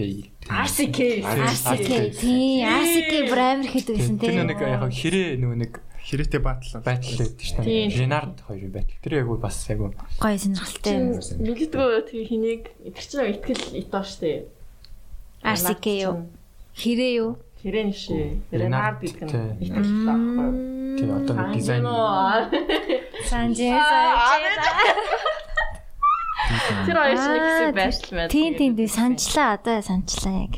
RCK. 0.49 0.99
RCK. 1.22 1.91
Тий. 2.18 2.65
RCK 2.65 3.14
бүр 3.30 3.39
амар 3.44 3.69
хэд 3.69 3.94
байсан 3.94 4.18
тий. 4.18 4.34
Тэр 4.34 4.48
нэг 4.48 4.57
яг 4.57 4.89
хэрэг 4.89 5.38
нөгөө 5.38 5.57
нэг 5.61 5.73
Хэрэгтэй 6.08 6.40
батлаа. 6.40 6.80
байтал 6.88 7.20
байдаг 7.20 7.44
шүү 7.44 7.64
дээ. 7.68 8.00
Ренард 8.00 8.40
хоёрын 8.48 8.72
байтал. 8.72 8.96
Тэр 9.04 9.14
яг 9.20 9.28
бас 9.44 9.68
яг 9.68 9.80
Гоё 9.84 10.40
сонирхолтой. 10.40 10.96
Мэддэггүй 11.44 12.02
тэр 12.08 12.24
хэнийг 12.24 12.64
тэр 12.80 13.04
чинь 13.04 13.28
итгэл 13.36 13.76
итоо 13.76 14.04
штэ. 14.08 14.48
RCK 15.44 15.86
юу? 16.08 16.32
Хэрэг 16.80 17.12
юу? 17.12 17.32
Хэрэн 17.60 17.92
ши. 17.92 18.40
Ренард 18.56 19.04
гэдэг 19.04 19.28
нь 19.28 19.32
Тий. 19.36 19.68
итгэл 19.68 19.92
таахгүй. 20.08 20.50
тий 20.96 21.10
одоо 21.12 21.36
дизайн 21.52 21.84
Санжээ 23.28 23.76
Тэр 26.88 26.96
хоёр 26.96 27.18
шиг 27.20 27.42
хэсэг 27.44 27.76
байшл 27.76 28.12
байна. 28.16 28.32
Тийм 28.32 28.52
тийм 28.56 28.72
тийм 28.80 28.88
санчлаа 28.88 29.60
одоо 29.60 29.84
санчлаа 29.84 30.48
яг. 30.48 30.56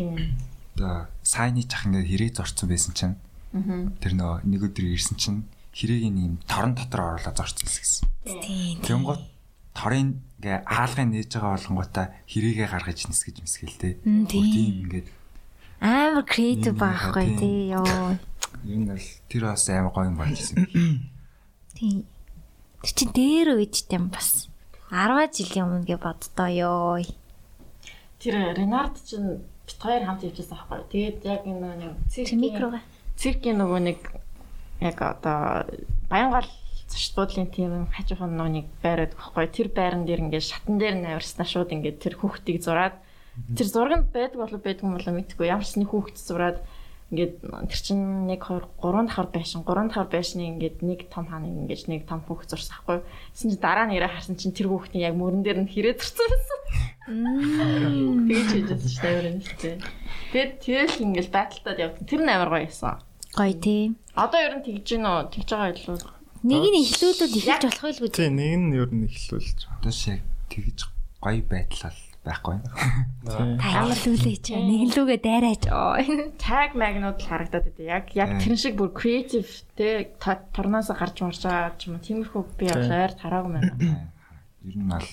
Одоо 0.77 1.09
сайны 1.25 1.65
жах 1.65 1.89
ингээд 1.89 2.05
хэрэг 2.05 2.31
зорцсон 2.37 2.69
байсан 2.69 2.93
чинь. 2.93 3.17
Тэр 3.51 4.13
нөө 4.13 4.45
нэг 4.45 4.61
өдөр 4.69 4.85
ирсэн 4.93 5.17
чинь 5.17 5.39
хэрэг 5.73 6.01
ийм 6.05 6.37
торон 6.45 6.75
дотор 6.77 7.17
оруулаад 7.17 7.37
зорцсон 7.37 7.65
гэсэн. 7.65 8.05
Тийм. 8.25 8.77
Тэнгууд 8.85 9.23
торын 9.73 10.21
ингээ 10.37 10.67
хаалгын 10.67 11.09
нээж 11.15 11.29
байгаа 11.33 11.55
болгонгуудаа 11.57 12.05
хэрэгээ 12.29 12.67
гаргаж 12.69 12.99
нисгэж 13.09 13.35
мисгэлтэй. 13.41 13.93
Мм, 14.05 14.25
тийм. 14.27 14.85
Ингээд 14.85 15.07
Амар 15.79 16.27
креатив 16.27 16.75
байхгүй 16.75 17.39
тий 17.39 17.71
ёо. 17.71 18.19
нь 18.67 18.83
бол 18.91 19.07
тэр 19.31 19.43
бас 19.47 19.63
амар 19.71 19.93
гоё 19.95 20.11
юм 20.11 20.17
болж 20.19 20.35
ирсэн. 20.35 20.67
Тийм. 21.79 22.03
Тэр 22.83 22.91
чи 22.91 23.05
дээр 23.07 23.55
үйдтэй 23.55 23.95
юм 23.95 24.11
бас. 24.11 24.51
10 24.91 25.31
жилийн 25.31 25.63
өмнө 25.63 25.87
гэ 25.87 25.95
боддоо 26.03 26.49
ёо. 26.51 26.99
Тэр 28.19 28.35
Ренард 28.51 28.99
чинь 29.07 29.39
бит 29.63 29.79
хоёр 29.79 30.03
хамт 30.03 30.27
явчихсан 30.27 30.59
байхгүй. 30.59 30.83
Тэгээд 30.91 31.17
яг 31.23 31.41
энэ 31.47 31.69
нэг 31.79 31.93
циркийн 32.11 32.43
микрога. 32.43 32.83
Циркийн 33.19 33.59
нөгөө 33.59 33.79
нэг 33.83 33.99
яг 34.79 34.97
одоо 35.03 35.67
Баянгал 36.07 36.47
зочд 36.87 37.13
буудлын 37.19 37.51
тийм 37.51 37.91
хажуухан 37.91 38.31
нөгөө 38.33 38.53
нэг 38.55 38.67
байраад 38.79 39.13
байхгүй. 39.13 39.45
Тэр 39.51 39.67
байран 39.75 40.07
дээр 40.07 40.23
ингээд 40.25 40.47
шатан 40.47 40.79
дээр 40.79 40.95
навирснаа 41.03 41.45
шууд 41.45 41.69
ингээд 41.75 41.99
тэр 41.99 42.15
хүүхдийг 42.15 42.63
зураад 42.63 42.95
тэр 43.59 43.67
зурганд 43.67 44.07
байдаг 44.15 44.39
болов 44.39 44.63
байдгүй 44.63 44.87
юм 44.87 44.95
болоо 44.95 45.13
мэдгүй. 45.13 45.51
Ямар 45.51 45.67
ч 45.67 45.75
нэг 45.75 45.91
хүүхд 45.91 46.15
зураад 46.15 46.63
ингээд 47.11 47.33
тэр 47.43 47.81
чинь 47.83 48.29
1 48.29 48.39
2 48.39 48.71
3 48.79 49.09
давхар 49.09 49.27
байшин 49.35 49.67
3 49.67 49.89
давхар 49.89 50.09
байшны 50.09 50.41
ингээд 50.55 50.77
нэг 50.85 50.99
том 51.11 51.25
хаан 51.27 51.45
ингээд 51.45 51.91
нэг 51.91 52.07
том 52.07 52.21
хүүхд 52.23 52.55
зурсан 52.55 52.73
байхгүй. 52.87 53.03
Тэсэн 53.35 53.49
чинь 53.51 53.61
дараа 53.61 53.85
нь 53.89 53.97
ирээ 53.99 54.13
харсан 54.15 54.39
чинь 54.39 54.55
тэр 54.55 54.71
хүүхдийн 54.71 55.05
яг 55.09 55.15
мөрөн 55.19 55.43
дээр 55.43 55.59
нь 55.65 55.69
хэрэг 55.69 55.97
зурсан 55.97 56.25
байсан. 56.29 56.59
Тэгэж 58.29 58.49
хийж 58.53 58.67
байсан 58.69 58.89
шүү 58.89 59.01
дээ 59.01 59.13
өөрөө 59.17 59.33
дээ. 59.59 59.77
Тэгээд 60.29 60.51
тэгэл 60.61 61.03
ингээл 61.05 61.33
баталтад 61.33 61.77
явсан. 61.81 62.05
Тэр 62.05 62.21
нь 62.21 62.29
амар 62.29 62.49
гоё 62.53 62.69
байсан. 62.69 63.08
Гоё 63.37 63.53
тий. 63.61 63.95
Одоо 64.15 64.39
ер 64.41 64.53
нь 64.57 64.65
тэгж 64.65 64.87
гин 64.89 65.05
үү? 65.05 65.29
Тэгж 65.29 65.49
байгаа 65.53 65.71
илүү. 65.75 65.97
Нэг 66.39 66.63
нь 66.71 66.79
ихлүүлүүд 66.81 67.33
ихэлж 67.35 67.63
болох 67.67 67.83
байлгүй 67.83 68.09
тий. 68.09 68.25
Тийм 68.25 68.35
нэг 68.39 68.53
нь 68.57 68.75
ер 68.79 68.89
нь 68.89 69.05
эхлүүлж 69.05 69.57
байгаа. 69.65 69.77
Одоо 69.79 69.93
шиг 69.93 70.21
тэгж 70.49 70.79
гоё 71.19 71.41
байдал 71.45 71.93
байхгүй. 72.25 72.57
Та 73.59 73.67
ямар 73.69 73.99
лүүлээч 73.99 74.45
нэг 74.55 74.81
нь 74.87 74.93
лүүгээ 74.95 75.19
дайраач. 75.23 75.63
Tag 76.39 76.75
магнууд 76.75 77.19
л 77.19 77.29
харагдаад 77.29 77.65
байдаг. 77.69 77.85
Яг 77.85 78.05
яг 78.15 78.29
тэр 78.43 78.55
шиг 78.59 78.75
бүр 78.75 78.91
creative 78.91 79.49
те 79.75 80.15
торноос 80.19 80.91
гарч 80.91 81.23
марж 81.23 81.43
байгаа 81.43 81.75
ч 81.79 81.87
юм 81.87 81.99
уу. 81.99 82.05
Тиймэрхүү 82.05 82.43
би 82.59 82.65
ойр 82.71 83.13
тараагүй 83.15 83.51
байна. 83.55 83.73
Ер 84.67 84.75
нь 84.75 84.89
бол 84.91 85.07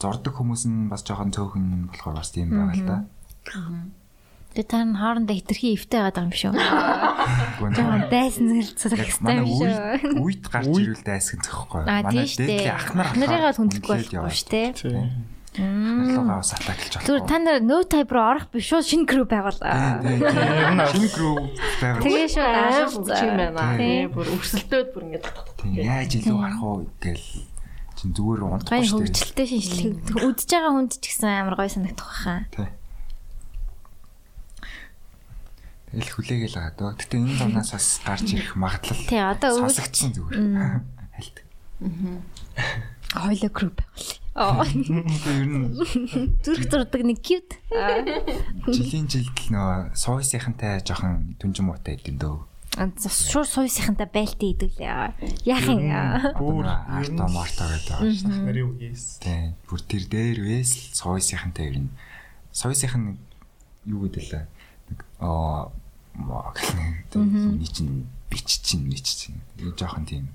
зурдаг 0.00 0.32
хүмүүс 0.34 0.64
нь 0.70 0.88
бас 0.88 1.02
жоохон 1.04 1.34
цөөхөн 1.34 1.90
болохоор 1.92 2.14
бас 2.16 2.30
тийм 2.32 2.54
байгаа 2.54 2.74
л 2.78 2.86
да. 2.86 2.96
Тэгээ 4.50 4.66
та 4.66 4.82
нар 4.82 4.98
хоорондоо 4.98 5.36
хитрхи 5.38 5.78
эвтэй 5.78 6.00
байгаа 6.02 6.26
юм 6.26 6.34
шүү. 6.34 6.52
Жаа 7.70 8.10
дайсан 8.10 8.50
хэвтэй 8.50 9.22
манай 9.22 9.46
юм 9.46 9.62
шүү. 9.62 10.18
үйд 10.26 10.44
гарч 10.50 10.66
ирвэл 10.74 11.06
дайсгэн 11.06 11.40
зөхгүй. 11.46 11.82
А 11.86 12.02
тийм 12.10 12.26
шүү 12.26 12.46
дээ. 12.50 12.66
ах 12.74 12.90
нар 12.98 13.08
Нарыгаа 13.14 13.54
хүндлэхгүй 13.54 13.94
болохгүй 14.10 14.34
шүү. 14.34 14.50
Тийм. 14.74 15.30
Ахналгаа 15.50 16.38
бас 16.38 16.54
атаклж 16.54 16.94
байгаа. 16.94 17.06
Зүгээр 17.10 17.26
та 17.26 17.36
нар 17.42 17.58
no 17.62 17.78
type 17.82 18.10
руу 18.14 18.22
орох 18.22 18.46
биш 18.54 18.70
шүү 18.70 18.86
шинэ 18.86 19.06
crew 19.10 19.26
байгуулаа. 19.26 19.98
Шинэ 20.94 21.10
грүү 21.10 21.34
байвар. 21.82 22.02
Тэгээ 22.06 22.26
шүү 22.30 22.90
бүгч 23.02 23.18
юм 23.26 23.34
байна. 23.34 23.66
Тийм. 23.74 23.78
Тий 23.78 24.06
бүр 24.14 24.26
өрсөлдөөд 24.30 24.88
бүр 24.94 25.04
Тийм 25.58 25.74
яаж 25.74 26.10
илүү 26.22 26.38
харах 26.38 26.62
уу 26.62 26.86
гэл 27.02 27.26
чин 27.98 28.14
зүгээр 28.14 28.40
унтахгүй 28.46 28.86
шүү 28.86 29.02
дээ. 29.02 29.10
хөвгчлөлтэй 29.10 29.46
шинжлэх 29.50 30.22
үдж 30.22 30.46
байгаа 30.46 30.70
хүнд 30.70 30.92
ч 31.02 31.04
гэсэн 31.10 31.28
амар 31.34 31.54
гоё 31.58 31.66
санагдах 31.66 32.06
байхаа. 32.06 32.46
Тий. 32.54 32.68
Тэгэл 35.90 36.14
хүлээгээл 36.14 36.56
байгаа 36.56 36.74
дөө. 36.78 36.90
Гэтэ 37.02 37.16
энэ 37.18 37.34
зунаас 37.38 37.70
бас 37.74 37.86
гарч 38.06 38.28
ирэх 38.34 38.54
магадлал. 38.54 39.02
Тий 39.10 39.18
одоо 39.18 39.50
өвөл 39.58 39.74
Сонсогдсон 39.74 40.10
зүгээр. 40.14 40.38
Хальт. 41.18 41.36
хойло 43.10 43.48
crew 43.50 43.72
байгуулъя. 43.74 44.18
Аа 44.38 44.62
Тэгээ 44.62 45.34
ер 45.42 45.48
нь 45.50 45.74
зүрх 46.46 46.64
зурдаг 46.70 47.02
нэг 47.02 47.18
cute. 47.18 47.58
жилийн 48.70 49.10
жилд 49.10 49.34
л 49.34 49.48
нөө 49.50 49.98
сойсынхантай 49.98 50.78
жоохон 50.86 51.34
түнжин 51.42 51.66
муутай 51.66 51.98
идэв 51.98 52.14
дөө. 52.22 52.38
Шуур 53.10 53.46
суйсынхантай 53.50 54.06
байлтаа 54.06 54.46
идэвлээ. 54.46 55.42
Яах 55.42 55.66
юм. 55.66 55.82
бүр 56.38 56.70
арто 56.70 57.26
марто 57.26 57.66
гэдэг 57.66 57.98
дээ. 57.98 58.46
Нарийн 58.46 58.70
үеэс. 58.78 59.18
Тийм. 59.18 59.58
Бүр 59.66 59.80
тэр 59.82 60.06
дээр 60.06 60.38
вэс 60.46 60.70
л 60.78 60.94
сойсынхантай 60.94 61.66
ер 61.74 61.78
нь 61.82 61.90
сойсынхан 62.54 63.18
юу 63.90 64.06
гэдэг 64.06 64.24
лээ. 64.30 64.46
Нэг 64.94 64.98
аа 65.18 65.74
маа 66.24 66.52
гэх 66.54 66.70
нэг 66.76 66.94
ни 67.16 67.66
чин 67.66 68.06
бич 68.30 68.60
чин 68.62 68.88
ни 68.88 68.96
чин. 68.96 69.40
Энэ 69.58 69.76
жоохон 69.76 70.04
тийм 70.06 70.28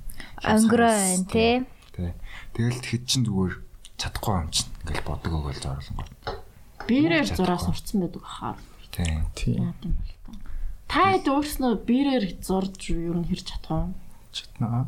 Өнгөрөө 0.44 1.28
тий. 1.32 1.66
Тий. 1.96 2.12
Тэгэл 2.56 2.82
тэгэхэд 2.84 3.04
чин 3.08 3.22
зүгээр 3.28 3.56
чадахгүй 4.00 4.36
юм 4.44 4.50
чин 4.52 4.68
ингээл 4.84 5.08
бодог 5.08 5.32
өгөөл 5.32 5.62
зоорлон 5.64 5.96
гоо. 6.00 6.36
биерээр 6.88 7.28
зураа 7.32 7.60
сурцсан 7.60 8.04
байдаг 8.04 8.24
хаа. 8.24 8.56
Тий. 8.92 9.60
Бол 9.60 9.76
та. 10.88 11.16
Хэд 11.16 11.26
өөрснөө 11.28 11.74
биерээр 11.88 12.26
зурж 12.44 12.80
юу 12.94 13.16
нь 13.20 13.28
хэрч 13.28 13.48
чадах 13.52 13.92
вэ? 13.92 13.96
Чатнаа. 14.32 14.88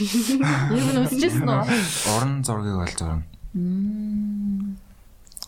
Юу 0.00 0.90
нь 0.92 1.00
үсчихсэн 1.04 1.48
үү? 1.48 1.64
Орон 2.16 2.40
зургийг 2.44 2.76
бол 2.80 2.94
зурна. 2.96 3.24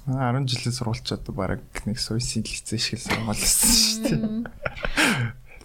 10 0.08 0.48
жилийн 0.48 0.72
сурвалжууд 0.72 1.28
баг 1.36 1.60
нэг 1.84 2.00
сойсын 2.00 2.40
лицээ 2.40 2.80
шиг 2.80 3.00
сургуулсан 3.04 3.68
шүү 3.76 4.48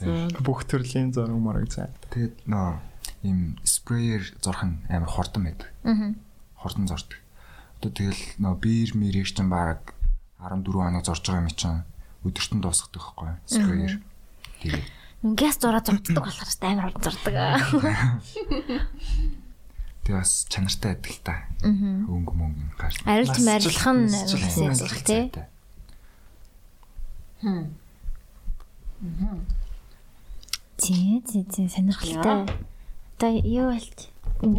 дээ. 0.03 0.44
Бүх 0.44 0.68
төрлийн 0.68 1.15
зураг 1.15 1.40
мараг 1.40 1.72
заа. 1.72 1.88
Тэгээд 2.11 2.44
нөө 2.52 2.76
ийм 3.24 3.56
спреер 3.64 4.28
зурх 4.44 4.68
нь 4.68 4.84
амар 4.91 5.07
хурдан 5.07 5.48
байдаг. 5.48 5.72
Аа. 5.88 6.11
Хурдан 6.60 6.91
зурдаг. 6.91 7.24
Одоо 7.80 7.91
тэгэл 7.95 8.24
нөө 8.44 8.56
биер 8.60 8.91
мэрэг 8.99 9.32
чинь 9.32 9.48
баг 9.48 9.95
14 10.44 10.76
хоног 10.76 11.07
зурж 11.07 11.24
байгаа 11.24 11.48
юм 11.48 11.56
чинь 11.56 11.88
өдөрт 12.28 12.52
нь 12.52 12.64
дуусгадаг 12.64 12.99
байхгүй 12.99 13.28
юу? 13.32 13.40
Спреер. 13.48 13.95
Тэгээд 14.60 14.88
Газ 15.24 15.56
зураа 15.56 15.80
зурддаг 15.80 16.20
болохоор 16.20 16.52
ч 16.52 16.60
амар 16.68 16.91
хурд 16.91 16.99
зурдаг. 16.99 17.64
тэг 20.04 20.20
бас 20.20 20.46
чанартай 20.52 20.96
байдаг 21.00 21.12
л 21.12 21.22
та. 21.24 21.34
Аа. 21.64 21.72
Өнгө 22.12 22.34
мөнгө 22.36 22.76
гарч. 22.76 23.00
Арилж 23.08 23.40
марилах 23.40 23.88
нь 23.88 24.12
гэсэн 24.12 24.68
насжилт. 24.68 24.92
ялгах 24.92 25.04
тий. 25.04 25.24
Тий, 30.78 31.22
тий, 31.24 31.44
тий 31.44 31.68
сонирхолтой. 31.68 32.48
Одоо 33.18 33.32
юу 33.32 33.72
болч? 33.72 34.12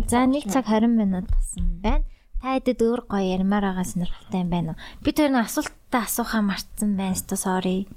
За 0.09 0.25
нэг 0.25 0.49
цаг 0.49 0.65
20 0.65 0.89
минут 0.89 1.29
болсон 1.29 1.81
байна. 1.85 2.05
Та 2.41 2.57
хэдэд 2.57 2.81
өөр 2.81 3.09
гоё 3.09 3.37
ярмаар 3.37 3.73
байгаа 3.73 3.85
сонирхолтой 3.85 4.41
юм 4.41 4.51
байна 4.53 4.73
уу? 4.73 4.81
Би 5.05 5.13
тэр 5.13 5.29
нэг 5.33 5.49
асуултаа 5.49 6.09
асуухаа 6.09 6.41
мартсан 6.41 6.97
байна. 6.97 7.17
Sorry. 7.17 7.89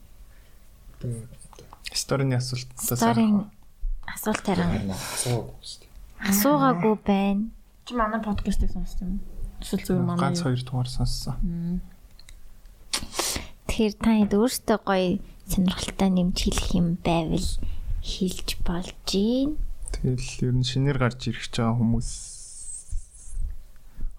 Сторины 1.96 2.36
асуултаас 2.36 3.00
Сторийн 3.00 3.48
асуулт 4.08 4.44
тарина. 4.44 4.96
Асуугаагүй 6.22 6.96
байна. 7.06 7.50
Чи 7.86 7.94
манай 7.94 8.22
подкастыг 8.22 8.72
сонссон 8.74 9.08
юм. 9.08 9.22
Эсвэл 9.62 9.86
зүгээр 9.86 10.06
манай 10.06 10.22
ганц 10.22 10.42
хоёр 10.42 10.62
дугаар 10.66 10.90
сонссон. 10.90 11.82
Тэгэхээр 13.70 13.96
та 14.02 14.12
хэд 14.18 14.34
өөртөө 14.34 14.78
гоё 14.82 15.22
сонирхолтой 15.48 16.10
нэмж 16.10 16.38
хэлэх 16.42 16.70
юм 16.74 16.98
байвал 17.06 17.50
хэлж 18.02 18.50
болж 18.66 18.96
гин. 19.06 19.58
Тэгэл 19.94 20.52
ер 20.52 20.56
нь 20.58 20.66
шинээр 20.68 20.98
гарч 21.00 21.30
ирэх 21.32 21.48
ч 21.48 21.62
байгаа 21.62 21.78
хүмүүс 21.80 22.10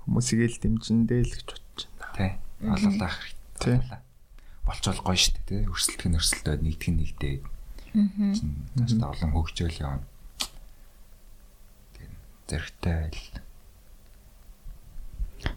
хүмүүсийг 0.07 0.41
л 0.49 0.59
дэмжиндээ 0.65 1.21
л 1.27 1.33
гэж 1.37 1.49
бодож 1.53 1.81
байна. 2.01 2.15
Тий. 2.17 2.31
Ололаах 2.65 3.19
Тий. 3.61 3.77
хэрэгтэй. 3.77 4.01
Болчвол 4.65 5.01
гоё 5.05 5.19
штэ 5.21 5.41
тий. 5.45 5.61
Өрсөлдөх 5.69 6.07
нь 6.09 6.17
өрсөлдөөд 6.17 6.61
нэгдэх 6.65 6.89
нь 6.89 6.99
нэгдээ. 7.05 7.37
Аа. 7.95 9.05
Олон 9.13 9.31
хөгжөөл 9.37 9.77
явна. 9.85 10.08
Зэрэгтэй 12.49 12.95
байл. 12.97 13.21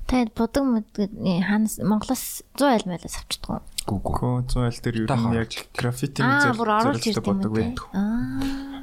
Та 0.06 0.14
хэд 0.22 0.32
будаг 0.38 0.64
мөдөд 0.68 1.12
ханаас 1.18 1.80
Монголоос 1.82 2.44
100 2.60 2.68
айл 2.70 2.86
мэлээс 2.86 3.16
авчдаг 3.18 3.50
уу? 3.50 3.62
Гү 3.88 3.96
гү. 3.98 4.12
Гоо 4.14 4.36
100 4.46 4.68
айл 4.68 4.80
дээр 4.84 4.98
ер 5.02 5.10
нь 5.10 5.34
яг 5.34 5.50
оруулж 5.50 5.54
граффитиний 5.74 6.30
Аа, 6.30 6.42
зэрэг 6.46 6.60
бүр 6.62 6.72
оруулж 6.78 7.04
ирдэг 7.08 7.26
юм 7.26 7.30
бодог 7.32 7.52
үү? 7.52 7.58
байдаг. 7.58 7.86
Аа. 7.96 8.82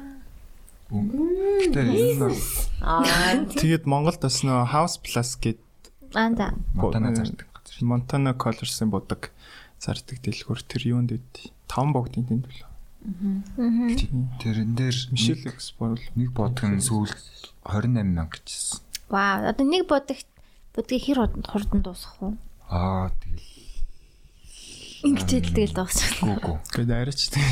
Гэтэ 0.89 1.81
Аа 2.81 3.45
Тэгээд 3.61 3.85
Монголд 3.85 4.19
бас 4.25 4.41
нөө 4.41 4.73
House 4.73 4.97
Plus 4.99 5.37
гэд 5.37 5.61
Анда. 6.17 6.57
Монтана 6.73 7.13
э, 7.13 7.15
зардаг 7.15 7.47
газар. 7.53 7.77
Montana 7.85 8.33
Colors-ын 8.33 8.89
бодог 8.89 9.29
зардаг 9.77 10.17
дэлгүүр 10.25 10.59
тэр 10.65 10.81
юунд 10.97 11.13
үүд? 11.13 11.53
Таван 11.69 11.93
богдын 11.93 12.25
тэнд 12.25 12.49
билүү. 12.49 12.68
Тэрэн 12.99 14.75
дээр 14.75 14.97
Мишель 15.15 15.47
Экспор 15.47 15.99
нэг 16.19 16.35
бодгон 16.35 16.83
сүүл 16.83 17.07
28 17.63 18.03
мянга 18.03 18.35
гэжсэн. 18.43 18.83
Вау. 19.07 19.47
Одоо 19.47 19.63
нэг 19.65 19.87
бодогт 19.87 20.27
бодгийг 20.75 21.03
хэр 21.07 21.23
хурдан 21.23 21.43
хурдан 21.47 21.79
дуусах 21.81 22.19
вэ? 22.19 22.35
Аа 22.67 23.07
тэгэл 23.23 23.47
Ингэж 24.99 25.31
л 25.31 25.55
тэгэл 25.55 25.75
гүү. 26.43 26.57
гээд 26.75 26.91
арайч 26.91 27.31
тийм. 27.31 27.47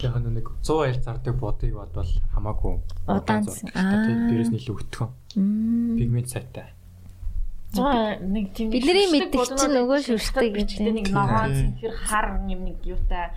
Яг 0.00 0.16
нэг 0.24 0.48
100 0.64 1.04
зардаг 1.04 1.36
бодыг 1.36 1.76
бодвол 1.76 2.08
хамаагүй 2.32 2.80
Удаан. 3.04 3.44
Аа. 3.76 4.08
Дээрээс 4.32 4.50
нь 4.50 4.56
илүү 4.56 4.76
өтгөн. 4.88 5.12
Пигмент 6.00 6.32
сайтай. 6.32 6.72
Нэг 7.76 8.56
тийм 8.56 8.72
Бидний 8.72 9.06
мэддэг 9.12 9.52
чинь 9.54 9.76
нөгөө 9.76 10.00
бичгтээ 10.16 10.48
гэдэг. 10.48 10.90
нэг 10.96 11.06
ногоон 11.12 11.52
цэнхэр 11.54 11.94
хар 12.08 12.26
юм 12.48 12.64
нэг 12.66 12.80
юутай 12.82 13.30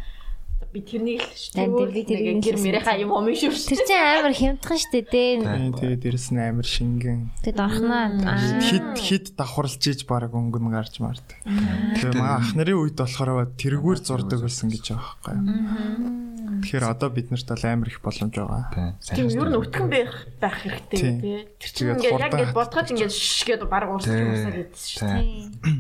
би 0.73 0.81
тэрнийг 0.81 1.21
л 1.21 1.37
шүү 1.37 1.93
би 1.93 2.01
тэрийг 2.01 2.41
гэр 2.41 2.57
мэрийнхаа 2.57 2.97
юм 2.97 3.13
омын 3.13 3.37
шүршдэг. 3.37 3.77
Тэр 3.77 3.85
чинь 3.85 4.01
амар 4.01 4.33
хямдхан 4.33 4.79
штэ 4.81 4.99
дээ. 5.05 5.33
Тийм 5.45 5.73
тэгээд 5.77 6.01
дээрэс 6.01 6.27
нь 6.33 6.41
амар 6.41 6.65
шингэн. 6.65 7.21
Тэгэд 7.45 7.59
орхноо. 7.61 8.01
Аа. 8.25 8.57
Хид 8.57 8.87
хид 8.97 9.25
давхарлж 9.37 9.83
иж 9.85 10.01
баг 10.09 10.33
өнгөн 10.33 10.73
гарч 10.73 10.97
мардаг. 10.97 11.37
Тэгээ 11.45 12.17
маа 12.17 12.41
ах 12.41 12.57
нарын 12.57 12.81
үед 12.81 12.97
болохоор 12.97 13.53
тэргүүр 13.53 13.99
зурдаг 14.01 14.41
байсан 14.41 14.73
гэж 14.73 14.97
байгаа 14.97 15.13
байхгүй. 15.21 16.33
Тэгэхээр 16.63 16.85
одоо 16.89 17.09
бид 17.13 17.27
нарт 17.29 17.47
бол 17.53 17.65
амар 17.69 17.87
их 17.91 17.99
боломж 18.01 18.33
байгаа. 18.33 18.95
Тийм 19.13 19.29
ер 19.29 19.49
нь 19.51 19.59
өтгөн 19.61 19.87
байх 19.93 20.13
байх 20.39 20.57
хэрэгтэй 20.63 20.97
Тийм. 20.97 21.17
тий. 21.21 21.39
Тэр 21.59 21.69
чинь 21.69 21.87
Тэгээд 21.93 21.97
ингээд 22.01 22.23
яг 22.23 22.31
ингээд 22.33 22.57
бодгож 22.57 22.87
ингээд 22.89 23.13
шш 23.13 23.39
гэдэг 23.45 23.67
баг 23.69 23.85
уурсаж 23.91 24.15
Тий. 24.15 24.25
уурсаа 24.25 24.53
гэдэг 24.57 24.77
шүү 24.79 25.01
дээ. 25.03 25.21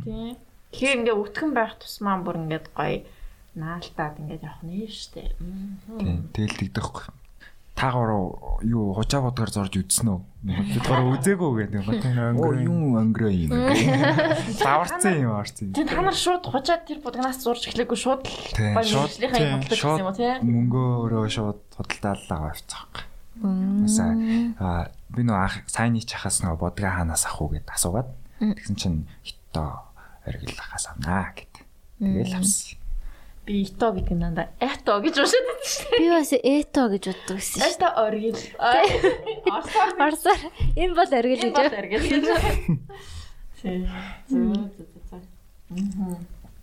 Тий. 0.03 0.31
Тэгэхээр 0.73 0.97
ингээд 0.99 1.21
өтгөн 1.23 1.51
байх 1.55 1.73
тусмаа 1.79 2.17
бүр 2.19 2.35
ингээд 2.43 2.67
гоё 2.75 2.97
наалтаад 3.55 4.17
ингээд 4.19 4.43
явах 4.43 4.63
нь. 4.65 5.77
Тийм 5.99 6.29
тэгэл 6.33 6.57
тэгдэхгүй. 6.57 7.05
Та 7.73 7.89
гурав 7.89 8.61
юу 8.61 8.93
хужаа 8.93 9.25
бодгаар 9.25 9.49
зорж 9.49 9.73
үзсэн 9.81 10.13
үү? 10.13 10.21
Бид 10.45 10.85
гурав 10.85 11.17
үзээгүй 11.17 11.51
гэдэг 11.65 11.81
юм. 11.81 12.37
Оо 12.37 12.53
юм 12.53 12.77
өнгөрөө 13.01 13.33
юм. 13.33 13.51
Даварцсан 14.61 15.17
юм 15.17 15.33
арцсан. 15.33 15.73
Тий 15.73 15.81
та 15.81 16.01
нар 16.05 16.13
шууд 16.13 16.45
хужаад 16.45 16.85
тэр 16.85 17.01
будгнаас 17.01 17.41
зурж 17.41 17.65
эхлэхгүй 17.73 17.97
шууд 17.97 18.29
мэржлийнхаа 18.77 19.57
юм 19.57 19.65
гэсэн 19.65 20.01
юм 20.01 20.05
уу 20.05 20.13
тий? 20.13 20.37
Мөнгөөрөө 20.45 21.25
шууд 21.33 21.61
худалдаалаа 21.73 22.53
авчихсан. 22.53 23.09
Маса 23.41 24.05
а 24.61 24.93
би 25.09 25.25
нөө 25.25 25.37
ах 25.41 25.65
сайны 25.65 26.05
чахаас 26.05 26.45
нөө 26.45 26.61
бодгаа 26.61 27.01
хаанаас 27.01 27.25
авах 27.25 27.41
уу 27.41 27.49
гэд 27.57 27.73
асуугаад 27.73 28.09
тэгсэн 28.37 28.77
чинь 28.77 28.99
хитто 29.25 29.81
оргилахаас 30.29 30.93
авнаа 30.93 31.33
гэд. 31.33 31.65
Тэгэл 31.97 32.37
авсан. 32.37 32.77
Би 33.43 33.67
ито 33.67 33.91
гэдэг 33.91 34.11
юм 34.15 34.35
даа. 34.35 34.47
Ето 34.63 35.03
гэж 35.03 35.15
уншаад 35.19 35.45
байдаг 35.51 35.67
шүү 35.67 35.87
дээ. 35.91 35.99
Би 35.99 36.07
бас 36.15 36.31
ето 36.31 36.81
гэж 36.87 37.03
боддог 37.11 37.37
гэсэн 37.43 37.59
шүү. 37.59 37.75
Ето 37.75 37.87
оргил. 37.99 38.39
Орсоор 39.51 39.91
Орсоор 39.99 40.41
энэ 40.79 40.95
бол 40.95 41.11
оргил 41.11 41.43
гэж 41.43 41.51
гэж. 41.51 41.59
бол 41.59 41.79
оргил 41.83 42.05
гэж. 42.07 42.25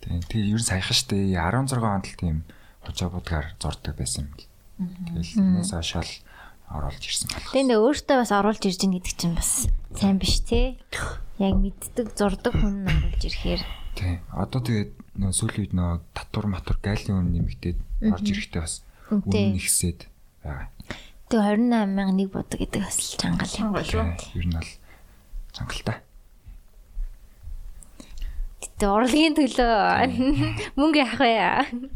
Тийм 0.01 0.21
тэгээ 0.25 0.49
ер 0.57 0.61
нь 0.61 0.65
саяхан 0.65 0.97
штэ 0.97 1.37
16 1.37 1.77
онд 1.85 2.05
л 2.09 2.17
тийм 2.17 2.37
хужаа 2.81 3.09
бодгаар 3.13 3.53
зордог 3.61 3.93
байсан 3.93 4.25
юм. 4.25 4.33
Тэгэл 5.13 5.37
энэс 5.37 5.77
хашаал 5.77 6.09
оруулж 6.73 7.03
ирсэн 7.05 7.29
болох. 7.29 7.53
Тэнд 7.53 7.77
өөртөө 7.77 8.17
бас 8.25 8.33
оруулж 8.33 8.63
ирж 8.65 8.81
гин 8.81 8.97
гэдэг 8.97 9.13
чинь 9.13 9.37
бас 9.37 9.69
сайн 9.93 10.17
биш 10.17 10.41
те. 10.41 10.81
Яг 11.37 11.61
мэддэг 11.61 12.17
зурдаг 12.17 12.57
хүн 12.57 12.81
нь 12.81 12.89
оруулж 12.89 13.21
ирэхээр 13.21 13.61
Тийм. 13.95 14.19
Одоо 14.31 14.61
тэгээд 14.63 14.91
сүүлийн 15.19 15.63
үед 15.67 15.73
нөө 15.75 15.91
татвар 16.15 16.47
матур 16.47 16.77
галийн 16.79 17.19
үн 17.19 17.29
нэмэгдээд 17.35 17.79
орж 18.15 18.25
ирэхдээ 18.31 18.61
бас 18.63 18.75
үнэн 19.11 19.59
ихсээд 19.59 20.07
байгаа. 20.39 20.71
тэг 21.27 21.39
28 21.39 21.91
мянга 21.91 22.13
нэг 22.15 22.29
бодог 22.31 22.59
гэдэг 22.59 22.79
бас 22.79 22.95
л 22.95 23.19
чангал 23.19 23.51
юм. 23.51 23.75
Чанга 23.75 23.83
шүү. 23.83 24.03
Ер 24.39 24.47
нь 24.47 24.55
бол 24.55 24.71
цангалтай. 25.51 25.97
Гэтэ 28.63 28.85
урлагийн 28.87 29.35
төлөө 29.35 29.75
мөнгө 30.79 30.99
яах 31.03 31.19
вэ? 31.19 31.91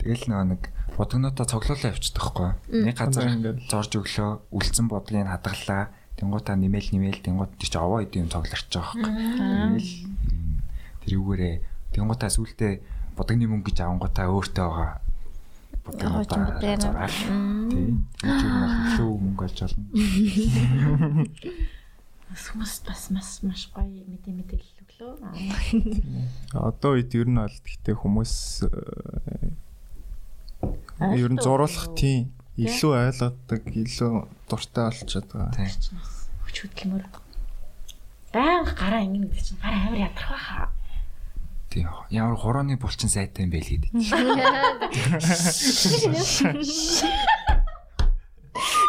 Тэгэл 0.00 0.24
нөө 0.32 0.44
нэг 0.56 0.62
бодгонуудаа 0.96 1.44
цоглуулаа 1.44 1.92
явчихдаг 1.92 2.24
хгүй. 2.24 2.50
Нэг 2.84 2.96
газар 2.96 3.28
Ингээд. 3.28 3.68
зорж 3.68 3.92
өглөө 4.00 4.30
үлдсэн 4.52 4.86
бодлыг 4.88 5.28
хадгаллаа. 5.28 5.92
Тэнгуутаа 6.16 6.56
нэмэл 6.56 6.88
нэмэл 6.92 7.20
тэнгуут 7.24 7.56
тийч 7.56 7.76
овоо 7.76 8.04
идэм 8.04 8.28
цоглорч 8.28 8.68
байгаа 8.68 8.92
хгүй. 8.92 9.12
Тэгэл 9.80 9.92
тэрүүгээрээ 11.04 11.54
тэнгуутаа 11.94 12.30
сүултээ 12.30 12.72
бодгоны 13.16 13.46
мөнгө 13.50 13.70
гэж 13.70 13.78
авангуудаа 13.84 14.26
өөртөө 14.30 14.66
байгаа. 14.70 15.00
Бодгонуудаа. 15.84 16.76
зураал. 16.80 17.18
Тийм. 17.70 18.06
Илүү 18.22 19.10
мөнгө 19.24 19.42
олж 19.48 19.58
олно. 19.66 19.84
Хүмүүс 22.30 22.74
бас 22.86 23.10
маш 23.10 23.42
маш 23.42 23.62
гоё 23.74 24.06
мэдээ 24.06 24.34
мэдээлэл 24.38 24.80
өглөө. 24.86 25.18
Одоо 26.54 26.94
үед 26.94 27.10
ер 27.18 27.26
нь 27.26 27.42
бол 27.42 27.50
гэхдээ 27.50 27.96
хүмүүс 27.98 28.34
э, 28.70 29.50
ер 31.18 31.30
нь 31.34 31.42
зуруулах 31.42 31.90
тийм 31.98 32.30
илүү 32.54 32.92
ойлгодог, 32.94 33.62
илүү 33.66 34.12
дуртай 34.46 34.84
болчиход 34.86 35.26
байгаа. 35.32 35.58
Тийм. 35.58 35.98
Хүч 36.46 36.56
хөдөлмөр. 36.70 37.04
Баян 38.30 38.62
гараа 38.78 39.02
ингэн 39.02 39.26
гэдэг 39.26 39.42
чинь 39.42 39.58
гараа 39.58 39.90
амар 39.90 40.06
ядрах 40.06 40.30
байхаа. 40.30 40.70
Тийм. 41.70 41.86
Ямар 42.10 42.34
хурооны 42.34 42.74
булчин 42.82 43.06
сайтай 43.06 43.46
юм 43.46 43.54
бэ 43.54 43.62
л 43.62 43.70
гэдэг. 43.70 43.94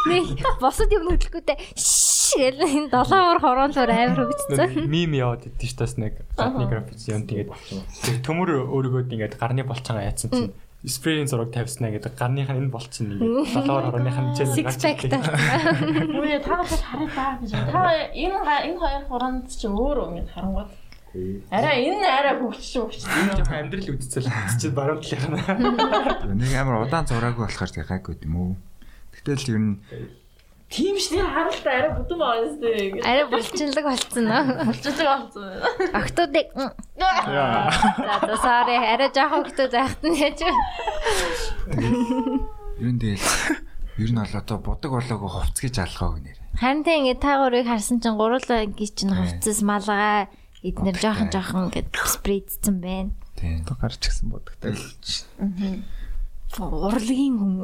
Нэг 0.10 0.42
босод 0.58 0.90
юм 0.90 1.06
хөдлөхгүйтэй 1.14 1.58
гэл 1.62 2.58
энэ 2.66 2.90
долоовор 2.90 3.38
хороолоор 3.38 3.92
амар 3.94 4.34
хөгжсөн. 4.34 4.90
Мим 4.90 5.14
яваад 5.14 5.46
идэв 5.46 5.70
ш 5.70 5.78
тас 5.78 5.94
нэг 6.02 6.26
гадны 6.34 6.66
графикс 6.66 7.06
юм 7.06 7.30
тэгээд 7.30 7.54
тэр 8.02 8.18
төмөр 8.26 8.66
өөригөө 8.66 9.14
ингээд 9.14 9.38
гарны 9.38 9.62
болцоогоо 9.62 10.02
яатсан 10.02 10.34
чинь 10.34 10.58
спрейн 10.82 11.30
зураг 11.30 11.54
тавьснаа 11.54 11.94
гэдэг 11.94 12.18
гарныхаа 12.18 12.58
энэ 12.58 12.74
болцсон 12.74 13.14
нэг 13.14 13.22
хорооныхаа 13.54 14.34
хэмжээнд 14.34 14.58
Six 14.58 14.82
pack 14.82 15.06
та. 15.06 15.22
Үгүй 15.86 16.42
та 16.42 16.58
бас 16.58 16.82
харъя 16.82 17.10
даа 17.14 17.38
гэж. 17.38 17.54
Та 17.54 18.10
энэ 18.10 18.42
энэ 18.42 18.82
хоёр 18.82 19.06
хуранд 19.06 19.46
чинь 19.54 19.78
өөр 19.78 20.18
ингэ 20.18 20.34
харангууд. 20.34 20.81
Араа 21.52 21.76
энэ 21.76 22.08
араа 22.08 22.40
хөвчш 22.40 22.72
хөвчш. 22.80 23.04
жоохон 23.04 23.60
амьдрал 23.68 23.92
үдцэл 24.00 24.32
чи 24.56 24.68
баруун 24.72 25.04
талынхаа 25.04 25.60
Нэг 26.32 26.52
амар 26.56 26.88
удаан 26.88 27.04
зураагүй 27.04 27.44
болохоор 27.52 27.72
тэг 27.72 27.88
гайгүй 27.92 28.16
юм 28.24 28.36
уу? 28.40 28.52
Тэгтэл 29.12 29.52
ер 29.52 29.60
нь 29.60 29.76
Тийм 30.72 30.96
ш 30.96 31.12
тийм 31.12 31.28
харалтаа 31.28 31.74
араа 31.84 31.92
бүдэн 32.00 32.16
байгаа 32.16 32.48
юм 32.88 33.04
Арай 33.04 33.26
булчинлаг 33.28 33.86
болцсон 33.92 34.24
нөө. 34.24 34.44
Болчихж 34.72 34.98
байгаа 35.04 35.20
болсон. 35.28 35.44
Октодыг 36.00 36.48
Яа. 36.96 37.68
За 38.24 38.36
sorry 38.40 38.80
арай 38.80 39.12
жоохон 39.12 39.44
октод 39.44 39.68
байхад 39.76 40.00
нь 40.08 40.16
яаж 40.16 40.40
вэ? 40.40 40.52
ер 42.80 42.92
нь 42.96 43.00
тэгэл 43.04 43.28
ер 44.00 44.10
нь 44.16 44.20
бол 44.24 44.32
одоо 44.40 44.58
будаг 44.64 44.92
болоог 44.96 45.28
хувц 45.28 45.60
гэж 45.60 45.76
алхаа 45.84 46.16
гэнэ. 46.16 46.40
Харин 46.56 46.88
тэ 46.88 47.04
ингээд 47.04 47.20
та 47.20 47.36
гурыг 47.44 47.68
харсан 47.68 48.00
чинь 48.00 48.16
гурлаа 48.16 48.64
гэж 48.64 48.92
чинь 48.96 49.12
хувцас 49.12 49.60
малгай 49.68 50.32
эднэр 50.62 50.98
жоохон 50.98 51.30
жоохон 51.34 51.70
ингээд 51.70 51.90
спрейдсэн 51.94 52.78
байна. 52.82 53.12
Тийм. 53.36 53.66
Одоо 53.66 53.78
гарч 53.82 53.98
гисэн 53.98 54.30
бодогтай. 54.30 54.78
Урлагийн 56.60 57.36
хүн. 57.40 57.56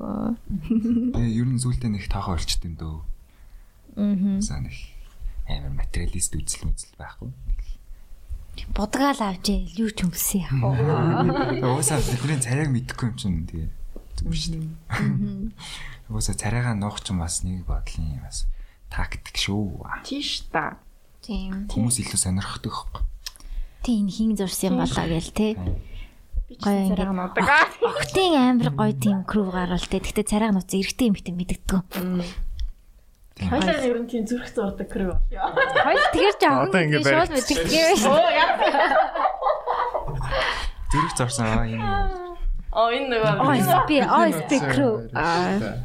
Тэгээ 1.14 1.38
ер 1.38 1.48
нь 1.52 1.62
зүйлдээ 1.62 1.92
нэг 1.94 2.10
таахаа 2.10 2.40
олчт 2.40 2.64
юм 2.66 2.76
дөө. 2.80 2.98
Аа. 3.98 4.42
За 4.42 4.58
нэг 4.58 4.74
амар 5.46 5.74
материалист 5.78 6.34
үзэл 6.34 6.72
үзэл 6.72 6.96
байхгүй. 6.98 7.30
Будгаал 8.74 9.22
авч 9.22 9.54
юу 9.78 9.94
ч 9.94 10.02
өмсөн 10.02 10.50
яах 10.50 11.62
вэ? 11.62 11.62
Уусаа 11.62 12.02
бидний 12.02 12.42
царайг 12.42 12.74
мэдэхгүй 12.74 13.14
юм 13.14 13.18
чинь 13.20 13.46
тэгээ 13.46 13.70
зүг 14.18 14.34
шүү 14.34 14.58
дээ. 14.58 15.54
Уусаа 16.10 16.34
царайгаа 16.34 16.74
нуух 16.74 16.98
чинь 17.06 17.22
бас 17.22 17.46
нэг 17.46 17.70
бодлын 17.70 18.18
бас 18.26 18.50
тактик 18.90 19.38
шүү. 19.38 19.86
Тийш 20.02 20.50
та. 20.50 20.82
Тийм. 21.28 21.68
Хүмүүс 21.68 21.98
илүү 22.00 22.20
сонирхдаг 22.24 22.72
байхгүй. 22.72 23.04
Тийм 23.84 24.08
хин 24.08 24.32
зурсан 24.40 24.72
юм 24.72 24.80
болоо 24.80 25.06
гээл 25.12 25.32
те. 25.36 25.48
Гоё 26.64 26.88
ингээд. 26.88 27.12
Охтын 27.84 28.36
амир 28.40 28.72
гоё 28.72 28.96
тийм 28.96 29.28
крүү 29.28 29.52
гарвал 29.52 29.84
те. 29.92 30.00
Гэтэ 30.00 30.24
царайг 30.24 30.56
нууц 30.56 30.72
эргэтэй 30.72 31.12
юм 31.12 31.20
битэн 31.20 31.36
мэддэггүй. 31.36 31.84
Хойлоо 33.44 33.76
ер 33.76 34.00
нь 34.00 34.08
тийм 34.08 34.24
зүрх 34.24 34.48
зурдаг 34.56 34.88
крүү 34.88 35.20
болё. 35.20 35.44
Хоёр 35.84 36.08
тэгэр 36.16 36.36
жоохон 36.40 36.72
Одоо 36.72 36.82
ингээд 36.88 37.04
шууд 37.12 37.32
мэддэггүй. 37.36 38.08
Оо 38.08 38.30
яа. 38.32 38.56
Зүрх 40.96 41.12
зорсон 41.20 41.46
аа 41.52 41.68
юм. 41.68 41.84
Оо 42.72 42.88
энэ 42.88 43.20
нөгөө. 43.20 43.36
Ой 43.44 44.32
би 44.48 44.58
крүү. 44.64 45.12
Аа. 45.12 45.84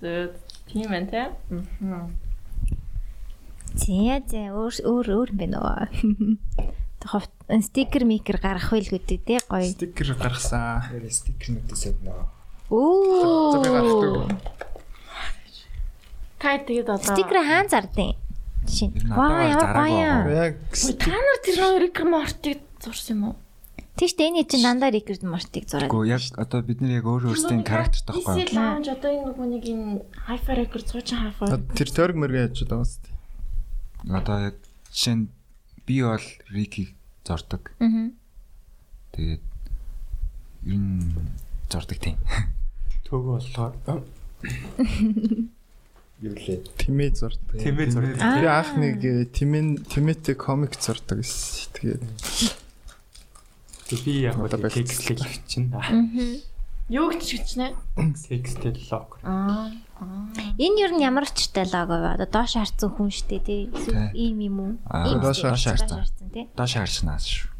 Зөө 0.00 0.32
тийм 0.72 0.88
ээ 0.88 1.04
те. 1.12 1.22
Зэ 3.74 4.22
зэ 4.30 4.42
өөр 4.54 4.74
өөр 4.86 5.06
өөр 5.18 5.28
юм 5.34 5.38
байна 5.38 5.58
уу? 5.60 6.38
Ховт 7.04 7.30
стикер 7.68 8.08
микер 8.08 8.40
гаргах 8.40 8.72
байлгүй 8.72 9.02
дээ 9.02 9.44
гоё. 9.44 9.68
Стикер 9.68 10.16
гаргасан. 10.16 10.88
Тэр 10.88 11.04
стикернүүдээс 11.10 11.84
өгнө. 11.92 12.14
За 12.70 13.58
би 13.60 13.68
гаргадаг. 13.68 14.24
Оо. 14.24 14.28
Кай 16.40 16.60
тэгээд 16.64 16.88
одоо 16.88 17.12
Стикер 17.12 17.38
хаан 17.44 17.68
зардیں۔ 17.68 18.16
Жишээ. 18.64 19.12
Ваа 19.12 19.52
ямар 19.52 19.68
гоё. 19.76 20.12
Яг 20.32 20.54
та 20.72 21.12
нар 21.12 21.38
тэр 21.44 21.60
Рик 21.84 21.98
Мортиг 22.04 22.60
зурсан 22.80 23.16
юм 23.16 23.22
уу? 23.28 23.36
Тийш 23.96 24.16
дээ 24.16 24.32
энэ 24.32 24.48
чинь 24.48 24.64
дандаа 24.64 24.90
Рикерд 24.90 25.22
Мортиг 25.28 25.68
зураад. 25.68 25.92
Гэхдээ 25.92 26.08
яг 26.08 26.24
одоо 26.40 26.60
бид 26.64 26.80
нар 26.80 26.98
яг 26.98 27.06
өөр 27.06 27.30
өөрсдийн 27.30 27.62
характер 27.68 28.00
таахгүй. 28.08 28.44
Исэл 28.44 28.56
лаунж 28.56 28.86
одоо 28.90 29.10
энэ 29.12 29.24
нөгөө 29.28 29.46
нэг 29.54 29.64
энэ 29.68 29.88
Hyper 30.24 30.56
Record 30.56 30.86
суучин 30.88 31.18
хафа. 31.20 31.60
тэр 31.76 31.88
тойрог 31.92 32.16
мэрэг 32.16 32.36
яаж 32.48 32.64
байгаа 32.64 32.80
юм 32.80 32.88
бэ? 32.88 33.13
Одоо 34.10 34.52
яг 34.52 34.56
жишээ 34.92 35.14
нь 35.14 35.28
би 35.86 36.02
бол 36.02 36.26
Рикийг 36.50 36.94
зордог. 37.24 37.72
Аа. 37.80 38.12
Тэгээд 39.12 39.44
энэ 40.66 41.14
зордог 41.70 41.98
тийм. 41.98 42.16
Төөгөө 43.08 43.40
болохоор 43.40 44.02
юу 46.24 46.34
лээ. 46.34 46.60
Тимээ 46.80 47.10
зурд. 47.16 47.40
Тэмээ 47.52 47.88
зураг. 47.92 48.16
Би 48.16 48.48
анх 48.48 48.76
нэг 48.76 49.32
тимэн 49.32 49.84
тимэтэй 49.88 50.36
комик 50.36 50.76
зурдаг 50.76 51.20
гэсэн. 51.20 51.72
Тэгээд 51.76 52.02
Би 53.90 54.20
яг 54.24 54.40
Одоо 54.40 54.70
текстлэг 54.70 55.20
чинь. 55.46 55.68
Юу 56.88 57.12
гэж 57.12 57.20
гिचнэ? 57.20 57.76
Текстэл 57.96 58.80
лог. 58.90 59.20
Аа. 59.22 59.68
Энэ 60.58 60.76
юу 60.86 60.90
нь 60.98 61.02
ямар 61.02 61.26
ч 61.30 61.50
диалог 61.54 61.90
вэ? 61.90 62.18
Одоо 62.18 62.26
доош 62.26 62.58
харцсан 62.58 62.90
хүн 62.90 63.10
штэ 63.14 63.38
тий. 63.42 63.70
Ийм 64.14 64.42
юм 64.42 64.56
уу? 64.60 64.72
Ийм 65.06 65.18
доош 65.22 65.42
харцсан. 65.42 66.02
тий. 66.34 66.50
Доош 66.54 66.74
харчнаас 66.74 67.24
шүү. 67.26 67.50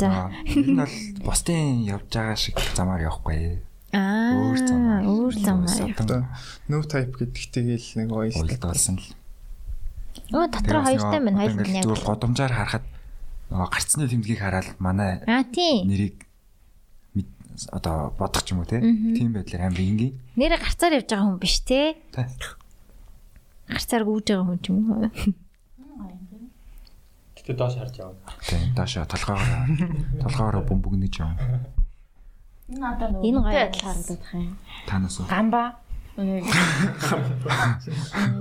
За. 0.00 0.32
Энэ 0.48 0.84
бол 0.84 0.96
бусдын 1.28 1.84
явж 1.84 2.08
байгаа 2.08 2.36
шиг 2.36 2.56
замаар 2.72 3.04
явахгүй. 3.04 3.60
Аа. 3.92 4.32
Өөр 4.36 4.58
замаар. 4.64 5.02
Өөр 5.04 5.34
замаар. 5.36 5.92
одоо 6.00 6.20
no 6.68 6.80
type 6.82 7.12
гэдэгтэйгээл 7.20 7.88
нэг 8.04 8.08
ойлтой. 8.12 8.40
Уйлдуулсан 8.40 8.96
л. 9.00 9.08
Өө 10.32 10.48
дотор 10.50 10.80
хоёртай 10.82 11.20
мань 11.20 11.38
хоёр 11.38 11.54
нь 11.60 11.76
яг. 11.76 11.84
Зүгээр 11.84 12.02
годомжаар 12.04 12.52
харахад 12.56 12.84
гарцны 13.50 14.08
тэмдгийг 14.10 14.40
хараад 14.42 14.68
манай 14.82 15.22
нэрийг 15.24 16.25
одоо 17.72 18.12
бодох 18.18 18.42
ч 18.44 18.52
юм 18.52 18.60
уу 18.60 18.68
те. 18.68 18.80
Тийм 18.80 19.32
байдлаар 19.32 19.68
амар 19.72 19.80
ингийн. 19.80 20.14
Нэрэ 20.36 20.56
гарцаар 20.60 20.92
явж 21.00 21.08
байгаа 21.10 21.26
хүн 21.26 21.40
биш 21.40 21.60
те. 21.64 21.96
Гарцаар 23.68 24.04
гүйж 24.04 24.26
байгаа 24.30 24.46
хүн 24.46 24.60
ч 24.60 24.66
юм 24.70 24.78
уу? 24.92 25.10
Гэтэ 27.36 27.52
доош 27.56 27.74
харж 27.78 27.94
явна. 27.98 28.30
Тийм 28.44 28.74
доошо 28.74 29.06
толгоогоор 29.06 29.70
толгоогоор 30.22 30.66
бөмбөгнөж 30.66 31.14
юм. 31.22 31.32
Энэ 32.66 32.82
одоо 32.82 33.08
нөгөө 33.14 33.26
Энэ 33.26 33.38
гоё 33.38 33.46
үнэтэй 33.46 33.62
адил 33.70 33.82
харагдах 33.86 34.34
юм. 34.34 34.58
Танаас 34.90 35.16
уу. 35.22 35.26
Гамба. 35.30 35.62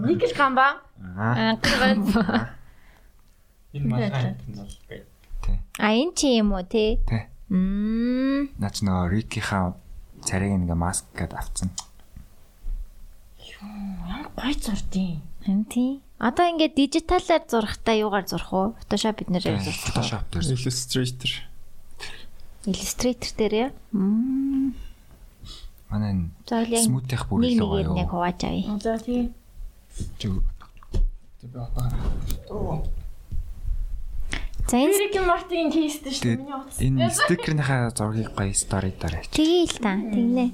Никл 0.10 0.34
гамба. 0.34 0.68
Аа. 0.98 1.60
Энэ 3.76 3.86
бол 3.92 4.02
бай. 4.10 5.04
А 5.78 5.92
энэ 5.94 6.14
чи 6.16 6.40
юм 6.40 6.54
уу 6.56 6.64
те? 6.64 6.98
Тэ. 7.06 7.30
Мм. 7.50 8.50
Наач 8.58 8.82
нөгөө 8.82 9.10
Рикийнхаа 9.14 9.78
царийг 10.26 10.58
ингээ 10.58 10.74
маск 10.74 11.06
гэд 11.14 11.38
авцсан. 11.38 11.70
Ямар 13.62 14.34
гоё 14.34 14.54
зурдیں۔ 14.58 15.22
Харин 15.46 15.66
тий. 15.70 16.02
Одоо 16.18 16.50
ингээд 16.50 16.74
дижиталаар 16.74 17.44
зурхтаа 17.46 17.94
юугаар 17.94 18.26
зурх 18.26 18.50
уу? 18.50 18.74
Photoshop 18.82 19.22
бид 19.22 19.30
нэр 19.30 19.46
зурх. 19.46 19.62
Photoshop 19.62 20.26
дээр. 20.34 20.58
Illustrator. 20.58 21.32
Illustrator 22.66 23.32
дээр 23.38 23.54
яа. 23.54 23.72
Мм. 23.94 24.74
Манай 25.94 26.34
смутих 26.82 27.30
бүр 27.30 27.46
нэг 27.46 27.62
илүү 27.62 27.70
нэгээр 27.70 27.90
нэг 27.94 28.10
гоё. 28.10 28.12
хувааж 28.12 28.42
авъя. 28.42 28.74
За 28.82 28.98
тий. 28.98 29.30
Чиг 30.18 30.42
За 34.66 34.78
энэ 34.82 34.98
Рик 34.98 35.16
Мортигийн 35.22 35.70
кейстэй 35.70 36.10
шүү 36.10 36.26
дээ. 36.26 36.38
Миний 36.42 36.58
утас. 36.58 36.82
энэ 36.82 37.10
стикерийнхаа 37.14 37.94
зургийг 37.94 38.34
гоё 38.34 38.54
стори 38.58 38.90
авчих. 38.98 39.30
тгий 39.30 39.70
л 39.70 39.78
та. 39.78 39.94
Тэгнэ. 39.94 40.46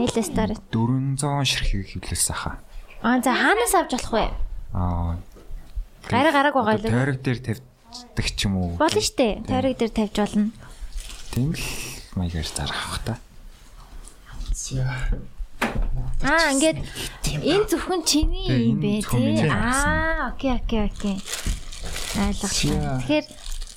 Хэлэстээр. 0.00 0.50
400 0.72 1.44
ширхэг 1.44 1.84
хөвлөсөн 1.92 2.36
хаа. 2.40 2.56
Аа 3.04 3.20
за 3.20 3.36
хаанаас 3.36 3.74
авч 3.76 3.92
болох 4.00 4.12
вэ? 4.16 4.26
Аа. 4.72 5.20
Гараа 6.08 6.32
гарааг 6.32 6.56
байгаа 6.56 6.76
л. 6.80 6.88
Тойрог 6.88 7.20
дээр 7.20 7.38
тавьдаг 7.44 8.26
ч 8.32 8.40
юм 8.48 8.54
уу. 8.56 8.70
Болно 8.80 9.00
штэ. 9.04 9.44
Тойрог 9.44 9.76
дээр 9.76 9.92
тавьж 9.92 10.16
болно. 10.16 10.48
Тийм 11.36 11.52
л 11.52 11.64
маягаар 12.16 12.48
зарах 12.48 12.80
бах 12.88 13.00
та. 13.04 13.14
Аа 16.24 16.52
ингээд 16.56 16.78
энэ 17.44 17.66
зөвхөн 17.68 18.02
чиний 18.08 18.72
юм 18.72 18.80
бэ 18.80 19.04
тий. 19.04 19.46
Аа 19.52 20.32
окей 20.32 20.56
окей 20.56 20.80
окей. 20.88 21.16
Ойлголоо. 22.16 22.48
Яа. 22.72 22.98
Тэгэхээр 23.02 23.26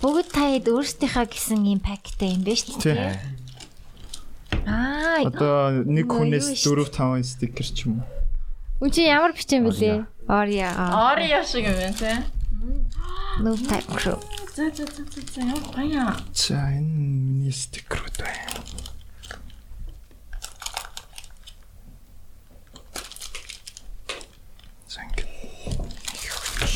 бүгд 0.01 0.27
таад 0.31 0.65
өөрсдийнхаа 0.71 1.25
гэсэн 1.27 1.61
юм 1.67 1.79
пактай 1.83 2.31
юм 2.35 2.41
байна 2.47 2.57
шүү 2.57 2.79
дээ. 2.79 3.19
Аа 4.65 5.25
Одоо 5.27 5.83
нэг 5.85 6.07
хүнээс 6.09 6.47
юу 6.65 6.85
4 6.85 7.19
5 7.19 7.27
стикер 7.27 7.67
ч 7.67 7.85
юм 7.85 8.01
уу. 8.01 8.07
үн 8.81 8.89
чи 8.89 9.05
ямар 9.05 9.33
бичэн 9.35 9.65
бэлээ? 9.67 10.05
Ория. 10.31 10.71
Ория 11.11 11.43
шиг 11.45 11.65
юм 11.67 11.75
байна 11.77 11.93
тий. 11.97 12.17
No 13.41 13.53
type 13.55 13.87
crew. 13.93 14.17
За 14.55 14.69
за 14.75 14.85
за 14.85 15.03
за 15.07 15.21
за 15.33 15.39
ямар 15.41 15.65
гоё. 15.75 16.05
За 16.33 16.55
энэ 16.71 16.81
миний 16.81 17.51
стикерүүд 17.53 18.15
байна. 18.21 18.49
Ингэ. 24.91 25.25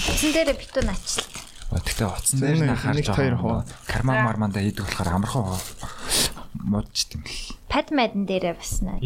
Утсан 0.10 0.32
дээр 0.34 0.52
битүү 0.60 0.84
начлаа. 0.88 1.45
Тэгтээ 1.74 2.08
утсан 2.08 2.40
дээр 2.40 2.58
нэг- 2.62 2.72
нь 2.72 2.78
харж 2.78 3.08
байгаа. 3.10 3.66
Карман 3.88 4.18
марманда 4.26 4.60
идэх 4.62 4.86
болохоор 4.86 5.10
амархан 5.18 5.58
модч 6.62 7.08
юм 7.14 7.24
л. 7.26 7.58
Пад 7.70 7.90
мэдэн 7.90 8.26
дээрээ 8.30 8.56
бас 8.56 8.82
наа. 8.86 8.98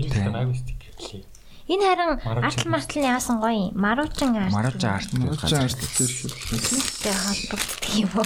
Энэ 1.70 1.86
харин 1.86 2.18
артл 2.26 2.66
мартл 2.70 3.00
яасан 3.00 3.38
гоё 3.40 3.70
юм. 3.70 3.78
Маруучин 3.78 4.34
арт. 4.36 4.54
Маража 4.54 4.90
арт 4.98 5.12
газар 5.14 5.70
арт 5.70 5.78
дээр 5.78 6.14
хэлсэн. 6.50 6.82
Тэ 7.06 7.14
холбогддог 7.14 7.94
юм 7.94 8.10
уу? 8.18 8.26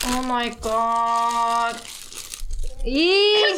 Oh 0.00 0.22
my 0.24 0.48
god. 0.64 1.76
Ий. 2.88 3.52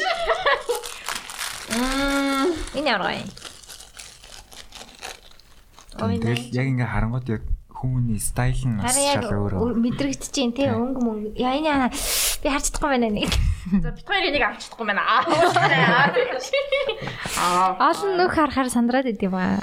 Мм. 1.70 2.50
Энэ 2.74 2.88
ямар 2.90 3.02
гоё 3.06 3.22
юм? 3.22 3.30
Ой, 6.02 6.18
Тэгэл 6.18 6.50
яг 6.50 6.66
ингээ 6.66 6.88
харангууд 6.90 7.26
яг 7.30 7.42
хүмүүний 7.82 8.22
стайл 8.22 8.62
нь 8.62 8.78
бас 8.78 8.94
шал 8.94 9.26
өөрөө. 9.26 9.74
мэдрэгдэж 9.74 10.30
чинь 10.30 10.54
тий 10.54 10.70
өнгө 10.70 11.02
мөнгө. 11.02 11.34
Яа 11.34 11.58
энэ 11.58 11.66
яа 11.66 11.90
би 11.90 12.46
харж 12.46 12.70
чадахгүй 12.70 12.90
байна 12.94 13.10
нэг. 13.10 13.34
За 13.82 13.90
бит 13.90 14.06
хоёрыг 14.06 14.32
нэг 14.38 14.44
авч 14.46 14.70
чадахгүй 14.70 14.86
байна. 14.86 15.02
Аа. 17.42 17.90
Олон 17.90 18.14
нүх 18.22 18.38
харахаар 18.38 18.70
сандраад 18.70 19.10
идэв 19.10 19.34
юм 19.34 19.34
аа. 19.34 19.58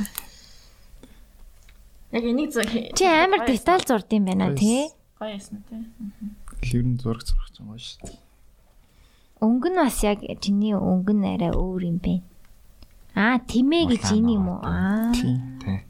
Яг 2.12 2.24
энийг 2.28 2.52
зөв. 2.52 2.68
Чи 2.68 3.06
амар 3.08 3.48
деталь 3.48 3.88
зурд 3.88 4.12
юм 4.12 4.28
байна 4.28 4.52
тий. 4.52 4.92
Гоё 5.16 5.40
ясна 5.40 5.64
тий. 5.72 5.80
Ер 6.76 6.84
нь 6.84 7.00
зураг 7.00 7.24
зурах 7.24 7.48
гэж 7.48 7.64
байгаа 7.64 7.80
шүү 7.80 8.04
дээ. 8.04 8.20
Өнгө 9.40 9.70
нь 9.72 9.80
бас 9.80 10.04
яг 10.04 10.20
чиний 10.44 10.76
өнгө 10.76 11.16
нь 11.16 11.24
арай 11.24 11.56
өөр 11.56 11.88
юм 11.88 12.04
бэ. 12.04 12.20
Аа 13.16 13.40
тимээ 13.40 13.88
гэж 13.96 14.12
энэ 14.12 14.36
юм 14.36 14.52
уу? 14.52 14.60
Аа. 14.60 15.16
Тийм. 15.16 15.60
Тий. 15.64 15.88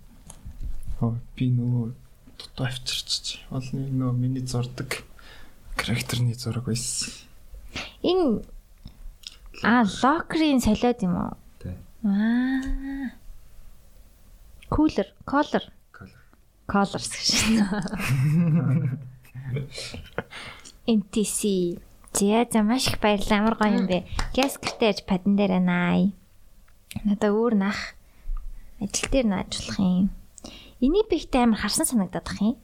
Оо 1.01 1.17
би 1.33 1.49
нөгөө 1.49 1.98
дутуу 2.39 2.65
авчирч. 2.65 3.43
Олон 3.51 3.91
нөгөө 3.99 4.15
миний 4.15 4.45
зурдаг 4.47 5.03
характерны 5.75 6.33
зураг 6.33 6.65
байсан. 6.71 7.11
Энэ 8.01 8.41
аа 9.63 9.83
локрийн 9.83 10.63
солиод 10.63 11.03
юм 11.03 11.15
уу? 11.19 11.35
Тий. 11.59 11.75
Аа. 12.03 13.11
Кулер, 14.69 15.07
колер, 15.25 15.65
Color. 15.91 16.15
колерс 16.65 17.09
гэж. 17.11 17.29
NTC. 20.87 21.79
Зя 22.13 22.45
за 22.51 22.63
маш 22.63 22.87
их 22.87 22.99
баярлалаа. 22.99 23.39
Амар 23.39 23.55
гоё 23.57 23.77
юм 23.77 23.85
бэ. 23.87 24.05
Гаскэртэж 24.35 25.05
падан 25.05 25.35
дээр 25.35 25.59
байна. 25.61 26.11
Надаа 27.05 27.31
өөр 27.33 27.53
нах 27.55 27.93
ажил 28.81 29.09
дээр 29.11 29.27
наажуулах 29.29 29.79
юм. 29.79 30.09
Эний 30.79 31.03
бихтэй 31.09 31.43
амар 31.43 31.59
харсан 31.59 31.85
санагдаад 31.85 32.23
бах 32.23 32.39
юм. 32.39 32.55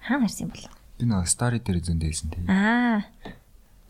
Хаана 0.00 0.24
харсан 0.24 0.48
юм 0.48 0.52
бол? 0.56 0.64
Би 0.96 1.04
нэг 1.04 1.28
стори 1.28 1.60
дээр 1.60 1.84
зөндөөсэн 1.84 2.28
тий. 2.32 2.44
Аа. 2.48 3.04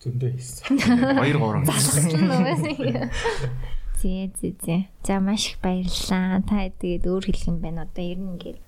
Зөндөө 0.02 0.30
хийсэн. 0.34 0.74
2 1.22 1.38
3 1.38 3.10
Зэ 4.00 4.32
зэ 4.40 4.50
зэ. 4.64 4.76
За 5.04 5.20
маш 5.20 5.52
их 5.52 5.60
баярлалаа. 5.60 6.40
Та 6.48 6.66
тэгээд 6.66 7.04
өөр 7.04 7.24
хэлэх 7.30 7.46
юм 7.46 7.60
байна. 7.60 7.84
Одоо 7.84 8.02
ер 8.02 8.18
нь 8.18 8.30
ингээд 8.32 8.58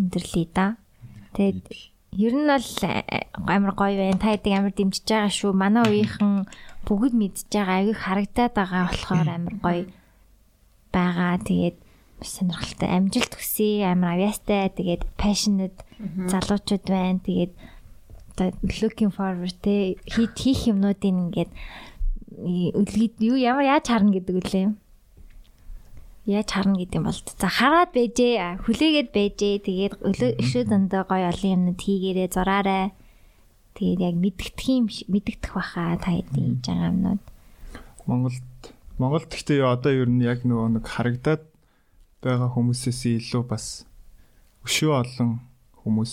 өндөрлөе 0.00 0.46
да. 0.56 0.80
Тэгээд 1.36 1.68
ер 2.16 2.32
нь 2.32 2.48
бол 2.48 2.70
э, 2.88 3.28
амар 3.44 3.72
гоё 3.76 3.94
байна. 4.00 4.16
Та 4.16 4.32
хэдийг 4.32 4.56
амар 4.56 4.72
дэмжиж 4.72 5.04
байгаа 5.04 5.28
шүү. 5.28 5.52
Манай 5.52 5.84
үеийнхэн 5.84 6.48
бүгд 6.88 7.12
мэдж 7.12 7.46
байгаа 7.52 7.76
аягүй 7.84 7.96
харагдаад 8.00 8.52
байгаа 8.56 8.82
болохоор 8.88 9.28
амар 9.36 9.56
гоё 9.60 9.84
байгаа. 10.96 11.36
Тэгээд 11.44 11.76
сонирхолтой. 12.22 12.88
Амжилт 12.88 13.32
хүсье. 13.34 13.86
Амар 13.86 14.18
авьяастай. 14.18 14.70
Тэгээд 14.72 15.02
passionate 15.18 15.78
залуучууд 15.98 16.84
байна. 16.86 17.20
Тэгээд 17.22 17.52
looking 18.82 19.10
forward 19.10 19.54
те 19.62 19.98
хийх 20.06 20.70
юмнуудыг 20.70 21.02
ингээд 21.02 21.50
үлгийд 22.38 23.18
юу 23.18 23.34
ямар 23.34 23.66
яаж 23.66 23.90
харна 23.90 24.14
гэдэг 24.14 24.36
үлээ? 24.38 24.66
Яаж 26.28 26.48
харна 26.52 26.78
гэдэг 26.78 26.98
юм 27.02 27.08
бол 27.10 27.18
за 27.18 27.48
хараад 27.48 27.90
байжээ 27.90 28.62
хүлээгээд 28.62 29.10
байжээ. 29.10 29.54
Тэгээд 29.66 29.94
өшөө 30.38 30.64
дандаа 30.70 31.02
гоё 31.08 31.34
олон 31.34 31.74
юмнууд 31.74 31.80
хийгээрээ 31.82 32.28
зураарай. 32.30 32.94
Тэгээд 33.74 34.00
яг 34.06 34.14
мэддэх 34.14 34.66
юм 34.70 34.86
мэддэх 34.86 35.54
баха 35.54 35.98
та 35.98 36.14
хэдийн 36.14 36.62
хийж 36.62 36.66
байгаа 36.68 36.90
юмнууд. 36.94 37.22
Монголд 38.06 38.46
Монголд 38.98 39.30
гэхдээ 39.30 39.62
одоо 39.62 39.92
ер 39.94 40.10
нь 40.10 40.22
яг 40.22 40.42
нөгөө 40.46 40.78
нэг 40.78 40.84
харагдаад 40.86 41.42
байгаа 42.22 42.50
хүмүүсээс 42.54 43.00
илүү 43.14 43.44
бас 43.46 43.86
өшөө 44.66 44.92
олон 45.02 45.30
хүмүүс 45.80 46.12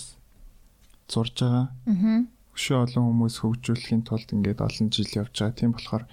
зурж 1.09 1.35
байгаа. 1.41 1.65
Аа. 1.89 2.21
Өшөө 2.55 2.77
олон 2.85 3.03
хүмүүс 3.09 3.35
хөгжүүлэхийн 3.43 4.03
тулд 4.07 4.29
ингээд 4.31 4.61
олон 4.63 4.87
жил 4.93 5.11
явж 5.11 5.33
байгаа. 5.35 5.57
Тийм 5.59 5.71
болохоор 5.75 6.03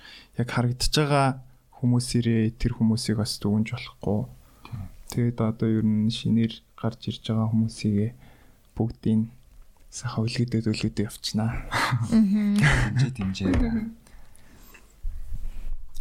яг 0.40 0.48
харагдаж 0.50 0.92
байгаа 0.96 1.28
хүмүүсээрээ 1.78 2.56
тэр 2.58 2.72
хүмүүсийг 2.78 3.16
бас 3.22 3.38
дүгнж 3.38 3.68
болохгүй. 3.74 4.20
Тэгээд 5.12 5.38
одоо 5.44 5.68
ер 5.68 5.86
нь 5.86 6.08
шинээр 6.08 6.54
гарч 6.74 7.12
ирж 7.12 7.22
байгаа 7.28 7.52
хүмүүсийг 7.52 8.16
бүгдийг 8.74 9.28
сайхан 9.92 10.24
үлгэдэд 10.24 10.66
үлгэдэд 10.72 11.04
явчихнаа. 11.04 11.52
Дэмжээ 12.08 13.12
дэмжээ. 13.12 14.01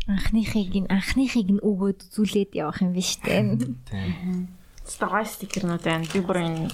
Анхныхыг 0.10 0.74
нь 0.74 0.90
анхныхыг 0.90 1.48
нь 1.54 1.62
өгөөд 1.62 2.10
үзүүлээд 2.10 2.58
явах 2.58 2.82
юм 2.82 2.94
биш 2.98 3.22
үү? 3.22 3.78
Тийм. 3.86 4.50
Стогой 4.82 5.26
стикернүүд 5.30 5.84
байна. 5.86 6.10
Би 6.10 6.20
бүр 6.26 6.42
энэ 6.42 6.74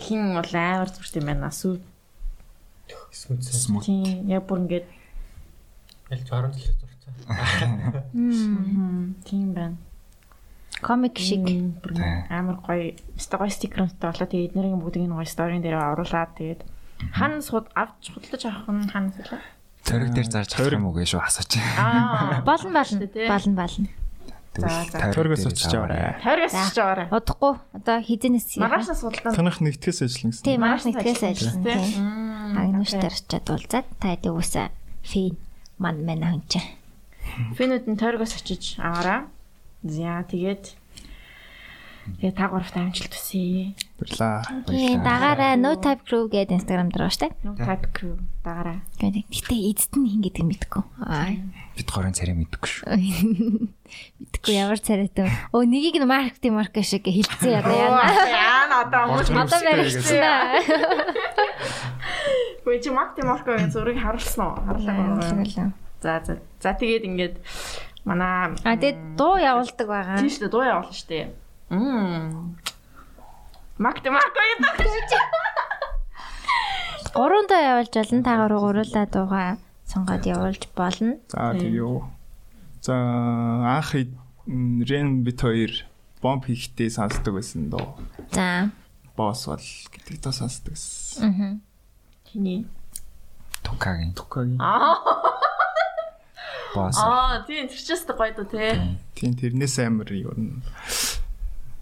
хин 0.00 0.32
бол 0.32 0.52
амар 0.56 0.88
зүрт 0.88 1.20
юм 1.20 1.28
байна. 1.28 1.52
Сүү. 1.52 1.76
Смүц. 3.12 3.52
Смут. 3.52 3.84
Тийм. 3.84 4.28
Яг 4.32 4.48
бүр 4.48 4.64
ингээд 4.64 4.88
10 6.08 6.56
жилээ 6.56 6.76
зурцсан. 6.80 7.14
Мм. 8.16 9.14
Тийм 9.28 9.52
байна. 9.52 9.76
Комик 10.80 11.20
шиг. 11.20 11.44
Бүр 11.84 12.00
амар 12.32 12.58
гоё 12.64 12.96
стогой 13.20 13.52
стикернүүд 13.52 14.00
болоо 14.00 14.26
тэгээд 14.26 14.56
эднэрийн 14.56 14.80
бүгдийг 14.80 15.04
нь 15.04 15.14
гоё 15.14 15.28
сторийн 15.28 15.60
дээр 15.60 15.78
оруулаад 15.78 16.32
тэгээд 16.36 16.64
хан 17.12 17.44
суд 17.44 17.68
авч 17.76 18.10
худалдаж 18.10 18.42
авах 18.48 18.68
нь 18.72 18.88
хан 18.88 19.12
судлаа. 19.12 19.40
Цориг 19.82 20.14
дээр 20.14 20.28
зарж 20.30 20.54
авах 20.56 20.72
юм 20.78 20.86
уу 20.86 20.94
гэж 20.94 21.18
шүү 21.18 21.22
асууж. 21.22 21.52
Аа. 21.78 22.42
Болно 22.46 22.70
болно. 22.70 23.06
Болно 23.28 23.54
болно. 23.58 23.88
Тойргоос 24.52 25.46
очиж 25.48 25.72
аваарай. 25.72 26.20
Тойргоос 26.20 26.54
ч 26.70 26.78
аваарай. 26.78 27.08
Удахгүй 27.08 27.56
одоо 27.72 27.96
хизэнээс 28.04 28.60
Маргаашнаас 28.60 29.00
судалдан. 29.00 29.32
Танах 29.32 29.64
нэгтгэс 29.64 30.04
ажиллана 30.04 30.36
гэсэн. 30.36 30.44
Тийм 30.44 30.60
маш 30.60 30.84
нэгтгэс 30.84 31.22
ажиллана. 31.24 31.72
Мм. 31.72 32.58
Агнууштай 32.60 33.08
очиад 33.08 33.48
уулзаад 33.48 33.86
та 33.96 34.12
хэдий 34.12 34.28
уусаа 34.28 34.68
фин 35.00 35.40
ман 35.80 36.04
мэн 36.04 36.20
ханчаа. 36.20 36.68
Финүүд 37.56 37.88
нь 37.88 37.96
тойргоос 37.96 38.36
очиж 38.36 38.76
аваарай. 38.76 39.24
За 39.88 40.20
тэгээд 40.28 40.76
тэгээ 42.18 42.34
та 42.34 42.46
гуравт 42.50 42.74
амжилт 42.76 43.14
хүсье. 43.14 43.74
Баярлаа. 43.98 44.42
Тийм 44.66 45.02
дагаараа 45.06 45.54
no 45.58 45.78
type 45.78 46.02
crew 46.02 46.26
гэдэг 46.26 46.58
инстаграм 46.58 46.90
дээр 46.90 47.06
байна 47.06 47.14
штэ. 47.14 47.30
No 47.46 47.54
type 47.54 47.86
crew 47.94 48.18
дагаарай. 48.42 48.82
Гэтэ 48.98 49.54
эзэд 49.70 49.94
нь 49.98 50.10
хин 50.10 50.22
гэдэг 50.26 50.42
мэдэхгүй. 50.42 50.82
Аа. 51.06 51.30
Бид 51.78 51.88
горын 51.88 52.12
царай 52.12 52.34
мэдгүй 52.36 52.68
шүү. 52.68 52.84
Мэдхгүй 54.18 54.54
ямар 54.58 54.80
царайтай. 54.82 55.30
Өө 55.54 55.62
нэгийг 55.68 56.02
нь 56.02 56.08
маркетинг 56.10 56.58
марка 56.58 56.82
шиг 56.82 57.06
хилцээ 57.06 57.62
яа 57.62 57.70
яана. 57.70 58.04
Яана 58.28 58.76
одоо 58.88 59.02
хүмүүс 59.14 59.30
Одоо 59.30 59.60
баригдсан. 59.62 61.32
Үгүй 62.62 62.78
чи 62.82 62.90
маркетинг 62.90 63.28
маркагийн 63.30 63.70
зургийг 63.70 63.98
харуулсан 64.02 64.42
уу? 64.42 64.58
Харлаа. 64.66 65.72
За 66.02 66.18
за. 66.26 66.38
За 66.60 66.74
тэгээд 66.74 67.06
ингээд 67.06 67.36
манай 68.04 68.54
А 68.66 68.74
тэгээд 68.76 69.16
дуу 69.18 69.38
явуулдаг 69.38 69.86
байгаа. 69.86 70.18
тийм 70.18 70.30
шүү 70.30 70.46
дээ 70.46 70.52
дуу 70.52 70.64
явуулна 70.66 70.94
шүү 70.94 71.08
дээ. 71.10 71.26
Мм. 71.72 72.56
Маркетинг 73.78 74.12
маркагийн 74.12 74.60
Гурван 77.14 77.46
дуу 77.48 77.60
явуулж 77.60 77.92
болно. 77.96 78.22
Та 78.22 78.36
гурав 78.36 78.60
гуруулаа 78.60 79.06
дуугаа 79.08 79.56
сонгоод 79.88 80.24
явуулж 80.26 80.68
болно. 80.76 81.16
За 81.28 81.52
тийм. 81.56 82.12
За 82.82 82.92
анх 82.92 83.94
Рен 84.46 85.24
бит 85.24 85.40
хоёр 85.40 85.72
бомб 86.20 86.44
хийхдээ 86.44 86.90
сонсдог 86.90 87.34
байсан 87.40 87.70
доо. 87.70 87.96
За. 88.32 88.68
Босс 89.16 89.46
бол 89.46 89.64
гэдэг 89.92 90.20
доо 90.20 90.32
сонсдог 90.32 90.76
байсан. 90.76 91.24
Аа. 91.24 91.56
Хиний. 92.28 92.66
Тукагийн 93.64 94.12
Тукагийн. 94.12 94.60
Аа. 94.60 95.00
босс. 96.74 97.00
Аа 97.00 97.40
тийм 97.48 97.68
тэр 97.68 97.80
ч 97.80 97.88
өстө 97.96 98.12
гоё 98.12 98.36
доо 98.36 98.44
те. 98.44 98.76
Тийм 99.16 99.32
тэрнээс 99.40 99.78
амар 99.80 100.12
юу 100.12 100.36
н 100.36 100.60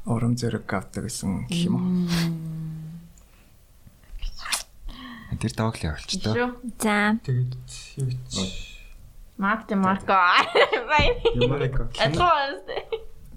ором 0.06 0.36
зэрэг 0.36 0.68
авдаг 0.72 1.04
гэсэн 1.04 1.46
гэх 1.48 1.66
юм 1.68 1.74
уу. 1.76 2.08
Тэр 5.40 5.52
явуулчихдаг. 5.56 6.34
Шүү. 6.36 6.50
За. 6.76 7.16
Тэгээд 7.24 7.52
юу 7.96 8.10
ч 8.28 8.70
Маркетинг 9.40 9.84
марка. 9.84 10.36
Бай. 10.90 11.16
Юмарэг. 11.32 11.88
Атрос. 11.96 12.60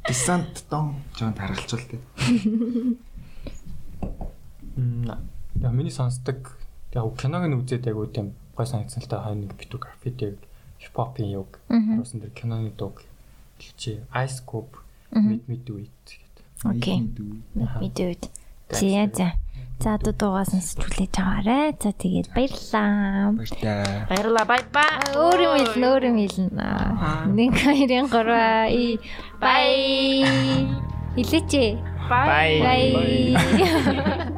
Десант 0.07 0.65
дон 0.69 0.99
Жон 1.15 1.33
таргалчул 1.33 1.79
тээ. 1.79 2.01
Мм. 4.75 5.15
Яг 5.63 5.71
миний 5.71 5.91
сонсдог 5.95 6.57
яг 6.91 7.07
киног 7.15 7.47
нь 7.47 7.55
үзээд 7.55 7.87
яг 7.87 7.97
үт 7.97 8.19
юм 8.19 8.35
гой 8.57 8.67
санагдсан 8.67 9.01
л 9.01 9.07
та 9.07 9.23
нэг 9.31 9.55
битүү 9.55 9.79
граффитиг 9.79 10.37
хипхопын 10.83 11.31
юг 11.31 11.57
харуулсан 11.71 12.19
дэр 12.19 12.35
киноны 12.35 12.75
дуг 12.75 13.01
гэлчээ 13.57 14.05
Ice 14.13 14.43
Cube 14.45 14.77
Mid 15.09 15.47
Mid 15.47 15.63
Do 16.63 16.71
It 16.71 16.79
гэдэг. 16.79 16.79
Окей. 16.79 16.99
Мэдээд. 17.81 18.23
За 18.71 19.09
за. 19.13 19.33
За 19.79 19.95
одоо 19.95 20.13
дуугаа 20.15 20.45
сонсч 20.47 20.79
хүлээж 20.79 21.13
аваарай. 21.19 21.75
За 21.75 21.91
тэгээд 21.91 22.31
баярлалаа. 22.31 23.35
Баярлалаа. 24.07 24.45
Бай 24.47 24.63
бай. 24.71 24.95
Өөр 25.11 25.39
юм 25.43 25.55
хэлнэ, 25.59 25.87
өөр 25.91 26.03
юм 26.07 26.17
хэлнэ. 26.23 26.67
Нэг 27.35 27.51
хоёрын 27.59 28.07
гурваа 28.07 28.71
и 28.71 28.95
бай. 29.43 30.23
Илээч. 31.19 31.51
Бай. 32.07 32.51
Бай. 32.63 34.31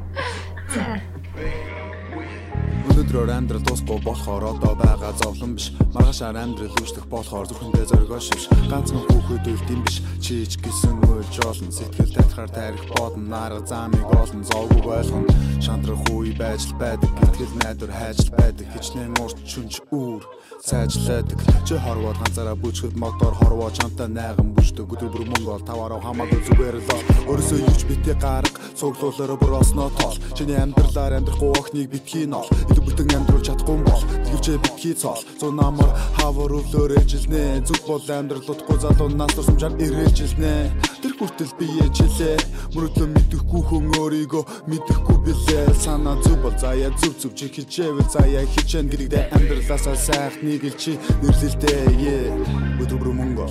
Өнөөдрөөр 3.15 3.39
амьдрал 3.39 3.63
дуусгүй 3.63 3.99
болохоор 4.03 4.43
одоо 4.43 4.75
байгаа 4.75 5.13
зовлон 5.23 5.55
биш. 5.55 5.71
Маргаашаар 5.95 6.35
амьдрал 6.35 6.75
үүсдэх 6.83 7.07
болохоор 7.07 7.47
зүрхэндээ 7.47 7.87
зоргоо 7.87 8.19
шивш 8.19 8.51
Ганцхан 8.67 9.07
хүүхэд 9.07 9.47
үлдэм 9.55 9.81
биш. 9.87 10.03
Чийч 10.19 10.59
гисэн 10.59 10.99
уйлж 11.07 11.35
олон 11.47 11.71
Сэтгэл 11.71 12.11
татхаар 12.11 12.51
тарих 12.51 12.83
бодон 12.91 13.31
Нарга 13.31 13.63
замыг 13.63 14.03
олон 14.11 14.43
зовгүй 14.43 14.83
ойлгон 14.99 15.31
Шантрах 15.63 16.03
үе 16.11 16.35
байж 16.35 16.67
л 16.67 16.75
байдаг. 16.75 17.07
Гэтгэл 17.15 17.55
найдвар 17.63 17.93
хайж 17.95 18.19
л 18.19 18.35
байдаг. 18.35 18.67
Хичнээн 18.75 19.15
урт 19.23 19.39
шүнж 19.47 19.79
үүр 19.95 20.21
сайжлаадаг. 20.59 21.39
Чи 21.63 21.79
хорвоод 21.79 22.19
ганцаараа 22.19 22.59
бүжгэд 22.59 22.99
мотор 22.99 23.31
хорвоо 23.39 23.71
чамтай 23.71 24.11
найган 24.11 24.51
бүждэг. 24.59 24.91
Өдөр 24.91 25.09
бүр 25.15 25.23
мөнгө 25.31 25.55
ол 25.55 25.63
таваараа 25.63 26.03
хамаагүй 26.03 26.41
зүгээр 26.51 26.77
л 26.83 26.89
өрөөсөө 27.31 27.59
юуч 27.63 27.81
битээ 27.87 28.19
гарга 28.19 28.59
цуглуулаараа 28.75 29.39
бүр 29.39 29.53
осноо 29.61 29.89
тоол 29.95 30.17
чиний 30.35 30.59
амьдралаар 30.59 31.17
амьдрахгүй 31.17 31.51
охиныг 31.55 31.89
битгий 31.93 32.25
нол 32.27 32.49
илүү 32.69 32.83
бүтэн 33.05 33.21
амьдруулж 33.21 33.45
чадахгүй 33.45 33.77
бол 33.85 34.03
тэгвчээ 34.25 34.57
битгий 34.65 34.93
цоол 34.97 35.21
зун 35.39 35.55
намар 35.61 35.89
хавар 36.17 36.57
өвлөөр 36.57 36.97
ээжилнэ 36.97 37.61
зүг 37.61 37.85
бол 37.85 38.01
амьдрал 38.01 38.49
утгүй 38.49 38.77
залуу 38.81 39.09
нас 39.13 39.33
тусамжаар 39.37 39.77
ирээжилнэ 39.77 40.73
тэр 41.05 41.13
хүртэл 41.13 41.53
бие 41.59 41.85
жилээ 41.93 42.37
мөрөдлөө 42.73 43.07
мэдэхгүй 43.13 43.61
хүн 43.69 43.85
өөрийгөө 44.01 44.43
мэдэхгүй 44.65 45.17
билээ. 45.21 45.65
Санаа 45.77 46.17
зүг 46.25 46.41
бол 46.41 46.57
заяа 46.57 46.89
зүг 46.97 47.13
зүг 47.21 47.33
чи 47.37 47.45
хичээвэл 47.53 48.09
заяа 48.09 48.45
хичээн 48.49 48.89
гэрэгдээ 48.89 49.29
амьдралаасаа 49.37 49.95
сайхныг 49.95 50.65
ил 50.65 50.77
чи 50.77 50.97
нэрлэлтэй. 51.21 52.33
Өдөр 52.81 52.97
бүр 52.97 53.13
мөнгө 53.13 53.45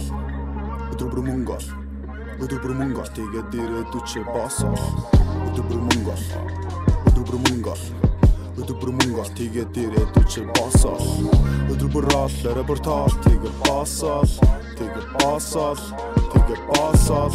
өдөр 0.98 1.08
бүр 1.14 1.22
мөнгө 1.30 1.58
өдөр 2.42 2.58
бүр 2.58 2.74
мөнгө 2.74 3.06
тэгээд 3.14 3.48
дээрээ 3.54 3.84
дүчээ 3.94 4.24
босоо. 4.34 4.74
Өдөр 5.46 5.64
бүр 5.70 5.80
мөнгө 5.86 6.14
өдөр 7.06 7.22
бүр 7.22 7.38
мөнгө 7.46 8.13
өдөр 8.54 8.76
бүр 8.78 8.90
мөнгө 8.94 9.24
тэгээд 9.34 9.70
дээрээ 9.74 10.06
дүчээ 10.14 10.46
босоо 10.54 10.94
өдөр 11.72 11.88
бүр 11.90 12.04
рол 12.14 12.36
репортаж 12.54 13.10
тэгээд 13.26 13.56
босоо 13.66 14.22
тэгээд 14.78 15.08
босоо 15.18 15.74
тэгээ 16.30 16.60
босоод 16.70 17.34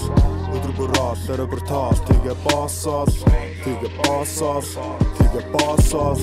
өдөр 0.50 0.74
бүрөө 0.78 1.12
лэрбэр 1.28 1.62
тоо 1.70 1.94
тэгээ 2.08 2.38
босоод 2.46 3.14
тэгээ 3.64 3.92
босоод 4.02 4.66
тэгээ 5.18 5.46
босоод 5.54 6.20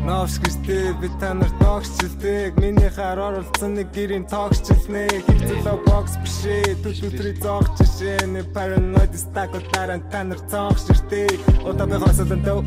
Новс 0.00 0.40
гэртээ 0.40 0.96
би 1.00 1.08
та 1.20 1.34
нар 1.34 1.52
тогсчлдэг 1.60 2.56
Миний 2.56 2.88
хаар 2.88 3.20
оролцсон 3.20 3.76
нэг 3.76 3.92
гэрийн 3.92 4.24
тогсчлнэ 4.24 5.06
Хилцэлөө 5.28 5.76
бокс 5.84 6.16
бишээ. 6.24 6.80
Түтүтрий 6.80 7.36
зоогч 7.36 7.68
жишээ 7.78 8.24
Нэ 8.32 8.42
параноид 8.56 9.12
стак 9.12 9.52
отаран 9.54 10.00
та 10.08 10.24
нар 10.24 10.40
зоогч 10.48 10.88
иртээ 10.88 11.28
Удаа 11.68 11.86
би 11.86 12.00
хасалан. 12.00 12.40
Дөө 12.40 12.60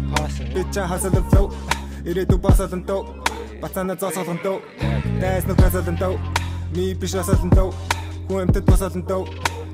Би 0.53 0.61
ча 0.69 0.85
хасалан 0.85 1.26
дөө 1.34 1.49
Ирээдү 2.06 2.38
басалан 2.38 2.85
дөө 2.85 3.02
Бацана 3.61 3.98
зоосолон 3.98 4.40
дөө 4.45 4.61
Дайс 5.18 5.49
нүг 5.49 5.57
хасалан 5.57 5.98
дөө 5.98 6.15
Ми 6.77 6.94
биш 6.94 7.18
хасалан 7.18 7.49
дөө 7.49 7.73
Хүн 8.30 8.45
эмтэд 8.45 8.69
басалан 8.69 9.03
дөө 9.10 9.26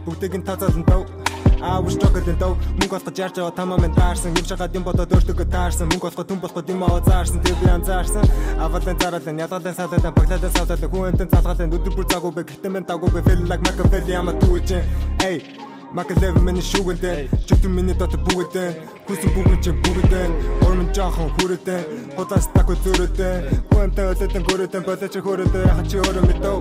Бүгдийг 0.07 0.39
нь 0.39 0.47
тацалан 0.47 0.87
дөө 0.87 1.28
I 1.61 1.79
was 1.79 1.93
struggling 1.95 2.39
though 2.39 2.55
мөнгө 2.79 2.95
олгож 2.99 3.19
ярьж 3.19 3.35
байгаа 3.35 3.55
тамаа 3.55 3.79
минь 3.83 3.95
таарсан. 3.95 4.31
Юм 4.31 4.45
шахаад 4.47 4.75
юм 4.75 4.83
бодоод 4.87 5.11
өөртөө 5.11 5.45
таарсан. 5.51 5.89
Мөнгө 5.91 6.07
олгох 6.07 6.27
түн 6.27 6.39
болоход 6.39 6.69
юм 6.69 6.83
аваа 6.83 7.03
заарсан 7.03 7.43
тэр 7.43 7.57
би 7.59 7.67
анзаарсан 7.67 8.23
аваалын 8.63 8.99
зараалын 8.99 9.39
ялгаалын 9.43 9.75
саалын 9.75 10.15
баглаалын 10.15 10.53
саалын 10.55 10.91
хүн 10.91 11.07
амтэн 11.09 11.29
залгаалын 11.33 11.73
өдөр 11.75 11.93
бүр 11.95 12.07
загуу 12.07 12.31
бэ 12.31 12.43
гэтэн 12.47 12.71
мен 12.71 12.85
дагуу 12.87 13.11
бэ 13.11 13.21
feel 13.27 13.41
like 13.49 13.63
Machiavelli 13.67 14.13
I'm 14.15 14.29
a 14.29 14.33
doing 14.39 14.83
hey 15.19 15.43
Макалев 15.91 16.37
миний 16.45 16.61
шүүгэнтэй 16.61 17.27
чөтөн 17.49 17.73
миний 17.73 17.97
дот 17.97 18.13
бүгдэн 18.13 18.77
хүсэн 19.09 19.33
бүгэн 19.33 19.59
чи 19.63 19.71
бүгдэн 19.73 20.31
ормон 20.61 20.93
жоохон 20.93 21.33
хүрэтэн 21.39 22.13
худаас 22.13 22.45
тако 22.53 22.77
зөрөтэн 22.85 23.65
хүнтэй 23.73 24.05
өлөтэн 24.13 24.43
гөрөтэн 24.45 24.85
болооч 24.85 25.15
хөрөтэн 25.17 25.65
хачи 25.81 25.97
өөрөө 25.97 26.25
мэдөө 26.29 26.57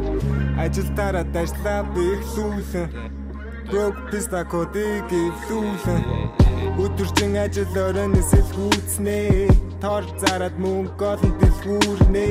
ажил 0.65 0.89
тараа 0.97 1.29
дайслаа 1.29 1.85
би 1.93 2.17
их 2.17 2.25
лүүлэн 2.41 3.18
broke 3.71 4.01
pista 4.11 4.45
кодыг 4.45 5.13
ивлүүлэн 5.13 6.05
өдөржин 6.81 7.37
ажил 7.43 7.69
өрөөний 7.77 8.25
сэлгүүцнээ 8.31 9.49
тор 9.83 10.07
зарад 10.23 10.57
мөнгө 10.63 11.05
олон 11.05 11.35
дэлгүүрнэ. 11.41 12.27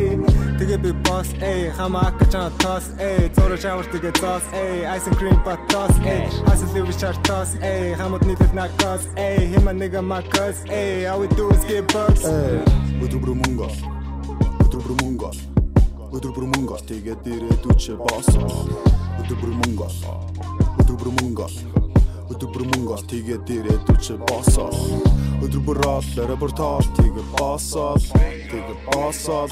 Тэгээ 0.60 0.80
би 0.84 0.92
босс 1.06 1.30
эй 1.42 1.70
хамаак 1.78 2.18
чана 2.32 2.50
тос 2.64 2.90
эй. 3.00 3.30
Зураг 3.36 3.62
шавар 3.62 3.88
тэгээ 3.92 4.14
зос 4.20 4.46
эй. 4.54 4.88
Ice 4.98 5.10
cream 5.20 5.38
but 5.46 5.62
toss 5.72 5.94
эй. 6.04 6.26
Хасал 6.48 6.74
ливи 6.74 6.94
шар 6.98 7.16
тос 7.28 7.56
эй. 7.62 7.94
Хамт 8.00 8.26
нийлэл 8.26 8.54
накос 8.58 9.08
эй. 9.16 9.54
Хима 9.54 9.74
нэга 9.74 10.02
макос 10.02 10.66
эй. 10.68 11.06
All 11.06 11.22
we 11.22 11.28
do 11.38 11.52
is 11.52 11.64
get 11.70 11.86
bucks. 11.94 12.26
Өдөр 13.04 13.22
бүр 13.22 13.38
мөнгө 13.44 13.70
өдөр 14.66 14.82
бүр 14.82 14.98
мөнгө 15.04 15.57
өдөр 16.14 16.32
бүр 16.36 16.46
мөнгө. 16.54 16.78
Тэгээд 16.88 17.28
ирээд 17.28 17.66
үчи 17.68 17.96
босоо. 18.00 18.48
Өдөр 19.20 19.38
бүр 19.42 19.52
мөнгө. 19.60 19.88
Өдөр 20.84 20.96
бүр 20.96 21.12
мөнгө. 21.20 21.48
Өдөр 22.32 22.50
бүр 22.54 22.64
мөнгө. 22.72 22.98
Тэгээд 23.12 23.50
ирээд 23.58 23.92
үчи 23.92 24.16
босоо. 24.22 24.72
Өдөр 25.44 25.62
бүр 25.68 25.82
бүр 26.40 26.52
тоо 26.56 26.80
тэгээд 26.96 27.30
босоо. 27.36 27.98
Тэгээд 28.52 28.80
босоо. 28.88 29.48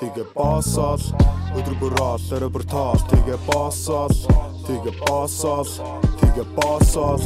Тэгээд 0.00 0.30
босоо. 0.34 0.98
Өдөр 1.54 1.74
бүр 1.78 1.94
бүр 2.50 2.64
тоо 2.66 2.98
тэгээд 3.10 3.42
босоо. 3.46 4.08
Тэгээд 4.66 4.98
босоо. 5.06 5.62
Тэгээд 6.18 6.50
босоо. 6.56 7.20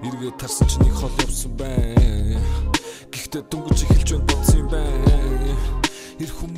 Иргээ 0.00 0.32
тарсан 0.40 0.66
чинь 0.66 0.86
их 0.88 0.96
хол 0.96 1.12
явсан 1.20 1.52
байна 1.60 2.40
Гэхдээ 3.12 3.42
дөнгөж 3.52 3.84
эхэлж 3.84 4.10
байна 4.16 4.29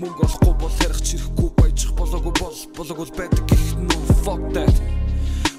мөнгө 0.02 0.24
олохгүй 0.26 0.54
бол 0.58 0.78
ярих 0.82 1.00
чирэхгүй 1.06 1.50
баяжих 1.60 1.92
болоогүй 1.94 2.32
бол 2.40 2.58
болоогүй 2.74 3.06
байдаг 3.14 3.44
гэх 3.46 3.66
нь 3.78 3.92
fuck 4.26 4.42
that. 4.50 4.74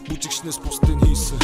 Бүжигчнээс 0.10 0.60
бусдын 0.60 1.00
хийсэн. 1.00 1.40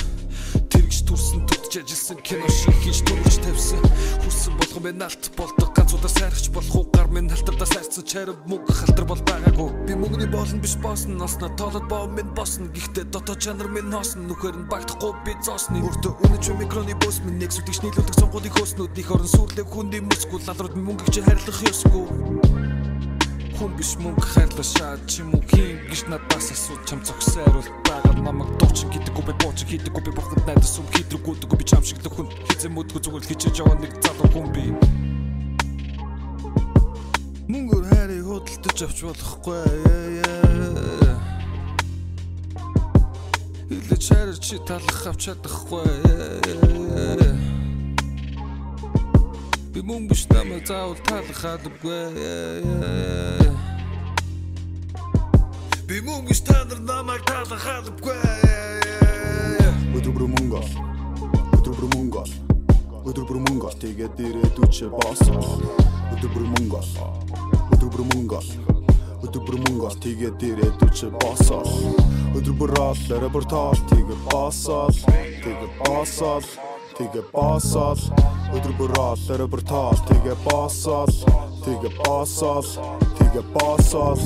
Тэрэгч 0.68 1.08
төрсөн 1.08 1.48
төдж 1.48 1.80
ажилласан 1.80 2.20
кино 2.28 2.50
шиг 2.52 2.76
хийж 2.84 3.00
төрж 3.08 3.40
тавьсан. 3.40 3.80
Хүссэн 4.20 4.54
болгон 4.60 4.84
бэ 4.84 4.92
наалт 5.00 5.32
болдог 5.40 5.72
ганцудаа 5.72 6.12
сайрахч 6.12 6.52
болох 6.52 6.76
уу? 6.76 6.92
Гар 6.92 7.08
минь 7.08 7.32
халтардаа 7.32 7.70
сайрсан 7.72 8.04
чарав 8.04 8.36
мөнгө 8.52 8.68
халтар 8.68 9.06
бол 9.08 9.24
байгаагүй. 9.24 9.70
Би 9.88 9.96
мөнгөний 9.96 10.28
болно 10.28 10.60
биш 10.60 10.76
боосно 10.84 11.16
носно 11.24 11.48
тоолоод 11.56 11.88
боо 11.88 12.04
минь 12.12 12.36
босно 12.36 12.68
Гэхдээ 12.68 13.16
дотоод 13.16 13.40
чанар 13.40 13.72
минь 13.72 13.88
носно 13.88 14.28
нүхээр 14.28 14.60
нь 14.60 14.68
багтахгүй 14.68 15.16
би 15.24 15.40
зоосны. 15.40 15.80
Өөртөө 15.88 16.20
үнэж 16.28 16.52
микроны 16.60 17.00
бос 17.00 17.24
минь 17.24 17.40
нэг 17.40 17.56
сүтгч 17.56 17.80
нийлүүлдэг 17.80 18.20
сонгуудыг 18.20 18.54
хөөснүүд 18.60 18.92
них 19.00 19.08
орон 19.08 19.32
сүрлэг 19.32 19.72
хүндийн 19.72 20.04
мөсгөл 20.04 20.44
лалрууд 20.44 20.76
мөнгө 20.76 21.08
чи 21.16 21.24
харилцах 21.24 21.64
ёсгүй 21.64 22.79
хүн 23.60 23.76
биш 23.76 24.00
мөнгө 24.00 24.24
хайрлаа 24.24 24.64
шаад 24.64 25.04
ч 25.04 25.20
юм 25.20 25.36
уу 25.36 25.44
хин 25.52 25.76
гэж 25.92 26.08
надаас 26.08 26.48
асууж 26.56 26.80
чам 26.88 27.04
зогсойр 27.04 27.52
бол 27.52 27.68
байгаа. 27.84 28.16
Намайг 28.24 28.56
дууч 28.56 28.88
гэдэггүй 28.88 29.24
би 29.28 29.34
бууч 29.44 29.60
гэдэггүй 29.68 30.04
би 30.08 30.12
бурханд 30.16 30.48
найдас 30.48 30.80
юм 30.80 30.88
хийдрэггүйдэггүй 30.96 31.58
би 31.60 31.66
чам 31.68 31.84
шиг 31.84 32.00
хүн. 32.00 32.32
Хизээ 32.48 32.72
мөдгөө 32.72 33.04
зүгээр 33.04 33.28
хичээж 33.28 33.60
яваа 33.60 33.76
нэг 33.84 33.92
залуу 34.00 34.32
хүн 34.32 34.48
би. 34.56 34.64
Мөнгөөр 37.52 37.86
хайрыг 37.92 38.24
худалдаж 38.32 38.80
авч 38.80 39.00
болохгүй 39.04 39.60
Илэж 43.76 44.04
хайр 44.08 44.40
чи 44.40 44.56
талах 44.64 45.04
авч 45.04 45.28
чадахгүй 45.28 45.84
Мөнгө 49.90 50.14
биш 50.14 50.28
намайг 50.30 50.68
заавал 50.70 51.00
талах 51.02 51.40
албагүй 51.50 51.98
Би 55.90 55.98
мөнгө 56.06 56.30
биш 56.30 56.44
та 56.46 56.60
нар 56.70 56.84
намайг 56.86 57.26
талах 57.26 57.66
албагүй 57.72 58.14
өдөр 59.98 60.14
бүр 60.14 60.28
мөнгө 60.36 60.62
өдөр 61.58 61.74
бүр 61.74 61.90
мөнгө 61.96 62.24
өдөр 63.02 63.26
бүр 63.32 63.42
мөнгө 63.48 63.74
тэгээд 63.82 64.22
ирээд 64.30 64.62
үчи 64.62 64.94
босоо 64.94 65.58
өдөр 66.14 66.38
бүр 66.38 66.46
мөнгө 66.54 66.86
өдөр 67.74 67.90
бүр 67.90 68.06
мөнгө 68.14 68.46
өдөр 69.26 69.42
бүр 69.42 69.62
мөнгө 69.66 69.94
тэгээд 70.06 70.50
ирээд 70.54 70.86
үчи 70.86 71.10
босоо 71.18 71.66
өдөр 72.38 72.54
бүр 72.62 72.78
бүр 73.34 73.54
тоо 73.58 73.74
тэгээд 73.90 74.22
босоо 74.30 74.86
тэгээд 74.94 75.74
босоо 75.82 76.69
тэгээд 77.00 77.32
босоо 77.32 77.96
өдөр 78.52 78.74
бүр 78.76 78.92
роллер 78.92 79.42
бүр 79.48 79.62
тоо 79.64 79.96
тэгээд 80.10 80.42
босоо 80.44 81.08
тэгээд 81.64 81.96
босоо 82.04 82.60
тэгээд 83.16 83.48
босоо 83.56 84.20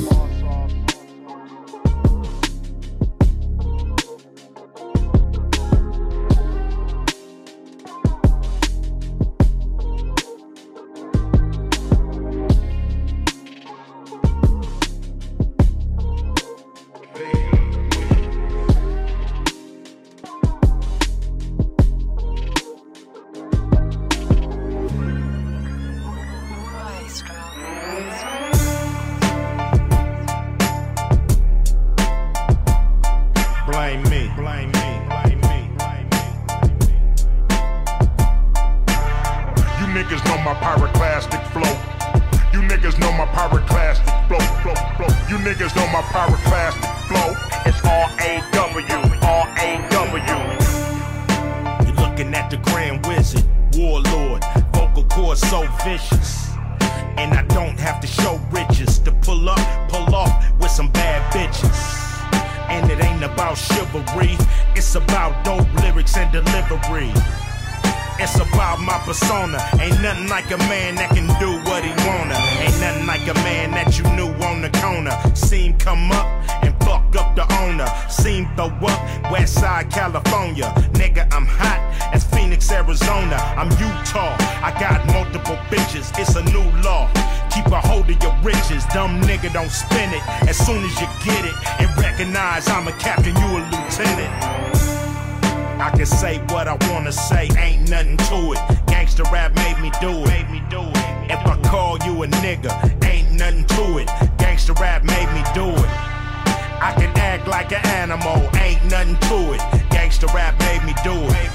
animal, 108.13 108.49
ain't 108.57 108.83
nothing 108.85 109.17
to 109.29 109.53
it. 109.53 109.61
Gangsta 109.89 110.31
rap 110.33 110.57
made 110.59 110.83
me 110.85 110.93
do 111.03 111.13
it. 111.13 111.49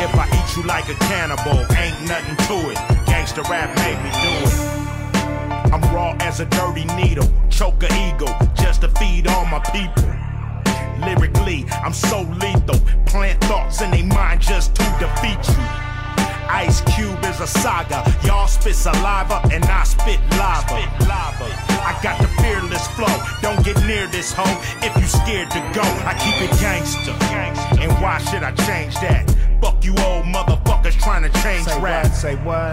If 0.00 0.14
I 0.14 0.26
eat 0.26 0.56
you 0.56 0.62
like 0.64 0.88
a 0.88 0.94
cannibal, 0.94 1.58
ain't 1.76 2.00
nothing 2.08 2.36
to 2.48 2.70
it. 2.70 2.78
Gangsta 3.06 3.48
rap 3.48 3.74
made 3.76 3.98
me 4.02 4.10
do 4.24 4.32
it. 4.46 5.72
I'm 5.72 5.82
raw 5.94 6.16
as 6.20 6.40
a 6.40 6.46
dirty 6.46 6.84
needle, 6.96 7.28
choke 7.50 7.82
a 7.82 7.88
eagle 8.08 8.34
just 8.54 8.80
to 8.82 8.88
feed 8.88 9.26
all 9.28 9.46
my 9.46 9.60
people. 9.70 10.08
Lyrically, 11.06 11.64
I'm 11.70 11.92
so 11.92 12.22
lethal. 12.22 12.80
Plant 13.06 13.40
thoughts 13.44 13.80
in 13.80 13.90
their 13.90 14.04
mind 14.04 14.40
just 14.40 14.74
to 14.76 14.84
defeat 14.98 15.48
you. 15.48 15.87
Ice 16.48 16.80
Cube 16.96 17.22
is 17.24 17.40
a 17.40 17.46
saga. 17.46 18.02
Y'all 18.24 18.46
spit 18.48 18.74
saliva 18.74 19.40
and 19.52 19.64
I 19.64 19.84
spit 19.84 20.20
lava. 20.32 20.74
I 21.10 21.98
got 22.02 22.20
the 22.20 22.28
fearless 22.42 22.86
flow. 22.88 23.14
Don't 23.42 23.64
get 23.64 23.76
near 23.86 24.06
this 24.08 24.32
hoe 24.32 24.60
if 24.82 24.94
you 24.96 25.06
scared 25.06 25.50
to 25.52 25.60
go. 25.74 25.82
I 26.04 26.14
keep 26.18 26.40
it 26.42 26.50
gangster. 26.60 27.12
And 27.80 27.92
why 28.02 28.18
should 28.18 28.42
I 28.42 28.52
change 28.66 28.94
that? 28.96 29.28
Fuck 29.60 29.84
you 29.84 29.92
old 29.98 30.24
motherfuckers 30.24 30.98
trying 31.00 31.22
to 31.22 31.42
change 31.42 31.66
Say 31.66 31.80
rap. 31.80 32.04
what? 32.04 32.14
Say 32.14 32.34
what? 32.36 32.72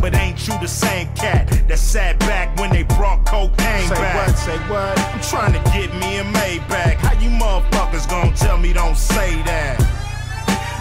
But 0.00 0.14
ain't 0.14 0.46
you 0.48 0.58
the 0.60 0.68
same 0.68 1.12
cat 1.14 1.48
that 1.68 1.78
sat 1.78 2.18
back 2.20 2.58
when 2.58 2.70
they 2.70 2.84
brought 2.84 3.26
cocaine 3.26 3.88
Say 3.88 3.94
back? 3.94 4.28
what? 4.28 4.36
Say 4.38 4.56
what? 4.70 4.98
I'm 4.98 5.20
trying 5.20 5.52
to 5.52 5.70
get 5.70 5.92
me 5.94 6.18
a 6.18 6.24
Maybach. 6.24 6.94
How 6.96 7.12
you 7.20 7.30
motherfuckers 7.30 8.08
gonna 8.08 8.34
tell 8.36 8.56
me 8.58 8.72
don't 8.72 8.96
say 8.96 9.42
that? 9.42 9.78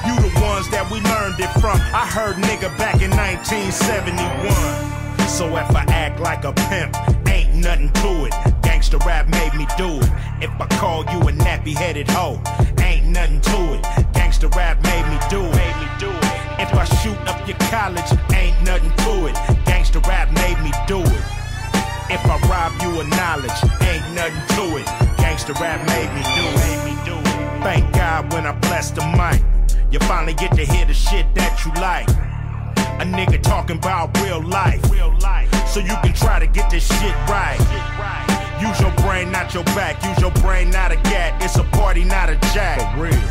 You 0.05 0.15
the 0.15 0.31
ones 0.41 0.69
that 0.69 0.89
we 0.91 0.99
learned 1.01 1.39
it 1.39 1.49
from. 1.59 1.79
I 1.93 2.05
heard 2.05 2.35
nigga 2.37 2.69
back 2.77 3.01
in 3.01 3.11
1971. 3.11 5.27
So 5.27 5.47
if 5.55 5.75
I 5.75 5.83
act 5.89 6.19
like 6.19 6.43
a 6.43 6.53
pimp, 6.53 6.95
ain't 7.27 7.53
nothing 7.55 7.89
to 8.01 8.25
it. 8.25 8.33
Gangsta 8.61 8.99
rap 9.05 9.27
made 9.27 9.53
me 9.53 9.65
do 9.77 9.99
it. 9.99 10.09
If 10.41 10.49
I 10.59 10.65
call 10.79 11.03
you 11.05 11.19
a 11.27 11.31
nappy 11.31 11.75
headed 11.75 12.09
hoe, 12.09 12.41
ain't 12.81 13.05
nothing 13.07 13.41
to 13.41 13.73
it. 13.75 13.83
Gangsta 14.13 14.49
rap 14.55 14.81
made 14.83 15.05
me 15.07 15.17
do 15.29 15.41
it. 15.45 15.55
Made 15.55 15.75
me 15.79 15.87
do 15.99 16.09
it. 16.09 16.23
If 16.59 16.73
I 16.73 16.83
shoot 17.01 17.17
up 17.27 17.47
your 17.47 17.57
college, 17.69 18.11
ain't 18.33 18.59
nothing 18.65 18.91
to 19.05 19.27
it. 19.27 19.35
Gangsta 19.65 20.01
rap 20.07 20.31
made 20.33 20.59
me 20.63 20.71
do 20.87 20.99
it. 20.99 21.23
If 22.09 22.25
I 22.25 22.37
rob 22.49 22.73
you 22.81 22.99
of 22.99 23.07
knowledge, 23.09 23.61
ain't 23.81 24.13
nothing 24.15 24.41
to 24.57 24.77
it. 24.77 24.85
Gangsta 25.21 25.53
rap 25.59 25.85
made 25.87 26.11
me 26.15 26.23
do 26.35 26.43
it. 26.47 26.55
Made 26.57 26.83
me 26.89 26.95
do 27.05 27.13
it. 27.15 27.63
Thank 27.63 27.91
God 27.93 28.31
when 28.33 28.45
I 28.45 28.51
bless 28.53 28.91
the 28.91 29.01
mic, 29.15 29.41
you 29.91 29.99
finally 29.99 30.33
get 30.33 30.53
to 30.55 30.65
hear 30.65 30.85
the 30.85 30.93
shit 30.93 31.25
that 31.35 31.65
you 31.65 31.71
like. 31.81 32.07
A 32.99 33.03
nigga 33.03 33.41
talking 33.41 33.77
about 33.77 34.15
real 34.21 34.43
life, 34.43 34.81
real 34.91 35.17
life. 35.19 35.49
So 35.67 35.79
you 35.79 35.95
can 36.03 36.13
try 36.13 36.39
to 36.39 36.47
get 36.47 36.69
this 36.69 36.87
shit 36.87 37.15
right. 37.27 37.57
Use 38.61 38.79
your 38.81 38.91
brain, 39.05 39.31
not 39.31 39.53
your 39.53 39.63
back. 39.75 40.03
Use 40.03 40.19
your 40.19 40.31
brain, 40.43 40.69
not 40.69 40.91
a 40.91 40.97
gat. 41.07 41.41
It's 41.41 41.57
a 41.57 41.63
party, 41.63 42.03
not 42.03 42.29
a 42.29 42.35
jack. 42.53 42.95
For 42.95 43.03
real. 43.03 43.21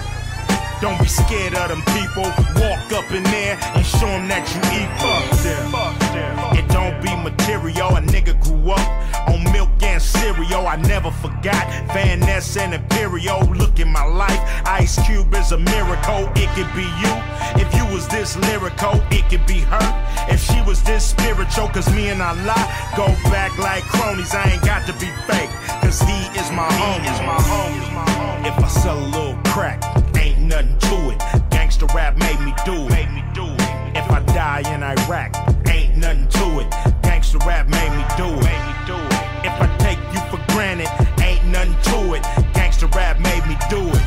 Don't 0.81 0.99
be 0.99 1.07
scared 1.07 1.55
of 1.55 1.69
them 1.69 1.83
people. 1.93 2.25
Walk 2.63 2.93
up 2.95 3.11
in 3.11 3.23
there 3.25 3.59
and 3.75 3.85
show 3.85 4.07
them 4.07 4.29
that 4.29 4.47
you 4.55 4.63
equal. 4.79 5.21
Fuck 5.35 5.99
them. 6.15 6.55
It 6.57 6.67
don't 6.71 6.97
be 7.03 7.08
material. 7.31 7.97
A 7.97 8.01
nigga 8.01 8.35
grew 8.43 8.73
up 8.73 9.29
on 9.29 9.43
milk 9.53 9.71
and 9.83 10.01
cereal. 10.01 10.67
I 10.67 10.77
never 10.77 11.11
forgot 11.11 11.65
Van 11.93 12.21
Ness 12.21 12.57
and 12.57 12.75
Imperial. 12.75 13.41
Look 13.53 13.79
in 13.81 13.93
my 13.93 14.05
life. 14.05 14.41
Ice 14.67 14.99
Cube 15.07 15.35
is 15.35 15.53
a 15.53 15.59
miracle. 15.59 16.31
It 16.37 16.49
could 16.57 16.73
be 16.75 16.89
you. 17.03 17.15
If 17.63 17.69
you 17.75 17.85
was 17.95 18.09
this 18.09 18.37
lyrical, 18.37 18.95
it 19.11 19.29
could 19.31 19.47
be 19.47 19.61
her. 19.61 19.89
If 20.29 20.41
she 20.41 20.61
was 20.63 20.83
this 20.83 21.05
spiritual, 21.05 21.69
cause 21.69 21.89
me 21.95 22.09
and 22.09 22.23
I 22.23 22.29
Allah 22.29 22.63
go 22.97 23.07
back 23.31 23.57
like 23.59 23.85
cronies. 23.85 24.35
I 24.35 24.53
ain't 24.53 24.63
got 24.63 24.87
to 24.87 24.93
be 24.95 25.09
fake. 25.27 25.51
Cause 25.83 26.01
he 26.01 26.19
is 26.41 26.51
my 26.53 26.69
homie. 26.81 27.13
Is 27.13 27.21
my 27.27 27.41
homie. 27.51 28.47
If 28.47 28.57
I 28.65 28.69
sell 28.69 28.99
a 28.99 29.09
little 29.17 29.39
crack, 29.47 29.83
ain't 30.17 30.41
nothing 30.41 30.79
to 30.79 31.11
it. 31.13 31.19
Gangsta 31.51 31.93
rap 31.95 32.17
made 32.17 32.41
me 32.41 32.53
do 32.65 32.87
it. 32.87 32.91
Made 32.91 33.13
me 33.13 33.25
do 33.35 33.45
it. 33.45 33.97
If 33.97 34.11
I 34.11 34.21
die 34.35 34.63
in 34.75 34.83
Iraq, 34.83 35.35
ain't 35.69 35.97
nothing 35.97 36.29
to 36.29 36.61
it. 36.61 36.98
Gangsta 37.29 37.47
rap 37.47 37.69
made 37.69 37.91
me 37.91 38.05
do 38.17 38.25
it. 38.25 38.43
Made 38.43 38.65
me 38.65 38.75
do 38.87 38.97
it. 38.97 39.13
If 39.45 39.53
I 39.61 39.67
take 39.81 39.99
you 40.15 40.21
for 40.31 40.41
granted, 40.51 40.89
ain't 41.21 41.45
nothing 41.45 41.77
to 41.93 42.15
it. 42.15 42.23
Gangsta 42.55 42.89
rap 42.95 43.21
made 43.21 43.47
me 43.47 43.55
do 43.69 43.87
it. 43.87 44.03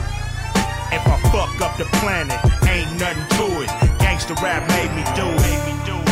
If 0.91 1.05
I 1.05 1.19
fuck 1.29 1.61
up 1.61 1.77
the 1.77 1.85
planet, 1.99 2.39
ain't 2.67 2.99
nothing 2.99 3.27
to 3.37 3.61
it. 3.61 3.69
Gangsta 4.01 4.35
rap 4.41 4.67
made 4.69 4.89
me 4.95 5.03
do 5.15 5.27
it. 5.27 5.39
Made 5.39 5.65
me 5.67 5.73
do 5.85 5.93
it. 5.93 6.09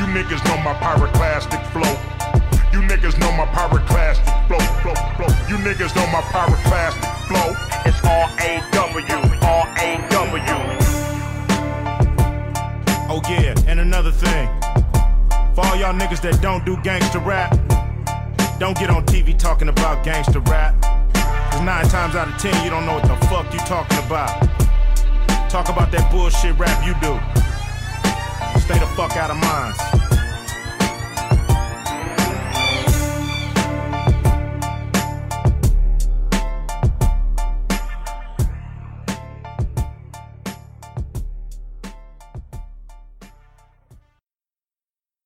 You 0.00 0.06
niggas 0.16 0.42
know 0.48 0.56
my 0.64 0.72
pyroclastic 0.80 1.62
flow. 1.66 2.15
You 2.76 2.82
niggas 2.82 3.18
know 3.18 3.32
my 3.32 3.46
pyroclastic 3.46 4.46
flow, 4.48 4.58
flow, 4.82 4.92
flow. 5.16 5.32
You 5.48 5.56
niggas 5.64 5.96
know 5.96 6.06
my 6.08 6.20
pyroclastic 6.28 7.08
flow. 7.26 7.56
It's 7.86 8.04
R 8.04 8.28
A 8.44 8.60
W, 8.70 9.16
R 9.40 9.64
A 9.78 9.96
W. 10.10 10.42
Oh 13.08 13.22
yeah, 13.30 13.54
and 13.66 13.80
another 13.80 14.10
thing. 14.10 14.46
For 15.54 15.64
all 15.64 15.76
y'all 15.76 15.94
niggas 15.94 16.20
that 16.20 16.42
don't 16.42 16.66
do 16.66 16.76
gangster 16.82 17.18
rap, 17.18 17.58
don't 18.58 18.76
get 18.76 18.90
on 18.90 19.06
TV 19.06 19.38
talking 19.38 19.70
about 19.70 20.04
gangster 20.04 20.40
rap. 20.40 20.78
Cause 21.52 21.62
nine 21.62 21.88
times 21.88 22.14
out 22.14 22.28
of 22.28 22.36
ten 22.36 22.62
you 22.62 22.68
don't 22.68 22.84
know 22.84 22.96
what 22.96 23.04
the 23.04 23.26
fuck 23.28 23.50
you 23.54 23.60
talking 23.60 23.98
about. 24.04 24.38
Talk 25.48 25.70
about 25.70 25.90
that 25.92 26.12
bullshit 26.12 26.58
rap 26.58 26.84
you 26.84 26.92
do. 27.00 27.16
Stay 28.60 28.78
the 28.78 28.86
fuck 28.94 29.16
out 29.16 29.30
of 29.30 29.38
mine. 29.38 30.05